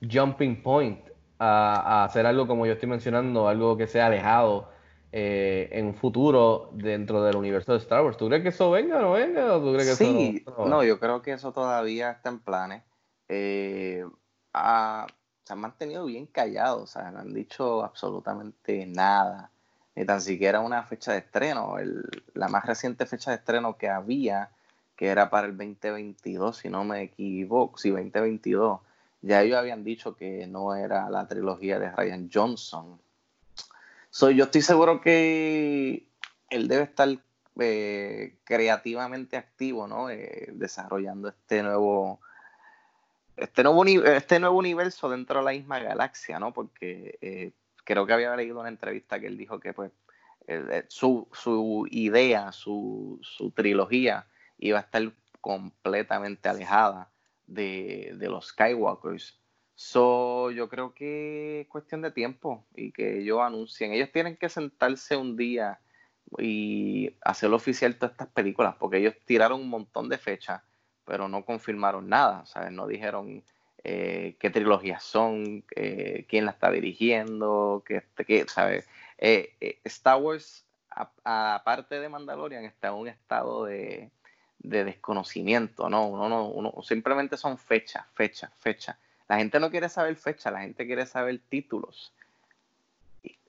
jumping 0.10 0.62
point 0.62 1.00
a, 1.40 2.02
a, 2.02 2.04
hacer 2.06 2.26
algo 2.26 2.48
como 2.48 2.66
yo 2.66 2.74
estoy 2.74 2.90
mencionando, 2.90 3.48
algo 3.48 3.78
que 3.78 3.88
sea 3.88 4.08
alejado 4.08 4.71
eh, 5.12 5.70
en 5.72 5.88
un 5.88 5.96
futuro 5.96 6.70
dentro 6.74 7.24
del 7.24 7.36
universo 7.36 7.74
de 7.74 7.80
Star 7.80 8.04
Wars. 8.04 8.18
¿Tú 8.18 8.28
crees 8.28 8.44
que 8.44 8.50
eso 8.50 8.72
venga 8.72 8.98
o 8.98 9.02
no 9.02 9.12
venga? 9.14 9.56
¿O 9.56 9.62
tú 9.62 9.74
crees 9.74 9.90
que 9.90 10.06
sí, 10.06 10.44
eso 10.46 10.56
no, 10.58 10.66
no, 10.66 10.84
yo 10.84 11.00
creo 11.00 11.22
que 11.22 11.34
eso 11.34 11.52
todavía 11.52 12.12
está 12.12 12.30
en 12.30 12.40
planes. 12.40 12.84
Eh, 13.28 14.06
a, 14.54 15.08
se 15.44 15.54
han 15.54 15.60
mantenido 15.60 16.06
bien 16.06 16.28
callados, 16.28 16.84
o 16.84 16.88
sea, 16.88 17.12
no 17.12 17.20
han 17.20 17.34
dicho 17.34 17.84
absolutamente 17.84 18.86
nada, 18.86 19.52
ni 19.96 20.06
tan 20.06 20.22
siquiera 20.22 20.60
una 20.60 20.84
fecha 20.84 21.14
de 21.14 21.20
estreno. 21.20 21.78
El, 21.78 22.04
la 22.34 22.48
más 22.48 22.66
reciente 22.66 23.06
fecha 23.06 23.32
de 23.32 23.38
estreno 23.38 23.78
que 23.78 23.90
había 23.90 24.52
que 25.02 25.08
era 25.08 25.32
para 25.32 25.48
el 25.48 25.58
2022, 25.58 26.58
si 26.58 26.70
no 26.70 26.84
me 26.84 27.02
equivoco, 27.02 27.76
si 27.76 27.90
sí, 27.90 27.90
2022, 27.90 28.82
ya 29.24 29.42
ellos 29.42 29.58
habían 29.58 29.84
dicho 29.84 30.16
que 30.16 30.46
no 30.46 30.76
era 30.76 31.10
la 31.10 31.28
trilogía 31.28 31.80
de 31.80 31.90
Ryan 31.90 32.30
Johnson. 32.32 33.02
So, 34.12 34.30
yo 34.30 34.44
estoy 34.44 34.62
seguro 34.62 35.00
que 35.00 36.06
él 36.50 36.68
debe 36.68 36.84
estar 36.84 37.08
eh, 37.60 38.36
creativamente 38.44 39.38
activo, 39.38 39.88
¿no? 39.88 40.10
Eh, 40.10 40.50
desarrollando 40.52 41.30
este 41.30 41.64
nuevo, 41.64 42.20
este 43.38 43.64
nuevo, 43.64 43.86
este 43.86 44.40
nuevo 44.42 44.58
universo 44.58 45.10
dentro 45.10 45.40
de 45.40 45.46
la 45.46 45.52
misma 45.52 45.80
galaxia, 45.80 46.40
¿no? 46.40 46.52
Porque 46.52 47.18
eh, 47.22 47.54
creo 47.86 48.06
que 48.06 48.12
había 48.12 48.36
leído 48.36 48.60
una 48.60 48.68
entrevista 48.68 49.18
que 49.18 49.28
él 49.28 49.38
dijo 49.38 49.62
que 49.62 49.74
pues 49.74 49.92
su, 50.90 51.30
su 51.32 51.88
idea, 51.90 52.52
su, 52.52 53.18
su 53.22 53.52
trilogía 53.52 54.28
iba 54.58 54.80
a 54.80 54.82
estar 54.82 55.10
completamente 55.40 56.50
alejada 56.50 57.10
de, 57.48 58.14
de 58.18 58.28
los 58.28 58.48
Skywalkers. 58.48 59.41
So, 59.84 60.52
yo 60.52 60.70
creo 60.70 60.94
que 60.94 61.62
es 61.62 61.68
cuestión 61.68 62.04
de 62.04 62.12
tiempo 62.12 62.64
y 62.76 62.92
que 62.92 63.20
ellos 63.22 63.40
anuncien. 63.42 63.92
Ellos 63.92 64.12
tienen 64.12 64.38
que 64.38 64.48
sentarse 64.48 65.18
un 65.18 65.36
día 65.36 65.80
y 66.38 67.16
hacerlo 67.22 67.56
oficial 67.56 67.96
todas 67.98 68.12
estas 68.12 68.28
películas, 68.28 68.76
porque 68.80 68.98
ellos 68.98 69.16
tiraron 69.26 69.60
un 69.60 69.70
montón 69.70 70.08
de 70.08 70.20
fechas, 70.20 70.62
pero 71.04 71.28
no 71.28 71.44
confirmaron 71.44 72.08
nada, 72.08 72.46
¿sabes? 72.46 72.72
No 72.72 72.86
dijeron 72.86 73.44
eh, 73.84 74.38
qué 74.40 74.52
trilogías 74.52 75.04
son, 75.04 75.66
eh, 75.76 76.26
quién 76.30 76.46
la 76.46 76.52
está 76.52 76.70
dirigiendo, 76.70 77.84
qué, 77.84 78.04
qué 78.28 78.46
¿sabes? 78.48 78.88
Eh, 79.18 79.56
eh 79.60 79.80
Star 79.86 80.22
Wars, 80.22 80.64
aparte 81.24 82.00
de 82.00 82.08
Mandalorian, 82.08 82.66
está 82.66 82.90
en 82.90 82.94
un 82.94 83.08
estado 83.08 83.66
de, 83.66 84.12
de 84.60 84.84
desconocimiento, 84.84 85.90
¿no? 85.90 86.08
Uno, 86.08 86.30
no, 86.30 86.50
uno 86.50 86.72
simplemente 86.84 87.36
son 87.36 87.58
fechas, 87.58 88.06
fechas, 88.14 88.52
fechas. 88.60 88.96
La 89.32 89.38
gente 89.38 89.62
no 89.62 89.72
quiere 89.72 89.88
saber 89.88 90.14
fechas, 90.18 90.52
la 90.52 90.60
gente 90.60 90.86
quiere 90.86 91.06
saber 91.06 91.40
títulos. 91.48 92.12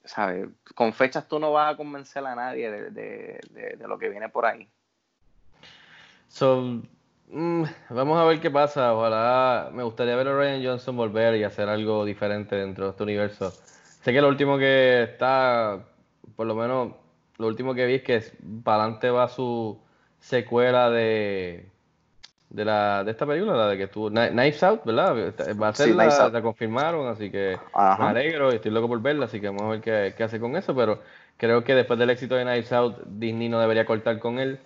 ¿Sabes? 0.04 0.48
Con 0.76 0.92
fechas 0.92 1.26
tú 1.26 1.40
no 1.40 1.50
vas 1.50 1.74
a 1.74 1.76
convencer 1.76 2.24
a 2.24 2.36
nadie 2.36 2.70
de, 2.70 3.40
de 3.50 3.88
lo 3.88 3.98
que 3.98 4.08
viene 4.08 4.28
por 4.28 4.46
ahí. 4.46 4.68
So, 6.28 6.80
mm, 7.30 7.64
vamos 7.90 8.16
a 8.16 8.24
ver 8.26 8.40
qué 8.40 8.48
pasa. 8.48 8.94
Ojalá 8.94 9.70
me 9.72 9.82
gustaría 9.82 10.14
ver 10.14 10.28
a 10.28 10.38
Ryan 10.38 10.64
Johnson 10.64 10.96
volver 10.96 11.34
y 11.34 11.42
hacer 11.42 11.68
algo 11.68 12.04
diferente 12.04 12.54
dentro 12.54 12.84
de 12.84 12.90
este 12.92 13.02
universo. 13.02 13.50
Sé 13.50 14.12
que 14.12 14.20
lo 14.20 14.28
último 14.28 14.58
que 14.58 15.02
está, 15.02 15.84
por 16.36 16.46
lo 16.46 16.54
menos, 16.54 16.92
lo 17.38 17.48
último 17.48 17.74
que 17.74 17.86
vi 17.86 17.94
es 17.94 18.02
que 18.04 18.22
para 18.62 18.84
adelante 18.84 19.10
va 19.10 19.26
su 19.26 19.80
secuela 20.20 20.90
de, 20.90 21.71
de, 22.53 22.64
la, 22.64 23.03
de 23.05 23.11
esta 23.11 23.26
película, 23.26 23.57
la 23.57 23.68
de 23.68 23.76
que 23.78 23.84
estuvo 23.84 24.11
Knives 24.11 24.62
Out, 24.62 24.84
¿verdad? 24.84 25.32
Va 25.61 25.68
a 25.68 25.74
ser 25.74 25.88
Sí, 25.88 25.94
la, 25.94 26.28
la 26.28 26.42
confirmaron, 26.42 27.09
así 27.09 27.30
que 27.30 27.59
Ajá. 27.72 28.05
me 28.05 28.11
alegro 28.11 28.53
y 28.53 28.57
estoy 28.57 28.70
loco 28.70 28.88
por 28.88 29.00
verla, 29.00 29.24
así 29.24 29.40
que 29.40 29.46
vamos 29.46 29.62
a 29.62 29.68
ver 29.68 29.80
qué, 29.80 30.14
qué 30.16 30.24
hace 30.24 30.38
con 30.38 30.55
eso, 30.57 30.74
pero 30.74 31.00
creo 31.38 31.64
que 31.64 31.74
después 31.74 31.98
del 31.98 32.11
éxito 32.11 32.34
de 32.34 32.44
Knives 32.44 32.72
Out, 32.72 32.98
Disney 33.07 33.48
no 33.48 33.59
debería 33.59 33.86
cortar 33.86 34.18
con 34.18 34.38
él, 34.38 34.59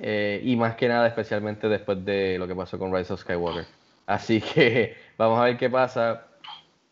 eh, 0.00 0.40
y 0.42 0.56
más 0.56 0.74
que 0.74 0.88
nada, 0.88 1.06
especialmente 1.06 1.68
después 1.68 2.04
de 2.04 2.38
lo 2.38 2.48
que 2.48 2.54
pasó 2.54 2.78
con 2.78 2.94
Rise 2.94 3.12
of 3.12 3.20
Skywalker. 3.20 3.66
Así 4.06 4.40
que 4.40 4.96
vamos 5.18 5.38
a 5.38 5.44
ver 5.44 5.56
qué 5.58 5.68
pasa. 5.68 6.26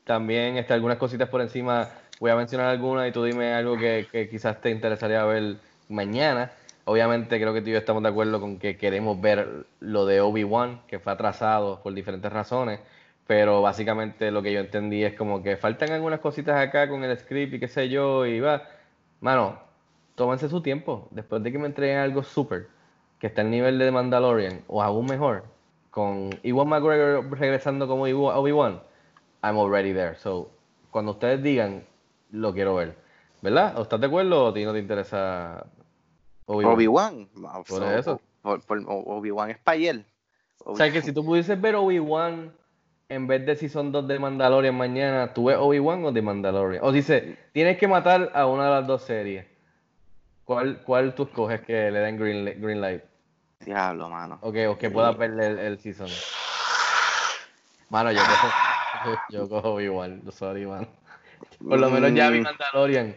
También 0.04 0.56
este, 0.56 0.74
algunas 0.74 0.98
cositas 0.98 1.28
por 1.28 1.40
encima, 1.40 1.88
voy 2.20 2.30
a 2.30 2.36
mencionar 2.36 2.66
algunas 2.68 3.08
y 3.08 3.12
tú 3.12 3.24
dime 3.24 3.54
algo 3.54 3.78
que, 3.78 4.06
que 4.10 4.28
quizás 4.28 4.60
te 4.60 4.70
interesaría 4.70 5.24
ver 5.24 5.56
mañana. 5.88 6.50
Obviamente 6.84 7.38
creo 7.40 7.54
que 7.54 7.62
tú 7.62 7.68
y 7.70 7.72
yo 7.72 7.78
estamos 7.78 8.02
de 8.02 8.08
acuerdo 8.08 8.40
con 8.40 8.58
que 8.58 8.76
queremos 8.76 9.20
ver 9.20 9.66
lo 9.80 10.04
de 10.04 10.20
Obi-Wan, 10.20 10.82
que 10.88 10.98
fue 10.98 11.12
atrasado 11.12 11.80
por 11.82 11.94
diferentes 11.94 12.32
razones, 12.32 12.80
pero 13.26 13.62
básicamente 13.62 14.30
lo 14.32 14.42
que 14.42 14.52
yo 14.52 14.60
entendí 14.60 15.04
es 15.04 15.14
como 15.14 15.42
que 15.42 15.56
faltan 15.56 15.92
algunas 15.92 16.20
cositas 16.20 16.56
acá 16.56 16.88
con 16.88 17.04
el 17.04 17.16
script 17.18 17.54
y 17.54 17.60
qué 17.60 17.68
sé 17.68 17.88
yo, 17.88 18.26
y 18.26 18.40
va, 18.40 18.64
mano, 19.20 19.60
tómense 20.16 20.48
su 20.48 20.60
tiempo, 20.60 21.08
después 21.12 21.42
de 21.42 21.52
que 21.52 21.58
me 21.58 21.66
entreguen 21.66 21.98
algo 21.98 22.24
súper, 22.24 22.68
que 23.20 23.28
está 23.28 23.42
al 23.42 23.50
nivel 23.50 23.78
de 23.78 23.90
Mandalorian, 23.92 24.62
o 24.66 24.82
aún 24.82 25.06
mejor, 25.06 25.44
con 25.90 26.30
Iwan 26.42 26.68
McGregor 26.68 27.38
regresando 27.38 27.86
como 27.86 28.08
Iwa- 28.08 28.34
Obi-Wan, 28.36 28.82
I'm 29.44 29.56
already 29.58 29.92
there, 29.92 30.16
so, 30.16 30.50
cuando 30.90 31.12
ustedes 31.12 31.42
digan, 31.42 31.84
lo 32.32 32.52
quiero 32.52 32.74
ver, 32.74 32.96
¿verdad? 33.40 33.78
¿O 33.78 33.82
estás 33.82 34.00
de 34.00 34.06
acuerdo 34.06 34.46
o 34.46 34.48
a 34.50 34.54
ti 34.54 34.64
no 34.64 34.72
te 34.72 34.78
interesa 34.80 35.64
Obi-Wan? 36.46 36.74
Obi-Wan. 36.74 37.28
Por 37.64 37.66
So, 37.66 37.90
eso. 37.90 38.20
por- 38.42 38.60
por- 38.62 38.82
Obi-Wan 38.86 39.50
es 39.50 39.58
para 39.58 39.74
ayer. 39.76 40.04
O 40.64 40.76
sea, 40.76 40.92
que 40.92 41.02
si 41.02 41.12
tú 41.12 41.24
pudieses 41.24 41.60
ver 41.60 41.74
Obi-Wan 41.76 42.52
en 43.08 43.26
vez 43.26 43.44
de 43.44 43.56
Season 43.56 43.92
2 43.92 44.06
de 44.08 44.18
Mandalorian 44.18 44.74
mañana, 44.76 45.32
¿tú 45.34 45.44
ves 45.44 45.56
Obi-Wan 45.58 46.04
o 46.04 46.12
de 46.12 46.22
Mandalorian? 46.22 46.82
O 46.84 46.92
dice, 46.92 47.36
tienes 47.52 47.76
que 47.78 47.86
matar 47.88 48.30
a 48.34 48.46
una 48.46 48.64
de 48.66 48.70
las 48.70 48.86
dos 48.86 49.02
series. 49.02 49.46
¿Cuál, 50.44 50.80
cuál 50.82 51.14
tú 51.14 51.24
escoges 51.24 51.60
que 51.62 51.90
le 51.90 51.98
den 52.00 52.16
green, 52.18 52.44
green 52.60 52.80
light? 52.80 53.02
Diablo, 53.60 54.08
mano. 54.08 54.38
O 54.42 54.50
que, 54.52 54.66
o 54.66 54.76
que 54.78 54.90
puedas 54.90 55.16
ver 55.16 55.30
el, 55.32 55.58
el 55.58 55.78
Season. 55.78 56.08
Mano, 57.90 58.10
yo 58.10 58.20
cojo, 58.20 59.18
yo 59.30 59.48
cojo 59.48 59.74
Obi-Wan, 59.74 60.22
sorry, 60.32 60.66
man. 60.66 60.88
Por 61.68 61.78
lo 61.78 61.90
menos 61.90 62.12
ya 62.14 62.30
vi 62.30 62.40
Mm. 62.40 62.44
Mandalorian. 62.44 63.14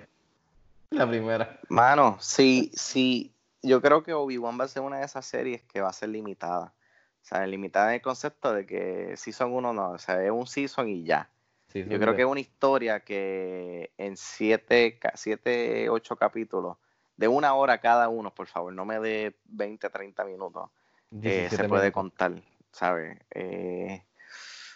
La 0.99 1.07
primera. 1.07 1.59
Mano, 1.69 2.17
sí, 2.19 2.71
sí. 2.73 3.33
Yo 3.61 3.81
creo 3.81 4.03
que 4.03 4.13
Obi-Wan 4.13 4.59
va 4.59 4.65
a 4.65 4.67
ser 4.67 4.83
una 4.83 4.99
de 4.99 5.05
esas 5.05 5.25
series 5.25 5.63
que 5.63 5.81
va 5.81 5.89
a 5.89 5.93
ser 5.93 6.09
limitada. 6.09 6.73
O 7.21 7.27
sea, 7.27 7.45
limitada 7.47 7.89
en 7.89 7.95
el 7.95 8.01
concepto 8.01 8.53
de 8.53 8.65
que 8.65 9.17
Season 9.17 9.51
1 9.51 9.73
no, 9.73 9.91
o 9.91 9.97
sea, 9.97 10.23
es 10.23 10.31
un 10.31 10.45
Season 10.45 10.87
y 10.87 11.03
ya. 11.03 11.29
Yo 11.73 11.99
creo 11.99 12.15
que 12.15 12.21
es 12.21 12.27
una 12.27 12.39
historia 12.39 13.01
que 13.01 13.91
en 13.97 14.15
7, 14.15 14.97
7, 15.13 15.89
8 15.89 16.15
capítulos, 16.15 16.77
de 17.17 17.27
una 17.27 17.53
hora 17.53 17.81
cada 17.81 18.07
uno, 18.07 18.33
por 18.33 18.47
favor, 18.47 18.71
no 18.71 18.85
me 18.85 18.99
dé 18.99 19.35
20, 19.45 19.89
30 19.89 20.23
minutos, 20.23 20.69
eh, 21.11 21.49
17 21.49 21.49
se 21.49 21.67
puede 21.67 21.81
minutos. 21.83 21.93
contar, 21.93 22.31
¿sabes? 22.71 23.19
Eh, 23.31 24.05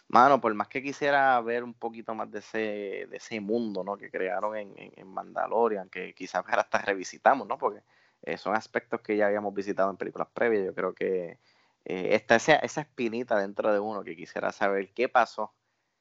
mano, 0.10 0.42
por 0.42 0.54
más 0.56 0.68
que 0.68 0.84
quisiera 0.84 1.40
ver 1.42 1.64
un 1.64 1.74
poquito 1.74 2.14
más 2.16 2.30
de 2.32 2.40
ese, 2.40 2.58
de 3.10 3.18
ese 3.18 3.40
mundo, 3.40 3.84
¿no? 3.84 3.98
Que 3.98 4.10
crearon 4.12 4.56
en, 4.58 4.74
en- 4.78 5.08
Mandalorian, 5.08 5.90
que 5.90 6.14
quizás 6.14 6.44
hasta 6.48 6.80
revisitamos, 6.80 7.48
¿no? 7.48 7.58
Porque 7.58 7.82
eh, 8.24 8.38
son 8.38 8.56
aspectos 8.56 9.02
que 9.02 9.16
ya 9.18 9.28
habíamos 9.28 9.54
visitado 9.54 9.90
en 9.92 9.98
películas 9.98 10.28
previas. 10.34 10.66
Yo 10.66 10.74
creo 10.76 10.94
que 10.94 11.38
eh, 11.86 12.10
está 12.16 12.36
esa, 12.38 12.56
esa 12.58 12.82
espinita 12.82 13.40
dentro 13.40 13.72
de 13.74 13.80
uno 13.80 14.04
que 14.04 14.16
quisiera 14.16 14.52
saber 14.52 14.90
qué 14.94 15.10
pasó, 15.10 15.54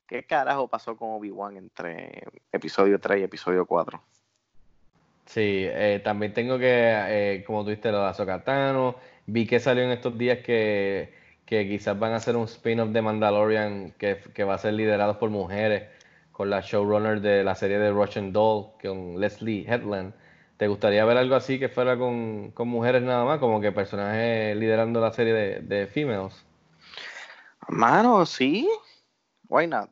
qué 0.07 0.25
carajo 0.27 0.69
pasó 0.69 0.97
con 0.97 1.11
Obi-Wan 1.13 1.57
entre 1.57 2.25
episodio 2.53 2.99
3 3.01 3.21
y 3.21 3.25
episodio 3.25 3.67
4. 3.67 4.03
Sí, 5.27 5.67
eh, 5.69 6.01
también 6.03 6.33
tengo 6.33 6.59
que, 6.59 6.65
eh, 6.67 7.45
como 7.47 7.63
tú 7.63 7.71
dijiste, 7.71 7.93
lo 7.93 8.01
de 8.03 8.09
Ahsoka 8.09 8.45
Tano, 8.45 8.97
vi 9.27 9.47
que 9.47 9.61
salió 9.61 9.83
en 9.85 9.91
estos 9.91 10.17
días 10.17 10.39
que, 10.39 11.13
que 11.49 11.67
quizás 11.67 11.99
van 11.99 12.13
a 12.13 12.17
hacer 12.17 12.37
un 12.37 12.45
spin-off 12.45 12.91
de 12.91 13.01
Mandalorian 13.01 13.93
que, 13.93 14.19
que 14.35 14.45
va 14.45 14.55
a 14.55 14.59
ser 14.59 14.75
liderado 14.75 15.19
por 15.19 15.31
mujeres, 15.31 15.89
con 16.31 16.51
la 16.51 16.61
showrunner 16.61 17.23
de 17.23 17.43
la 17.43 17.55
serie 17.55 17.79
de 17.79 17.91
Russian 17.91 18.35
Doll, 18.35 18.67
con 18.83 19.19
Leslie 19.19 19.65
Headland. 19.67 20.13
¿Te 20.59 20.69
gustaría 20.69 21.07
ver 21.07 21.17
algo 21.17 21.37
así 21.37 21.59
que 21.59 21.71
fuera 21.71 21.97
con, 21.97 22.51
con 22.51 22.69
mujeres 22.69 23.03
nada 23.03 23.25
más, 23.25 23.39
como 23.39 23.63
que 23.63 23.73
personajes 23.73 24.55
liderando 24.59 25.01
la 25.01 25.11
serie 25.11 25.33
de, 25.33 25.61
de 25.61 25.87
females? 25.87 26.45
Mano, 27.69 28.27
sí, 28.27 28.69
why 29.49 29.67
not? 29.67 29.89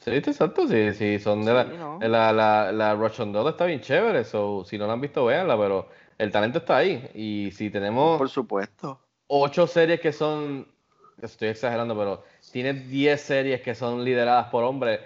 Sí, 0.00 0.10
exacto, 0.10 0.68
sí, 0.68 0.92
sí, 0.92 1.18
son 1.18 1.46
de 1.46 1.54
la, 1.54 1.64
¿no? 1.64 1.98
la, 2.02 2.32
la, 2.34 2.70
la 2.70 2.94
Russian 2.94 3.32
Doll 3.32 3.48
está 3.48 3.64
bien 3.64 3.80
chévere, 3.80 4.24
so, 4.24 4.62
si 4.66 4.76
no 4.76 4.86
la 4.86 4.92
han 4.92 5.00
visto, 5.00 5.24
véanla, 5.24 5.56
pero 5.56 5.88
el 6.18 6.30
talento 6.30 6.58
está 6.58 6.76
ahí. 6.76 7.10
Y 7.14 7.50
si 7.52 7.70
tenemos 7.70 8.18
Por 8.18 8.28
supuesto. 8.28 9.00
Ocho 9.28 9.66
series 9.66 10.00
que 10.00 10.12
son, 10.12 10.66
estoy 11.20 11.48
exagerando, 11.48 11.96
pero 11.96 12.24
tienes 12.50 12.88
10 12.88 13.20
series 13.20 13.60
que 13.62 13.74
son 13.74 14.04
lideradas 14.04 14.48
por 14.48 14.64
hombres, 14.64 15.00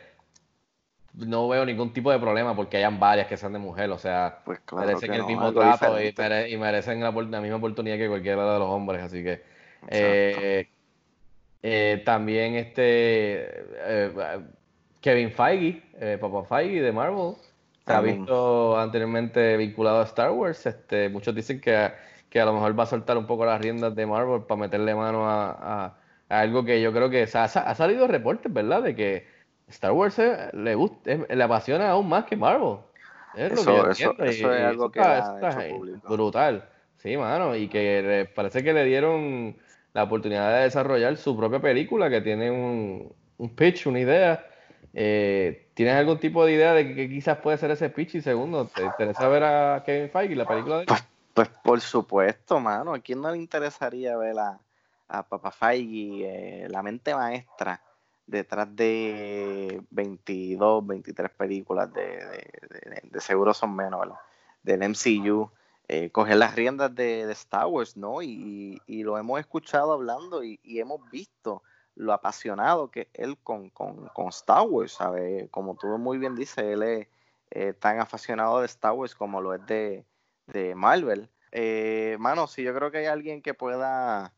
no 1.15 1.49
veo 1.49 1.65
ningún 1.67 1.93
tipo 1.93 2.11
de 2.11 2.19
problema 2.19 2.55
porque 2.55 2.77
hayan 2.77 3.01
varias 3.01 3.27
que 3.27 3.37
sean 3.37 3.53
de 3.53 3.59
mujer, 3.59 3.91
o 3.91 3.99
sea, 3.99 4.43
Pues 4.45 4.61
claro 4.61 4.87
merecen 4.87 5.13
el 5.15 5.21
no, 5.21 5.27
mismo 5.27 5.53
trato 5.53 6.01
y, 6.01 6.05
diferente. 6.05 6.23
mere- 6.23 6.49
y 6.51 6.57
merecen 6.57 7.01
la, 7.01 7.11
la 7.11 7.41
misma 7.41 7.57
oportunidad 7.57 7.97
que 7.97 8.09
cualquiera 8.09 8.53
de 8.53 8.59
los 8.59 8.69
hombres, 8.69 9.03
así 9.03 9.23
que 9.23 9.43
eh, 9.89 10.69
eh, 11.63 12.03
también 12.05 12.55
este 12.57 12.81
eh, 14.11 14.41
Kevin 15.01 15.31
Feige, 15.33 15.83
eh, 16.01 16.19
Papa 16.21 16.45
Feige 16.45 16.83
de 16.83 16.93
Marvel, 16.93 17.37
se 17.87 17.95
ha 17.95 18.01
visto 18.01 18.79
anteriormente 18.79 19.57
vinculado 19.57 20.01
a 20.01 20.05
Star 20.05 20.31
Wars. 20.33 20.67
Este, 20.67 21.09
muchos 21.09 21.35
dicen 21.35 21.61
que, 21.61 21.93
que 22.31 22.41
a 22.41 22.45
lo 22.47 22.53
mejor 22.55 22.79
va 22.79 22.85
a 22.85 22.87
soltar 22.87 23.19
un 23.19 23.27
poco 23.27 23.45
las 23.45 23.61
riendas 23.61 23.95
de 23.95 24.07
Marvel 24.07 24.43
para 24.43 24.61
meterle 24.61 24.95
mano 24.95 25.29
a, 25.29 25.51
a- 25.51 25.97
a 26.29 26.41
algo 26.41 26.65
que 26.65 26.81
yo 26.81 26.93
creo 26.93 27.11
que 27.11 27.27
sa- 27.27 27.45
ha, 27.45 27.75
salido 27.75 28.07
reportes, 28.07 28.53
¿verdad? 28.53 28.83
De 28.83 28.95
que 28.95 29.27
Star 29.69 29.93
Wars 29.93 30.17
le 30.53 30.75
gusta, 30.77 31.11
le 31.29 31.43
apasiona 31.43 31.91
aún 31.91 32.09
más 32.09 32.25
que 32.25 32.37
Marvel. 32.37 32.77
Es 33.35 33.53
lo 33.53 33.61
Eso- 33.61 33.89
que 33.89 33.95
yo 34.03 34.13
eso- 34.13 34.15
y- 34.25 34.29
es 34.29 34.41
y 34.41 34.45
algo 34.45 34.91
que 34.91 35.01
está- 35.01 35.15
le 35.15 35.47
han 35.47 35.51
está 35.51 35.67
hecho 35.67 35.77
público. 35.77 36.09
brutal. 36.09 36.69
Sí, 36.97 37.17
mano, 37.17 37.57
y 37.57 37.69
que 37.69 38.03
le- 38.03 38.25
parece 38.27 38.63
que 38.63 38.73
le 38.73 38.85
dieron 38.85 39.57
la 39.93 40.05
oportunidad 40.05 40.55
de 40.57 40.63
desarrollar 40.65 41.17
su 41.17 41.37
propia 41.37 41.59
película, 41.61 42.09
que 42.11 42.21
tiene 42.21 42.51
un, 42.51 43.13
un 43.39 43.57
pitch, 43.57 43.87
una 43.87 43.99
idea. 44.01 44.47
Eh, 44.93 45.69
¿Tienes 45.75 45.95
algún 45.95 46.19
tipo 46.19 46.45
de 46.45 46.53
idea 46.53 46.75
de 46.75 46.95
que 46.95 47.09
quizás 47.09 47.39
puede 47.39 47.57
ser 47.59 47.71
ese 47.71 47.91
pitch? 47.91 48.17
Y 48.17 48.21
segundo, 48.21 48.67
¿te 48.67 48.85
interesa 48.85 49.29
ver 49.29 49.45
a 49.45 49.83
Kevin 49.85 50.11
Feige 50.11 50.37
la 50.37 50.47
película 50.47 50.77
de 50.77 50.81
él? 50.83 50.87
Pues 50.89 51.05
por 51.63 51.81
supuesto, 51.81 52.61
mano. 52.61 52.95
¿A 52.95 53.01
quién 53.01 53.21
no 53.21 53.31
le 53.31 53.39
interesaría 53.39 54.17
ver 54.17 54.39
a, 54.39 54.61
a 55.09 55.23
Papa 55.29 55.51
Feige, 55.51 56.65
eh, 56.65 56.69
la 56.69 56.83
mente 56.83 57.15
maestra, 57.15 57.83
detrás 58.27 58.75
de 58.77 59.83
22, 59.91 60.87
23 60.87 61.31
películas 61.31 61.93
de, 61.93 62.03
de, 62.03 62.51
de- 62.71 63.01
de 63.11 63.21
seguro 63.21 63.53
son 63.55 63.75
menos, 63.75 64.01
¿verdad? 64.01 64.17
Del 64.63 64.83
MCU, 64.83 65.51
eh, 65.89 66.11
coger 66.11 66.37
las 66.37 66.55
riendas 66.55 66.95
de, 66.95 67.31
Star 67.33 67.67
Wars, 67.67 67.97
¿no? 67.97 68.23
Y, 68.23 68.81
y 68.87 69.03
lo 69.03 69.19
hemos 69.19 69.41
escuchado 69.41 69.93
hablando 69.93 70.45
y, 70.45 70.61
y 70.63 70.79
hemos 70.81 71.01
visto 71.11 71.63
lo 71.97 72.13
apasionado 72.13 72.91
que 72.91 73.09
él 73.15 73.37
con, 73.43 73.71
con, 73.71 74.07
con 74.09 74.29
Star 74.29 74.63
Wars, 74.69 74.93
¿sabes? 74.93 75.49
Como 75.51 75.75
tú 75.77 75.89
muy 75.99 76.19
bien 76.19 76.35
dices, 76.37 76.59
él 76.59 76.83
es 76.83 77.09
eh, 77.51 77.73
tan 77.73 77.99
apasionado 78.01 78.61
de 78.61 78.67
Star 78.67 78.93
Wars 78.93 79.15
como 79.15 79.41
lo 79.41 79.55
es 79.55 79.67
de, 79.67 80.05
de 80.53 80.75
Marvel. 80.75 81.29
Eh, 81.53 82.17
mano, 82.19 82.47
si 82.47 82.63
yo 82.63 82.75
creo 82.75 82.91
que 82.91 82.99
hay 82.99 83.07
alguien 83.07 83.43
que 83.43 83.55
pueda 83.55 84.33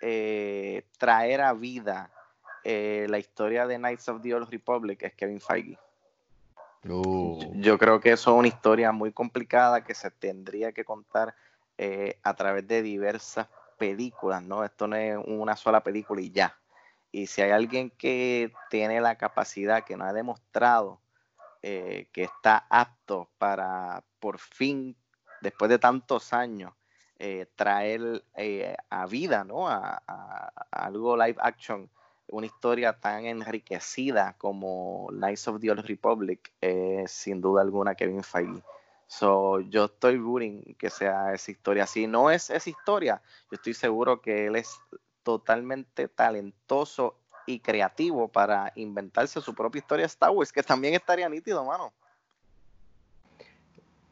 eh, 0.00 0.84
traer 0.98 1.40
a 1.40 1.52
vida 1.52 2.10
eh, 2.64 3.06
la 3.08 3.18
historia 3.18 3.66
de 3.66 3.76
Knights 3.76 4.08
of 4.08 4.22
the 4.22 4.34
Old 4.34 4.50
Republic 4.50 5.02
es 5.02 5.14
Kevin 5.14 5.40
Feige. 5.40 5.78
Uh, 6.88 7.52
Yo 7.54 7.78
creo 7.78 8.00
que 8.00 8.12
eso 8.12 8.32
es 8.32 8.38
una 8.38 8.48
historia 8.48 8.92
muy 8.92 9.12
complicada 9.12 9.84
que 9.84 9.94
se 9.94 10.10
tendría 10.10 10.72
que 10.72 10.84
contar 10.84 11.34
eh, 11.78 12.18
a 12.22 12.34
través 12.34 12.66
de 12.66 12.82
diversas 12.82 13.48
películas, 13.78 14.42
¿no? 14.42 14.64
Esto 14.64 14.86
no 14.86 14.96
es 14.96 15.18
una 15.26 15.56
sola 15.56 15.82
película 15.82 16.20
y 16.20 16.30
ya. 16.30 16.56
Y 17.12 17.26
si 17.26 17.42
hay 17.42 17.50
alguien 17.50 17.90
que 17.90 18.52
tiene 18.70 19.00
la 19.00 19.16
capacidad, 19.16 19.84
que 19.84 19.96
no 19.96 20.04
ha 20.04 20.12
demostrado 20.12 21.00
eh, 21.62 22.08
que 22.12 22.24
está 22.24 22.66
apto 22.68 23.28
para 23.38 24.04
por 24.20 24.38
fin, 24.38 24.96
después 25.40 25.68
de 25.68 25.78
tantos 25.78 26.32
años, 26.32 26.72
eh, 27.18 27.46
traer 27.56 28.24
eh, 28.34 28.76
a 28.90 29.06
vida, 29.06 29.44
¿no? 29.44 29.68
A, 29.68 30.02
algo 30.70 31.16
live 31.16 31.38
action, 31.40 31.88
una 32.28 32.46
historia 32.46 32.92
tan 32.92 33.24
enriquecida 33.24 34.34
como 34.38 35.08
Knights 35.10 35.48
of 35.48 35.60
the 35.60 35.70
Old 35.70 35.86
Republic, 35.86 36.52
es 36.60 37.10
sin 37.10 37.40
duda 37.40 37.62
alguna 37.62 37.94
Kevin 37.94 38.22
Feige. 38.22 38.62
So, 39.06 39.60
yo 39.60 39.84
estoy 39.84 40.18
rooting 40.18 40.74
que 40.78 40.90
sea 40.90 41.32
esa 41.32 41.50
historia. 41.50 41.86
Si 41.86 42.06
no 42.06 42.30
es 42.30 42.50
esa 42.50 42.68
historia, 42.68 43.22
yo 43.50 43.56
estoy 43.56 43.72
seguro 43.72 44.20
que 44.20 44.46
él 44.46 44.56
es 44.56 44.78
totalmente 45.22 46.08
talentoso 46.08 47.16
y 47.46 47.60
creativo 47.60 48.28
para 48.28 48.72
inventarse 48.74 49.40
su 49.40 49.54
propia 49.54 49.78
historia 49.78 50.02
de 50.02 50.08
Star 50.08 50.30
Wars, 50.30 50.52
que 50.52 50.62
también 50.62 50.94
estaría 50.94 51.28
nítido, 51.28 51.64
mano. 51.64 51.94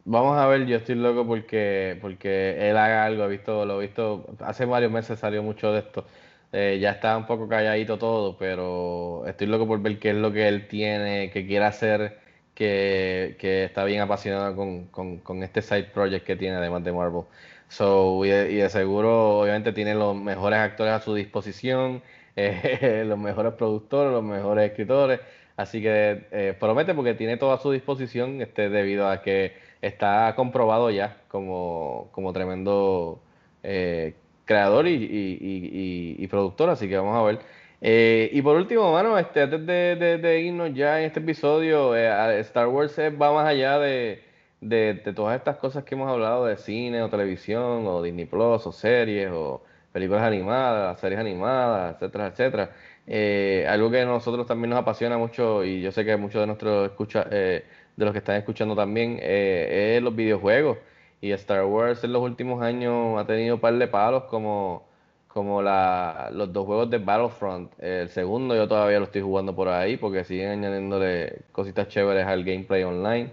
Vamos 0.06 0.36
a 0.36 0.46
ver, 0.46 0.66
yo 0.66 0.76
estoy 0.76 0.96
loco 0.96 1.26
porque, 1.26 1.96
porque 2.02 2.68
él 2.68 2.76
haga 2.76 3.06
algo, 3.06 3.24
he 3.24 3.28
visto, 3.28 3.64
lo 3.64 3.80
he 3.80 3.86
visto, 3.86 4.26
hace 4.40 4.66
varios 4.66 4.92
meses 4.92 5.18
salió 5.18 5.42
mucho 5.42 5.72
de 5.72 5.78
esto. 5.78 6.04
Eh, 6.52 6.78
ya 6.80 6.90
está 6.90 7.16
un 7.16 7.26
poco 7.26 7.48
calladito 7.48 7.98
todo, 7.98 8.36
pero 8.36 9.24
estoy 9.26 9.46
loco 9.46 9.66
por 9.66 9.80
ver 9.80 9.98
qué 9.98 10.10
es 10.10 10.16
lo 10.16 10.30
que 10.30 10.46
él 10.46 10.68
tiene, 10.68 11.30
que 11.30 11.46
quiere 11.46 11.64
hacer, 11.64 12.18
que, 12.54 13.36
que 13.40 13.64
está 13.64 13.84
bien 13.84 14.02
apasionado 14.02 14.54
con, 14.54 14.86
con, 14.88 15.18
con, 15.18 15.42
este 15.42 15.62
side 15.62 15.84
project 15.84 16.26
que 16.26 16.36
tiene 16.36 16.56
además 16.56 16.84
de 16.84 16.92
Marvel. 16.92 17.22
So, 17.68 18.24
y, 18.26 18.28
de, 18.28 18.68
seguro, 18.68 19.40
obviamente, 19.40 19.72
tiene 19.72 19.94
los 19.94 20.14
mejores 20.14 20.58
actores 20.58 20.92
a 20.94 21.00
su 21.00 21.14
disposición, 21.14 22.02
eh, 22.36 23.04
los 23.06 23.18
mejores 23.18 23.54
productores, 23.54 24.12
los 24.12 24.22
mejores 24.22 24.70
escritores. 24.70 25.20
Así 25.56 25.80
que 25.82 26.26
eh, 26.32 26.56
promete 26.58 26.94
porque 26.94 27.14
tiene 27.14 27.36
todo 27.36 27.52
a 27.52 27.58
su 27.60 27.70
disposición 27.70 28.40
este, 28.42 28.68
debido 28.68 29.08
a 29.08 29.22
que 29.22 29.54
está 29.86 30.34
comprobado 30.36 30.90
ya 30.90 31.18
como, 31.28 32.08
como 32.12 32.32
tremendo 32.32 33.20
eh, 33.62 34.14
creador 34.44 34.86
y, 34.88 36.26
productor, 36.28 36.70
así 36.70 36.88
que 36.88 36.96
vamos 36.96 37.16
a 37.16 37.22
ver. 37.22 37.40
Eh, 37.80 38.30
y 38.32 38.42
por 38.42 38.56
último, 38.56 38.92
mano, 38.92 39.18
este, 39.18 39.42
antes 39.42 39.66
de, 39.66 40.40
irnos 40.40 40.74
ya 40.74 41.00
en 41.00 41.06
este 41.06 41.20
episodio, 41.20 41.94
eh, 41.96 42.40
Star 42.40 42.68
Wars 42.68 42.98
va 42.98 43.32
más 43.32 43.46
allá 43.46 43.78
de, 43.78 44.22
todas 45.14 45.36
estas 45.36 45.56
cosas 45.58 45.84
que 45.84 45.94
hemos 45.94 46.10
hablado 46.10 46.46
de 46.46 46.56
cine 46.56 47.02
o 47.02 47.10
televisión 47.10 47.86
o 47.86 48.02
Disney 48.02 48.24
Plus 48.24 48.66
o 48.66 48.72
series 48.72 49.30
o 49.32 49.62
películas 49.92 50.22
animadas, 50.22 50.98
series 51.00 51.20
animadas, 51.20 51.94
etcétera, 51.96 52.26
etcétera. 52.28 52.70
algo 53.70 53.90
que 53.90 54.00
a 54.00 54.06
nosotros 54.06 54.46
también 54.46 54.70
nos 54.70 54.78
apasiona 54.78 55.18
mucho 55.18 55.64
y 55.64 55.82
yo 55.82 55.92
sé 55.92 56.04
que 56.04 56.16
muchos 56.16 56.40
de 56.40 56.46
nuestros 56.46 56.86
escucha, 56.90 57.26
de 57.96 58.04
los 58.04 58.12
que 58.12 58.18
están 58.18 58.36
escuchando 58.36 58.74
también, 58.74 59.18
eh, 59.20 59.94
es 59.96 60.02
los 60.02 60.14
videojuegos. 60.14 60.78
Y 61.20 61.32
Star 61.32 61.64
Wars 61.64 62.04
en 62.04 62.12
los 62.12 62.22
últimos 62.22 62.62
años 62.62 63.18
ha 63.18 63.26
tenido 63.26 63.54
un 63.56 63.60
par 63.60 63.74
de 63.78 63.88
palos 63.88 64.24
como, 64.24 64.86
como 65.28 65.62
la, 65.62 66.30
los 66.32 66.52
dos 66.52 66.66
juegos 66.66 66.90
de 66.90 66.98
Battlefront. 66.98 67.72
El 67.80 68.08
segundo 68.10 68.54
yo 68.54 68.68
todavía 68.68 68.98
lo 68.98 69.06
estoy 69.06 69.22
jugando 69.22 69.54
por 69.54 69.68
ahí 69.68 69.96
porque 69.96 70.24
siguen 70.24 70.50
añadiéndole 70.50 71.42
cositas 71.52 71.88
chéveres 71.88 72.26
al 72.26 72.44
gameplay 72.44 72.82
online. 72.84 73.30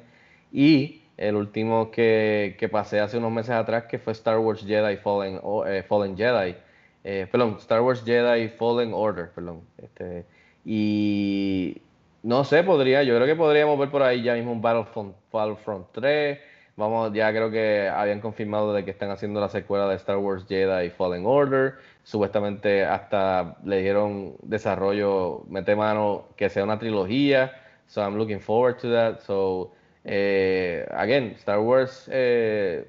Y 0.52 1.02
el 1.18 1.36
último 1.36 1.92
que, 1.92 2.56
que 2.60 2.70
pasé 2.70 3.00
hace 3.00 3.18
unos 3.18 3.32
meses 3.32 3.52
atrás 3.52 3.86
que 3.86 4.00
fue 4.00 4.14
Star 4.14 4.40
Wars 4.40 4.66
Jedi 4.66 4.98
Fallen, 4.98 5.40
eh, 5.68 5.84
Fallen 5.88 6.18
Jedi. 6.18 6.56
Eh, 7.04 7.28
perdón, 7.32 7.58
Star 7.60 7.82
Wars 7.82 8.04
Jedi 8.06 8.50
Fallen 8.50 8.94
Order, 8.94 9.30
perdón. 9.32 9.62
Este, 9.78 10.26
y 10.66 11.82
no 12.24 12.44
sé, 12.44 12.64
podría, 12.64 13.04
yo 13.04 13.16
creo 13.16 13.28
que 13.28 13.36
podríamos 13.36 13.80
ver 13.80 13.90
por 13.90 14.04
ahí 14.04 14.22
ya 14.22 14.36
mismo 14.36 14.52
un 14.52 14.62
Battlefront, 14.62 15.16
Battlefront 15.32 15.88
3. 15.92 16.40
Vamos, 16.78 17.12
ya 17.14 17.30
creo 17.32 17.52
que 17.52 17.90
habían 17.90 18.22
confirmado 18.22 18.74
de 18.74 18.86
que 18.86 18.92
están 18.92 19.12
haciendo 19.12 19.40
la 19.42 19.50
secuela 19.50 19.88
de 19.88 19.96
Star 19.96 20.18
Wars 20.18 20.46
Jedi 20.48 20.90
Fallen 20.90 21.26
Order. 21.26 21.76
Supuestamente 22.04 22.86
hasta 22.86 23.58
le 23.64 23.82
dieron 23.82 24.36
desarrollo, 24.42 25.44
mete 25.50 25.76
mano, 25.76 26.28
que 26.36 26.50
sea 26.50 26.64
una 26.64 26.80
trilogía. 26.80 27.52
So 27.88 28.02
I'm 28.02 28.16
looking 28.18 28.40
forward 28.40 28.78
to 28.78 28.92
that. 28.92 29.20
So, 29.22 29.74
eh, 30.06 30.88
again, 30.92 31.36
Star 31.38 31.60
Wars 31.60 32.10
eh, 32.12 32.88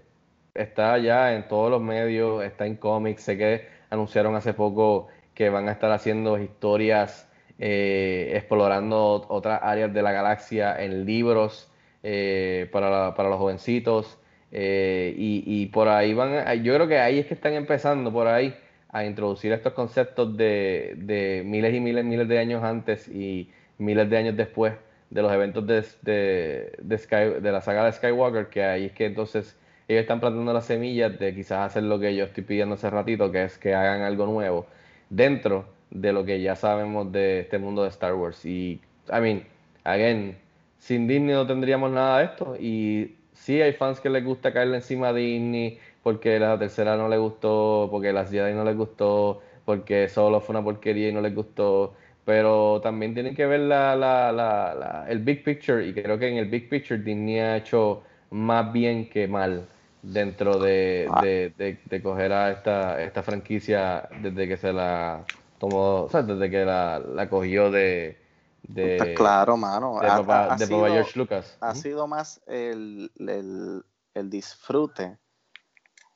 está 0.55 0.99
ya 0.99 1.35
en 1.35 1.49
todos 1.49 1.71
los 1.71 1.83
medios, 1.83 2.45
está 2.45 2.67
en 2.67 2.77
cómics. 2.77 3.23
Sé 3.23 3.37
que 3.37 3.67
anunciaron 3.91 4.37
hace 4.37 4.55
poco 4.55 5.09
que 5.35 5.51
van 5.51 5.69
a 5.69 5.73
estar 5.73 5.91
haciendo 5.91 6.39
historias 6.39 7.29
eh, 7.65 8.33
explorando 8.35 9.25
otras 9.29 9.61
áreas 9.63 9.95
de 9.95 10.03
la 10.03 10.11
galaxia 10.11 10.83
en 10.83 11.07
libros 11.07 11.71
eh, 12.03 12.69
para, 12.73 13.15
para, 13.15 13.29
los 13.29 13.39
jovencitos. 13.39 14.19
Eh, 14.51 15.15
y, 15.17 15.67
por 15.67 15.89
ahí 15.89 16.13
van, 16.13 16.61
yo 16.65 16.75
creo 16.75 16.89
que 16.89 16.99
ahí 16.99 17.21
es 17.21 17.27
que 17.27 17.35
están 17.35 17.53
empezando 17.53 18.13
por 18.13 18.27
ahí 18.27 18.53
a 18.89 19.05
introducir 19.05 19.53
estos 19.53 19.75
conceptos 19.75 20.37
de, 20.37 20.95
de 20.97 21.45
miles 21.47 21.73
y 21.73 21.79
miles, 21.79 22.05
miles 22.05 22.27
de 22.27 22.39
años 22.41 22.65
antes 22.65 23.07
y 23.07 23.49
miles 23.79 24.11
de 24.11 24.17
años 24.17 24.37
después 24.37 24.75
de 25.11 25.23
los 25.23 25.33
eventos 25.33 25.65
de, 25.65 25.85
de, 26.03 26.73
de, 26.83 27.41
de 27.41 27.53
la 27.53 27.61
saga 27.61 27.85
de 27.85 27.93
Skywalker, 27.93 28.49
que 28.49 28.65
ahí 28.65 28.87
es 28.87 28.93
que 28.93 29.07
entonces 29.07 29.57
ellos 29.87 30.03
están 30.03 30.19
plantando 30.19 30.53
las 30.53 30.67
semillas 30.67 31.17
de 31.17 31.33
quizás 31.33 31.67
hacer 31.67 31.85
lo 31.85 32.01
que 32.01 32.17
yo 32.17 32.25
estoy 32.25 32.43
pidiendo 32.43 32.75
hace 32.75 32.91
ratito, 32.91 33.31
que 33.31 33.45
es 33.45 33.57
que 33.57 33.73
hagan 33.73 34.03
algo 34.03 34.27
nuevo 34.27 34.67
dentro 35.11 35.65
de 35.93 36.13
lo 36.13 36.25
que 36.25 36.41
ya 36.43 36.57
sabemos 36.57 37.13
de 37.13 37.41
este 37.41 37.59
mundo 37.59 37.83
de 37.83 37.89
Star 37.91 38.15
Wars. 38.15 38.45
Y, 38.45 38.81
I 39.09 39.21
mean, 39.21 39.47
again, 39.85 40.39
sin 40.79 41.07
Disney 41.07 41.35
no 41.35 41.47
tendríamos 41.47 41.91
nada 41.91 42.19
de 42.19 42.25
esto. 42.27 42.57
Y 42.59 43.17
sí 43.33 43.61
hay 43.61 43.73
fans 43.73 44.01
que 44.01 44.11
les 44.11 44.25
gusta 44.25 44.53
caerle 44.53 44.77
encima 44.77 45.09
a 45.09 45.13
Disney 45.15 45.79
porque 46.03 46.39
la 46.39 46.59
tercera 46.59 46.97
no 46.97 47.09
les 47.09 47.21
gustó, 47.21 47.89
porque 47.91 48.13
la 48.13 48.25
Jedi 48.27 48.55
no 48.55 48.65
les 48.65 48.77
gustó, 48.77 49.43
porque 49.65 50.09
solo 50.09 50.41
fue 50.41 50.55
una 50.55 50.65
porquería 50.65 51.09
y 51.11 51.13
no 51.13 51.21
les 51.21 51.35
gustó. 51.35 51.95
Pero 52.25 52.81
también 52.83 53.15
tienen 53.15 53.35
que 53.35 53.47
ver 53.47 53.61
la, 53.61 53.97
la, 53.97 54.33
la, 54.33 55.07
el 55.09 55.21
big 55.21 55.43
picture 55.45 55.85
y 55.87 55.93
creo 55.93 56.19
que 56.19 56.29
en 56.29 56.37
el 56.37 56.47
big 56.49 56.69
picture 56.69 57.01
Disney 57.03 57.39
ha 57.41 57.57
hecho 57.57 58.05
más 58.31 58.73
bien 58.73 59.09
que 59.09 59.27
mal 59.29 59.69
dentro 60.03 60.59
de, 60.59 61.13
de, 61.17 61.53
de 61.85 62.03
coger 62.03 62.33
a 62.33 62.51
esta, 62.53 63.03
esta 63.03 63.23
franquicia 63.23 64.09
desde 64.13 64.49
que 64.49 64.57
se 64.57 64.73
la 64.73 65.27
como, 65.63 66.03
o 66.03 66.09
sea, 66.09 66.23
desde 66.23 66.51
que 66.51 66.65
la, 66.65 66.99
la 66.99 67.31
cogió 67.31 67.71
de, 67.71 68.19
de 68.65 68.97
pues 68.99 69.17
claro, 69.17 69.57
mano. 69.57 70.01
De, 70.01 70.09
papá, 70.09 70.57
de 70.57 70.67
sido, 70.67 70.87
George 70.87 71.17
Lucas. 71.17 71.57
Ha 71.61 71.77
sido 71.77 72.09
más 72.09 72.43
el, 72.49 73.13
el, 73.17 73.85
el 74.13 74.29
disfrute 74.29 75.19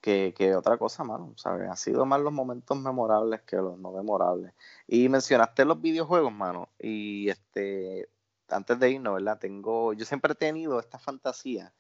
que, 0.01 0.35
que, 0.37 0.57
otra 0.57 0.79
cosa, 0.79 1.05
mano. 1.05 1.33
¿sabes? 1.37 1.71
Ha 1.71 1.77
sido 1.77 2.05
más 2.05 2.21
los 2.23 2.33
momentos 2.33 2.77
memorables 2.77 3.43
que 3.43 3.55
los 3.55 3.79
no 3.79 3.93
memorables. 3.93 4.53
Y 4.89 5.09
mencionaste 5.09 5.65
los 5.65 5.81
videojuegos, 5.81 6.33
mano. 6.33 6.69
Y 6.81 7.29
este, 7.29 8.09
antes 8.49 8.81
de 8.81 8.91
irnos, 8.91 9.15
¿verdad? 9.15 9.39
Tengo, 9.39 9.93
yo 9.93 10.05
siempre 10.05 10.33
he 10.33 10.35
tenido 10.35 10.81
esta 10.81 10.99
fantasía 10.99 11.73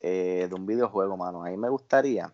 eh, 0.00 0.48
de 0.48 0.54
un 0.56 0.66
videojuego, 0.66 1.16
mano. 1.16 1.44
A 1.44 1.50
mí 1.50 1.56
me 1.56 1.68
gustaría 1.68 2.32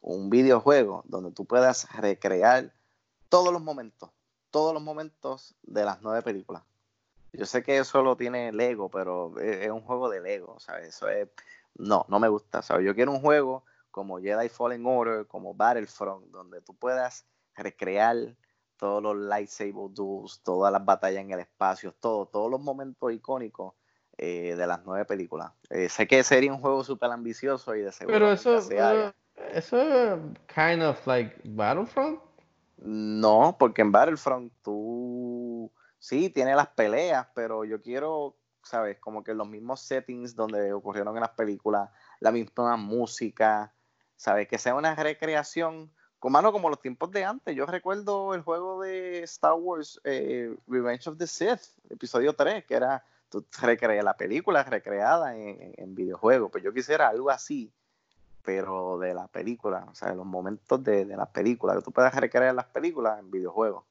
un 0.00 0.30
videojuego 0.30 1.02
donde 1.08 1.32
tú 1.32 1.46
puedas 1.46 1.92
recrear 1.96 2.72
todos 3.28 3.52
los 3.52 3.60
momentos 3.60 4.10
todos 4.50 4.74
los 4.74 4.82
momentos 4.82 5.54
de 5.62 5.84
las 5.84 6.02
nueve 6.02 6.22
películas. 6.22 6.62
Yo 7.32 7.46
sé 7.46 7.62
que 7.62 7.78
eso 7.78 8.02
lo 8.02 8.16
tiene 8.16 8.52
Lego, 8.52 8.90
pero 8.90 9.38
es, 9.38 9.70
un 9.70 9.82
juego 9.82 10.08
de 10.08 10.20
Lego, 10.20 10.58
¿sabes? 10.58 10.88
Eso 10.88 11.08
es... 11.08 11.28
No, 11.76 12.04
no 12.08 12.18
me 12.18 12.28
gusta, 12.28 12.62
¿sabes? 12.62 12.84
Yo 12.84 12.94
quiero 12.94 13.12
un 13.12 13.20
juego 13.20 13.64
como 13.90 14.18
Jedi 14.18 14.48
Fallen 14.48 14.84
Order, 14.84 15.26
como 15.26 15.54
Battlefront, 15.54 16.26
donde 16.26 16.60
tú 16.60 16.74
puedas 16.74 17.24
recrear 17.54 18.16
todos 18.76 19.02
los 19.02 19.16
lightsaber 19.16 19.90
duels, 19.90 20.40
todas 20.42 20.72
las 20.72 20.84
batallas 20.84 21.22
en 21.22 21.30
el 21.30 21.40
espacio, 21.40 21.92
todo, 21.92 22.26
todos 22.26 22.50
los 22.50 22.60
momentos 22.60 23.12
icónicos 23.12 23.74
eh, 24.16 24.54
de 24.56 24.66
las 24.66 24.80
nueve 24.84 25.04
películas. 25.04 25.52
Eh, 25.68 25.88
sé 25.88 26.06
que 26.06 26.22
sería 26.22 26.52
un 26.52 26.60
juego 26.60 26.82
súper 26.82 27.10
ambicioso 27.10 27.74
y 27.74 27.82
de 27.82 27.92
seguro. 27.92 28.14
Pero 28.14 28.32
eso, 28.32 28.58
eso 29.52 29.80
es 29.80 30.20
kind 30.46 30.82
of 30.82 31.06
like 31.06 31.36
Battlefront. 31.44 32.20
No, 32.82 33.56
porque 33.58 33.82
en 33.82 33.92
Battlefront 33.92 34.52
tú 34.62 35.70
sí 35.98 36.30
tienes 36.30 36.56
las 36.56 36.68
peleas, 36.68 37.28
pero 37.34 37.64
yo 37.64 37.82
quiero, 37.82 38.38
sabes, 38.62 38.98
como 38.98 39.22
que 39.22 39.34
los 39.34 39.46
mismos 39.46 39.82
settings 39.82 40.34
donde 40.34 40.72
ocurrieron 40.72 41.14
en 41.14 41.20
las 41.20 41.32
películas, 41.32 41.90
la 42.20 42.32
misma 42.32 42.76
música, 42.78 43.74
sabes, 44.16 44.48
que 44.48 44.56
sea 44.56 44.74
una 44.74 44.94
recreación, 44.94 45.92
como, 46.18 46.40
como 46.52 46.70
los 46.70 46.80
tiempos 46.80 47.10
de 47.10 47.24
antes. 47.24 47.54
Yo 47.54 47.66
recuerdo 47.66 48.34
el 48.34 48.40
juego 48.40 48.80
de 48.80 49.24
Star 49.24 49.54
Wars 49.54 50.00
eh, 50.04 50.56
Revenge 50.66 51.06
of 51.06 51.18
the 51.18 51.26
Sith, 51.26 51.60
episodio 51.90 52.32
3, 52.32 52.64
que 52.64 52.74
era 52.74 53.04
tú 53.28 53.46
recreas 53.60 54.04
la 54.04 54.16
película 54.16 54.64
recreada 54.64 55.36
en, 55.36 55.74
en 55.76 55.94
videojuego. 55.94 56.50
Pues 56.50 56.64
yo 56.64 56.72
quisiera 56.72 57.08
algo 57.08 57.28
así 57.28 57.72
pero 58.44 58.98
de 58.98 59.14
la 59.14 59.26
película, 59.28 59.86
o 59.90 59.94
sea, 59.94 60.10
de 60.10 60.16
los 60.16 60.26
momentos 60.26 60.82
de, 60.82 61.04
de 61.04 61.16
las 61.16 61.28
películas, 61.28 61.76
que 61.76 61.82
tú 61.82 61.92
puedas 61.92 62.14
recrear 62.14 62.54
las 62.54 62.66
películas 62.66 63.18
en 63.18 63.30
videojuegos. 63.30 63.84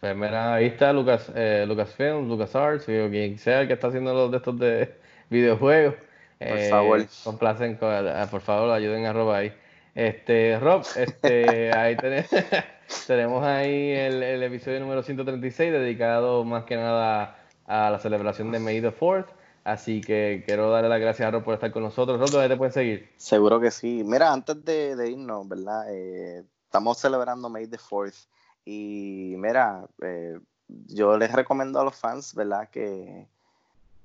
Pues 0.00 0.14
mira, 0.14 0.54
ahí 0.54 0.66
está 0.66 0.92
Lucas, 0.92 1.32
eh, 1.34 1.64
Lucasfilm, 1.66 2.28
LucasArts, 2.28 2.84
quien 2.84 3.38
sea 3.38 3.62
el 3.62 3.66
que 3.66 3.72
está 3.72 3.88
haciendo 3.88 4.12
los 4.12 4.30
de 4.30 4.36
estos 4.36 4.58
de 4.58 4.94
videojuegos. 5.30 5.94
Por 6.38 6.48
eh, 6.48 6.68
favor. 6.68 7.06
Complacen, 7.24 7.78
por 7.78 8.40
favor, 8.42 8.70
ayuden 8.70 9.06
a 9.06 9.12
Rob 9.14 9.30
ahí. 9.30 9.52
Este, 9.94 10.58
Rob, 10.60 10.84
este, 10.96 11.72
ahí 11.76 11.96
tenemos, 11.96 12.28
tenemos 13.06 13.42
ahí 13.42 13.92
el, 13.92 14.22
el, 14.22 14.42
episodio 14.42 14.80
número 14.80 15.02
136 15.02 15.72
dedicado 15.72 16.44
más 16.44 16.64
que 16.64 16.76
nada 16.76 17.38
a 17.66 17.90
la 17.90 17.98
celebración 17.98 18.52
de 18.52 18.58
May 18.58 18.82
the 18.82 18.92
4th. 18.92 19.28
Así 19.66 20.00
que 20.00 20.44
quiero 20.46 20.70
darle 20.70 20.88
las 20.88 21.00
gracias 21.00 21.26
a 21.26 21.30
Rob 21.32 21.42
por 21.42 21.54
estar 21.54 21.72
con 21.72 21.82
nosotros. 21.82 22.20
Rob, 22.20 22.30
¿dónde 22.30 22.48
te 22.48 22.56
pueden 22.56 22.72
seguir? 22.72 23.12
Seguro 23.16 23.58
que 23.58 23.72
sí. 23.72 24.04
Mira, 24.04 24.32
antes 24.32 24.64
de, 24.64 25.10
irnos, 25.10 25.48
¿verdad? 25.48 25.92
Eh, 25.92 26.44
estamos 26.66 26.98
celebrando 26.98 27.48
May 27.48 27.66
the 27.66 27.76
4th. 27.76 28.28
Y 28.64 29.34
mira, 29.36 29.84
eh, 30.02 30.38
yo 30.68 31.18
les 31.18 31.32
recomiendo 31.32 31.80
a 31.80 31.84
los 31.84 31.96
fans, 31.96 32.32
¿verdad? 32.36 32.68
Que 32.70 33.26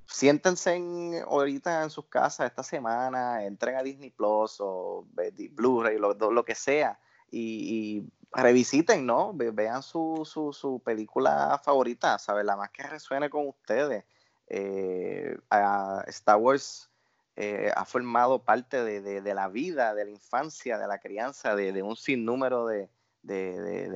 siéntense 0.08 0.74
en- 0.74 1.22
ahorita 1.28 1.84
en 1.84 1.92
sus 1.92 2.06
casas 2.06 2.48
esta 2.50 2.64
semana, 2.64 3.46
entren 3.46 3.76
a 3.76 3.84
Disney 3.84 4.10
Plus 4.10 4.56
o 4.62 5.06
Blu-ray, 5.52 6.00
lo, 6.00 6.16
lo 6.16 6.44
que 6.44 6.56
sea, 6.56 7.00
y, 7.30 8.00
y 8.00 8.10
revisiten, 8.34 9.06
¿no? 9.06 9.32
Ve- 9.32 9.52
vean 9.52 9.84
su, 9.84 10.24
su 10.26 10.82
película 10.84 11.62
favorita, 11.64 12.18
¿sabes? 12.18 12.46
La 12.46 12.56
más 12.58 12.72
que 12.72 12.82
resuene 12.82 13.30
con 13.30 13.48
ustedes. 13.48 14.06
Eh, 14.54 15.38
a 15.50 16.04
Star 16.08 16.36
Wars 16.36 16.90
eh, 17.38 17.72
ha 17.74 17.86
formado 17.86 18.40
parte 18.44 18.84
de, 18.84 19.00
de- 19.00 19.22
de 19.22 19.34
la 19.34 19.48
vida, 19.48 19.94
de 19.94 20.04
la 20.04 20.12
infancia, 20.12 20.78
de 20.78 20.88
la 20.88 21.00
crianza, 21.00 21.56
de, 21.56 21.72
de 21.72 21.82
un 21.82 21.96
sinnúmero 21.96 22.68
de, 22.68 22.90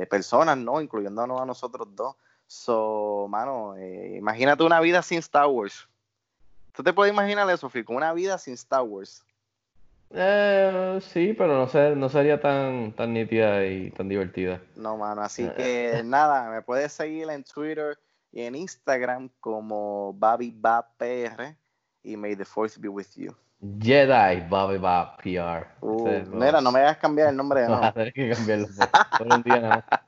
personas, 0.10 0.58
¿no? 0.58 0.80
Incluyéndonos 0.80 1.42
a 1.42 1.46
nosotros 1.46 1.90
dos. 1.94 2.16
So, 2.48 3.28
mano, 3.30 3.76
eh, 3.76 4.16
imagínate 4.18 4.64
una 4.64 4.80
vida 4.80 5.02
sin 5.02 5.18
Star 5.20 5.48
Wars. 5.48 5.90
¿Tú 6.72 6.84
te 6.84 6.94
puedes 6.94 7.14
imaginar 7.14 7.50
eso, 7.50 7.70
Fico? 7.70 7.92
Una 7.94 8.14
vida 8.14 8.38
sin 8.38 8.54
Star 8.54 8.84
Wars. 8.84 9.26
Eh, 10.12 11.00
sí, 11.12 11.34
pero 11.38 11.68
no, 11.96 12.10
sería 12.10 12.40
tan, 12.40 12.94
tan 12.94 13.14
nítida 13.14 13.66
y 13.66 13.92
tan 13.92 14.08
divertida. 14.08 14.62
No, 14.78 14.96
mano. 14.96 15.22
Así 15.22 15.50
que 15.58 16.02
nada, 16.06 16.50
me 16.50 16.62
puedes 16.62 16.94
seguir 16.94 17.30
en 17.30 17.44
Twitter 17.44 17.98
y 18.36 18.44
en 18.44 18.54
Instagram 18.56 19.30
como 19.40 20.14
BabiBabPR 20.14 21.56
y 22.04 22.18
May 22.18 22.36
the 22.36 22.46
Force 22.46 22.80
be 22.80 22.90
with 22.90 23.08
you. 23.16 23.34
Jedi 23.80 24.42
Bobby 24.50 24.78
Bob 24.78 25.16
PR. 25.24 25.66
Uh, 25.82 26.22
mira, 26.34 26.60
no 26.62 26.72
me 26.72 26.78
hagas 26.80 26.98
cambiar 26.98 27.30
el 27.30 27.38
nombre 27.38 27.68
Vas 27.68 27.86
a 27.86 27.94
tener 27.94 28.14
que 28.14 28.30
cambiarlo 28.30 28.68
por, 28.78 28.90
por 29.18 29.34
un 29.34 29.42
día 29.42 29.62
nada 29.62 29.86
más. 29.90 30.02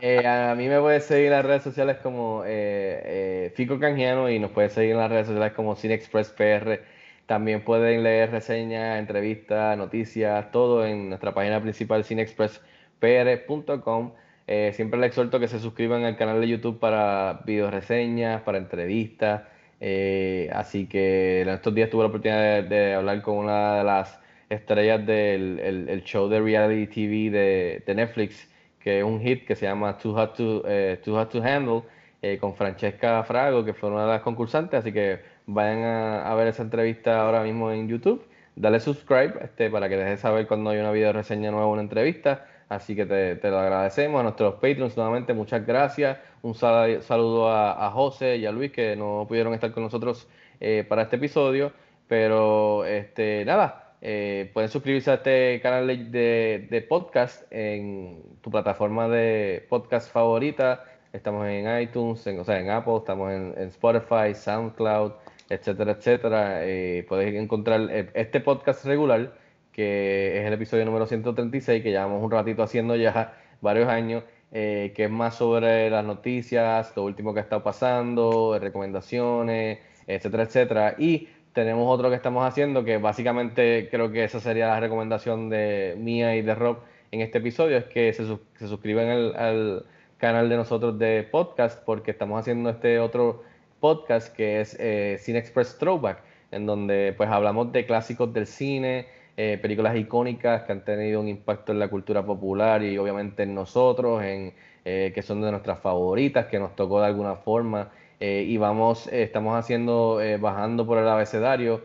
Eh, 0.00 0.26
a 0.26 0.54
mí 0.54 0.68
me 0.68 0.80
puedes 0.80 1.04
seguir 1.04 1.26
en 1.26 1.32
las 1.32 1.44
redes 1.44 1.64
sociales 1.64 1.98
como 2.02 2.44
eh, 2.44 3.02
eh, 3.04 3.52
Fico 3.56 3.80
Canjiano 3.80 4.30
y 4.30 4.38
nos 4.38 4.52
puedes 4.52 4.72
seguir 4.72 4.92
en 4.92 4.98
las 4.98 5.10
redes 5.10 5.26
sociales 5.26 5.52
como 5.54 5.74
Cine 5.74 5.94
Express 5.94 6.28
PR. 6.30 6.80
También 7.26 7.64
pueden 7.64 8.04
leer 8.04 8.30
reseñas, 8.30 9.00
entrevistas, 9.00 9.76
noticias, 9.76 10.52
todo 10.52 10.86
en 10.86 11.08
nuestra 11.08 11.34
página 11.34 11.60
principal 11.60 12.04
cinexpresspr.com. 12.04 14.12
Eh, 14.46 14.72
siempre 14.74 15.00
les 15.00 15.08
exhorto 15.08 15.40
que 15.40 15.48
se 15.48 15.58
suscriban 15.58 16.04
al 16.04 16.16
canal 16.16 16.40
de 16.40 16.48
YouTube 16.48 16.78
para 16.78 17.40
video 17.46 17.70
reseñas, 17.70 18.42
para 18.42 18.58
entrevistas. 18.58 19.42
Eh, 19.80 20.50
así 20.52 20.86
que 20.86 21.42
en 21.42 21.48
estos 21.50 21.74
días 21.74 21.90
tuve 21.90 22.02
la 22.02 22.08
oportunidad 22.08 22.64
de, 22.64 22.94
hablar 22.94 23.22
con 23.22 23.36
una 23.36 23.78
de 23.78 23.84
las 23.84 24.20
estrellas 24.48 25.04
del 25.06 25.58
el- 25.60 26.04
show 26.04 26.28
de 26.28 26.40
reality 26.40 26.86
TV 26.86 27.30
de, 27.30 27.82
de 27.86 27.94
Netflix, 27.94 28.48
que 28.80 28.98
es 28.98 29.04
un 29.04 29.20
hit 29.20 29.46
que 29.46 29.56
se 29.56 29.66
llama 29.66 29.98
Too 29.98 30.14
Hot 30.14 30.36
to, 30.36 30.62
eh, 30.66 31.00
Too 31.02 31.14
Hot 31.14 31.34
Handle, 31.36 31.82
eh, 32.22 32.38
con 32.38 32.54
Francesca 32.54 33.22
Frago, 33.24 33.64
que 33.64 33.74
fue 33.74 33.90
una 33.90 34.02
de 34.02 34.08
las 34.08 34.22
concursantes. 34.22 34.80
Así 34.80 34.92
que 34.92 35.20
vayan 35.46 35.84
a, 35.84 36.34
ver 36.34 36.48
esa 36.48 36.62
entrevista 36.62 37.20
ahora 37.20 37.42
mismo 37.42 37.70
en 37.70 37.88
YouTube. 37.88 38.24
Dale 38.56 38.80
subscribe 38.80 39.34
este, 39.42 39.70
para 39.70 39.88
que 39.88 39.96
dejes 39.96 40.20
saber 40.20 40.46
cuando 40.46 40.70
hay 40.70 40.78
una 40.78 40.92
video 40.92 41.12
reseña 41.12 41.50
nueva 41.50 41.66
o 41.66 41.72
una 41.72 41.82
entrevista. 41.82 42.46
Así 42.68 42.96
que 42.96 43.06
te, 43.06 43.50
lo 43.50 43.58
agradecemos 43.58 44.20
a 44.20 44.22
nuestros 44.22 44.54
Patreons 44.54 44.96
nuevamente. 44.96 45.34
Muchas 45.34 45.66
gracias. 45.66 46.18
Un 46.42 46.54
sal- 46.54 47.02
saludo 47.02 47.50
a, 47.50 47.90
José 47.90 48.36
y 48.36 48.46
a 48.46 48.52
Luis 48.52 48.72
que 48.72 48.96
no 48.96 49.26
pudieron 49.28 49.54
estar 49.54 49.70
con 49.72 49.82
nosotros 49.82 50.28
eh, 50.60 50.84
para 50.88 51.02
este 51.02 51.16
episodio. 51.16 51.72
Pero 52.08 52.84
este, 52.84 53.44
nada, 53.44 53.84
eh, 54.06 54.50
pueden 54.52 54.68
suscribirse 54.68 55.10
a 55.10 55.14
este 55.14 55.60
canal 55.62 55.86
de, 55.86 56.86
podcast 56.88 57.50
en 57.50 58.22
tu 58.42 58.50
plataforma 58.50 59.08
de 59.08 59.64
podcast 59.70 60.12
favorita. 60.12 60.84
Estamos 61.14 61.46
en 61.48 61.80
iTunes, 61.80 62.26
en, 62.26 62.38
o 62.38 62.44
sea, 62.44 62.60
en 62.60 62.68
Apple, 62.70 62.96
estamos 62.98 63.32
en, 63.32 63.54
en 63.56 63.68
Spotify, 63.68 64.34
SoundCloud, 64.34 65.12
etcétera, 65.48 65.92
etcétera. 65.92 66.64
Eh, 66.66 67.06
puedes 67.08 67.34
encontrar 67.34 67.88
eh, 67.90 68.10
este 68.14 68.40
podcast 68.40 68.84
regular, 68.84 69.32
que 69.74 70.40
es 70.40 70.46
el 70.46 70.52
episodio 70.54 70.84
número 70.86 71.06
136, 71.06 71.82
que 71.82 71.90
llevamos 71.90 72.22
un 72.22 72.30
ratito 72.30 72.62
haciendo 72.62 72.96
ya 72.96 73.34
varios 73.60 73.88
años, 73.88 74.22
eh, 74.52 74.92
que 74.94 75.04
es 75.04 75.10
más 75.10 75.34
sobre 75.34 75.90
las 75.90 76.04
noticias, 76.04 76.92
lo 76.96 77.02
último 77.04 77.34
que 77.34 77.40
ha 77.40 77.42
estado 77.42 77.62
pasando, 77.64 78.56
recomendaciones, 78.58 79.80
etcétera, 80.06 80.44
etcétera. 80.44 80.94
Y 80.98 81.28
tenemos 81.52 81.86
otro 81.92 82.08
que 82.10 82.16
estamos 82.16 82.46
haciendo, 82.46 82.84
que 82.84 82.98
básicamente 82.98 83.88
creo 83.90 84.10
que 84.12 84.24
esa 84.24 84.40
sería 84.40 84.68
la 84.68 84.80
recomendación 84.80 85.48
de 85.50 85.94
mía 85.98 86.36
y 86.36 86.42
de 86.42 86.54
Rob 86.54 86.78
en 87.10 87.20
este 87.20 87.38
episodio, 87.38 87.76
es 87.76 87.84
que 87.84 88.12
se, 88.12 88.24
sus- 88.26 88.40
se 88.58 88.68
suscriban 88.68 89.08
al, 89.08 89.36
al 89.36 89.86
canal 90.18 90.48
de 90.48 90.56
nosotros 90.56 90.98
de 90.98 91.22
podcast, 91.30 91.82
porque 91.84 92.10
estamos 92.12 92.40
haciendo 92.40 92.70
este 92.70 92.98
otro 93.00 93.42
podcast 93.80 94.34
que 94.34 94.60
es 94.60 94.76
eh, 94.80 95.16
Cine 95.20 95.38
Express 95.38 95.78
Throwback, 95.78 96.22
en 96.50 96.66
donde 96.66 97.12
pues 97.16 97.28
hablamos 97.28 97.70
de 97.72 97.84
clásicos 97.86 98.32
del 98.32 98.46
cine, 98.46 99.06
eh, 99.36 99.58
películas 99.60 99.96
icónicas 99.96 100.62
que 100.62 100.72
han 100.72 100.84
tenido 100.84 101.20
un 101.20 101.28
impacto 101.28 101.72
en 101.72 101.78
la 101.80 101.88
cultura 101.88 102.24
popular 102.24 102.82
y 102.82 102.96
obviamente 102.98 103.42
en 103.42 103.54
nosotros, 103.54 104.22
en, 104.22 104.54
eh, 104.84 105.12
que 105.14 105.22
son 105.22 105.40
de 105.42 105.50
nuestras 105.50 105.80
favoritas, 105.80 106.46
que 106.46 106.58
nos 106.58 106.76
tocó 106.76 107.00
de 107.00 107.06
alguna 107.06 107.36
forma. 107.36 107.90
eh, 108.20 108.44
y 108.46 108.56
vamos, 108.58 109.08
estamos 109.08 109.56
haciendo, 109.56 110.20
bajando 110.40 110.86
por 110.86 110.98
el 110.98 111.08
abecedario. 111.08 111.82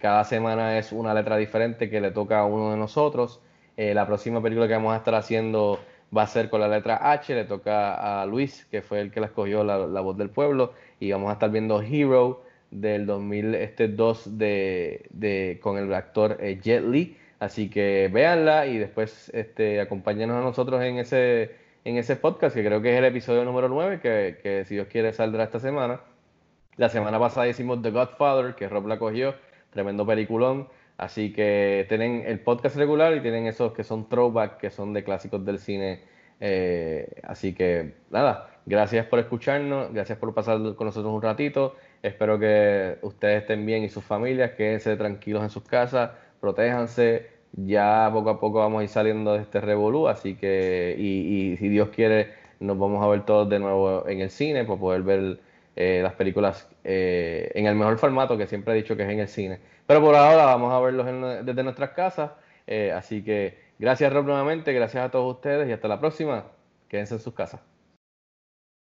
cada 0.00 0.24
semana 0.24 0.78
es 0.78 0.92
una 0.92 1.14
letra 1.14 1.36
diferente 1.38 1.88
que 1.90 2.00
le 2.00 2.10
toca 2.10 2.40
a 2.40 2.44
uno 2.46 2.70
de 2.72 2.76
nosotros. 2.76 3.40
La 3.76 4.06
próxima 4.06 4.42
película 4.42 4.68
que 4.68 4.74
vamos 4.74 4.92
a 4.92 4.98
estar 4.98 5.14
haciendo 5.14 5.78
va 6.16 6.22
a 6.24 6.26
ser 6.26 6.50
con 6.50 6.60
la 6.60 6.68
letra 6.68 7.10
H, 7.12 7.34
le 7.34 7.44
toca 7.44 8.20
a 8.22 8.26
Luis, 8.26 8.66
que 8.70 8.82
fue 8.82 9.00
el 9.00 9.10
que 9.10 9.20
la 9.20 9.26
escogió, 9.26 9.64
la, 9.64 9.78
la 9.78 10.00
voz 10.02 10.16
del 10.18 10.28
pueblo, 10.30 10.72
y 10.98 11.10
vamos 11.12 11.30
a 11.30 11.34
estar 11.34 11.50
viendo 11.50 11.80
Hero 11.80 12.42
del 12.70 13.06
2002 13.06 14.38
de, 14.38 15.06
de, 15.10 15.58
con 15.62 15.78
el 15.78 15.92
actor 15.94 16.38
eh, 16.40 16.58
Jet 16.62 16.84
Li. 16.84 17.16
Así 17.38 17.70
que 17.70 18.10
véanla 18.12 18.66
y 18.66 18.78
después 18.78 19.30
este, 19.34 19.80
acompáñenos 19.80 20.36
a 20.36 20.40
nosotros 20.40 20.82
en 20.82 20.98
ese, 20.98 21.52
en 21.84 21.96
ese 21.96 22.16
podcast, 22.16 22.54
que 22.54 22.64
creo 22.64 22.82
que 22.82 22.92
es 22.92 22.98
el 22.98 23.04
episodio 23.06 23.44
número 23.44 23.68
9, 23.68 24.00
que, 24.00 24.38
que 24.42 24.64
si 24.66 24.74
Dios 24.74 24.88
quiere 24.88 25.12
saldrá 25.12 25.44
esta 25.44 25.58
semana. 25.58 26.00
La 26.76 26.88
semana 26.88 27.18
pasada 27.18 27.48
hicimos 27.48 27.82
The 27.82 27.90
Godfather, 27.90 28.54
que 28.54 28.68
Rob 28.68 28.86
la 28.86 28.98
cogió, 28.98 29.34
tremendo 29.70 30.06
peliculón. 30.06 30.68
Así 30.96 31.32
que 31.32 31.86
tienen 31.88 32.24
el 32.26 32.40
podcast 32.40 32.76
regular 32.76 33.16
y 33.16 33.20
tienen 33.20 33.46
esos 33.46 33.72
que 33.72 33.84
son 33.84 34.08
throwback, 34.08 34.58
que 34.58 34.70
son 34.70 34.92
de 34.92 35.02
clásicos 35.02 35.44
del 35.44 35.58
cine. 35.58 36.02
Eh, 36.40 37.20
así 37.22 37.54
que 37.54 37.94
nada, 38.10 38.50
gracias 38.66 39.06
por 39.06 39.18
escucharnos, 39.18 39.92
gracias 39.92 40.18
por 40.18 40.34
pasar 40.34 40.58
con 40.74 40.86
nosotros 40.86 41.12
un 41.12 41.22
ratito. 41.22 41.76
Espero 42.02 42.38
que 42.38 42.98
ustedes 43.02 43.42
estén 43.42 43.66
bien 43.66 43.84
y 43.84 43.90
sus 43.90 44.04
familias, 44.04 44.52
quédense 44.52 44.96
tranquilos 44.96 45.42
en 45.42 45.50
sus 45.50 45.64
casas, 45.64 46.12
protéjanse. 46.40 47.28
Ya 47.52 48.08
poco 48.12 48.30
a 48.30 48.40
poco 48.40 48.60
vamos 48.60 48.80
a 48.80 48.84
ir 48.84 48.88
saliendo 48.88 49.34
de 49.34 49.42
este 49.42 49.60
revolú, 49.60 50.08
así 50.08 50.36
que, 50.36 50.94
y, 50.98 51.56
si 51.56 51.68
Dios 51.68 51.90
quiere, 51.90 52.32
nos 52.60 52.78
vamos 52.78 53.04
a 53.04 53.08
ver 53.08 53.24
todos 53.24 53.48
de 53.48 53.58
nuevo 53.58 54.06
en 54.08 54.20
el 54.20 54.30
cine 54.30 54.64
para 54.64 54.78
poder 54.78 55.02
ver 55.02 55.40
eh, 55.76 56.00
las 56.02 56.14
películas 56.14 56.68
eh, 56.84 57.50
en 57.54 57.66
el 57.66 57.74
mejor 57.74 57.98
formato 57.98 58.38
que 58.38 58.46
siempre 58.46 58.74
he 58.74 58.76
dicho 58.76 58.96
que 58.96 59.02
es 59.02 59.10
en 59.10 59.20
el 59.20 59.28
cine. 59.28 59.58
Pero 59.86 60.00
por 60.00 60.14
ahora 60.14 60.44
vamos 60.46 60.72
a 60.72 60.80
verlos 60.80 61.06
desde 61.44 61.62
nuestras 61.62 61.90
casas. 61.90 62.30
eh, 62.66 62.92
así 62.92 63.22
que 63.24 63.58
gracias 63.78 64.12
Rob 64.12 64.26
nuevamente, 64.26 64.72
gracias 64.72 65.04
a 65.04 65.10
todos 65.10 65.36
ustedes 65.36 65.68
y 65.68 65.72
hasta 65.72 65.88
la 65.88 65.98
próxima. 66.00 66.44
Quédense 66.88 67.14
en 67.14 67.20
sus 67.20 67.34
casas. 67.34 67.69